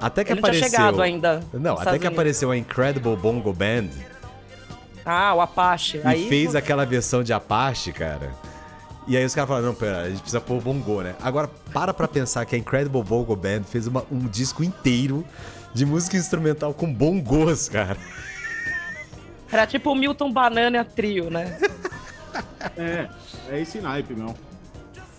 Até 0.00 0.22
que 0.22 0.32
Ele 0.32 0.40
não 0.40 0.50
tinha 0.50 0.60
apareceu. 0.60 0.78
chegado 0.78 1.02
ainda 1.02 1.40
Não, 1.52 1.74
até 1.74 1.84
que 1.84 1.90
Unidos. 1.96 2.12
apareceu 2.12 2.52
a 2.52 2.56
Incredible 2.56 3.16
Bongo 3.16 3.52
Band 3.52 3.88
Ah, 5.06 5.32
o 5.34 5.40
Apache. 5.40 5.98
e 5.98 6.02
Aí, 6.04 6.28
fez 6.28 6.56
aquela 6.56 6.84
versão 6.84 7.22
de 7.22 7.32
Apache, 7.32 7.92
cara. 7.92 8.32
E 9.06 9.16
aí 9.16 9.24
os 9.24 9.32
caras 9.34 9.46
falaram, 9.48 9.68
não, 9.68 9.74
pera, 9.74 10.00
a 10.02 10.08
gente 10.10 10.18
precisa 10.20 10.40
pôr 10.40 10.60
bongô, 10.60 11.00
né? 11.00 11.14
Agora, 11.22 11.48
para 11.72 11.94
pra 11.94 12.08
pensar 12.08 12.44
que 12.44 12.56
a 12.56 12.58
Incredible 12.58 13.04
Bongo 13.04 13.36
Band 13.36 13.62
fez 13.62 13.86
uma- 13.86 14.04
um 14.10 14.18
disco 14.26 14.64
inteiro 14.64 15.24
de 15.72 15.86
música 15.86 16.16
instrumental 16.16 16.74
com 16.74 16.92
bongos, 16.92 17.68
cara. 17.68 17.96
Era 19.52 19.64
tipo 19.64 19.92
o 19.92 19.94
Milton 19.94 20.32
Banana 20.32 20.84
Trio, 20.84 21.30
né? 21.30 21.56
É, 22.76 23.08
é 23.48 23.60
esse 23.60 23.80
naipe, 23.80 24.12
meu. 24.12 24.34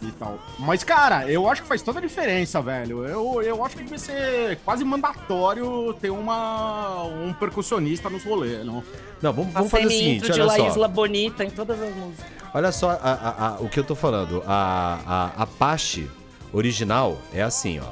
E 0.02 0.12
tal. 0.12 0.38
Mas, 0.60 0.84
cara, 0.84 1.28
eu 1.32 1.50
acho 1.50 1.64
que 1.64 1.68
faz 1.68 1.82
toda 1.82 1.98
a 1.98 2.02
diferença, 2.02 2.62
velho. 2.62 3.04
Eu, 3.06 3.42
eu 3.42 3.66
acho 3.66 3.76
que 3.76 3.84
deve 3.84 3.98
ser 3.98 4.58
quase 4.64 4.84
mandatório 4.84 5.92
ter 6.00 6.12
uma, 6.12 7.04
um 7.04 7.34
percussionista 7.34 8.08
nos 8.10 8.24
rolês, 8.24 8.64
não? 8.64 8.84
Não, 9.22 9.34
vamos, 9.34 9.56
A 9.56 9.60
vamos 9.60 9.72
fazer 9.72 9.88
o 9.88 9.90
seguinte, 9.90 10.26
de 10.26 10.32
olha 10.34 10.46
La 10.46 10.56
só. 10.56 10.68
Isla 10.68 10.88
Bonita 10.88 11.44
em 11.44 11.50
todas 11.50 11.82
as 11.82 11.96
músicas. 11.96 12.26
Olha 12.54 12.72
só 12.72 12.92
a- 12.92 12.96
a- 13.02 13.48
a- 13.48 13.60
o 13.60 13.68
que 13.70 13.80
eu 13.80 13.84
tô 13.84 13.96
falando. 13.96 14.44
A, 14.46 15.32
a 15.36 15.44
Apache 15.44 16.08
original 16.54 17.18
é 17.34 17.42
assim, 17.42 17.80
ó. 17.80 17.88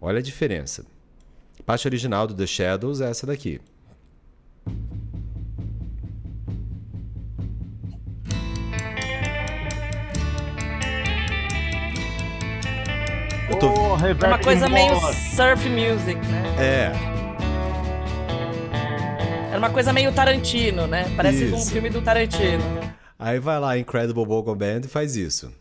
Olha 0.00 0.18
a 0.18 0.22
diferença. 0.22 0.84
Apache 1.60 1.86
original 1.86 2.26
do 2.26 2.34
The 2.34 2.46
Shadows 2.46 3.00
é 3.00 3.08
essa 3.10 3.24
daqui. 3.24 3.60
Tô... 14.18 14.26
É 14.26 14.28
uma 14.28 14.38
coisa 14.38 14.68
meio 14.68 14.94
surf 15.34 15.68
music, 15.68 16.16
né? 16.26 16.42
É, 16.58 16.92
Era 19.50 19.58
uma 19.58 19.70
coisa 19.70 19.92
meio 19.92 20.10
Tarantino, 20.12 20.86
né? 20.88 21.12
Parece 21.16 21.44
um 21.44 21.56
Isso. 21.56 21.70
filme 21.70 21.88
do 21.88 22.02
Tarantino. 22.02 22.62
aí 23.18 23.38
vai 23.38 23.60
lá 23.60 23.78
Incredible 23.78 24.26
Bongo 24.26 24.54
Band 24.56 24.80
e 24.84 24.88
faz 24.88 25.14
isso. 25.14 25.52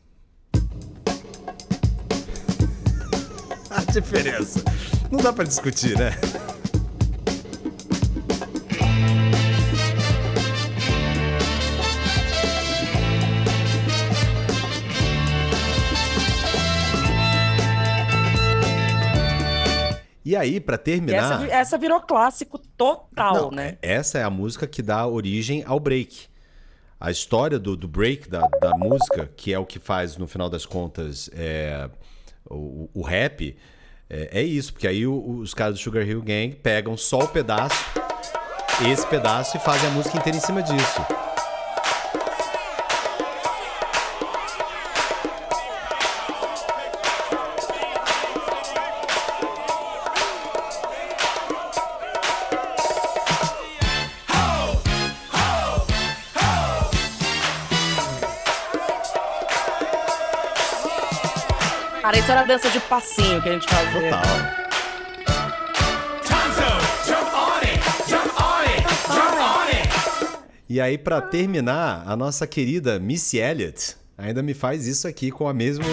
a 3.69 3.81
diferença. 3.91 4.63
Não 5.11 5.19
dá 5.19 5.31
pra 5.34 5.43
discutir, 5.43 5.95
né? 5.97 6.11
Aí, 20.41 20.59
pra 20.59 20.76
E 20.76 20.80
terminar. 20.80 21.41
essa, 21.43 21.53
essa 21.53 21.77
virou 21.77 22.01
clássico 22.01 22.57
total, 22.57 23.34
Não, 23.34 23.51
né? 23.51 23.77
Essa 23.81 24.19
é 24.19 24.23
a 24.23 24.30
música 24.30 24.68
que 24.68 24.81
dá 24.81 25.05
origem 25.07 25.63
ao 25.65 25.80
break. 25.80 26.30
A 26.99 27.09
história 27.09 27.57
do, 27.57 27.76
do 27.76 27.88
break, 27.88 28.30
da, 28.30 28.47
da 28.61 28.76
música, 28.76 29.30
que 29.35 29.51
é 29.53 29.57
o 29.57 29.65
que 29.65 29.80
faz, 29.80 30.18
no 30.18 30.27
final 30.27 30.49
das 30.49 30.65
contas, 30.65 31.30
é, 31.34 31.89
o, 32.49 32.89
o 32.93 33.01
rap, 33.01 33.57
é, 34.09 34.39
é 34.39 34.43
isso. 34.43 34.73
Porque 34.73 34.88
aí 34.88 35.07
o- 35.07 35.38
os 35.39 35.53
caras 35.53 35.76
do 35.76 35.80
Sugar 35.81 36.07
Hill 36.07 36.22
Gang 36.22 36.53
pegam 36.55 36.95
só 36.95 37.19
o 37.19 37.27
pedaço, 37.27 37.84
esse 38.88 39.07
pedaço, 39.07 39.57
e 39.57 39.59
fazem 39.59 39.89
a 39.89 39.93
música 39.93 40.18
inteira 40.18 40.38
em 40.38 40.41
cima 40.41 40.61
disso. 40.61 41.01
Isso 62.32 62.38
era 62.38 62.44
dança 62.44 62.70
de 62.70 62.80
passinho 62.82 63.41
que 63.41 63.49
a 63.49 63.52
gente 63.52 63.68
fazia. 63.68 64.02
Total. 64.02 64.62
E 70.70 70.80
aí, 70.80 70.98
pra 70.98 71.22
terminar, 71.22 72.03
a 72.08 72.16
nossa 72.16 72.48
querida 72.48 72.98
Missy 72.98 73.38
Elliott 73.40 73.98
ainda 74.18 74.41
me 74.41 74.53
faz 74.53 74.88
isso 74.88 75.06
aqui 75.06 75.30
com 75.30 75.45
a 75.45 75.53
mesma, 75.53 75.84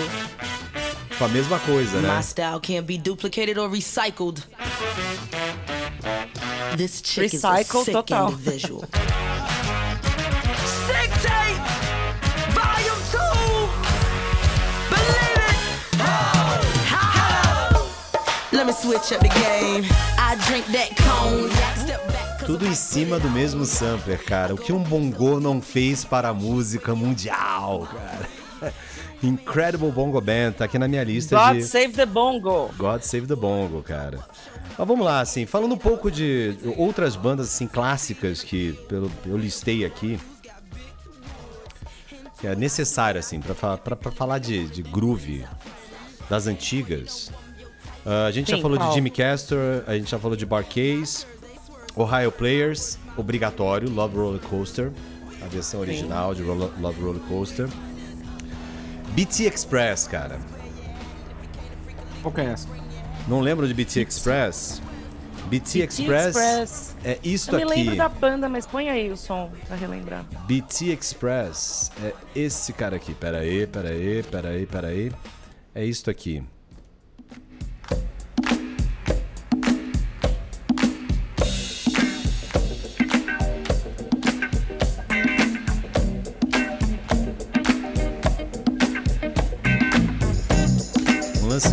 com 1.18 1.24
a 1.24 1.28
mesma 1.28 1.58
coisa, 1.58 2.00
né? 2.00 2.16
My 2.16 2.22
style 2.22 2.60
can't 2.60 2.86
be 2.86 2.96
duplicated 2.96 3.58
or 3.58 3.68
recycled. 3.68 4.44
This 6.76 7.02
chick 7.04 7.34
is 7.34 7.44
a 7.44 7.56
Recycle 7.56 7.84
sick 7.84 7.92
total. 7.92 8.30
individual. 8.30 8.84
Tudo 22.44 22.66
em 22.66 22.74
cima 22.74 23.18
do 23.18 23.30
mesmo 23.30 23.64
sampler, 23.64 24.22
cara. 24.22 24.54
O 24.54 24.58
que 24.58 24.72
um 24.72 24.82
bongô 24.82 25.40
não 25.40 25.62
fez 25.62 26.04
para 26.04 26.28
a 26.28 26.34
música 26.34 26.94
mundial, 26.94 27.88
cara. 27.90 28.74
Incredible 29.22 29.90
Bongo 29.90 30.20
Band, 30.20 30.52
tá 30.52 30.66
aqui 30.66 30.78
na 30.78 30.86
minha 30.86 31.02
lista 31.02 31.36
God 31.36 31.56
de 31.56 31.64
Save 31.64 31.94
the 31.94 32.06
Bongo. 32.06 32.70
God 32.76 33.00
Save 33.00 33.26
the 33.26 33.34
Bongo, 33.34 33.82
cara. 33.82 34.18
Mas 34.76 34.86
vamos 34.86 35.04
lá, 35.04 35.20
assim, 35.20 35.46
falando 35.46 35.74
um 35.74 35.78
pouco 35.78 36.10
de 36.10 36.56
outras 36.76 37.16
bandas 37.16 37.46
assim 37.48 37.66
clássicas 37.66 38.42
que 38.42 38.74
pelo, 38.86 39.10
eu 39.24 39.36
listei 39.36 39.84
aqui. 39.84 40.20
Que 42.38 42.46
é 42.46 42.54
necessário, 42.54 43.18
assim, 43.18 43.40
pra 43.40 44.12
falar 44.12 44.38
de, 44.38 44.68
de 44.68 44.82
groove 44.82 45.44
das 46.28 46.46
antigas. 46.46 47.32
Ah, 48.10 48.24
a 48.24 48.30
gente 48.30 48.50
já 48.50 48.56
Sim, 48.56 48.62
falou 48.62 48.78
de 48.78 48.84
qual? 48.84 48.94
Jimmy 48.94 49.10
Castor, 49.10 49.82
a 49.86 49.94
gente 49.94 50.10
já 50.10 50.18
falou 50.18 50.34
de 50.34 50.46
Barcase, 50.46 51.26
Ohio 51.94 52.32
Players, 52.32 52.98
obrigatório, 53.18 53.90
Love 53.90 54.16
Roller 54.16 54.40
Coaster, 54.40 54.90
a 55.42 55.46
versão 55.46 55.80
original 55.80 56.34
de 56.34 56.42
Love 56.42 57.00
Roller 57.02 57.20
Coaster. 57.28 57.68
BT 59.10 59.44
Express, 59.44 60.06
cara. 60.08 60.40
Qual 62.22 62.32
que 62.32 62.40
é 62.40 62.44
essa? 62.46 62.66
Não 63.28 63.40
lembram 63.40 63.68
de 63.68 63.74
BT 63.74 64.00
Express? 64.00 64.80
BT 65.50 65.80
Express, 65.80 66.26
Express. 66.36 66.96
é 67.04 67.18
isto 67.22 67.50
Eu 67.54 67.58
me 67.58 67.64
aqui. 67.64 67.74
lembro 67.74 67.96
da 67.96 68.08
banda, 68.08 68.48
mas 68.48 68.64
põe 68.66 68.88
aí 68.88 69.10
o 69.10 69.16
som 69.18 69.50
pra 69.66 69.76
relembrar. 69.76 70.24
BT 70.46 70.92
Express 70.94 71.92
é 72.02 72.14
esse 72.34 72.72
cara 72.72 72.96
aqui. 72.96 73.12
Pera 73.12 73.40
aí, 73.40 73.66
pera 73.66 73.90
aí, 73.90 74.22
pera 74.22 74.48
aí, 74.48 74.66
pera 74.66 74.86
aí. 74.88 75.12
É 75.74 75.84
isto 75.84 76.08
aqui. 76.10 76.42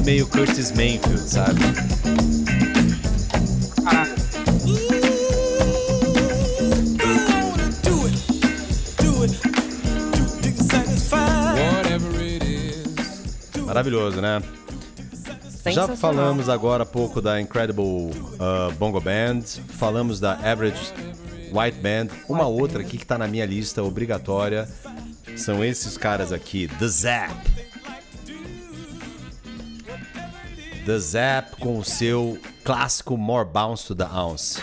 Meio 0.04 0.28
Curtis 0.28 0.72
Mayfield, 0.72 1.20
sabe? 1.20 1.60
Maravilhoso, 13.66 14.22
né? 14.22 14.42
Já 15.72 15.88
falamos 15.96 16.48
agora 16.48 16.84
há 16.84 16.86
pouco 16.86 17.22
da 17.22 17.42
Incredible 17.42 17.86
uh, 17.86 18.72
Bongo 18.78 19.02
Band, 19.02 19.42
falamos 19.70 20.20
da 20.20 20.34
Average 20.34 20.94
White 21.52 21.80
Band, 21.80 22.08
uma 22.30 22.48
outra 22.48 22.82
aqui 22.82 22.98
que 22.98 23.06
tá 23.06 23.18
na 23.18 23.28
minha 23.28 23.46
lista 23.46 23.82
obrigatória 23.84 24.68
são 25.36 25.64
esses 25.64 25.98
caras 25.98 26.32
aqui, 26.32 26.68
The 26.80 26.88
Zap. 26.88 27.55
The 30.86 31.00
Zap 31.00 31.56
com 31.60 31.80
o 31.80 31.84
seu 31.84 32.38
clássico 32.64 33.18
More 33.18 33.50
Bounce 33.50 33.88
to 33.88 33.96
the 33.96 34.06
Ounce. 34.06 34.62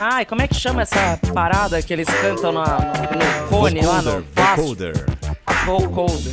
Ai, 0.00 0.24
como 0.24 0.42
é 0.42 0.46
que 0.46 0.54
chama 0.54 0.82
essa 0.82 1.18
parada 1.34 1.82
que 1.82 1.92
eles 1.92 2.06
cantam 2.06 2.52
na, 2.52 2.78
no, 2.78 3.42
no 3.42 3.48
cone 3.48 3.80
lá 3.84 4.00
no 4.00 4.22
Vocoder, 4.22 4.94
vocoder. 5.64 6.32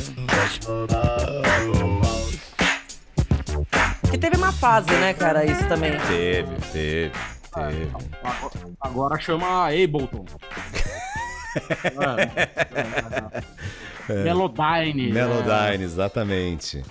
Que 4.08 4.18
teve 4.18 4.36
uma 4.36 4.52
fase, 4.52 4.92
né, 4.92 5.12
cara, 5.14 5.44
isso 5.44 5.66
também. 5.66 5.98
Teve, 6.06 6.54
teve, 6.72 7.12
teve. 7.52 7.90
Agora, 8.22 8.50
agora 8.80 9.18
chama 9.18 9.66
Ableton. 9.66 10.24
É, 14.08 14.12
é, 14.12 14.20
é. 14.20 14.24
Melodyne. 14.24 15.12
Melodyne, 15.12 15.84
exatamente. 15.84 16.82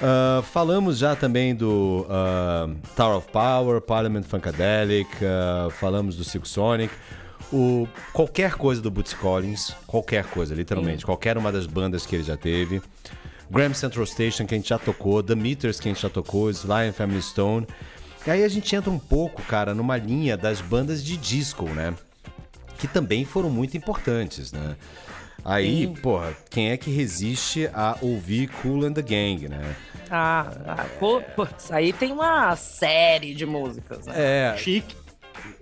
Ah, 0.00 0.42
falamos 0.52 0.98
já 0.98 1.16
também 1.16 1.54
do 1.54 2.06
ah, 2.08 2.68
Tower 2.94 3.16
of 3.18 3.28
Power, 3.30 3.80
Parliament 3.80 4.22
Funkadelic, 4.22 5.08
ah, 5.24 5.68
falamos 5.70 6.16
do 6.16 6.24
Silk 6.24 6.48
Sonic. 6.48 6.92
O, 7.52 7.88
qualquer 8.12 8.54
coisa 8.54 8.80
do 8.80 8.90
Boots 8.90 9.14
Collins, 9.14 9.74
qualquer 9.86 10.24
coisa, 10.26 10.54
literalmente, 10.54 11.04
qualquer 11.04 11.38
uma 11.38 11.50
das 11.50 11.66
bandas 11.66 12.04
que 12.04 12.14
ele 12.14 12.22
já 12.22 12.36
teve. 12.36 12.82
Graham 13.50 13.72
Central 13.72 14.04
Station, 14.04 14.44
que 14.44 14.54
a 14.54 14.58
gente 14.58 14.68
já 14.68 14.78
tocou, 14.78 15.22
The 15.22 15.34
Meters, 15.34 15.80
que 15.80 15.88
a 15.88 15.92
gente 15.92 16.02
já 16.02 16.10
tocou, 16.10 16.50
Sly 16.50 16.88
and 16.88 16.92
Family 16.92 17.22
Stone. 17.22 17.66
E 18.26 18.30
aí 18.30 18.44
a 18.44 18.48
gente 18.48 18.76
entra 18.76 18.90
um 18.90 18.98
pouco, 18.98 19.40
cara, 19.42 19.74
numa 19.74 19.96
linha 19.96 20.36
das 20.36 20.60
bandas 20.60 21.02
de 21.02 21.16
disco, 21.16 21.64
né? 21.70 21.94
Que 22.78 22.86
também 22.86 23.24
foram 23.24 23.50
muito 23.50 23.76
importantes, 23.76 24.52
né? 24.52 24.76
Aí, 25.44 25.86
porra, 26.02 26.36
quem 26.50 26.70
é 26.70 26.76
que 26.76 26.90
resiste 26.90 27.70
a 27.72 27.96
ouvir 28.02 28.48
Cool 28.48 28.84
and 28.84 28.92
the 28.92 29.02
Gang, 29.02 29.48
né? 29.48 29.76
Ah, 30.10 30.52
ah 30.66 30.86
pô, 30.98 31.20
putz, 31.20 31.70
aí 31.70 31.92
tem 31.92 32.12
uma 32.12 32.54
série 32.56 33.34
de 33.34 33.46
músicas, 33.46 34.06
né? 34.06 34.14
É, 34.16 34.56
Chique. 34.58 34.96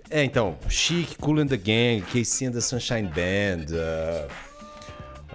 é 0.09 0.23
então, 0.23 0.57
Chic, 0.67 1.15
Cool 1.19 1.39
and 1.39 1.47
the 1.47 1.57
Gang, 1.57 2.01
Casey 2.01 2.47
and 2.47 2.51
the 2.51 2.61
Sunshine 2.61 3.07
Band, 3.07 3.67
uh, 3.71 4.27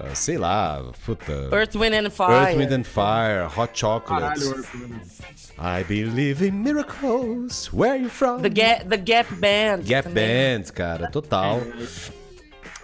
uh, 0.03 0.15
sei 0.15 0.39
lá, 0.39 0.83
puta. 1.05 1.33
Earth, 1.53 1.75
Wind 1.75 1.95
and 1.95 2.11
Fire. 2.11 2.33
Earth, 2.33 2.57
Wind 2.57 2.73
and 2.73 2.85
Fire, 2.85 3.47
Hot 3.57 3.79
Chocolate. 3.79 4.41
Caralho, 4.41 4.49
Orkut. 4.49 5.42
I 5.65 5.85
believe 5.85 6.43
in 6.43 6.61
miracles. 6.61 7.73
Where 7.73 7.97
you 7.97 8.09
from? 8.09 8.43
The, 8.43 8.49
Ga 8.49 8.85
The 8.85 8.97
Gap 8.97 9.33
Band. 9.37 9.85
Gap 9.85 10.09
também. 10.09 10.59
Band, 10.59 10.73
cara, 10.75 11.09
total. 11.09 11.61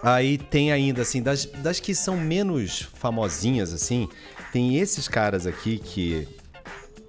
Aí 0.01 0.37
tem 0.37 0.71
ainda, 0.71 1.01
assim, 1.01 1.21
das, 1.21 1.43
das 1.45 1.81
que 1.81 1.93
são 1.93 2.15
menos 2.15 2.87
famosinhas, 2.93 3.73
assim, 3.73 4.07
tem 4.53 4.77
esses 4.77 5.09
caras 5.09 5.45
aqui 5.45 5.77
que 5.77 6.25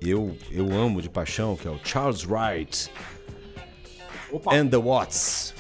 eu, 0.01 0.37
eu 0.51 0.73
amo 0.73 1.01
de 1.01 1.09
paixão, 1.09 1.55
que 1.55 1.69
é 1.69 1.71
o 1.71 1.79
Charles 1.85 2.25
Wright 2.27 2.91
Opa. 4.33 4.53
and 4.53 4.67
the 4.67 4.77
Watts. 4.77 5.55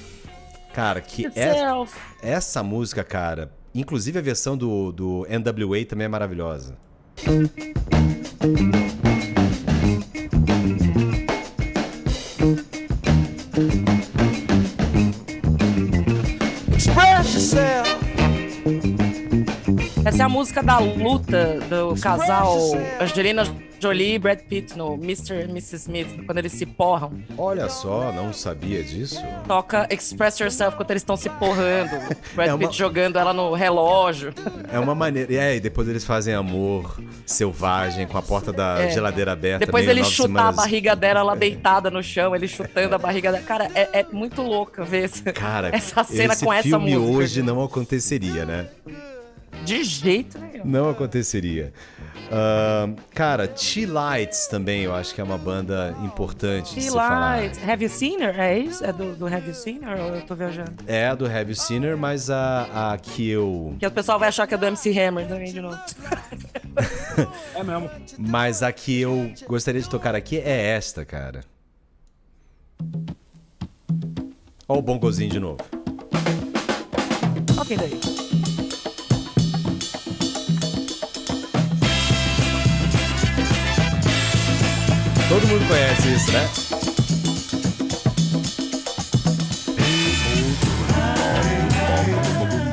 Cara, 0.74 1.00
que 1.00 1.26
é, 1.26 1.28
Itself. 1.28 1.96
essa 2.20 2.64
música, 2.64 3.04
cara, 3.04 3.52
inclusive 3.72 4.18
a 4.18 4.22
versão 4.22 4.56
do, 4.56 4.90
do 4.90 5.26
NWA 5.28 5.84
também 5.84 6.06
é 6.06 6.08
maravilhosa. 6.08 6.76
A 20.22 20.28
música 20.28 20.62
da 20.62 20.78
luta 20.78 21.58
do 21.68 21.94
casal 22.00 22.56
Angelina 23.00 23.44
Jolie 23.82 24.14
e 24.16 24.18
Brad 24.18 24.40
Pitt 24.40 24.76
no 24.76 24.92
Mr. 24.94 25.40
e 25.40 25.44
Mrs. 25.44 25.76
Smith, 25.76 26.26
quando 26.26 26.36
eles 26.36 26.52
se 26.52 26.66
porram. 26.66 27.12
Olha 27.38 27.66
só, 27.70 28.12
não 28.12 28.30
sabia 28.30 28.82
disso. 28.84 29.22
Toca 29.48 29.88
Express 29.90 30.38
Yourself 30.38 30.76
quando 30.76 30.90
eles 30.90 31.00
estão 31.00 31.16
se 31.16 31.30
porrando. 31.30 31.90
Brad 32.36 32.48
É 32.48 32.52
uma- 32.54 32.58
Pitt 32.68 32.76
jogando 32.76 33.18
ela 33.18 33.32
no 33.32 33.54
relógio. 33.54 34.34
É 34.70 34.78
uma 34.78 34.94
maneira. 34.94 35.32
E 35.32 35.38
aí, 35.38 35.60
depois 35.60 35.88
eles 35.88 36.04
fazem 36.04 36.34
amor 36.34 37.00
selvagem 37.24 38.06
com 38.06 38.18
a 38.18 38.22
porta 38.22 38.52
da 38.52 38.82
É. 38.82 38.90
geladeira 38.90 39.32
aberta. 39.32 39.64
Depois 39.64 39.88
ele 39.88 40.04
chutar 40.04 40.28
semanas- 40.28 40.58
a 40.58 40.62
barriga 40.62 40.94
dela 40.94 41.22
lá 41.22 41.34
deitada 41.34 41.90
no 41.90 42.02
chão, 42.02 42.36
ele 42.36 42.46
chutando 42.48 42.94
a 42.94 42.98
barriga 42.98 43.32
dela. 43.32 43.44
Cara, 43.44 43.70
é, 43.74 44.00
é 44.00 44.06
muito 44.12 44.42
louca 44.42 44.84
ver 44.84 45.04
essa, 45.04 45.32
Cara, 45.32 45.70
essa 45.74 46.04
cena 46.04 46.34
esse 46.34 46.44
com 46.44 46.52
essa 46.52 46.64
filme 46.64 46.94
música. 46.96 47.16
hoje 47.18 47.42
não 47.42 47.64
aconteceria, 47.64 48.44
né? 48.44 48.66
De 49.64 49.84
jeito 49.84 50.38
nenhum. 50.38 50.64
Não 50.64 50.88
aconteceria. 50.88 51.72
Ahn, 52.30 52.94
cara, 53.14 53.48
T-Lights 53.48 54.46
também 54.46 54.82
eu 54.82 54.94
acho 54.94 55.14
que 55.14 55.20
é 55.20 55.24
uma 55.24 55.36
banda 55.36 55.94
importante 56.02 56.74
de 56.74 56.82
se 56.82 56.90
falar. 56.90 57.40
T-Light. 57.40 57.70
Have 57.70 57.84
you 57.84 57.90
seen 57.90 58.22
her? 58.22 58.38
É 58.38 58.58
isso? 58.58 58.84
É 58.84 58.92
do, 58.92 59.16
do 59.16 59.26
Have 59.26 59.46
you 59.48 59.54
seen 59.54 59.80
her 59.82 60.00
ou 60.00 60.14
eu 60.16 60.22
tô 60.22 60.34
viajando? 60.34 60.72
É 60.86 61.08
a 61.08 61.14
do 61.14 61.26
Heavy 61.26 61.54
Sinner, 61.54 61.96
mas 61.96 62.30
a, 62.30 62.92
a 62.92 62.98
que 62.98 63.28
eu. 63.28 63.74
Que 63.78 63.86
o 63.86 63.90
pessoal 63.90 64.18
vai 64.18 64.28
achar 64.28 64.46
que 64.46 64.54
é 64.54 64.56
do 64.56 64.66
MC 64.66 64.96
Hammer 64.98 65.26
também 65.26 65.52
de 65.52 65.60
novo. 65.60 65.78
É 67.54 67.62
mesmo. 67.62 67.90
Mas 68.16 68.62
a 68.62 68.72
que 68.72 69.00
eu 69.00 69.32
gostaria 69.46 69.80
de 69.80 69.88
tocar 69.90 70.14
aqui 70.14 70.38
é 70.38 70.68
esta, 70.68 71.04
cara. 71.04 71.40
Ó 74.68 74.78
o 74.78 74.82
bongozinho 74.82 75.30
de 75.30 75.40
novo. 75.40 75.58
Ok, 77.58 77.76
daí. 77.76 78.29
Todo 85.30 85.46
mundo 85.46 85.64
conhece 85.68 86.12
isso, 86.12 86.32
né? 86.32 86.40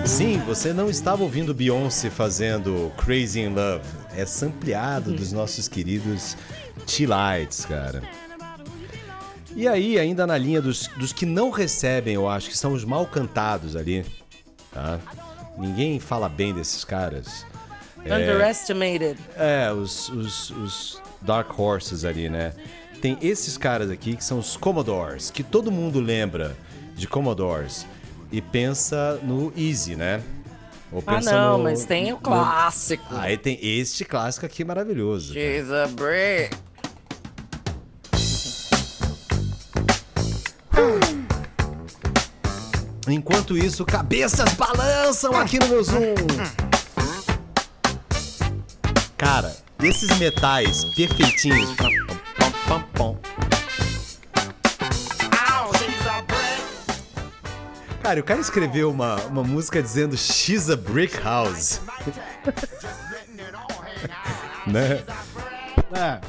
Sim, 0.08 0.40
você 0.40 0.74
não 0.74 0.90
estava 0.90 1.22
ouvindo 1.22 1.54
Beyoncé 1.54 2.10
fazendo 2.10 2.92
Crazy 2.98 3.42
in 3.42 3.50
Love. 3.50 3.86
É 4.16 4.26
sampleado 4.26 5.14
dos 5.14 5.32
nossos 5.32 5.68
queridos 5.68 6.36
T-Lights, 6.88 7.66
cara. 7.66 8.02
E 9.56 9.68
aí, 9.68 10.00
ainda 10.00 10.26
na 10.26 10.36
linha 10.36 10.60
dos, 10.60 10.88
dos 10.98 11.14
que 11.14 11.28
não 11.28 11.52
recebem, 11.52 12.16
eu 12.16 12.28
acho 12.28 12.50
que 12.50 12.58
são 12.58 12.74
os 12.74 12.84
mal 12.84 13.06
cantados 13.06 13.76
ali, 13.76 14.04
tá? 14.74 14.98
Ninguém 15.60 16.00
fala 16.00 16.28
bem 16.28 16.56
desses 16.56 16.84
caras. 16.84 17.46
É, 18.04 18.16
Underestimated. 18.16 19.20
é, 19.36 19.72
os, 19.72 20.10
os, 20.10 20.50
os 20.50 21.07
Dark 21.22 21.58
Horses 21.60 22.06
ali, 22.06 22.30
né? 22.30 22.54
Tem 23.02 23.18
esses 23.22 23.58
caras 23.58 23.90
aqui 23.92 24.16
que 24.16 24.24
são 24.24 24.40
os 24.40 24.58
Commodores, 24.58 25.30
que 25.30 25.44
todo 25.44 25.72
mundo 25.72 26.00
lembra 26.00 26.56
de 26.96 27.08
Commodores 27.08 27.86
e 28.32 28.42
pensa 28.42 29.20
no 29.24 29.54
Easy, 29.56 29.96
né? 29.96 30.22
Ou 30.92 31.04
Ah, 31.06 31.20
não, 31.22 31.58
no- 31.58 31.64
mas 31.66 31.84
tem 31.86 32.08
o 32.12 32.16
no- 32.16 32.22
clássico. 32.22 33.04
Aí 33.18 33.38
tem 33.38 33.60
este 33.62 34.04
clássico 34.06 34.46
aqui 34.46 34.64
maravilhoso. 34.64 35.34
cara. 35.34 35.46
She's 35.46 35.72
a 35.72 35.88
brick. 35.88 36.56
Enquanto 43.08 43.58
isso, 43.58 43.86
cabeças 43.86 44.54
balançam 44.56 45.34
aqui 45.36 45.58
no 45.60 45.68
meu 45.68 45.84
Zoom. 45.84 46.14
Cara, 49.18 49.56
esses 49.84 50.18
metais 50.18 50.84
perfeitinhos. 50.96 51.74
Pam, 51.76 51.90
pam, 52.40 52.52
pam, 52.68 52.82
pam. 52.94 53.18
Cara, 58.02 58.20
o 58.22 58.24
cara 58.24 58.40
escreveu 58.40 58.90
uma, 58.90 59.16
uma 59.26 59.44
música 59.44 59.82
dizendo 59.84 60.16
She's 60.18 60.70
a 60.70 60.76
Brick 60.78 61.18
House. 61.22 61.82
né? 64.66 65.04
É. 65.94 66.20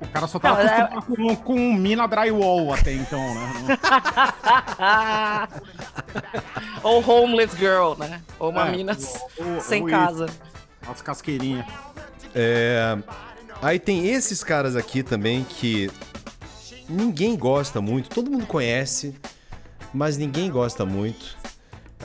O 0.00 0.08
cara 0.08 0.26
só 0.26 0.38
tava 0.40 0.62
Não, 0.64 0.70
é- 0.70 0.80
acostumado 0.82 1.06
com, 1.16 1.36
com 1.36 1.72
mina 1.74 2.06
drywall 2.06 2.74
até 2.74 2.92
então, 2.92 3.20
né? 3.34 3.78
Ou 6.82 7.02
homeless 7.08 7.56
girl, 7.56 7.94
né? 7.96 8.20
Ou 8.38 8.50
uma 8.50 8.68
É, 8.68 8.72
mina 8.72 8.96
ou- 9.38 9.54
ou- 9.54 9.60
sem 9.60 9.82
ou 9.82 9.88
casa. 9.88 10.26
As 10.86 11.02
casqueirinhas. 11.02 11.66
É, 12.34 12.96
Aí 13.64 13.78
tem 13.78 14.08
esses 14.08 14.44
caras 14.44 14.76
aqui 14.76 15.02
também 15.02 15.42
que 15.42 15.90
ninguém 16.86 17.34
gosta 17.34 17.80
muito, 17.80 18.10
todo 18.10 18.30
mundo 18.30 18.46
conhece, 18.46 19.14
mas 19.92 20.18
ninguém 20.18 20.50
gosta 20.50 20.84
muito. 20.84 21.36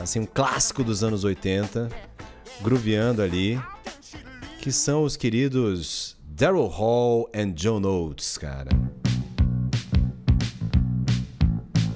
Assim, 0.00 0.20
um 0.20 0.26
clássico 0.26 0.82
dos 0.82 1.04
anos 1.04 1.22
80, 1.22 1.90
grooveando 2.62 3.20
ali, 3.20 3.60
que 4.60 4.72
são 4.72 5.04
os 5.04 5.18
queridos 5.18 6.16
Daryl 6.24 6.66
Hall 6.66 7.28
e 7.34 7.44
John 7.52 7.82
Oates, 7.82 8.38
cara. 8.38 8.70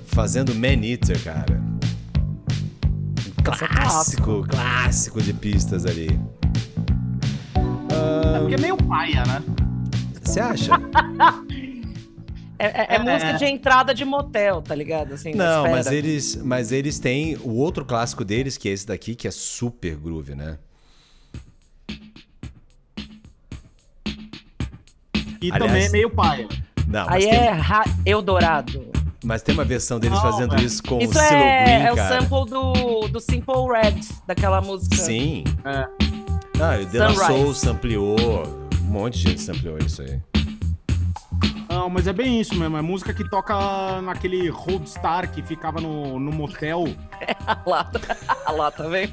Fazendo 0.08 0.54
Man 0.54 0.84
Eater, 0.84 1.24
cara. 1.24 1.58
Um 3.38 3.64
é 3.64 3.68
clássico, 3.68 4.46
clássico 4.46 5.22
de 5.22 5.32
pistas 5.32 5.86
ali. 5.86 6.20
É 8.36 8.40
porque 8.40 8.54
é 8.54 8.58
meio 8.58 8.76
paia, 8.76 9.22
né? 9.24 9.42
Você 10.22 10.40
acha? 10.40 10.72
É, 12.56 12.66
é- 12.66 12.86
é 12.90 12.94
É. 12.94 12.98
música 13.00 13.32
de 13.32 13.44
entrada 13.46 13.92
de 13.92 14.04
motel, 14.04 14.62
tá 14.62 14.76
ligado? 14.76 15.12
Assim, 15.14 15.34
Não, 15.34 15.64
mas 15.68 15.88
eles, 15.88 16.36
mas 16.36 16.70
eles 16.70 17.00
têm 17.00 17.36
o 17.42 17.50
outro 17.56 17.84
clássico 17.84 18.24
deles, 18.24 18.56
que 18.56 18.68
é 18.68 18.72
esse 18.72 18.86
daqui, 18.86 19.16
que 19.16 19.26
é 19.26 19.30
super 19.32 19.96
groove, 19.96 20.36
né? 20.36 20.56
E 25.42 25.50
Aliás- 25.50 25.58
também 25.58 25.84
é 25.84 25.88
meio 25.90 26.10
paia. 26.10 26.48
Não, 26.86 27.06
Aí 27.08 27.22
tem, 27.28 27.34
é 27.34 27.50
Ra- 27.50 27.84
Eldorado. 28.06 28.86
mas 29.24 29.42
tem 29.42 29.52
uma 29.54 29.64
versão 29.64 29.98
deles 29.98 30.16
Não, 30.22 30.30
fazendo 30.30 30.54
isso 30.62 30.82
com 30.82 30.98
Isso 31.00 31.10
o 31.18 31.22
Silo 31.22 31.40
é, 31.40 31.64
Green, 31.64 31.86
é 31.86 31.92
o 31.92 31.96
cara. 31.96 32.20
sample 32.22 32.50
do, 32.50 33.08
do 33.08 33.20
Simple 33.20 33.54
Red, 33.72 34.00
daquela 34.26 34.60
música. 34.60 34.96
Sim. 34.96 35.42
É. 35.64 36.13
Ah, 36.60 36.78
o 36.80 36.86
De 36.86 36.98
La. 36.98 37.12
Soul 37.12 37.54
sampleou. 37.54 38.16
Um 38.82 38.90
monte 38.90 39.18
de 39.18 39.28
gente 39.30 39.40
sampleou 39.40 39.78
isso 39.78 40.02
aí. 40.02 40.20
Não, 41.68 41.90
mas 41.90 42.06
é 42.06 42.12
bem 42.12 42.40
isso 42.40 42.54
mesmo. 42.54 42.76
É 42.76 42.82
música 42.82 43.12
que 43.12 43.28
toca 43.28 44.00
naquele 44.00 44.48
Roadstar 44.48 45.30
que 45.30 45.42
ficava 45.42 45.80
no, 45.80 46.20
no 46.20 46.32
motel. 46.32 46.84
A 47.46 47.58
lata, 47.66 48.00
a 48.46 48.52
lata, 48.52 48.88
vem. 48.88 49.12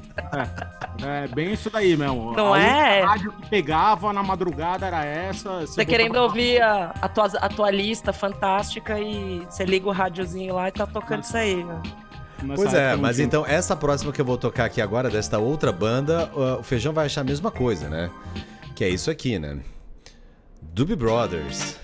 É 1.04 1.28
bem 1.28 1.54
isso 1.54 1.70
daí 1.70 1.98
mesmo. 1.98 2.34
Não 2.34 2.54
a 2.54 2.60
é? 2.60 2.94
única 2.98 3.08
rádio 3.08 3.32
que 3.34 3.50
pegava 3.50 4.14
na 4.14 4.24
madrugada 4.24 4.86
era 4.86 5.04
essa. 5.04 5.62
Você 5.62 5.86
querendo 5.86 6.16
ouvir 6.18 6.62
a, 6.62 6.94
a, 7.02 7.10
tua, 7.10 7.26
a 7.26 7.50
tua 7.50 7.72
lista 7.72 8.14
fantástica 8.14 9.00
e 9.00 9.46
você 9.50 9.66
liga 9.66 9.88
o 9.88 9.92
rádiozinho 9.92 10.56
lá 10.56 10.68
e 10.68 10.72
tá 10.72 10.86
tocando 10.86 11.24
isso 11.24 11.36
aí, 11.36 11.64
né? 11.64 11.82
Pois 12.56 12.74
é, 12.74 12.96
mas 12.96 13.20
então 13.20 13.46
essa 13.46 13.76
próxima 13.76 14.12
que 14.12 14.20
eu 14.20 14.26
vou 14.26 14.38
tocar 14.38 14.66
aqui 14.66 14.82
agora, 14.82 15.10
desta 15.10 15.38
outra 15.38 15.72
banda, 15.72 16.30
o 16.60 16.64
Feijão 16.64 16.94
vai 16.94 17.06
achar 17.06 17.22
a 17.22 17.24
mesma 17.24 17.52
coisa, 17.52 17.90
né? 17.90 18.10
Que 18.76 18.84
é 18.84 18.90
isso 18.90 19.12
aqui, 19.12 19.38
né? 19.38 19.60
Doobie 20.62 20.96
Brothers. 20.96 21.78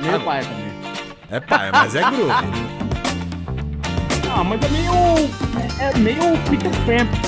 Meio 0.00 0.20
paia 0.20 0.42
também. 0.42 0.74
É 1.30 1.40
pai, 1.40 1.70
mas 1.72 1.94
é 1.94 2.00
groove. 2.00 2.32
Ah, 4.36 4.44
mas 4.44 4.60
é 4.62 4.68
meio. 4.68 4.92
É, 5.80 5.90
é 5.90 5.98
meio 5.98 6.20
Peter 6.50 6.72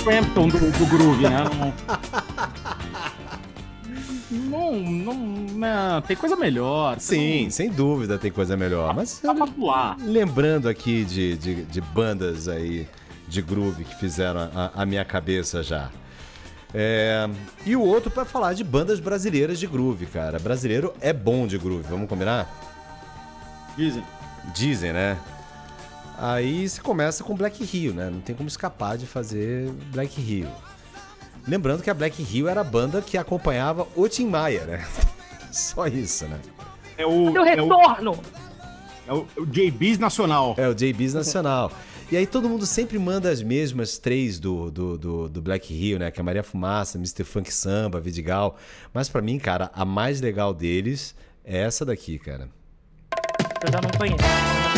Frampton 0.03 0.49
do, 0.49 0.59
do 0.59 0.87
groove, 0.87 1.29
né? 1.29 1.45
Não, 4.31 4.75
não, 4.75 5.15
não, 5.15 6.03
tem 6.03 6.17
coisa 6.17 6.35
melhor. 6.35 6.99
Sim, 6.99 7.49
sem 7.51 7.71
dúvida 7.71 8.19
tem 8.19 8.31
coisa 8.31 8.57
melhor. 8.57 8.95
Mas 8.95 9.21
pra 9.21 9.35
pular. 9.47 9.97
lembrando 10.01 10.69
aqui 10.69 11.05
de, 11.05 11.37
de, 11.37 11.63
de 11.65 11.81
bandas 11.81 12.49
aí 12.49 12.89
de 13.29 13.41
groove 13.43 13.85
que 13.85 13.95
fizeram 13.97 14.41
a, 14.55 14.83
a 14.83 14.87
minha 14.87 15.05
cabeça 15.05 15.63
já. 15.63 15.91
É, 16.75 17.29
e 17.65 17.77
o 17.77 17.81
outro 17.81 18.11
pra 18.11 18.25
falar 18.25 18.53
de 18.53 18.65
bandas 18.65 18.99
brasileiras 18.99 19.59
de 19.59 19.67
groove, 19.67 20.07
cara. 20.07 20.39
Brasileiro 20.39 20.93
é 21.01 21.13
bom 21.13 21.47
de 21.47 21.57
groove, 21.57 21.85
vamos 21.89 22.09
combinar? 22.09 22.49
Dizem. 23.77 24.03
Dizem, 24.55 24.93
né? 24.93 25.19
Aí 26.19 26.69
você 26.69 26.81
começa 26.81 27.23
com 27.23 27.35
Black 27.35 27.63
Rio, 27.65 27.95
né? 27.95 28.11
Não 28.11 28.21
tem 28.21 28.35
como 28.35 28.49
escapar 28.49 28.97
de 28.97 29.07
fazer 29.07 29.71
Black 29.93 30.21
Rio. 30.21 30.49
Lembrando 31.47 31.83
que 31.83 31.91
a 31.91 31.95
Black 31.95 32.23
Rio 32.23 32.49
era 32.49 32.61
a 32.61 32.65
banda 32.65 33.01
que 33.01 33.17
acompanhava 33.17 33.87
o 33.95 34.09
Tim 34.09 34.27
Maia, 34.27 34.65
né? 34.65 34.87
Só 35.53 35.87
isso, 35.87 36.27
né? 36.27 36.41
É 36.99 37.07
o. 37.07 37.31
Meu 37.31 37.45
é 37.45 37.61
o, 37.61 37.69
retorno! 37.69 38.19
é 39.07 39.13
o, 39.13 39.27
é 39.37 39.41
o 39.41 39.47
JBs 39.47 39.99
Nacional. 39.99 40.55
É, 40.59 40.69
o 40.69 40.75
JBs 40.75 41.15
Nacional. 41.15 41.71
E 42.11 42.17
aí 42.17 42.27
todo 42.27 42.49
mundo 42.49 42.65
sempre 42.67 42.99
manda 42.99 43.31
as 43.31 43.43
mesmas 43.43 43.99
três 43.99 44.39
do, 44.39 44.71
do, 44.71 44.97
do, 44.97 45.29
do 45.29 45.43
Black 45.43 45.75
Rio, 45.75 45.99
né? 45.99 46.11
Que 46.11 46.21
é 46.21 46.23
Maria 46.23 46.43
Fumaça, 46.43 46.99
Mr. 46.99 47.25
Funk 47.25 47.53
Samba, 47.53 48.01
Vidigal. 48.01 48.57
Mas 48.95 49.09
pra 49.09 49.21
mim, 49.21 49.39
cara, 49.39 49.71
a 49.75 49.85
mais 49.85 50.21
legal 50.21 50.55
deles 50.55 51.15
é 51.45 51.59
essa 51.59 51.85
daqui, 51.85 52.19
cara. 52.19 52.49
Eu 53.65 53.73
já 53.73 53.81
não 53.81 53.91
conheço. 53.91 54.76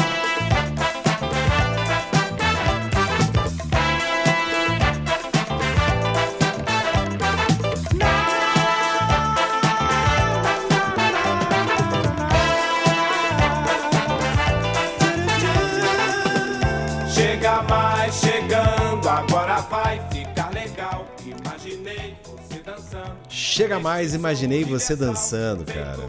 Chega 23.58 23.80
mais, 23.80 24.14
imaginei 24.14 24.62
você 24.62 24.94
dançando, 24.94 25.64
cara. 25.64 26.08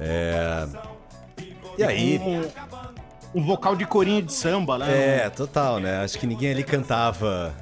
É. 0.00 0.66
E 1.76 1.84
aí? 1.84 2.18
Um, 3.34 3.40
um 3.40 3.44
vocal 3.44 3.76
de 3.76 3.84
corinho 3.84 4.22
de 4.22 4.32
samba, 4.32 4.78
né? 4.78 5.26
É, 5.26 5.28
total, 5.28 5.78
né? 5.78 6.02
Acho 6.02 6.18
que 6.18 6.26
ninguém 6.26 6.52
ali 6.52 6.64
cantava 6.64 7.54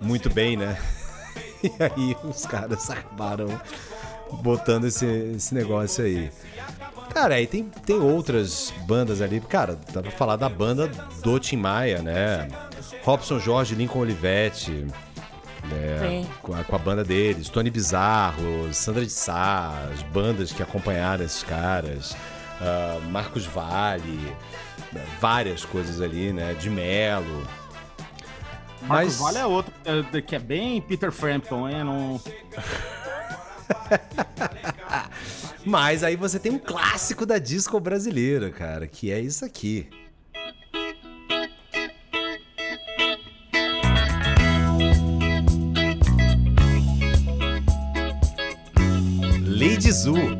muito 0.00 0.30
bem, 0.30 0.56
né? 0.56 0.78
E 1.62 1.72
aí 1.82 2.16
os 2.24 2.46
caras 2.46 2.88
acabaram 2.88 3.48
botando 4.42 4.84
esse, 4.84 5.04
esse 5.36 5.54
negócio 5.54 6.04
aí. 6.04 6.30
Cara, 7.12 7.34
aí 7.34 7.46
tem, 7.46 7.64
tem 7.84 7.98
outras 7.98 8.72
bandas 8.86 9.20
ali. 9.20 9.40
Cara, 9.40 9.78
dá 9.92 10.00
pra 10.00 10.10
falar 10.10 10.36
da 10.36 10.48
banda 10.48 10.90
do 11.22 11.38
Tim 11.38 11.56
Maia, 11.56 12.00
né? 12.00 12.48
Robson 13.02 13.38
Jorge, 13.38 13.74
Lincoln 13.74 14.00
Olivetti. 14.00 14.86
Né? 15.66 16.26
Com, 16.42 16.54
a, 16.54 16.64
com 16.64 16.76
a 16.76 16.78
banda 16.78 17.04
deles, 17.04 17.48
Tony 17.48 17.70
Bizarro, 17.70 18.72
Sandra 18.72 19.04
de 19.04 19.12
Sá, 19.12 19.88
as 19.92 20.02
bandas 20.02 20.52
que 20.52 20.62
acompanharam 20.62 21.24
esses 21.24 21.42
caras, 21.42 22.16
ah, 22.60 22.98
Marcos 23.10 23.46
Vale, 23.46 24.34
né? 24.92 25.04
várias 25.20 25.64
coisas 25.64 26.00
ali, 26.00 26.32
né? 26.32 26.54
De 26.54 26.70
Melo. 26.70 27.46
Marcos 28.82 29.16
Vale 29.16 29.38
é 29.38 29.46
outro, 29.46 29.72
é, 29.84 30.20
que 30.20 30.36
é 30.36 30.38
bem 30.38 30.80
Peter 30.80 31.10
Frampton, 31.10 31.68
hein? 31.68 31.84
Não... 31.84 32.20
Mas 35.66 36.04
aí 36.04 36.14
você 36.14 36.38
tem 36.38 36.52
um 36.52 36.58
clássico 36.58 37.26
da 37.26 37.38
disco 37.38 37.80
brasileira, 37.80 38.50
cara, 38.50 38.86
que 38.86 39.10
é 39.10 39.18
isso 39.18 39.44
aqui. 39.44 39.88
Lady 49.58 49.90
Zoo. 49.90 50.16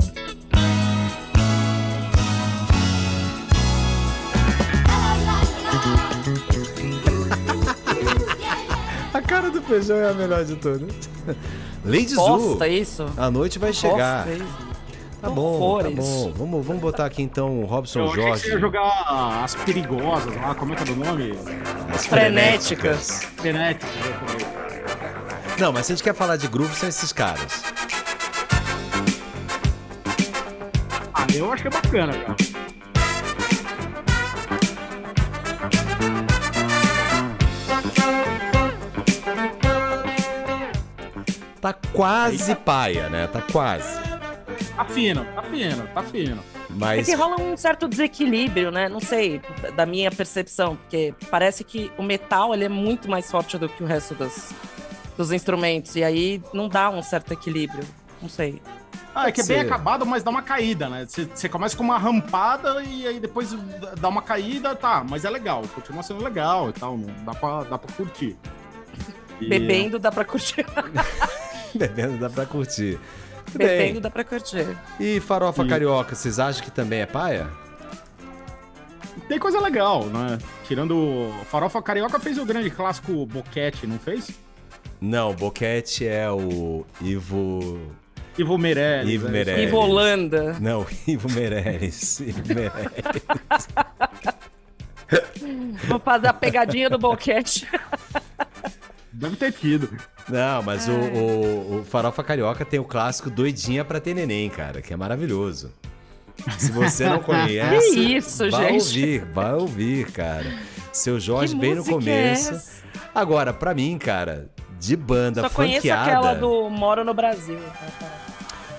A 9.15 9.23
cara 9.23 9.51
do 9.51 9.63
feijão 9.63 9.97
é 9.97 10.11
a 10.11 10.13
melhor 10.13 10.45
de 10.45 10.57
todas. 10.57 10.93
Lady 11.85 12.09
Zoo. 12.09 12.39
Posta 12.39 12.69
isso. 12.69 13.07
A 13.17 13.31
noite 13.31 13.59
vai 13.59 13.73
chegar. 13.73 14.27
Posta 14.27 14.43
isso. 14.43 14.67
Tá 15.23 15.31
bom, 15.31 15.83
tá 15.83 15.91
bom. 15.91 16.33
Vamos, 16.37 16.67
vamos 16.67 16.83
botar 16.83 17.07
aqui 17.07 17.23
então 17.23 17.63
o 17.63 17.65
Robson 17.65 18.01
Eu 18.01 18.05
achei 18.05 18.17
que 18.17 18.23
Jorge. 18.29 18.43
você 18.43 18.51
ia 18.53 18.59
jogar 18.61 19.43
as 19.43 19.55
perigosas 19.55 20.37
lá, 20.37 20.55
como 20.55 20.75
é 20.75 20.77
que 20.77 20.91
é 20.91 20.93
o 20.93 20.97
nome? 20.97 21.33
As 21.93 22.07
Frenéticas. 22.07 23.23
Frenéticas. 23.37 23.91
Não, 25.59 25.73
mas 25.73 25.87
se 25.87 25.93
a 25.93 25.97
gente 25.97 26.05
quer 26.05 26.15
falar 26.15 26.37
de 26.37 26.47
groove, 26.49 26.75
são 26.77 26.87
esses 26.89 27.13
caras. 27.15 27.63
Eu 31.37 31.53
achei 31.53 31.71
bacana, 31.71 32.13
cara. 32.13 32.37
Tá 41.61 41.73
quase 41.93 42.55
paia, 42.55 43.09
né? 43.09 43.27
Tá 43.27 43.43
quase. 43.43 44.01
Tá 44.77 44.85
fino, 44.85 45.25
tá 45.35 45.43
fino, 45.43 45.89
tá 45.89 46.03
fino. 46.03 46.37
É 46.37 46.73
Mas 46.79 47.07
que 47.07 47.15
rola 47.15 47.41
um 47.41 47.57
certo 47.57 47.89
desequilíbrio, 47.89 48.71
né? 48.71 48.89
Não 48.89 49.01
sei, 49.01 49.41
da 49.75 49.87
minha 49.87 50.11
percepção, 50.11 50.77
porque 50.77 51.15
parece 51.31 51.65
que 51.65 51.91
o 51.97 52.03
metal 52.03 52.55
ele 52.55 52.65
é 52.65 52.69
muito 52.69 53.11
mais 53.11 53.31
forte 53.31 53.59
do 53.59 53.69
que 53.69 53.83
o 53.83 53.87
resto 53.87 54.15
dos, 54.15 54.53
dos 55.17 55.33
instrumentos, 55.33 55.97
e 55.97 56.05
aí 56.05 56.43
não 56.53 56.69
dá 56.69 56.91
um 56.91 57.03
certo 57.03 57.33
equilíbrio. 57.33 57.85
Não 58.21 58.29
sei. 58.29 58.61
Ah, 59.19 59.29
é 59.29 59.33
que 59.33 59.41
é 59.41 59.45
bem 59.45 59.61
acabado, 59.61 60.05
mas 60.05 60.23
dá 60.23 60.31
uma 60.31 60.43
caída, 60.43 60.89
né? 60.91 61.07
Você, 61.09 61.49
começa 61.49 61.75
com 61.77 61.83
uma 61.83 61.97
rampada 61.97 62.83
e 62.83 63.07
aí 63.07 63.19
depois 63.19 63.57
dá 63.99 64.09
uma 64.09 64.21
caída, 64.21 64.75
tá, 64.77 65.03
mas 65.09 65.25
é 65.25 65.31
legal, 65.31 65.63
continua 65.75 66.03
sendo 66.03 66.23
legal 66.23 66.69
e 66.69 66.73
tal, 66.75 66.99
não- 66.99 67.15
dá 67.25 67.33
pra, 67.35 67.63
dá 67.65 67.79
pra 67.79 67.93
curtir. 67.95 68.37
E- 69.41 69.49
Bebendo 69.49 69.99
dá 69.99 70.11
pra 70.11 70.25
curtir. 70.25 70.65
bebendo 71.75 72.17
dá 72.19 72.31
pra 72.31 72.47
curtir. 72.47 72.99
Bebendo 73.53 73.93
bem. 73.93 74.01
dá 74.01 74.11
pra 74.11 74.25
curtir. 74.25 74.67
E 74.99 75.21
farofa 75.21 75.63
E- 75.63 75.69
carioca, 75.69 76.15
vocês 76.15 76.39
acham 76.39 76.65
que 76.65 76.71
também 76.71 77.01
é 77.01 77.07
paia? 77.07 77.47
Tem 79.29 79.39
coisa 79.39 79.61
legal, 79.61 80.05
né? 80.07 80.39
Tirando. 80.65 81.33
Farofa 81.51 81.83
Carioca 81.83 82.19
fez 82.21 82.39
o 82.39 82.45
grande 82.47 82.71
clássico 82.71 83.27
Boquete, 83.27 83.87
não 83.87 83.99
fez? 83.99 84.31
Não, 85.01 85.35
Boquete 85.35 86.07
é 86.07 86.31
o 86.31 86.85
Ivo. 87.01 87.79
Ivo 88.39 88.59
Meirelles. 88.59 89.13
Ivo 89.15 89.29
é 89.29 89.31
Meirelles. 89.31 89.69
Ivo 89.69 89.77
Holanda. 89.79 90.57
Não, 90.61 90.87
Ivo 91.07 91.31
Meirelles. 91.33 92.21
Ivo 92.21 92.43
Meirelles. 92.47 93.69
Vou 95.89 95.99
fazer 95.99 96.29
a 96.29 96.33
pegadinha 96.33 96.91
do 96.91 96.99
boquete. 96.99 97.67
Deve 99.13 99.37
ter 99.37 99.53
tido. 99.53 99.89
Não, 100.29 100.63
mas 100.63 100.89
o, 100.89 100.93
o- 100.93 101.81
o 101.81 101.85
Farofa 101.85 102.23
Carioca 102.23 102.65
tem 102.65 102.79
o 102.81 102.85
clássico 102.85 103.31
Doidinha 103.31 103.85
pra 103.85 104.01
ter 104.01 104.15
neném, 104.15 104.51
cara, 104.51 104.83
que 104.83 104.93
é 104.93 104.97
maravilhoso. 104.97 105.73
Se 106.59 106.71
você 106.71 107.09
não 107.09 107.21
conhece, 107.21 107.95
Que 107.95 108.01
isso, 108.17 108.51
vai 108.51 108.73
gente? 108.79 108.83
ouvir, 108.83 109.25
vai 109.33 109.53
ouvir, 109.55 110.11
cara. 110.13 110.59
Seu 110.93 111.19
Jorge 111.19 111.55
Que 111.55 111.61
bem 111.61 111.75
no 111.75 111.83
é 111.83 111.85
começo. 111.87 112.55
essa? 112.55 112.83
Agora, 113.15 113.53
pra 113.55 113.73
mim, 113.75 113.97
cara, 113.97 114.51
de 114.79 114.97
banda 114.97 115.43
Só 115.43 115.51
conheço 115.51 115.77
funkeada... 115.77 116.03
aquela 116.03 116.35
do 116.35 116.69
Moro 116.71 117.05
no 117.05 117.15
Brasil. 117.15 117.59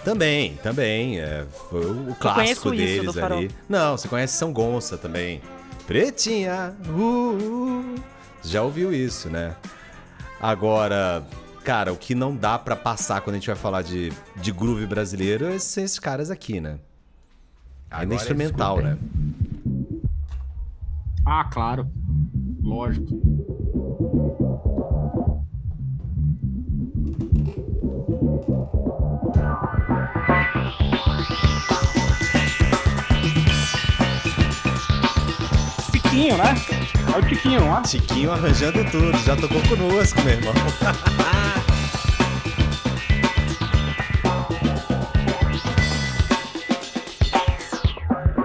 Também, 0.03 0.55
também. 0.63 1.19
É, 1.19 1.45
foi 1.69 1.85
o 1.85 2.15
clássico 2.15 2.69
conheço 2.69 2.73
isso 2.73 2.99
deles 3.01 3.15
Farol. 3.15 3.39
ali. 3.39 3.51
Não, 3.67 3.97
você 3.97 4.07
conhece 4.07 4.37
São 4.37 4.53
Gonça 4.53 4.97
também. 4.97 5.41
Pretinha, 5.85 6.73
uh, 6.87 6.91
uh. 6.93 7.95
Já 8.43 8.61
ouviu 8.61 8.93
isso, 8.93 9.29
né? 9.29 9.55
Agora, 10.39 11.23
cara, 11.63 11.91
o 11.91 11.97
que 11.97 12.15
não 12.15 12.35
dá 12.35 12.57
pra 12.57 12.75
passar 12.75 13.21
quando 13.21 13.35
a 13.35 13.39
gente 13.39 13.47
vai 13.47 13.55
falar 13.55 13.81
de, 13.81 14.13
de 14.37 14.51
groove 14.51 14.85
brasileiro 14.85 15.45
é 15.45 15.59
são 15.59 15.83
esses 15.83 15.99
caras 15.99 16.31
aqui, 16.31 16.61
né? 16.61 16.79
Ainda 17.89 18.13
Agora 18.13 18.15
instrumental, 18.15 18.81
né? 18.81 18.97
Ah, 21.25 21.43
claro. 21.51 21.89
Lógico. 22.61 23.56
Tiquinho, 35.91 36.37
né? 36.37 36.55
É 37.13 37.17
o 37.17 37.21
Tiquinho, 37.27 37.61
não 37.61 37.77
é? 37.77 37.81
Tiquinho 37.83 38.31
arranjando 38.31 38.83
tudo, 38.91 39.17
já 39.19 39.35
tocou 39.35 39.61
conosco, 39.69 40.21
meu 40.23 40.33
irmão. 40.33 40.53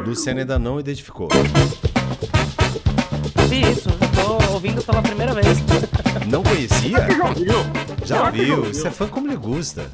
Luciano 0.06 0.40
ainda 0.40 0.58
não 0.58 0.78
identificou. 0.78 1.28
Isso, 3.50 3.88
tô 4.14 4.52
ouvindo 4.52 4.82
pela 4.82 5.00
primeira 5.00 5.32
vez. 5.32 5.58
Não 6.26 6.42
conhecia? 6.42 6.98
Já 8.04 8.30
viu? 8.30 8.64
Você 8.64 8.88
é 8.88 8.90
fã 8.90 9.06
como 9.08 9.26
lhe 9.28 9.36
gusta. 9.36 9.90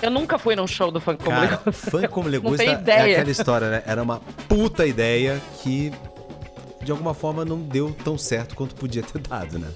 Eu 0.00 0.10
nunca 0.10 0.38
fui 0.38 0.54
num 0.54 0.66
show 0.66 0.90
do 0.92 1.00
funk 1.00 1.22
como 1.24 1.36
Cara, 1.36 1.42
Legal. 1.58 1.72
fã 1.72 2.06
como 2.08 2.28
lhe 2.28 2.36
Não 2.40 2.50
gusta 2.50 2.64
tenho 2.64 2.76
é 2.76 2.80
ideia. 2.80 3.16
aquela 3.16 3.30
história, 3.30 3.68
né? 3.70 3.82
Era 3.86 4.02
uma 4.02 4.20
puta 4.48 4.86
ideia 4.86 5.40
que 5.62 5.92
de 6.82 6.90
alguma 6.92 7.12
forma 7.14 7.44
não 7.44 7.58
deu 7.58 7.94
tão 8.04 8.16
certo 8.16 8.54
quanto 8.54 8.74
podia 8.76 9.02
ter 9.02 9.18
dado, 9.20 9.58
né? 9.58 9.68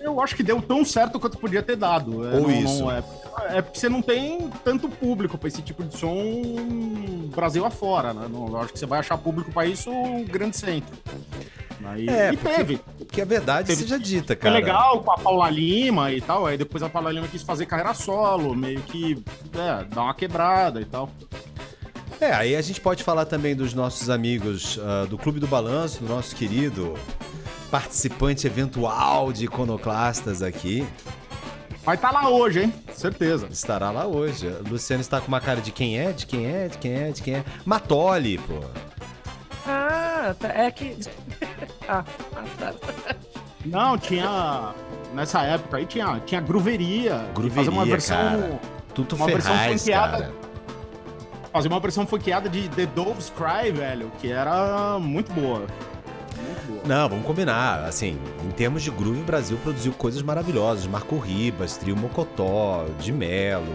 Eu 0.00 0.20
acho 0.20 0.36
que 0.36 0.42
deu 0.42 0.60
tão 0.62 0.84
certo 0.84 1.18
quanto 1.18 1.36
podia 1.38 1.62
ter 1.62 1.76
dado. 1.76 2.28
É, 2.28 2.34
Ou 2.36 2.42
não- 2.42 2.50
isso. 2.50 2.80
não 2.80 2.92
é, 2.92 3.02
é 3.48 3.62
porque 3.62 3.78
você 3.80 3.88
não 3.88 4.00
tem 4.02 4.48
tanto 4.62 4.88
público 4.88 5.36
pra 5.36 5.48
esse 5.48 5.62
tipo 5.62 5.82
de 5.82 5.98
som 5.98 6.14
Brasil 7.34 7.64
afora, 7.64 8.12
né? 8.14 8.28
Não, 8.30 8.46
eu 8.48 8.58
acho 8.58 8.72
que 8.72 8.78
você 8.78 8.86
vai 8.86 9.00
achar 9.00 9.18
público 9.18 9.50
pra 9.50 9.66
isso 9.66 9.90
o 9.90 10.24
grande 10.24 10.56
centro. 10.56 10.94
Aí, 11.86 12.08
É, 12.08 12.32
e 12.32 12.36
porque- 12.36 12.56
teve. 12.56 12.80
Porque 12.98 13.20
a 13.20 13.24
verdade 13.24 13.68
Teve- 13.68 13.82
seja 13.82 13.98
dita, 13.98 14.28
Foi 14.28 14.36
cara. 14.36 14.54
legal 14.54 15.02
com 15.02 15.12
a 15.12 15.18
Paula 15.18 15.50
Lima 15.50 16.10
e 16.12 16.20
tal. 16.20 16.46
Aí 16.46 16.56
depois 16.56 16.82
a 16.82 16.88
Paula 16.88 17.12
Lima 17.12 17.28
quis 17.28 17.42
fazer 17.42 17.66
carreira 17.66 17.92
solo, 17.94 18.54
meio 18.54 18.80
que 18.82 19.22
é, 19.54 19.84
dar 19.84 20.02
uma 20.02 20.14
quebrada 20.14 20.80
e 20.80 20.84
tal. 20.84 21.10
É, 22.20 22.32
aí 22.32 22.56
a 22.56 22.62
gente 22.62 22.80
pode 22.80 23.02
falar 23.02 23.24
também 23.26 23.54
dos 23.54 23.74
nossos 23.74 24.08
amigos 24.08 24.78
ah, 24.82 25.04
do 25.06 25.18
Clube 25.18 25.38
do 25.40 25.46
Balanço, 25.46 26.00
do 26.02 26.08
nosso 26.08 26.34
querido 26.34 26.94
participante 27.70 28.46
eventual 28.46 29.32
de 29.32 29.44
Iconoclastas 29.44 30.42
aqui. 30.42 30.86
Vai 31.84 31.96
estar 31.96 32.10
lá 32.12 32.28
hoje, 32.30 32.62
hein? 32.62 32.74
Certeza. 32.94 33.46
Estará 33.50 33.90
lá 33.90 34.06
hoje. 34.06 34.46
O 34.46 34.70
Luciano 34.70 35.02
está 35.02 35.20
com 35.20 35.28
uma 35.28 35.40
cara 35.40 35.60
de 35.60 35.70
quem 35.70 35.98
é, 35.98 36.12
de 36.12 36.24
quem 36.24 36.46
é, 36.46 36.68
de 36.68 36.78
quem 36.78 36.92
é, 36.94 37.10
de 37.10 37.20
quem 37.22 37.34
é. 37.34 37.44
Matoli, 37.64 38.38
pô. 38.38 38.60
Ah, 40.24 40.34
tá- 40.34 40.48
é 40.48 40.70
que. 40.70 40.96
ah, 41.88 42.04
tá. 42.58 42.74
Não, 43.64 43.98
tinha. 43.98 44.74
nessa 45.14 45.42
época 45.42 45.76
aí 45.76 45.86
tinha, 45.86 46.20
tinha 46.24 46.40
grooveria. 46.40 47.26
e 47.30 47.32
Gruveria, 47.34 47.54
fazer 47.56 47.70
uma 47.70 47.84
versão, 47.84 48.16
cara. 48.16 48.60
Tudo 48.94 49.16
uma 49.16 49.26
versão 49.26 49.52
Ferraz, 49.52 49.80
funkeada. 49.82 50.18
cara. 50.18 50.32
Fazer 51.52 51.68
uma 51.68 51.80
versão 51.80 52.06
funkeada 52.06 52.48
de 52.48 52.68
The 52.68 52.86
Dove's 52.86 53.30
Cry, 53.30 53.70
velho, 53.70 54.10
que 54.20 54.30
era 54.30 54.98
muito 54.98 55.32
boa. 55.32 55.60
Muito 56.36 56.66
boa. 56.66 56.82
Não, 56.84 57.08
vamos 57.08 57.24
combinar. 57.26 57.84
Assim, 57.84 58.18
em 58.44 58.50
termos 58.50 58.82
de 58.82 58.90
groove, 58.90 59.20
o 59.20 59.24
Brasil 59.24 59.56
produziu 59.62 59.92
coisas 59.92 60.20
maravilhosas. 60.22 60.86
Marco 60.86 61.16
Ribas, 61.18 61.76
Trio 61.76 61.96
Mocotó, 61.96 62.86
de 62.98 63.12
Melo. 63.12 63.72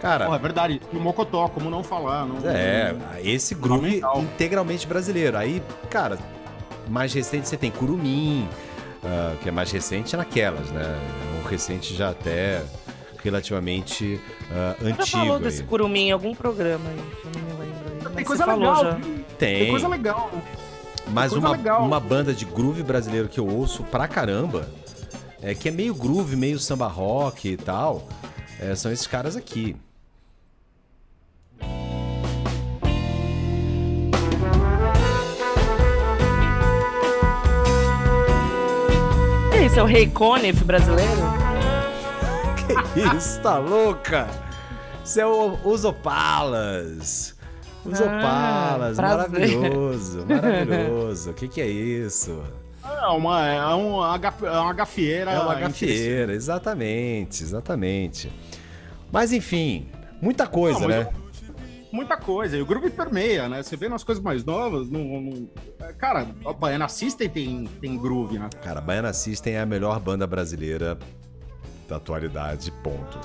Cara, 0.00 0.26
Porra, 0.26 0.36
é 0.36 0.40
verdade. 0.40 0.80
E 0.92 0.96
o 0.96 1.00
Mocotó, 1.00 1.48
como 1.48 1.70
não 1.70 1.82
falar? 1.82 2.26
Não, 2.26 2.36
é, 2.48 2.94
esse 3.22 3.54
groove 3.54 4.02
integralmente 4.16 4.86
brasileiro. 4.86 5.36
Aí, 5.38 5.62
cara, 5.90 6.18
mais 6.88 7.12
recente 7.14 7.48
você 7.48 7.56
tem 7.56 7.70
Curumim, 7.70 8.48
ah, 9.04 9.34
que 9.42 9.48
é 9.48 9.52
mais 9.52 9.70
recente 9.72 10.16
naquelas, 10.16 10.70
né? 10.70 10.98
Um 11.42 11.48
recente 11.48 11.94
já 11.94 12.10
até 12.10 12.62
relativamente 13.22 14.20
Já 14.50 14.88
antigo. 14.88 15.06
falou 15.06 15.36
aí. 15.36 15.42
desse 15.42 15.62
curumim 15.64 16.08
em 16.08 16.12
algum 16.12 16.34
programa 16.34 16.84
aí, 16.88 16.96
que 17.20 17.26
eu 17.26 17.32
não 17.32 17.40
me 17.40 17.64
lembro. 17.64 17.88
aí, 17.88 18.02
mas 18.04 18.14
Tem 18.14 18.24
você 18.24 18.26
coisa 18.44 18.46
legal. 18.54 18.84
já. 18.84 18.94
Tem, 18.94 19.58
Tem, 19.58 19.70
coisa 19.70 19.88
legal. 19.88 20.30
mas 21.08 21.32
coisa 21.32 21.46
uma, 21.46 21.56
legal. 21.56 21.82
uma 21.84 21.98
banda 22.00 22.32
de 22.32 22.44
groove 22.44 22.82
brasileiro 22.84 23.28
que 23.28 23.40
eu 23.40 23.46
ouço 23.48 23.82
pra 23.84 24.06
caramba, 24.06 24.68
é 25.42 25.54
que 25.54 25.68
é 25.68 25.72
meio 25.72 25.94
groove, 25.94 26.36
meio 26.36 26.58
samba 26.60 26.86
rock 26.86 27.48
e 27.48 27.56
tal, 27.56 28.06
é, 28.60 28.74
são 28.76 28.92
esses 28.92 29.06
caras 29.06 29.36
aqui. 29.36 29.74
Isso, 39.66 39.80
é 39.80 39.82
o 39.82 39.86
Rei 39.86 40.06
Conif 40.08 40.62
brasileiro? 40.62 41.10
Que 42.94 43.16
isso, 43.16 43.40
tá 43.40 43.58
louca? 43.58 44.28
Isso 45.04 45.20
é 45.20 45.26
o 45.26 45.58
os 45.64 45.84
Opalas. 45.84 47.34
Os 47.84 48.00
Ah, 48.00 48.92
maravilhoso, 48.96 50.24
maravilhoso. 50.26 51.30
O 51.30 51.34
que, 51.34 51.48
que 51.48 51.60
é 51.60 51.66
isso? 51.66 52.42
É 52.84 53.06
uma, 53.08 53.44
é 53.44 53.74
uma, 53.74 54.20
é 54.42 54.58
uma 54.60 54.72
gafieira. 54.72 55.32
É 55.32 55.40
uma 55.40 55.54
gafieira, 55.56 56.32
exatamente, 56.32 57.42
exatamente. 57.42 58.32
Mas 59.10 59.32
enfim, 59.32 59.88
muita 60.22 60.46
coisa, 60.46 60.80
Não, 60.80 60.88
mas 60.88 61.06
né? 61.06 61.12
Muita 61.92 62.16
coisa. 62.16 62.56
E 62.56 62.60
o 62.62 62.66
grupo 62.66 62.90
permeia, 62.90 63.48
né? 63.48 63.62
Você 63.62 63.76
vê 63.76 63.88
nas 63.88 64.02
coisas 64.04 64.22
mais 64.22 64.44
novas. 64.44 64.90
Não, 64.90 65.00
não- 65.20 65.48
é, 65.80 65.92
Cara, 65.92 66.26
a 66.44 66.52
Baiana 66.52 66.88
System 66.88 67.28
tem, 67.28 67.64
tem 67.80 67.96
groove, 67.96 68.38
né? 68.38 68.48
Cara, 68.62 68.80
Baiana 68.80 69.12
System 69.12 69.54
é 69.54 69.60
a 69.60 69.66
melhor 69.66 70.00
banda 70.00 70.26
brasileira 70.26 70.98
da 71.88 71.96
atualidade, 71.96 72.72
ponto. 72.82 73.18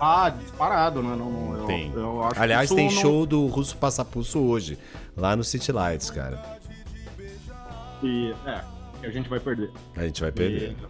Ah, 0.00 0.30
disparado, 0.30 1.02
né? 1.02 1.14
Não, 1.14 1.30
não, 1.30 1.56
eu, 1.58 1.66
Tem. 1.66 1.92
eu 1.94 2.28
que 2.32 2.38
Aliás, 2.38 2.70
tem 2.70 2.88
show 2.88 3.26
do 3.26 3.46
Russo 3.46 3.76
Passapulso 3.76 4.38
hoje, 4.38 4.78
lá 5.14 5.36
no 5.36 5.44
City 5.44 5.70
Lights, 5.72 6.08
cara. 6.10 6.42
E, 8.02 8.34
é, 8.46 8.62
a 9.06 9.10
gente 9.10 9.28
vai 9.28 9.38
perder. 9.40 9.70
A 9.94 10.02
gente 10.04 10.20
vai 10.22 10.32
perder. 10.32 10.70
Então, 10.70 10.88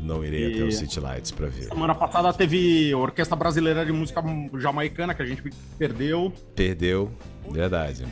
Não 0.00 0.24
irei 0.24 0.52
até 0.54 0.62
o 0.64 0.68
E- 0.68 0.72
City 0.72 1.00
Lights 1.00 1.30
pra 1.32 1.48
ver. 1.48 1.64
Semana 1.64 1.94
passada 1.94 2.32
teve 2.32 2.94
Orquestra 2.94 3.34
Brasileira 3.36 3.84
de 3.84 3.92
Música 3.92 4.22
Jamaicana, 4.58 5.12
que 5.14 5.22
a 5.22 5.26
gente 5.26 5.42
perdeu. 5.78 6.32
Perdeu, 6.54 7.10
verdade. 7.50 8.04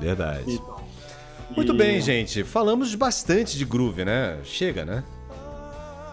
Verdade. 0.00 0.44
Então, 0.54 0.76
Muito 1.54 1.72
e- 1.74 1.76
bem, 1.76 2.00
gente. 2.00 2.42
Falamos 2.44 2.94
bastante 2.94 3.58
de 3.58 3.64
groove, 3.64 4.04
né? 4.04 4.38
Chega, 4.44 4.84
né? 4.84 5.04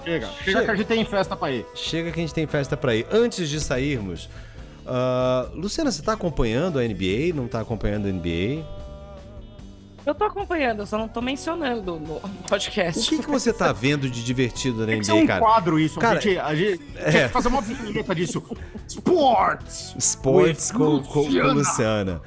Chega, 0.04 0.28
chega, 0.28 0.44
Chega. 0.44 0.66
que 0.66 0.72
a 0.72 0.76
gente 0.76 0.88
tem 0.88 1.06
festa 1.06 1.36
pra 1.36 1.52
ir. 1.52 1.66
Chega 1.76 2.12
que 2.12 2.20
a 2.20 2.22
gente 2.24 2.34
tem 2.34 2.48
festa 2.48 2.76
pra 2.76 2.96
ir. 2.96 3.06
Antes 3.12 3.48
de 3.50 3.60
sairmos, 3.60 4.28
ah, 4.86 5.50
Luciana, 5.54 5.92
você 5.92 6.02
tá 6.02 6.14
acompanhando 6.14 6.80
a 6.80 6.84
NBA? 6.84 7.34
Não 7.36 7.48
tá 7.48 7.62
acompanhando 7.62 8.08
a 8.08 8.10
NBA? 8.10 8.64
Eu 10.06 10.16
tô 10.16 10.24
acompanhando, 10.24 10.80
eu 10.80 10.86
só 10.88 10.98
não 10.98 11.08
tô 11.08 11.22
mencionando 11.22 12.00
no 12.00 12.20
podcast. 12.50 13.06
O 13.14 13.18
que, 13.18 13.24
que 13.24 13.30
você 13.30 13.54
tá 13.54 13.72
vendo 13.72 14.10
de 14.10 14.24
divertido 14.24 14.80
na 14.80 14.88
Tem 14.88 15.00
que 15.00 15.06
ser 15.06 15.14
NBA, 15.14 15.24
um 15.24 15.28
cara? 15.28 15.40
quadro 15.40 15.80
isso. 15.80 16.00
Cara, 16.00 16.18
a 16.18 16.22
gente, 16.22 16.40
a 16.40 16.56
gente 16.56 16.82
é. 16.96 17.12
tinha 17.12 17.28
que 17.28 17.34
fazer 17.34 17.48
uma 17.50 17.62
vinheta 17.62 18.16
disso. 18.16 18.44
Sports! 18.88 19.96
Sports 19.98 20.72
com, 20.72 21.02
com, 21.02 21.04
com 21.04 21.20
Luciana. 21.22 21.54
Luciana. 21.54 22.22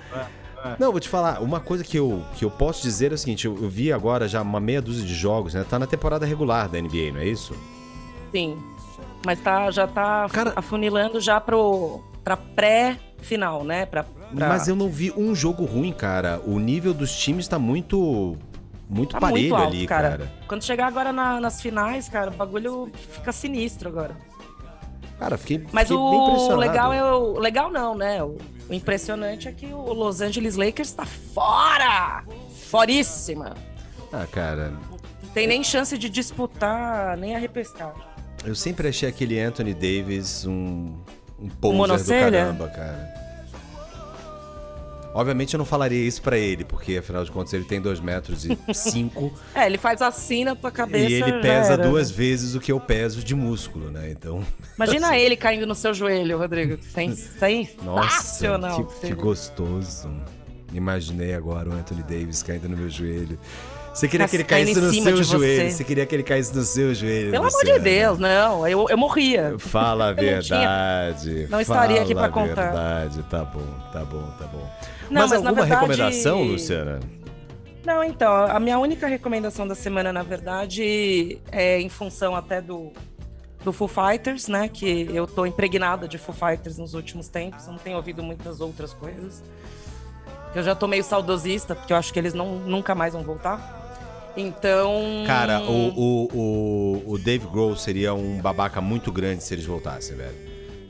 É. 0.65 0.77
Não, 0.79 0.91
vou 0.93 1.01
te 1.01 1.09
falar, 1.09 1.43
uma 1.43 1.61
coisa 1.61 1.85
que 1.85 1.99
eu, 1.99 2.23
que 2.37 2.45
eu 2.45 2.51
posso 2.51 2.81
dizer 2.83 3.11
é 3.13 3.15
o 3.15 3.19
seguinte, 3.19 3.45
eu, 3.47 3.55
eu 3.61 3.69
vi 3.69 3.93
agora 3.93 4.27
já 4.27 4.41
uma 4.41 4.61
meia 4.61 4.81
dúzia 4.81 5.05
de 5.05 5.15
jogos, 5.15 5.53
né? 5.53 5.65
Tá 5.69 5.79
na 5.79 5.87
temporada 5.87 6.25
regular 6.25 6.69
da 6.69 6.81
NBA, 6.81 7.13
não 7.13 7.21
é 7.21 7.27
isso? 7.27 7.55
Sim. 8.33 8.57
Mas 9.27 9.41
tá, 9.41 9.71
já 9.71 9.87
tá 9.87 10.27
Cara- 10.31 10.53
afunilando 10.57 11.21
já 11.21 11.41
pro, 11.41 12.03
pra 12.23 12.37
pré-final, 12.37 13.63
né? 13.65 13.85
Pra, 13.85 14.05
Mas 14.35 14.69
eu 14.69 14.75
não 14.77 14.89
vi 14.89 15.13
um 15.17 15.35
jogo 15.35 15.65
ruim, 15.65 15.93
cara. 15.93 16.41
O 16.45 16.59
nível 16.59 16.93
dos 16.95 17.15
times 17.17 17.47
tá 17.49 17.59
muito 17.59 18.37
muito 18.89 19.13
tá 19.13 19.21
parelho 19.21 19.41
muito 19.49 19.55
alto, 19.55 19.69
ali, 19.69 19.87
cara. 19.87 20.11
cara. 20.11 20.33
Quando 20.47 20.63
chegar 20.65 20.87
agora 20.87 21.13
na- 21.13 21.41
nas 21.41 21.61
finais, 21.61 22.09
cara, 22.09 22.31
o 22.31 22.35
bagulho 22.35 22.91
fica 23.13 23.33
sinistro 23.33 23.89
agora. 23.89 24.17
Cara, 25.19 25.39
fiquei, 25.39 25.65
Mas 25.73 25.89
fiquei 25.89 25.97
bem 25.97 26.19
o 26.19 26.25
impressionado. 26.29 26.61
legal 26.61 26.93
é 26.93 27.05
o. 27.15 27.39
Legal 27.39 27.71
não, 27.71 27.95
né? 27.97 28.23
O, 28.23 28.37
o 28.69 28.75
impressionante 28.75 29.49
é 29.49 29.53
que 29.53 29.67
o 29.73 29.93
Los 29.93 30.21
Angeles 30.21 30.57
Lakers 30.57 30.93
tá 30.93 31.07
fora! 31.07 32.25
Foríssima! 32.69 33.55
Ah, 34.13 34.27
cara, 34.31 34.73
Tem 35.33 35.47
nem 35.47 35.63
chance 35.65 35.97
de 35.97 36.09
disputar 36.09 37.17
nem 37.17 37.35
a 37.35 37.39
repescagem. 37.39 38.01
eu 38.45 38.55
sempre 38.55 38.89
achei 38.89 39.09
aquele 39.09 39.41
Anthony 39.41 39.73
Davis 39.75 40.45
um, 40.47 40.95
um 41.41 41.49
poser 41.49 42.31
do 42.31 42.33
caramba, 42.33 42.69
cara. 42.69 43.15
Obviamente 45.15 45.55
eu 45.55 45.59
não 45.59 45.65
falaria 45.65 46.05
isso 46.07 46.21
pra 46.21 46.37
ele, 46.37 46.65
porque 46.65 46.97
afinal 46.99 47.25
de 47.25 47.31
contas 47.31 47.55
ele 47.55 47.63
tem 47.65 47.81
2 47.81 48.01
metros 48.01 48.45
e 48.45 48.59
5 48.75 49.33
É, 49.55 49.65
ele 49.67 49.79
faz 49.79 50.03
assim 50.03 50.45
na 50.45 50.57
tua 50.57 50.73
cabeça. 50.73 51.09
e 51.09 51.15
ele 51.15 51.41
pesa 51.41 51.75
era. 51.75 51.89
duas 51.89 52.11
vezes 52.11 52.55
o 52.57 52.61
que 52.61 52.73
eu 52.73 52.81
peso 52.81 53.23
de 53.23 53.35
músculo, 53.35 53.91
né? 53.93 54.11
Então, 54.11 54.45
Imagina 54.77 55.17
ele 55.17 55.37
caindo 55.37 55.67
no 55.67 55.75
seu 55.75 55.95
joelho, 55.95 56.37
Rodrigo. 56.37 56.77
Sensacional. 56.83 57.97
nossa, 57.97 58.85
que, 59.01 59.07
que 59.07 59.15
gostoso. 59.15 60.11
Imaginei 60.73 61.35
agora 61.35 61.71
o 61.71 61.73
Anthony 61.73 62.03
Davis 62.03 62.43
caindo 62.43 62.69
no 62.69 62.77
meu 62.77 62.91
joelho. 62.91 63.39
Você 63.95 64.09
queria 64.09 64.27
que 64.27 64.37
ele 64.37 64.45
caísse 64.45 64.81
no 64.81 64.93
seu 64.93 65.23
joelho. 65.23 65.63
você. 65.63 65.71
Você 65.71 65.85
queria 65.85 66.05
que 66.05 66.15
ele 66.17 66.23
caísse 66.25 66.55
no 66.55 66.63
seu 66.65 66.93
joelho. 66.95 67.31
Pelo 67.31 67.47
amor 67.47 67.65
de 67.65 67.79
Deus, 67.79 68.19
não. 68.19 68.67
Eu, 68.67 68.87
eu 68.89 68.99
morria. 68.99 69.55
Fala 69.59 70.09
a 70.09 70.13
verdade. 70.13 71.47
não 71.49 71.61
estaria 71.61 72.03
aqui 72.03 72.13
fala 72.15 72.29
pra 72.29 72.43
a 72.43 72.47
contar. 72.49 72.63
verdade. 72.73 73.23
Tá 73.31 73.45
bom, 73.45 73.67
tá 73.93 74.05
bom, 74.05 74.23
tá 74.39 74.47
bom. 74.49 74.69
Não, 75.11 75.23
mas, 75.23 75.31
mas 75.31 75.33
alguma 75.33 75.53
verdade- 75.53 75.75
recomendação, 75.81 76.43
Luciana? 76.43 77.01
Não, 77.87 78.03
então, 78.03 78.33
a 78.35 78.59
minha 78.59 78.79
única 78.79 79.07
recomendação 79.07 79.69
da 79.69 79.75
semana, 79.75 80.13
na 80.13 80.23
verdade, 80.23 81.39
é 81.53 81.79
em 81.81 81.89
função 81.91 82.35
até 82.35 82.61
do, 82.61 82.91
do 83.63 83.73
Foo 83.73 83.87
Fighters, 83.87 84.49
né? 84.49 84.69
Que 84.73 85.07
eu 85.15 85.27
tô 85.27 85.45
impregnada 85.47 86.09
de 86.09 86.17
Foo 86.19 86.35
Fighters 86.35 86.79
nos 86.79 86.95
últimos 86.95 87.29
tempos, 87.29 87.67
eu 87.67 87.73
não 87.73 87.79
tenho 87.79 87.97
ouvido 87.97 88.23
muitas 88.23 88.61
outras 88.61 88.93
coisas. 88.95 89.43
Eu 90.55 90.63
já 90.63 90.75
tô 90.75 90.87
meio 90.89 91.05
saudosista, 91.05 91.75
porque 91.75 91.93
eu 91.93 91.97
acho 91.97 92.13
que 92.13 92.19
eles 92.19 92.33
não, 92.33 92.57
nunca 92.61 92.95
mais 92.95 93.13
vão 93.13 93.23
voltar. 93.23 93.84
Então. 94.37 95.25
Cara, 95.27 95.61
o, 95.63 95.89
o, 95.97 96.29
o, 96.35 97.13
o 97.13 97.19
Dave 97.19 97.47
Grohl 97.47 97.77
seria 97.77 98.15
um 98.15 98.41
babaca 98.41 98.81
muito 98.81 99.13
grande 99.13 99.43
se 99.45 99.55
eles 99.55 99.65
voltassem, 99.65 100.17
velho. 100.17 100.35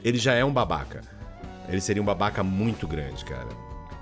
Ele 0.02 0.18
já 0.18 0.34
é 0.34 0.44
um 0.44 0.52
babaca. 0.52 1.02
Ele 1.68 1.80
seria 1.80 2.02
um 2.02 2.06
babaca 2.06 2.42
muito 2.42 2.86
grande, 2.86 3.24
cara. 3.24 3.48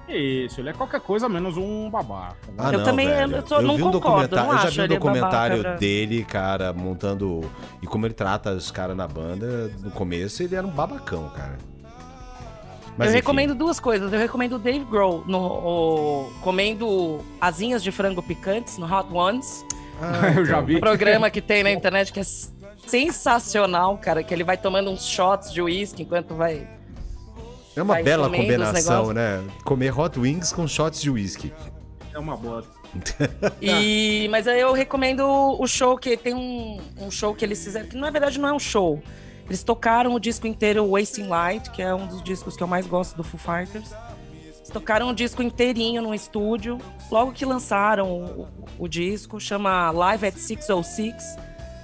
Isso, 0.09 0.60
ele 0.60 0.69
é 0.69 0.73
qualquer 0.73 1.01
coisa 1.01 1.28
menos 1.28 1.56
um 1.56 1.89
babaca. 1.89 2.36
né? 2.48 2.55
Ah, 2.59 2.73
Eu 2.73 2.78
não, 2.78 2.85
também, 2.85 3.09
velho. 3.09 3.36
eu 3.36 3.47
só 3.47 3.62
não 3.62 3.77
vi 3.77 3.82
um 3.82 3.90
concordo, 3.93 4.36
eu 4.36 4.59
já 4.59 4.69
vi 4.69 4.82
um 4.82 4.89
documentário 4.89 5.56
babaca 5.62 5.78
dele, 5.78 6.24
cara, 6.24 6.73
montando 6.73 7.40
e 7.81 7.86
como 7.86 8.06
ele 8.06 8.12
trata 8.12 8.52
os 8.52 8.70
caras 8.70 8.97
na 8.97 9.09
banda. 9.09 9.70
No 9.81 9.90
começo 9.90 10.43
ele 10.43 10.55
era 10.55 10.66
um 10.66 10.70
babacão, 10.70 11.31
cara. 11.31 11.56
Mas, 12.97 13.06
eu 13.09 13.12
enfim. 13.12 13.16
recomendo 13.20 13.55
duas 13.55 13.81
coisas. 13.81 14.12
Eu 14.12 14.19
recomendo 14.19 14.55
o 14.56 14.59
Dave 14.59 14.85
Grohl 14.85 15.24
no, 15.27 15.39
o- 15.39 16.32
comendo 16.43 17.20
asinhas 17.40 17.82
de 17.82 17.90
frango 17.90 18.23
picantes 18.23 18.77
no 18.78 18.86
Hot 18.86 19.12
Ones. 19.12 19.64
Ah, 20.01 20.32
Eu 20.36 20.44
já 20.44 20.55
então. 20.55 20.66
vi. 20.66 20.77
Um 20.77 20.81
programa 20.81 21.31
que 21.31 21.40
tem 21.40 21.62
na 21.62 21.70
internet 21.73 22.12
que 22.12 22.20
é 22.20 22.24
sensacional, 22.86 23.97
cara. 23.98 24.23
Que 24.23 24.32
ele 24.35 24.44
vai 24.44 24.56
tomando 24.56 24.90
uns 24.90 25.06
shots 25.06 25.52
de 25.52 25.62
uísque 25.62 26.02
enquanto 26.02 26.35
vai. 26.35 26.66
É 27.74 27.82
uma 27.82 27.94
vai 27.94 28.02
bela 28.02 28.28
combinação, 28.28 29.12
né? 29.12 29.43
Comer 29.64 29.98
hot 29.98 30.19
wings 30.20 30.52
com 30.52 30.69
shots 30.69 31.01
de 31.01 31.10
whisky. 31.10 31.52
É 32.12 32.19
uma 32.19 32.36
bosta. 32.36 32.70
E, 33.62 34.28
mas 34.31 34.47
aí 34.47 34.60
eu 34.60 34.74
recomendo 34.74 35.23
o 35.27 35.66
show 35.66 35.97
que 35.97 36.14
tem 36.14 36.35
um, 36.35 36.78
um 37.01 37.10
show 37.10 37.35
que 37.35 37.43
eles 37.43 37.64
fizeram, 37.64 37.89
que 37.89 37.97
na 37.97 38.10
verdade 38.10 38.39
não 38.39 38.51
é 38.51 38.52
um 38.52 38.59
show. 38.59 39.02
Eles 39.47 39.62
tocaram 39.62 40.14
o 40.14 40.20
disco 40.20 40.47
inteiro 40.47 40.89
Wasting 40.90 41.27
Light, 41.27 41.70
que 41.70 41.82
é 41.82 41.94
um 41.94 42.06
dos 42.06 42.23
discos 42.23 42.56
que 42.56 42.62
eu 42.62 42.66
mais 42.66 42.86
gosto 42.86 43.16
do 43.16 43.23
Foo 43.23 43.39
Fighters. 43.39 43.90
Eles 44.56 44.70
tocaram 44.70 45.09
o 45.09 45.14
disco 45.14 45.43
inteirinho 45.43 46.01
no 46.01 46.14
estúdio. 46.14 46.78
Logo 47.10 47.32
que 47.32 47.44
lançaram 47.44 48.09
o, 48.09 48.48
o 48.78 48.89
disco, 48.89 49.40
chama 49.40 49.90
Live 49.90 50.27
at 50.27 50.36
606. 50.36 51.36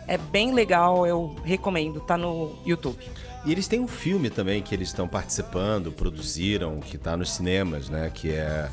É 0.07 0.17
bem 0.17 0.55
legal, 0.55 1.07
eu 1.07 1.35
recomendo, 1.45 2.01
tá 2.01 2.17
no 2.17 2.57
YouTube. 2.65 2.99
E 3.45 3.53
eles 3.53 3.69
têm 3.69 3.81
um 3.81 3.89
filme 3.89 4.31
também 4.31 4.63
que 4.63 4.75
eles 4.75 4.89
estão 4.89 5.07
participando, 5.07 5.93
produziram, 5.93 6.81
que 6.81 6.97
tá 6.97 7.17
nos 7.17 7.33
cinemas, 7.33 7.89
né? 7.89 8.11
Que 8.13 8.33
é. 8.33 8.69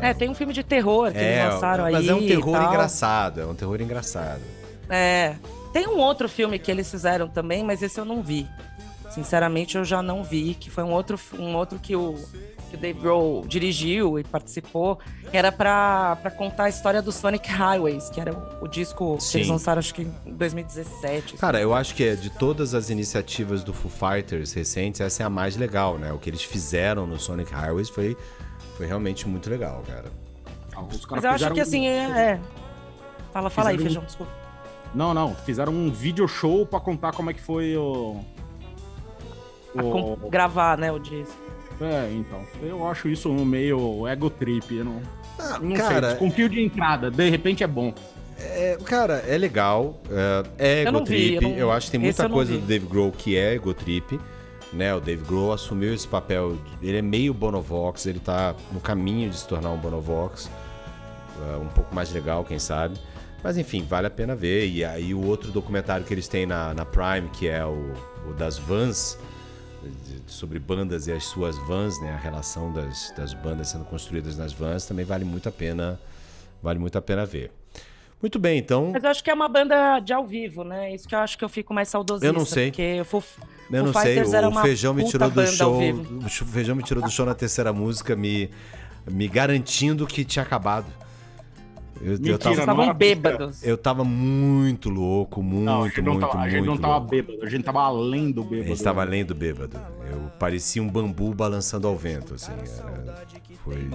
É, 0.00 0.12
tem 0.14 0.28
um 0.28 0.34
filme 0.34 0.52
de 0.52 0.64
terror 0.64 1.12
que 1.12 1.18
é, 1.18 1.42
eles 1.42 1.54
lançaram 1.54 1.84
aí. 1.84 1.92
mas 1.92 2.08
é 2.08 2.14
um 2.14 2.26
terror 2.26 2.62
engraçado, 2.62 3.40
é 3.40 3.46
um 3.46 3.54
terror 3.54 3.80
engraçado. 3.80 4.40
É. 4.88 5.36
Tem 5.72 5.86
um 5.88 5.98
outro 5.98 6.28
filme 6.28 6.58
que 6.58 6.70
eles 6.70 6.90
fizeram 6.90 7.28
também, 7.28 7.62
mas 7.64 7.82
esse 7.82 7.98
eu 7.98 8.04
não 8.04 8.22
vi. 8.22 8.46
Sinceramente, 9.10 9.76
eu 9.76 9.84
já 9.84 10.02
não 10.02 10.22
vi, 10.22 10.54
que 10.54 10.70
foi 10.70 10.84
um 10.84 10.92
outro, 10.92 11.18
um 11.38 11.56
outro 11.56 11.78
que 11.80 11.96
o, 11.96 12.14
que 12.70 12.76
o 12.76 12.78
Dave 12.78 13.00
Grohl 13.00 13.44
dirigiu 13.44 14.18
e 14.20 14.22
participou, 14.24 15.00
que 15.30 15.36
era 15.36 15.50
pra, 15.50 16.16
pra 16.22 16.30
contar 16.30 16.64
a 16.64 16.68
história 16.68 17.02
do 17.02 17.10
Sonic 17.10 17.48
Highways, 17.50 18.08
que 18.10 18.20
era 18.20 18.32
o, 18.32 18.64
o 18.64 18.68
disco 18.68 19.16
que 19.18 19.36
eles 19.38 19.46
Sim. 19.48 19.52
lançaram, 19.52 19.80
acho 19.80 19.92
que 19.94 20.02
em 20.02 20.32
2017. 20.34 21.36
Cara, 21.38 21.60
eu 21.60 21.74
acho 21.74 21.94
que 21.96 22.04
é 22.04 22.14
de 22.14 22.30
todas 22.30 22.72
as 22.72 22.88
iniciativas 22.88 23.64
do 23.64 23.72
Foo 23.72 23.90
Fighters 23.90 24.52
recentes, 24.52 25.00
essa 25.00 25.24
é 25.24 25.26
a 25.26 25.30
mais 25.30 25.56
legal, 25.56 25.98
né? 25.98 26.12
O 26.12 26.18
que 26.18 26.30
eles 26.30 26.44
fizeram 26.44 27.04
no 27.04 27.18
Sonic 27.18 27.52
Highways 27.52 27.88
foi, 27.88 28.16
foi 28.76 28.86
realmente 28.86 29.26
muito 29.26 29.50
legal, 29.50 29.82
cara. 29.88 30.04
Os 30.88 31.04
caras 31.04 31.24
Mas 31.24 31.24
eu 31.24 31.30
acho 31.30 31.50
que 31.54 31.58
um- 31.60 31.62
assim, 31.62 31.88
é. 31.88 31.98
é. 31.98 32.40
Fala, 33.32 33.50
fala 33.50 33.70
aí, 33.70 33.76
um- 33.76 33.80
feijão, 33.80 34.04
desculpa. 34.04 34.32
Não, 34.94 35.14
não. 35.14 35.34
Fizeram 35.34 35.72
um 35.72 35.90
video 35.90 36.26
show 36.26 36.66
pra 36.66 36.80
contar 36.80 37.12
como 37.12 37.30
é 37.30 37.34
que 37.34 37.40
foi 37.40 37.76
o. 37.76 38.16
A 39.76 39.82
com- 39.82 40.16
gravar, 40.28 40.76
né, 40.76 40.90
o 40.90 40.98
disco. 40.98 41.34
É, 41.80 42.10
então. 42.12 42.40
Eu 42.62 42.86
acho 42.88 43.08
isso 43.08 43.30
um 43.30 43.44
meio 43.44 44.06
ego 44.06 44.28
trip. 44.28 44.74
Eu 44.76 44.84
não, 44.84 45.00
não 45.62 45.76
cara- 45.76 46.00
sei. 46.10 46.18
Desconfio 46.18 46.48
de 46.48 46.60
entrada. 46.62 47.10
De 47.10 47.28
repente 47.30 47.62
é 47.62 47.66
bom. 47.66 47.94
É, 48.38 48.76
cara, 48.84 49.22
é 49.26 49.36
legal. 49.38 50.00
É, 50.58 50.82
é 50.82 50.86
Eu 50.88 50.92
não 50.92 51.04
vi, 51.04 51.32
egotrip. 51.36 51.44
eu 51.52 51.58
Eu, 51.58 51.66
não- 51.68 51.72
acho 51.74 51.86
que 51.86 51.92
tem 51.92 52.00
muita 52.00 52.24
eu 52.24 52.30
coisa 52.30 52.52
vi. 52.52 52.58
do 52.58 52.66
Dave 52.66 52.86
Grohl 52.86 53.12
que 53.12 53.36
é 53.36 53.54
egotrip. 53.54 54.18
Né, 54.72 54.94
o 54.94 55.00
Dave 55.00 55.24
Grohl 55.24 55.52
assumiu 55.52 55.92
esse 55.92 56.06
papel. 56.06 56.56
Ele 56.80 56.96
é 56.96 57.02
meio 57.02 57.34
Bonovox, 57.34 58.06
ele 58.06 58.20
tá 58.20 58.54
no 58.72 58.78
caminho 58.80 59.28
de 59.28 59.36
se 59.36 59.46
tornar 59.48 59.70
um 59.70 59.76
Bonovox. 59.78 60.48
é, 61.52 61.56
um 61.56 61.66
pouco 61.68 61.94
mais 61.94 62.12
legal, 62.12 62.44
quem 62.44 62.58
sabe. 62.58 62.96
Mas 63.42 63.56
enfim, 63.56 63.82
vale 63.82 64.06
a 64.06 64.10
pena 64.10 64.34
ver. 64.34 64.68
E 64.68 64.84
aí 64.84 65.14
o 65.14 65.24
outro 65.24 65.50
documentário 65.50 66.04
que 66.04 66.12
eles 66.12 66.28
têm 66.28 66.46
na, 66.46 66.74
na 66.74 66.84
Prime, 66.84 67.28
que 67.30 67.48
é 67.48 67.64
o, 67.64 67.92
o 68.28 68.34
das 68.34 68.58
vans, 68.58 69.18
sobre 70.26 70.58
bandas 70.58 71.06
e 71.06 71.12
as 71.12 71.24
suas 71.24 71.56
vans, 71.58 72.00
né? 72.00 72.12
A 72.12 72.18
relação 72.18 72.72
das, 72.72 73.12
das 73.16 73.34
bandas 73.34 73.68
sendo 73.68 73.84
construídas 73.84 74.36
nas 74.36 74.52
vans, 74.52 74.84
também 74.84 75.04
vale 75.04 75.24
muito 75.24 75.48
a 75.48 75.52
pena. 75.52 75.98
Vale 76.62 76.78
muito 76.78 76.96
a 76.98 77.02
pena 77.02 77.24
ver. 77.24 77.50
Muito 78.20 78.38
bem, 78.38 78.58
então. 78.58 78.90
Mas 78.92 79.02
eu 79.02 79.10
acho 79.10 79.24
que 79.24 79.30
é 79.30 79.34
uma 79.34 79.48
banda 79.48 79.98
de 79.98 80.12
ao 80.12 80.26
vivo, 80.26 80.62
né? 80.62 80.94
Isso 80.94 81.08
que 81.08 81.14
eu 81.14 81.20
acho 81.20 81.38
que 81.38 81.44
eu 81.44 81.48
fico 81.48 81.72
mais 81.72 81.88
saudosista. 81.88 82.26
Eu 82.26 82.34
não 82.34 82.44
sei. 82.44 82.70
Porque 82.70 83.00
o 83.00 83.04
Foo, 83.06 83.24
Eu 83.72 83.84
não 83.84 83.94
sei, 83.94 84.20
o 84.20 84.60
feijão 84.60 84.92
me 84.92 85.04
tirou 85.04 85.30
do 85.30 85.46
show. 85.46 85.80
O 86.22 86.28
feijão 86.28 86.76
me 86.76 86.82
tirou 86.82 87.02
do 87.02 87.10
show 87.10 87.24
na 87.24 87.34
terceira 87.34 87.72
música, 87.72 88.14
me, 88.14 88.50
me 89.10 89.26
garantindo 89.26 90.06
que 90.06 90.22
tinha 90.22 90.42
acabado. 90.42 90.92
Eu, 92.00 92.12
Mentira, 92.12 92.38
Vocês 92.38 92.58
estavam 92.58 92.94
bêbados. 92.94 93.62
Eu 93.62 93.76
tava 93.76 94.04
muito 94.04 94.88
louco, 94.88 95.42
muito, 95.42 95.64
Não, 95.64 95.82
a 95.82 95.88
gente 95.88 96.00
não 96.00 96.12
muito, 96.14 96.26
tava, 96.26 96.38
a 96.40 96.48
gente 96.48 96.58
muito 96.58 96.70
não 96.70 96.78
tava 96.78 96.94
louco. 96.94 97.10
bêbado. 97.10 97.38
A 97.42 97.48
gente 97.50 97.62
tava 97.64 97.80
além 97.82 98.30
do 98.30 98.40
A 98.40 98.44
bêbado. 98.44 98.68
gente 98.68 98.82
tava 98.82 99.02
além 99.02 99.24
do 99.24 99.34
bêbado. 99.34 99.80
Eu 100.10 100.18
parecia 100.38 100.82
um 100.82 100.88
bambu 100.88 101.34
balançando 101.34 101.86
ao 101.86 101.96
vento, 101.96 102.34
assim. 102.34 102.52
Era, 102.52 103.26
foi. 103.62 103.90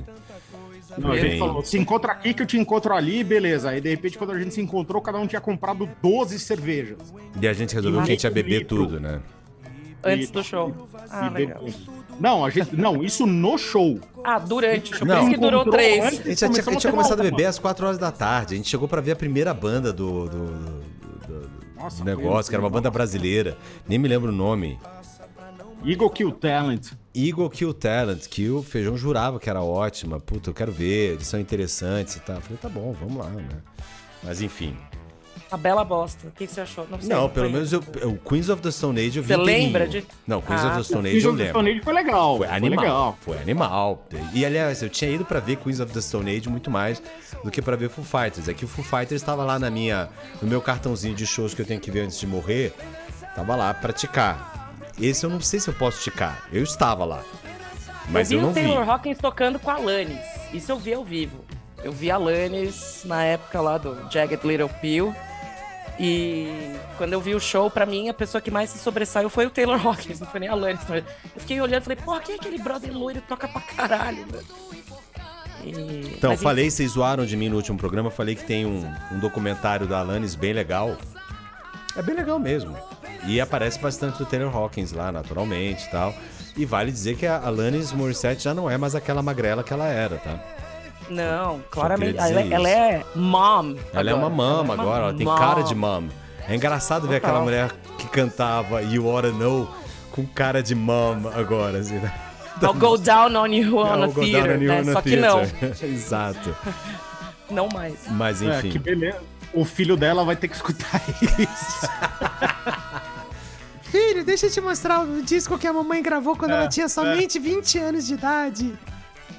Não, 0.98 1.12
a 1.12 1.18
gente 1.18 1.40
falou, 1.40 1.64
se 1.64 1.78
encontra 1.78 2.12
aqui 2.12 2.34
que 2.34 2.42
eu 2.44 2.46
te 2.46 2.58
encontro 2.58 2.94
ali, 2.94 3.24
beleza. 3.24 3.70
Aí 3.72 3.82
de 3.82 3.90
repente, 3.90 4.18
quando 4.18 4.32
a 4.32 4.40
gente 4.40 4.54
se 4.54 4.62
encontrou, 4.62 5.02
cada 5.02 5.18
um 5.20 5.26
tinha 5.28 5.42
comprado 5.42 5.90
12 6.02 6.40
cervejas. 6.40 6.98
E 7.42 7.48
a 7.48 7.54
gente 7.54 7.74
resolveu 7.74 8.02
que 8.04 8.12
a 8.12 8.14
gente 8.14 8.24
ia 8.24 8.32
beber 8.32 8.66
tudo, 8.66 9.00
né? 9.00 9.20
Antes 10.06 10.30
do 10.32 10.44
show. 10.44 10.88
Ah, 11.10 11.28
E 11.28 11.30
legal. 11.34 11.64
Não, 12.20 12.46
a 12.46 12.50
gente. 12.50 12.76
Não, 12.76 13.04
isso 13.04 13.26
no 13.26 13.58
show. 13.58 14.00
Ah, 14.24 14.40
durante 14.40 14.94
o 14.94 14.98
show. 14.98 15.08
Não. 15.08 15.16
Por 15.16 15.22
isso 15.24 15.32
que 15.32 15.38
durou 15.40 15.66
três. 15.70 16.04
antes. 16.06 16.20
A 16.20 16.24
gente 16.30 16.40
já 16.40 16.50
tinha, 16.50 16.62
a 16.62 16.72
gente 16.72 16.82
tinha 16.82 16.92
começado 16.92 17.20
a 17.20 17.24
beber 17.24 17.46
às 17.46 17.60
4 17.60 17.86
horas 17.86 17.98
da 17.98 18.12
tarde. 18.12 18.54
A 18.54 18.58
gente 18.58 18.70
chegou 18.70 18.88
pra 18.88 19.02
ver 19.02 19.12
a 19.12 19.16
primeira 19.16 19.54
banda 19.54 19.92
do, 19.92 20.26
do, 20.30 20.46
do- 20.46 20.82
do- 21.28 21.50
Nossa, 21.76 21.98
do 21.98 22.06
negócio, 22.06 22.50
que 22.50 22.56
era 22.56 22.64
uma 22.64 22.70
banda 22.70 22.90
brasileira. 22.90 23.58
Nem 23.88 23.98
me 24.00 24.08
lembro 24.08 24.32
o 24.32 24.36
nome. 24.36 24.80
Eagle 25.86 26.10
Kill 26.10 26.32
Talent. 26.32 26.88
Eagle 27.14 27.50
Kill 27.50 27.74
Talent, 27.74 28.28
que 28.28 28.50
o 28.50 28.64
Feijão 28.64 28.98
jurava 28.98 29.40
que 29.40 29.50
era 29.50 29.62
ótima. 29.62 30.20
Puta, 30.20 30.50
eu 30.50 30.54
quero 30.54 30.72
ver, 30.72 31.14
eles 31.14 31.28
são 31.28 31.40
interessantes 31.40 32.16
e 32.16 32.20
tal. 32.22 32.38
Eu 32.38 32.42
falei, 32.42 32.58
tá 32.62 32.70
bom, 32.70 32.96
vamos 33.00 33.18
lá, 33.18 33.30
né? 33.30 33.44
Mas 34.24 34.42
enfim. 34.42 34.76
A 35.52 35.58
bela 35.58 35.84
bosta. 35.86 36.28
O 36.28 36.32
que, 36.32 36.48
que 36.48 36.52
você 36.54 36.62
achou? 36.62 36.88
sei, 37.00 37.10
Não, 37.10 37.30
pelo 37.30 37.46
foi- 37.46 37.54
menos 37.54 37.72
eu, 37.72 37.80
o 38.04 38.18
Queens 38.18 38.50
of 38.50 38.62
the 38.62 38.72
Stone 38.72 39.00
Age 39.00 39.18
eu 39.18 39.24
vi 39.24 39.28
Você 39.34 39.38
lembra 39.38 39.88
de- 39.88 40.04
Não, 40.26 40.42
Queens 40.42 40.62
Ah, 40.64 40.68
of 40.70 40.78
the 40.78 40.84
Stone 40.84 40.98
o 40.98 41.02
Age 41.02 41.12
Queens 41.12 41.24
eu 41.24 41.30
of 41.30 41.38
the 41.38 41.44
lembro. 41.44 41.60
Stone 41.60 41.72
Age 41.72 41.82
foi 41.84 41.94
legal. 41.94 42.38
Foi 42.38 42.48
foi 42.48 42.56
animal. 42.58 42.80
legal. 42.84 43.18
Foi 43.22 43.38
animal. 43.38 44.08
E 44.34 44.46
aliás, 44.46 44.82
eu 44.82 44.90
tinha 44.90 45.12
ido 45.12 45.24
pra 45.24 45.40
ver 45.40 45.58
Queens 45.58 45.80
of 45.80 45.94
the 45.94 46.02
Stone 46.02 46.36
Age 46.36 46.50
muito 46.50 46.72
mais 46.72 47.02
do 47.44 47.52
que 47.52 47.62
pra 47.62 47.76
ver 47.76 47.90
Foo 47.90 48.04
Fighters. 48.04 48.48
É 48.48 48.54
que 48.54 48.66
o 48.66 48.68
Foo 48.68 48.84
Fighters 48.84 49.22
estava 49.22 49.44
lá 49.46 49.60
na 49.60 49.70
minha, 49.70 50.10
no 50.42 50.48
meu 50.48 50.62
cartãozinho 50.62 51.14
de 51.16 51.26
shows 51.28 51.54
que 51.54 51.62
eu 51.62 51.66
tenho 51.66 51.80
que 51.80 51.92
ver 51.92 52.02
antes 52.02 52.20
de 52.20 52.26
morrer. 52.28 52.74
Tava 53.36 53.56
lá 53.56 53.74
pra 53.74 53.94
ticar. 53.94 54.74
Esse 55.00 55.26
eu 55.26 55.30
não 55.30 55.42
sei 55.42 55.60
se 55.60 55.68
eu 55.70 55.74
posso 55.74 56.02
ticar. 56.02 56.48
Eu 56.52 56.64
estava 56.64 57.06
lá. 57.06 57.22
Mas 58.10 58.32
eu, 58.32 58.40
eu 58.40 58.40
vi 58.40 58.46
não 58.46 58.52
o 58.52 58.54
vi. 58.54 58.62
Taylor 58.62 58.90
Hawkins 58.90 59.18
tocando 59.18 59.60
com 59.60 59.70
a 59.70 59.76
Alanis. 59.76 60.18
Isso 60.54 60.72
eu 60.72 60.80
vi 60.80 60.94
ao 60.94 61.04
vivo. 61.04 61.44
Eu 61.84 61.92
vi 61.92 62.10
a 62.10 62.16
Alanis 62.16 63.02
na 63.06 63.24
época 63.24 63.62
lá 63.62 63.78
do 63.78 63.96
Jagged 64.12 64.46
Little 64.48 64.70
Pill. 64.82 65.14
E 66.00 66.76
quando 66.98 67.14
eu 67.14 67.22
vi 67.22 67.34
o 67.36 67.40
show, 67.40 67.70
pra 67.72 67.86
mim, 67.86 68.10
a 68.10 68.14
pessoa 68.14 68.42
que 68.42 68.52
mais 68.52 68.70
se 68.70 68.78
sobressaiu 68.80 69.30
foi 69.30 69.46
o 69.46 69.50
Taylor 69.50 69.80
Hawkins, 69.86 70.20
não 70.20 70.28
foi 70.28 70.40
nem 70.42 70.50
a 70.50 70.52
Alanis. 70.52 70.82
mas 70.90 71.04
Eu 71.36 71.42
fiquei 71.42 71.60
olhando 71.62 71.82
e 71.82 71.86
falei, 71.86 71.98
porra, 72.04 72.20
quem 72.20 72.36
é 72.36 72.38
aquele 72.38 72.58
brother 72.58 72.92
loiro 72.96 73.22
que 73.22 73.28
toca 73.28 73.48
pra 73.48 73.62
caralho, 73.62 74.26
velho? 74.28 74.46
E- 75.64 76.16
Então, 76.18 76.32
mas, 76.32 76.42
falei, 76.44 76.70
vocês 76.70 76.92
zoaram 76.92 77.26
de 77.26 77.36
mim 77.38 77.50
no 77.50 77.56
último 77.56 77.78
programa, 77.78 78.12
falei 78.12 78.36
que 78.36 78.44
tem 78.44 78.66
um, 78.66 78.86
um 79.12 79.20
documentário 79.20 79.88
da 79.88 80.00
Alanis 80.00 80.36
bem 80.36 80.54
legal. 80.54 80.98
É 81.96 82.02
bem 82.02 82.14
legal 82.16 82.38
mesmo. 82.40 82.76
E 83.26 83.40
aparece 83.42 83.80
bastante 83.80 84.18
do 84.18 84.26
Taylor 84.26 84.56
Hawkins 84.56 84.92
lá, 84.92 85.12
naturalmente 85.12 85.86
e 85.86 85.90
tal. 85.90 86.14
E 86.58 86.66
vale 86.66 86.92
dizer 86.92 87.16
que 87.18 87.26
a 87.26 87.38
Alanis 87.38 87.92
Morissette 87.92 88.44
já 88.44 88.54
não 88.54 88.70
é 88.70 88.78
mais 88.78 88.96
aquela 88.96 89.22
magrela 89.24 89.64
que 89.64 89.74
ela 89.74 89.88
era, 89.88 90.18
tá? 90.18 90.40
Não, 91.10 91.62
claramente. 91.70 92.18
Ela, 92.18 92.42
ela 92.42 92.70
é 92.70 93.04
mom. 93.16 93.76
Ela 93.94 94.10
é 94.10 94.14
uma 94.14 94.28
agora. 94.28 94.36
mama 94.36 94.54
Ela 94.54 94.60
é 94.60 94.64
uma 94.64 94.84
agora, 94.84 95.04
ela 95.06 95.14
tem 95.14 95.26
mom. 95.26 95.36
cara 95.36 95.62
de 95.62 95.76
mom. 95.76 96.04
É 96.48 96.56
engraçado 96.56 97.08
ver 97.08 97.20
Total. 97.20 97.30
aquela 97.30 97.44
mulher 97.44 97.72
que 97.98 98.08
cantava 98.08 98.82
You 98.82 99.06
Oughta 99.08 99.32
Know 99.32 99.68
com 100.12 100.26
cara 100.26 100.62
de 100.64 100.74
mom 100.76 101.30
agora, 101.36 101.80
assim, 101.80 101.96
né? 101.96 102.12
I'll 102.62 102.74
go 102.74 102.98
down 102.98 103.36
on 103.36 103.48
you 103.48 103.78
on 103.78 104.04
É, 104.04 104.06
a 104.06 104.08
theater, 104.10 104.60
né? 104.60 104.82
on 104.82 104.90
a 104.90 104.94
Só 104.94 105.02
que 105.02 105.16
não. 105.18 105.42
Exato. 105.84 106.56
Não 107.52 107.68
mais. 107.72 107.94
Mas 108.10 108.42
É, 108.42 108.58
enfim. 108.58 108.72
que 108.72 108.80
beleza. 108.80 109.20
O 109.54 109.64
filho 109.64 109.96
dela 109.96 110.24
vai 110.26 110.36
ter 110.36 110.48
que 110.48 110.56
escutar 110.56 111.00
isso. 111.38 111.88
Filho, 113.84 114.24
deixa 114.26 114.48
eu 114.48 114.52
te 114.52 114.60
mostrar 114.60 115.02
o 115.02 115.22
disco 115.22 115.58
que 115.58 115.68
a 115.68 115.72
mamãe 115.72 116.02
gravou 116.02 116.36
quando 116.36 116.52
É, 116.52 116.56
ela 116.56 116.68
tinha 116.68 116.90
somente 116.90 117.38
20 117.40 117.78
anos 117.78 118.06
de 118.08 118.16
idade. 118.16 118.74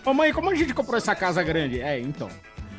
Mamãe, 0.07 0.33
como 0.33 0.49
a 0.51 0.55
gente 0.55 0.73
comprou 0.73 0.97
essa 0.97 1.15
casa 1.15 1.43
grande? 1.43 1.81
É, 1.81 1.99
então. 2.01 2.29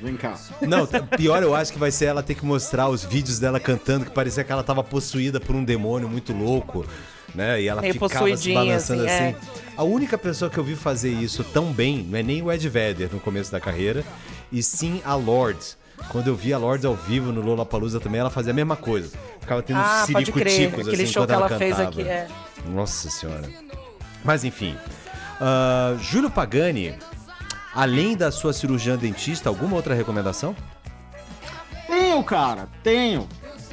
Vem 0.01 0.15
cá. 0.15 0.35
Não, 0.61 0.85
pior 1.17 1.41
eu 1.41 1.55
acho 1.55 1.73
que 1.73 1.79
vai 1.79 1.89
ser 1.91 2.05
ela 2.05 2.21
ter 2.23 2.35
que 2.35 2.45
mostrar 2.45 2.87
os 2.87 3.03
vídeos 3.03 3.39
dela 3.39 3.59
cantando, 3.59 4.05
que 4.05 4.11
parecia 4.11 4.43
que 4.43 4.51
ela 4.51 4.63
tava 4.63 4.83
possuída 4.83 5.39
por 5.39 5.55
um 5.55 5.63
demônio 5.63 6.07
muito 6.07 6.31
louco, 6.33 6.85
né? 7.33 7.59
E 7.61 7.67
ela 7.67 7.81
Meio 7.81 7.93
ficava 7.93 8.37
se 8.37 8.53
balançando 8.53 9.01
assim, 9.03 9.09
assim. 9.09 9.23
é. 9.23 9.35
A 9.75 9.83
única 9.83 10.15
pessoa 10.17 10.51
que 10.51 10.57
eu 10.57 10.63
vi 10.63 10.75
fazer 10.75 11.09
isso 11.09 11.43
tão 11.43 11.73
bem 11.73 12.05
não 12.07 12.19
é 12.19 12.23
nem 12.23 12.41
o 12.43 12.51
Ed 12.51 12.69
Vedder 12.69 13.09
no 13.11 13.19
começo 13.19 13.51
da 13.51 13.59
carreira, 13.59 14.03
e 14.51 14.61
sim 14.61 15.01
a 15.03 15.15
Lorde. 15.15 15.75
Quando 16.09 16.27
eu 16.27 16.35
vi 16.35 16.53
a 16.53 16.59
Lorde 16.59 16.85
ao 16.85 16.93
vivo 16.95 17.31
no 17.31 17.41
Lollapalooza 17.41 17.99
também, 17.99 18.19
ela 18.21 18.29
fazia 18.29 18.51
a 18.51 18.55
mesma 18.55 18.75
coisa. 18.75 19.17
Ficava 19.41 19.63
tendo 19.63 19.79
Ah, 19.79 20.03
Aquele 20.03 20.21
assim 20.31 21.05
show 21.07 21.23
quando 21.23 21.27
que 21.29 21.33
ela 21.33 21.47
ela 21.47 21.57
fez 21.57 21.75
cantava. 21.75 21.89
aqui, 21.89 22.01
é. 22.07 22.27
Nossa 22.67 23.09
senhora. 23.09 23.49
Mas 24.23 24.43
enfim. 24.43 24.77
Ah, 25.41 25.95
Júlio 25.99 26.29
Pagani, 26.29 26.93
além 27.77 28.17
da 28.17 28.31
sua 28.31 28.51
cirurgiã 28.51 28.97
dentista, 28.97 29.47
alguma 29.49 29.75
outra 29.75 29.93
recomendação? 29.93 30.55
Tenho, 31.85 32.23
cara, 32.23 32.67
tenho. 32.83 33.27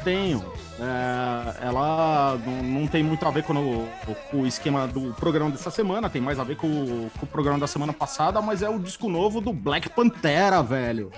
Tenho. 0.05 0.45
É, 0.79 1.67
ela 1.67 2.37
não, 2.45 2.63
não 2.81 2.87
tem 2.87 3.03
muito 3.03 3.25
a 3.27 3.31
ver 3.31 3.45
com 3.45 3.55
o, 3.55 3.89
com 4.31 4.41
o 4.43 4.47
esquema 4.47 4.87
do 4.87 5.15
programa 5.15 5.51
dessa 5.51 5.71
semana, 5.71 6.11
tem 6.11 6.21
mais 6.21 6.39
a 6.39 6.45
ver 6.45 6.57
com, 6.57 6.67
o- 6.67 7.11
com 7.19 7.25
o 7.25 7.29
programa 7.29 7.59
da 7.61 7.67
semana 7.67 7.93
passada, 7.93 8.43
mas 8.43 8.61
é 8.61 8.69
o 8.69 8.79
disco 8.79 9.09
novo 9.09 9.41
do 9.41 9.53
Black 9.53 9.89
Pantera, 9.89 10.63
velho. 10.63 11.11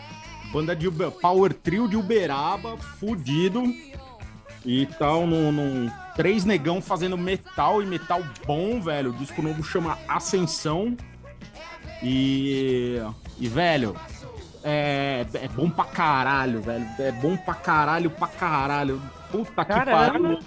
Banda 0.52 0.76
de 0.76 0.86
Uber- 0.86 1.10
Power 1.10 1.52
Trio 1.52 1.88
de 1.88 1.96
Uberaba, 1.96 2.76
fudido. 3.00 3.62
E 4.64 4.84
tal, 4.98 5.26
num, 5.26 5.50
num- 5.52 5.90
três 6.14 6.44
negão 6.44 6.80
fazendo 6.82 7.16
metal 7.16 7.82
e 7.82 7.86
metal 7.86 8.22
bom, 8.46 8.80
velho. 8.80 9.10
O 9.10 9.14
disco 9.14 9.40
novo 9.42 9.62
chama 9.64 9.98
Ascensão. 10.08 10.96
E, 12.02 13.00
e 13.38 13.48
velho, 13.48 13.96
É, 14.68 15.24
é 15.34 15.48
bom 15.48 15.70
pra 15.70 15.84
caralho, 15.84 16.60
velho. 16.60 16.84
É 16.98 17.12
bom 17.12 17.36
pra 17.36 17.54
caralho, 17.54 18.10
pra 18.10 18.26
caralho. 18.26 19.00
Puta 19.30 19.64
que 19.64 19.72
pariu. 19.72 20.38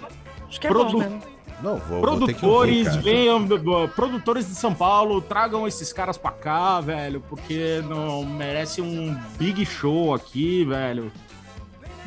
Acho 0.46 0.60
que 0.60 0.66
é 0.66 0.70
Produ- 0.70 0.92
bom 0.92 0.98
mesmo. 0.98 1.22
Não, 1.62 1.76
vou, 1.76 2.00
vou 2.00 2.26
ter 2.26 2.34
que 2.34 2.44
ouvir, 2.46 2.84
Produtores, 2.84 3.04
venham, 3.04 3.88
produtores 3.94 4.46
de 4.48 4.54
São 4.54 4.74
Paulo, 4.74 5.20
tragam 5.20 5.68
esses 5.68 5.92
caras 5.92 6.16
pra 6.16 6.30
cá, 6.30 6.80
velho, 6.80 7.22
porque 7.28 7.82
não 7.86 8.24
merece 8.24 8.80
um 8.80 9.14
big 9.38 9.64
show 9.66 10.14
aqui, 10.14 10.64
velho. 10.64 11.12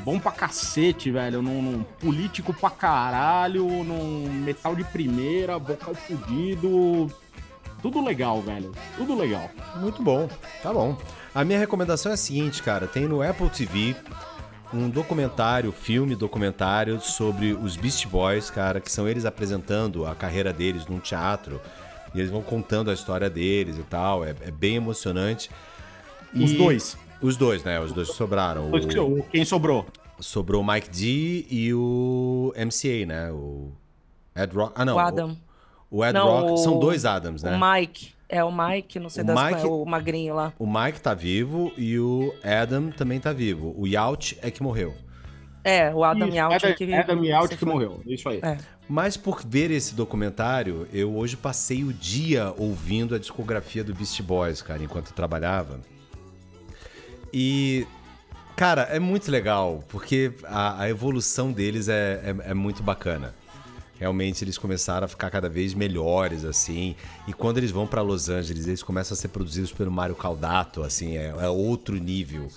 Bom 0.04 0.20
pra 0.20 0.32
cacete, 0.32 1.10
velho. 1.12 1.42
Num, 1.42 1.62
num 1.62 1.84
político 2.00 2.54
pra 2.54 2.70
caralho, 2.70 3.66
num 3.84 4.28
metal 4.44 4.76
de 4.76 4.84
primeira, 4.84 5.58
vocal 5.58 5.94
fudido. 5.96 7.08
Tudo 7.84 8.04
legal, 8.04 8.42
velho. 8.42 8.72
Tudo 8.98 9.14
legal. 9.16 9.48
Muito 9.76 10.02
bom, 10.02 10.28
tá 10.64 10.74
bom. 10.74 10.98
A 11.36 11.44
minha 11.44 11.60
recomendação 11.60 12.12
é 12.12 12.16
a 12.16 12.18
seguinte, 12.18 12.64
cara. 12.64 12.88
Tem 12.88 13.08
no 13.08 13.22
Apple 13.22 13.50
TV 13.50 13.96
um 14.74 14.90
documentário, 14.90 15.72
filme 15.72 16.16
documentário 16.16 17.00
sobre 17.00 17.54
os 17.54 17.76
Beast 17.76 18.08
Boys, 18.08 18.50
cara, 18.50 18.80
que 18.82 18.92
são 18.92 19.08
eles 19.08 19.26
apresentando 19.26 20.08
a 20.08 20.16
carreira 20.16 20.52
deles 20.52 20.88
num 20.88 21.00
teatro. 21.00 21.62
E 22.16 22.20
eles 22.20 22.32
vão 22.32 22.42
contando 22.42 22.90
a 22.90 22.94
história 22.94 23.30
deles 23.30 23.78
e 23.78 23.84
tal. 23.84 24.24
É, 24.26 24.30
é 24.42 24.50
bem 24.52 24.76
emocionante. 24.78 25.52
Os 26.34 26.52
E- 26.52 26.58
dois. 26.58 26.98
Os 27.22 27.38
dois, 27.38 27.64
né? 27.64 27.80
Os 27.80 27.92
dois 27.92 28.10
que 28.10 28.16
sobraram. 28.16 28.72
O- 28.72 29.20
O- 29.20 29.24
Quem 29.24 29.44
sobrou? 29.46 29.86
sobrou 30.20 30.62
o 30.62 30.66
Mike 30.66 30.90
D 30.90 31.46
e 31.50 31.74
o 31.74 32.54
MCA, 32.56 33.06
né? 33.06 33.32
O 33.32 33.72
Ed 34.36 34.56
Rock. 34.56 34.74
Ah, 34.76 34.86
não. 34.86 34.96
o 34.96 35.00
Adam. 35.00 35.32
O, 35.32 35.38
o 35.94 36.04
Ed 36.04 36.14
Não, 36.14 36.26
Rock. 36.28 36.52
o- 36.54 36.58
São 36.58 36.80
dois 36.80 37.06
Adams, 37.06 37.44
né? 37.44 37.56
O 37.56 37.74
Mike. 37.74 38.14
É 38.28 38.44
o 38.44 38.52
Mike, 38.52 39.00
não 39.00 39.10
sei 39.10 39.24
O 39.24 39.28
das 39.28 39.44
Mike- 39.44 39.62
é 39.62 39.68
o 39.70 39.86
magrinho 39.86 40.34
lá. 40.34 40.52
O 40.58 40.66
Mike 40.66 41.00
tá 41.00 41.14
vivo 41.14 41.72
e 41.78 42.00
o 42.00 42.34
Adam 42.44 42.90
também 42.90 43.20
tá 43.20 43.32
vivo. 43.32 43.76
O 43.78 43.86
Yacht 43.86 44.40
é 44.42 44.50
que 44.50 44.64
morreu. 44.64 44.96
É, 45.64 45.94
o 45.94 46.04
Adam 46.04 46.28
Yaut 46.30 46.56
Adam, 46.56 46.74
que 46.76 46.94
Adam 46.94 47.24
Yaut 47.24 47.56
que 47.56 47.64
morreu. 47.66 48.02
Isso 48.08 48.28
aí. 48.28 48.40
É. 48.42 48.58
Mas 48.90 49.16
por 49.16 49.44
ver 49.46 49.70
esse 49.72 49.94
documentário, 49.94 50.88
eu 50.92 51.16
hoje 51.16 51.38
passei 51.38 51.84
o 51.84 51.94
dia 51.94 52.54
ouvindo 52.58 53.14
a 53.14 53.20
discografia 53.20 53.84
do 53.84 53.94
Beast 53.94 54.20
Boys, 54.24 54.62
cara, 54.64 54.84
enquanto 54.84 55.08
eu 55.10 55.14
trabalhava. 55.14 55.80
E, 57.32 57.88
cara, 58.56 58.84
é 58.84 59.00
muito 59.00 59.30
legal, 59.32 59.84
porque 59.90 60.34
a, 60.44 60.82
a 60.82 60.90
evolução 60.90 61.52
deles 61.52 61.88
é, 61.88 62.22
é, 62.46 62.52
é 62.52 62.54
muito 62.54 62.84
bacana. 62.84 63.34
Realmente 64.00 64.44
eles 64.44 64.58
começaram 64.58 65.06
a 65.06 65.08
ficar 65.08 65.30
cada 65.30 65.48
vez 65.48 65.74
melhores, 65.74 66.44
assim. 66.44 66.96
E 67.28 67.34
quando 67.34 67.58
eles 67.60 67.72
vão 67.72 67.86
pra 67.88 68.02
Los 68.02 68.28
Angeles, 68.28 68.68
eles 68.68 68.84
começam 68.84 69.14
a 69.16 69.18
ser 69.18 69.28
produzidos 69.30 69.72
pelo 69.72 69.92
Mário 69.92 70.16
Caldato, 70.16 70.84
assim, 70.84 71.16
é, 71.16 71.28
é 71.40 71.48
outro 71.50 71.96
nível. 71.96 72.48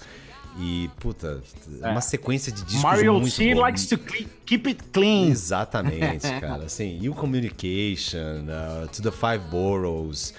E, 0.59 0.89
puta, 0.99 1.43
É. 1.83 1.89
uma 1.91 2.01
sequência 2.01 2.51
de 2.51 2.63
discos 2.63 2.83
Mario 2.83 3.13
muito 3.21 3.31
C 3.35 3.55
bom. 3.55 3.61
likes 3.61 3.87
to 3.87 3.99
keep 3.99 4.67
it 4.67 4.83
clean. 4.93 5.29
Exatamente, 5.29 6.27
cara. 6.41 6.65
Assim, 6.65 6.99
e 7.01 7.09
o 7.11 7.15
Communication, 7.15 8.47
uh, 8.49 8.89
To 8.89 9.03
the 9.03 9.11
Five 9.11 9.45
Boroughs, 9.51 10.31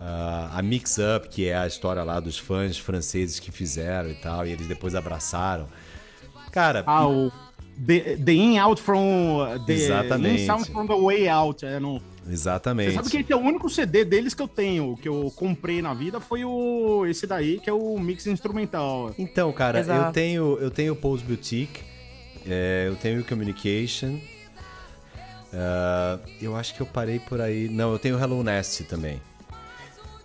uh, 0.00 0.50
a 0.56 0.60
Mix 0.60 0.96
Up, 0.98 1.28
que 1.28 1.46
é 1.46 1.56
a 1.56 1.68
história 1.68 2.02
lá 2.02 2.18
dos 2.18 2.36
fãs 2.36 2.76
franceses 2.76 3.38
que 3.38 3.52
fizeram 3.52 4.10
e 4.10 4.14
tal, 4.16 4.44
e 4.44 4.50
eles 4.50 4.66
depois 4.66 4.96
abraçaram. 4.96 5.68
Cara, 6.50 6.82
Ah, 6.84 7.06
o 7.06 7.30
The, 7.84 8.16
the 8.16 8.32
In 8.32 8.58
Out 8.58 8.80
from. 8.80 9.64
The 9.66 9.72
Exatamente. 9.72 10.42
In 10.42 10.46
Sound 10.46 10.70
from 10.70 10.86
the 10.86 10.94
Way 10.94 11.28
Out. 11.28 11.64
É, 11.64 11.80
no... 11.80 12.00
exatamente. 12.28 12.90
Você 12.90 12.96
sabe 12.96 13.10
que 13.10 13.16
esse 13.18 13.32
é 13.32 13.36
o 13.36 13.40
único 13.40 13.70
CD 13.70 14.04
deles 14.04 14.34
que 14.34 14.42
eu 14.42 14.48
tenho, 14.48 14.96
que 14.96 15.08
eu 15.08 15.32
comprei 15.34 15.80
na 15.80 15.94
vida, 15.94 16.20
foi 16.20 16.44
o 16.44 17.06
esse 17.06 17.26
daí, 17.26 17.58
que 17.58 17.70
é 17.70 17.72
o 17.72 17.98
mix 17.98 18.26
instrumental. 18.26 19.14
Então, 19.18 19.52
cara, 19.52 19.78
eu 19.78 19.82
Exato. 19.82 20.12
tenho, 20.12 20.58
eu 20.60 20.70
tenho 20.70 20.92
o 20.92 20.96
Pose 20.96 21.24
Boutique, 21.24 21.80
é, 22.46 22.84
eu 22.88 22.96
tenho 22.96 23.20
o 23.20 23.24
Communication. 23.24 24.18
uh, 25.52 26.20
eu 26.40 26.54
acho 26.56 26.74
que 26.74 26.80
eu 26.80 26.86
parei 26.86 27.18
por 27.18 27.40
aí. 27.40 27.68
Não, 27.68 27.92
eu 27.92 27.98
tenho 27.98 28.16
o 28.16 28.20
Hello 28.20 28.42
Nest 28.42 28.84
também. 28.84 29.20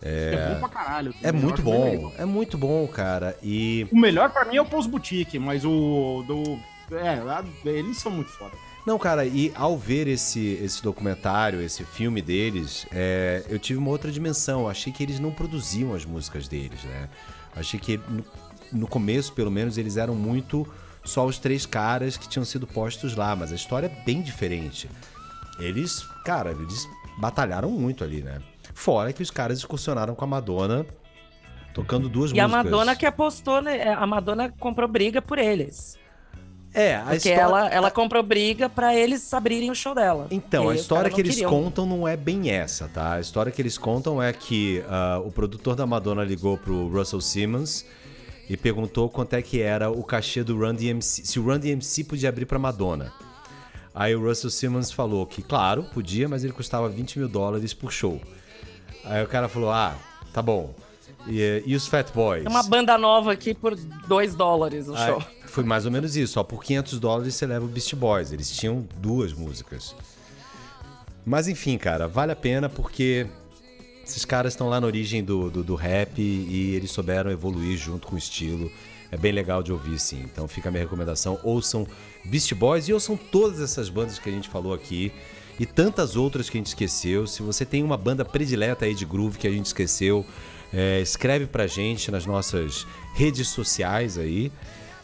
É, 0.02 0.53
bom 0.53 0.60
pra 0.60 0.69
caralho. 0.69 1.15
É 1.23 1.30
Eu 1.30 1.34
muito 1.34 1.61
bom, 1.64 2.11
é 2.18 2.26
muito 2.26 2.57
bom, 2.57 2.86
cara. 2.88 3.36
E 3.41 3.88
O 3.91 3.98
melhor 3.98 4.30
pra 4.30 4.45
mim 4.45 4.57
é 4.57 4.61
o 4.61 4.65
Pose 4.65 4.88
Boutique, 4.88 5.40
mas 5.40 5.65
o 5.65 6.23
do. 6.27 6.60
É, 6.91 7.21
eles 7.69 7.97
são 7.97 8.11
muito 8.11 8.31
foda. 8.31 8.51
Não, 8.85 8.99
cara, 8.99 9.25
e 9.25 9.51
ao 9.55 9.75
ver 9.75 10.07
esse, 10.07 10.59
esse 10.61 10.83
documentário, 10.83 11.59
esse 11.59 11.83
filme 11.83 12.21
deles, 12.21 12.85
é, 12.91 13.43
eu 13.49 13.57
tive 13.57 13.79
uma 13.79 13.89
outra 13.89 14.11
dimensão. 14.11 14.61
Eu 14.61 14.69
achei 14.69 14.93
que 14.93 15.01
eles 15.01 15.19
não 15.19 15.31
produziam 15.31 15.95
as 15.95 16.05
músicas 16.05 16.47
deles, 16.47 16.83
né? 16.83 17.09
Eu 17.55 17.61
achei 17.61 17.79
que 17.79 17.97
no, 17.97 18.23
no 18.71 18.87
começo, 18.87 19.33
pelo 19.33 19.49
menos, 19.49 19.77
eles 19.79 19.97
eram 19.97 20.13
muito 20.13 20.67
só 21.03 21.25
os 21.25 21.39
três 21.39 21.65
caras 21.65 22.15
que 22.15 22.29
tinham 22.29 22.45
sido 22.45 22.67
postos 22.67 23.15
lá, 23.15 23.35
mas 23.35 23.51
a 23.51 23.55
história 23.55 23.87
é 23.87 24.03
bem 24.05 24.21
diferente. 24.21 24.87
Eles, 25.59 26.03
cara, 26.23 26.51
eles 26.51 26.87
batalharam 27.17 27.71
muito 27.71 28.03
ali, 28.03 28.21
né? 28.21 28.39
Fora 28.73 29.11
que 29.13 29.23
os 29.23 29.31
caras 29.31 29.57
excursionaram 29.57 30.13
com 30.13 30.25
a 30.25 30.27
Madonna, 30.27 30.85
tocando 31.73 32.07
duas 32.07 32.31
E 32.31 32.39
a 32.39 32.47
músicas. 32.47 32.65
Madonna 32.65 32.95
que 32.95 33.05
apostou, 33.05 33.61
né? 33.61 33.93
A 33.93 34.05
Madonna 34.05 34.53
comprou 34.59 34.87
briga 34.87 35.21
por 35.21 35.39
eles. 35.39 35.97
É, 36.76 36.97
a 36.97 37.03
Porque 37.03 37.15
história... 37.30 37.39
ela, 37.39 37.69
ela 37.69 37.89
comprou 37.91 38.22
briga 38.22 38.68
pra 38.68 38.93
eles 38.93 39.34
abrirem 39.34 39.72
o 39.72 39.76
show 39.76 39.95
dela. 39.95 40.27
Então, 40.30 40.68
a 40.68 40.76
história 40.76 41.10
que 41.10 41.22
eles 41.22 41.35
queriam. 41.35 41.49
contam 41.49 41.85
não 41.85 42.06
é 42.06 42.18
bem 42.18 42.52
essa, 42.52 42.89
tá? 42.89 43.14
A 43.14 43.19
história 43.22 43.49
que 43.49 43.61
eles 43.61 43.77
contam 43.77 44.22
é 44.22 44.34
que 44.34 44.84
ah, 44.89 45.22
o 45.23 45.31
produtor 45.31 45.77
da 45.77 45.85
Madonna 45.85 46.22
ligou 46.23 46.57
pro 46.57 46.89
Russell 46.89 47.22
Simmons 47.22 47.85
e 48.49 48.57
perguntou 48.57 49.10
quanto 49.10 49.34
é 49.35 49.41
que 49.41 49.61
era 49.61 49.89
o 49.89 50.03
cachê 50.03 50.43
do 50.43 50.57
Run 50.57 50.76
DMC, 50.76 51.26
se 51.26 51.39
o 51.39 51.43
Run 51.43 51.60
DMC 51.60 52.03
podia 52.03 52.27
abrir 52.27 52.45
pra 52.45 52.60
Madonna. 52.60 53.14
Aí 53.93 54.14
o 54.14 54.22
Russell 54.22 54.49
Simmons 54.49 54.91
falou 54.91 55.26
que, 55.26 55.41
claro, 55.41 55.84
podia, 55.84 56.27
mas 56.27 56.43
ele 56.43 56.52
custava 56.52 56.89
20 56.89 57.19
mil 57.19 57.30
dólares 57.30 57.73
por 57.73 57.89
show. 57.89 58.19
Aí 59.06 59.23
o 59.23 59.27
cara 59.27 59.47
falou, 59.47 59.72
ah, 59.72 59.95
tá 60.34 60.41
bom. 60.41 60.76
E, 61.27 61.64
e 61.65 61.76
os 61.76 61.88
Fat 61.88 62.11
Boys? 62.14 62.43
Tem 62.43 62.52
uma 62.52 62.64
banda 62.64 62.97
nova 62.97 63.31
aqui 63.31 63.53
por 63.53 63.76
2 63.76 64.35
dólares 64.35 64.89
o 64.89 64.95
Aí, 64.95 65.07
show. 65.07 65.23
Foi 65.56 65.64
mais 65.64 65.86
ou 65.86 65.91
menos 65.91 66.18
isso. 66.18 66.38
Ó, 66.38 66.44
por 66.44 66.61
500 66.61 66.99
dólares 66.99 67.34
você 67.34 67.45
leva 67.45 67.64
o 67.64 67.68
Beast 67.69 67.95
Boys. 67.95 68.34
Eles 68.34 68.52
tinham 68.52 68.86
duas 68.98 69.32
músicas. 69.32 69.95
Mas 71.26 71.48
enfim, 71.48 71.77
cara, 71.77 72.10
vale 72.10 72.34
a 72.34 72.36
pena 72.36 72.68
porque 72.68 73.26
esses 74.06 74.26
caras 74.26 74.52
estão 74.52 74.68
lá 74.68 74.82
na 74.82 74.86
origem 74.86 75.23
do, 75.23 75.49
do, 75.49 75.64
do 75.64 75.76
rap 75.76 76.22
e 76.22 76.76
eles 76.76 76.91
souberam 76.91 77.32
evoluir 77.32 77.77
junto 77.77 78.06
com 78.06 78.15
o 78.15 78.18
estilo. 78.18 78.69
É 79.10 79.15
bem 79.15 79.32
legal 79.32 79.64
de 79.64 79.72
ouvir, 79.72 79.98
sim. 79.98 80.23
Então 80.26 80.45
fica 80.45 80.68
a 80.68 80.72
minha 80.72 80.84
recomendação. 80.84 81.40
Ouçam 81.41 81.88
Beast 82.26 82.53
Boys 82.53 82.90
e 82.90 82.94
ouçam 82.94 83.15
todas 83.15 83.61
essas 83.61 83.88
bandas 83.88 84.19
que 84.19 84.27
a 84.27 84.34
gente 84.34 84.49
falou 84.49 84.73
aqui. 84.73 85.10
E 85.57 85.65
tantas 85.65 86.18
outras 86.18 86.49
que 86.49 86.57
a 86.57 86.60
gente 86.60 86.68
esqueceu. 86.68 87.26
Se 87.26 87.41
você 87.41 87.65
tem 87.65 87.82
uma 87.82 87.95
banda 87.95 88.26
predileta 88.26 88.84
aí 88.84 88.94
de 88.94 89.06
groove 89.06 89.38
que 89.38 89.48
a 89.48 89.52
gente 89.52 89.68
esqueceu, 89.68 90.26
é, 90.73 90.99
escreve 90.99 91.45
pra 91.45 91.65
gente 91.65 92.11
nas 92.11 92.26
nossas 92.26 92.86
redes 93.15 93.48
sociais 93.48 94.18
aí. 94.18 94.52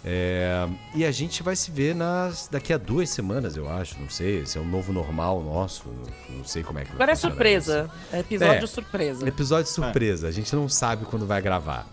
É, 0.03 0.67
e 0.95 1.05
a 1.05 1.11
gente 1.11 1.43
vai 1.43 1.55
se 1.55 1.69
ver 1.69 1.93
nas, 1.93 2.47
daqui 2.47 2.73
a 2.73 2.77
duas 2.77 3.09
semanas, 3.09 3.55
eu 3.55 3.69
acho. 3.69 3.99
Não 3.99 4.09
sei. 4.09 4.39
Esse 4.39 4.57
é 4.57 4.61
um 4.61 4.67
novo 4.67 4.91
normal 4.91 5.43
nosso. 5.43 5.85
Não 6.29 6.43
sei 6.43 6.63
como 6.63 6.79
é 6.79 6.81
que 6.83 6.87
vai 6.89 6.95
Agora 6.95 7.11
é 7.11 7.15
surpresa. 7.15 7.89
É 8.11 8.19
episódio 8.19 8.63
É. 8.63 8.67
surpresa. 8.67 9.27
Episódio 9.27 9.71
surpresa, 9.71 10.27
a 10.27 10.31
gente 10.31 10.55
não 10.55 10.67
sabe 10.67 11.05
quando 11.05 11.25
vai 11.27 11.41
gravar. 11.41 11.87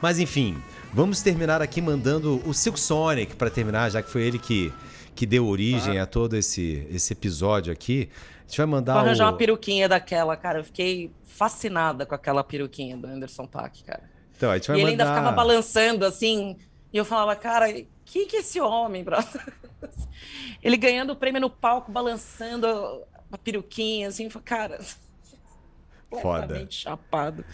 Mas 0.00 0.18
enfim, 0.18 0.62
vamos 0.92 1.22
terminar 1.22 1.60
aqui 1.62 1.80
mandando 1.80 2.40
o 2.46 2.52
Silk 2.54 2.78
Sonic 2.78 3.34
para 3.34 3.50
terminar, 3.50 3.90
já 3.90 4.02
que 4.02 4.10
foi 4.10 4.22
ele 4.22 4.38
que, 4.38 4.72
que 5.14 5.26
deu 5.26 5.46
origem 5.46 5.98
a 5.98 6.06
todo 6.06 6.36
esse, 6.36 6.86
esse 6.90 7.12
episódio 7.12 7.72
aqui. 7.72 8.08
A 8.44 8.48
gente 8.48 8.58
vai 8.58 8.66
mandar 8.66 8.92
Vou 8.94 9.02
arranjar 9.02 9.24
o... 9.24 9.30
uma 9.30 9.36
peruquinha 9.36 9.88
daquela, 9.88 10.36
cara. 10.36 10.60
Eu 10.60 10.64
fiquei 10.64 11.10
fascinada 11.24 12.04
com 12.06 12.14
aquela 12.14 12.44
peruquinha 12.44 12.96
do 12.96 13.06
Anderson 13.06 13.46
Paak, 13.46 13.82
cara. 13.84 14.17
Então, 14.38 14.52
a 14.52 14.54
gente 14.54 14.66
E 14.66 14.68
vai 14.68 14.80
ele 14.80 14.90
ainda 14.92 15.04
mandar... 15.04 15.16
ficava 15.18 15.36
balançando 15.36 16.06
assim. 16.06 16.56
E 16.92 16.96
eu 16.96 17.04
falava, 17.04 17.34
cara, 17.34 17.66
que 18.04 18.24
que 18.24 18.36
é 18.36 18.40
esse 18.40 18.60
homem, 18.60 19.02
brother? 19.02 19.52
Ele 20.62 20.76
ganhando 20.76 21.12
o 21.12 21.16
prêmio 21.16 21.40
no 21.40 21.50
palco, 21.50 21.92
balançando 21.92 22.66
a 23.30 23.38
peruquinha, 23.38 24.08
assim, 24.08 24.28
cara. 24.28 24.80
Foda. 26.22 26.66
chapado. 26.70 27.44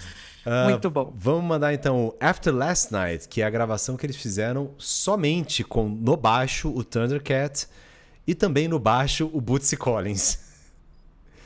Ah, 0.47 0.69
Muito 0.69 0.89
bom. 0.91 1.13
Vamos 1.17 1.45
mandar 1.45 1.75
então 1.75 2.07
o 2.07 2.17
After 2.21 2.55
Last 2.55 2.93
Night, 2.93 3.29
que 3.29 3.43
é 3.43 3.45
a 3.45 3.51
gravação 3.51 3.97
que 3.97 4.07
eles 4.07 4.17
fizeram 4.17 4.71
somente 4.79 5.65
com 5.65 5.89
no 5.89 6.17
baixo 6.17 6.69
o 6.69 6.85
Thundercat 6.85 7.67
e 8.27 8.35
também 8.35 8.69
no 8.69 8.79
baixo 8.79 9.29
o 9.33 9.41
Bootsy 9.41 9.77
Collins. 9.77 10.39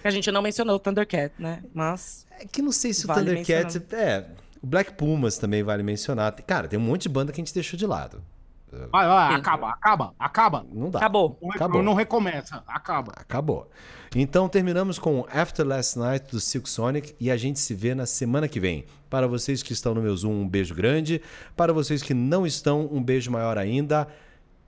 A 0.05 0.10
gente 0.10 0.31
não 0.31 0.43
mencionou 0.43 0.77
o 0.77 0.78
Thundercat, 0.78 1.32
né? 1.39 1.62
Mas. 1.73 2.27
É 2.39 2.44
que 2.44 2.60
não 2.60 2.73
sei 2.73 2.93
se 2.93 3.05
o 3.05 3.09
Vale 3.09 3.24
Thundercat. 3.24 3.82
É, 3.93 4.27
o 4.62 4.66
Black 4.66 4.94
Pumas 4.94 5.39
também 5.39 5.62
vale 5.62 5.82
mencionar. 5.82 6.32
Cara, 6.32 6.68
tem 6.68 6.78
um 6.78 6.82
monte 6.82 7.02
de 7.02 7.09
banda 7.09 7.32
que 7.32 7.40
a 7.40 7.44
gente 7.44 7.55
deixou 7.55 7.78
de 7.78 7.86
lado. 7.86 8.22
Vai, 8.70 9.06
vai, 9.06 9.35
acaba, 9.35 9.70
acaba, 9.70 10.14
acaba. 10.18 10.66
Não 10.70 10.90
dá. 10.90 10.98
Acabou. 10.98 11.39
Acabou. 11.55 11.82
Não 11.82 11.94
recomeça, 11.94 12.62
acaba. 12.66 13.12
Acabou. 13.16 13.70
Então 14.14 14.48
terminamos 14.48 14.98
com 14.98 15.26
After 15.32 15.66
Last 15.66 15.98
Night 15.98 16.30
do 16.30 16.40
Silk 16.40 16.68
Sonic 16.68 17.14
e 17.18 17.30
a 17.30 17.36
gente 17.36 17.59
se 17.59 17.74
vê 17.74 17.94
na 17.94 18.05
semana 18.05 18.47
que 18.47 18.60
vem. 18.60 18.85
Para 19.09 19.26
vocês 19.26 19.62
que 19.62 19.72
estão 19.72 19.94
no 19.94 20.02
meu 20.02 20.14
Zoom, 20.14 20.43
um 20.43 20.48
beijo 20.48 20.74
grande. 20.74 21.22
Para 21.56 21.72
vocês 21.72 22.02
que 22.02 22.12
não 22.12 22.47
estão, 22.47 22.89
um 22.93 23.02
beijo 23.02 23.30
maior 23.30 23.56
ainda. 23.56 24.06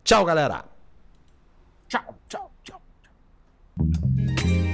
Tchau, 0.03 0.25
galera. 0.25 0.65
Tchau, 1.89 2.15
tchau, 2.29 2.51
tchau. 2.65 2.81
tchau. 3.03 4.70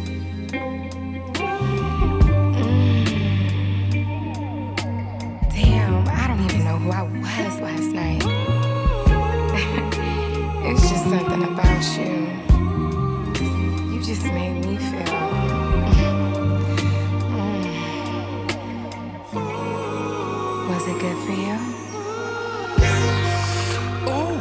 who 6.87 6.93
I 6.93 7.03
was 7.03 7.61
last 7.61 7.93
night. 7.93 8.23
it's 10.67 10.89
just 10.89 11.05
something 11.05 11.43
about 11.43 11.85
you. 11.99 12.29
You 13.93 14.01
just 14.03 14.25
made 14.27 14.65
me 14.65 14.77
feel. 14.77 15.05
Mm. 19.33 20.69
Was 20.69 20.87
it 20.87 20.99
good 21.01 21.19
for 21.27 21.33
you? 21.33 21.59
Oh, 24.09 24.41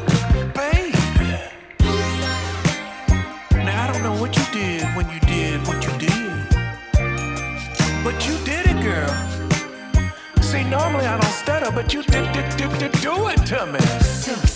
what 4.19 4.35
you 4.37 4.43
did 4.53 4.83
when 4.95 5.09
you 5.09 5.19
did 5.21 5.67
what 5.67 5.83
you 5.83 5.94
normally 10.69 11.05
I 11.05 11.17
don't 11.19 11.31
stutter, 11.31 11.71
but 11.71 11.93
you 11.93 12.03
did 12.03 12.31
do, 12.33 12.41
do, 12.57 12.77
do, 12.77 12.89
do 12.99 13.27
it 13.29 13.45
to 13.47 13.65
me. 13.65 14.54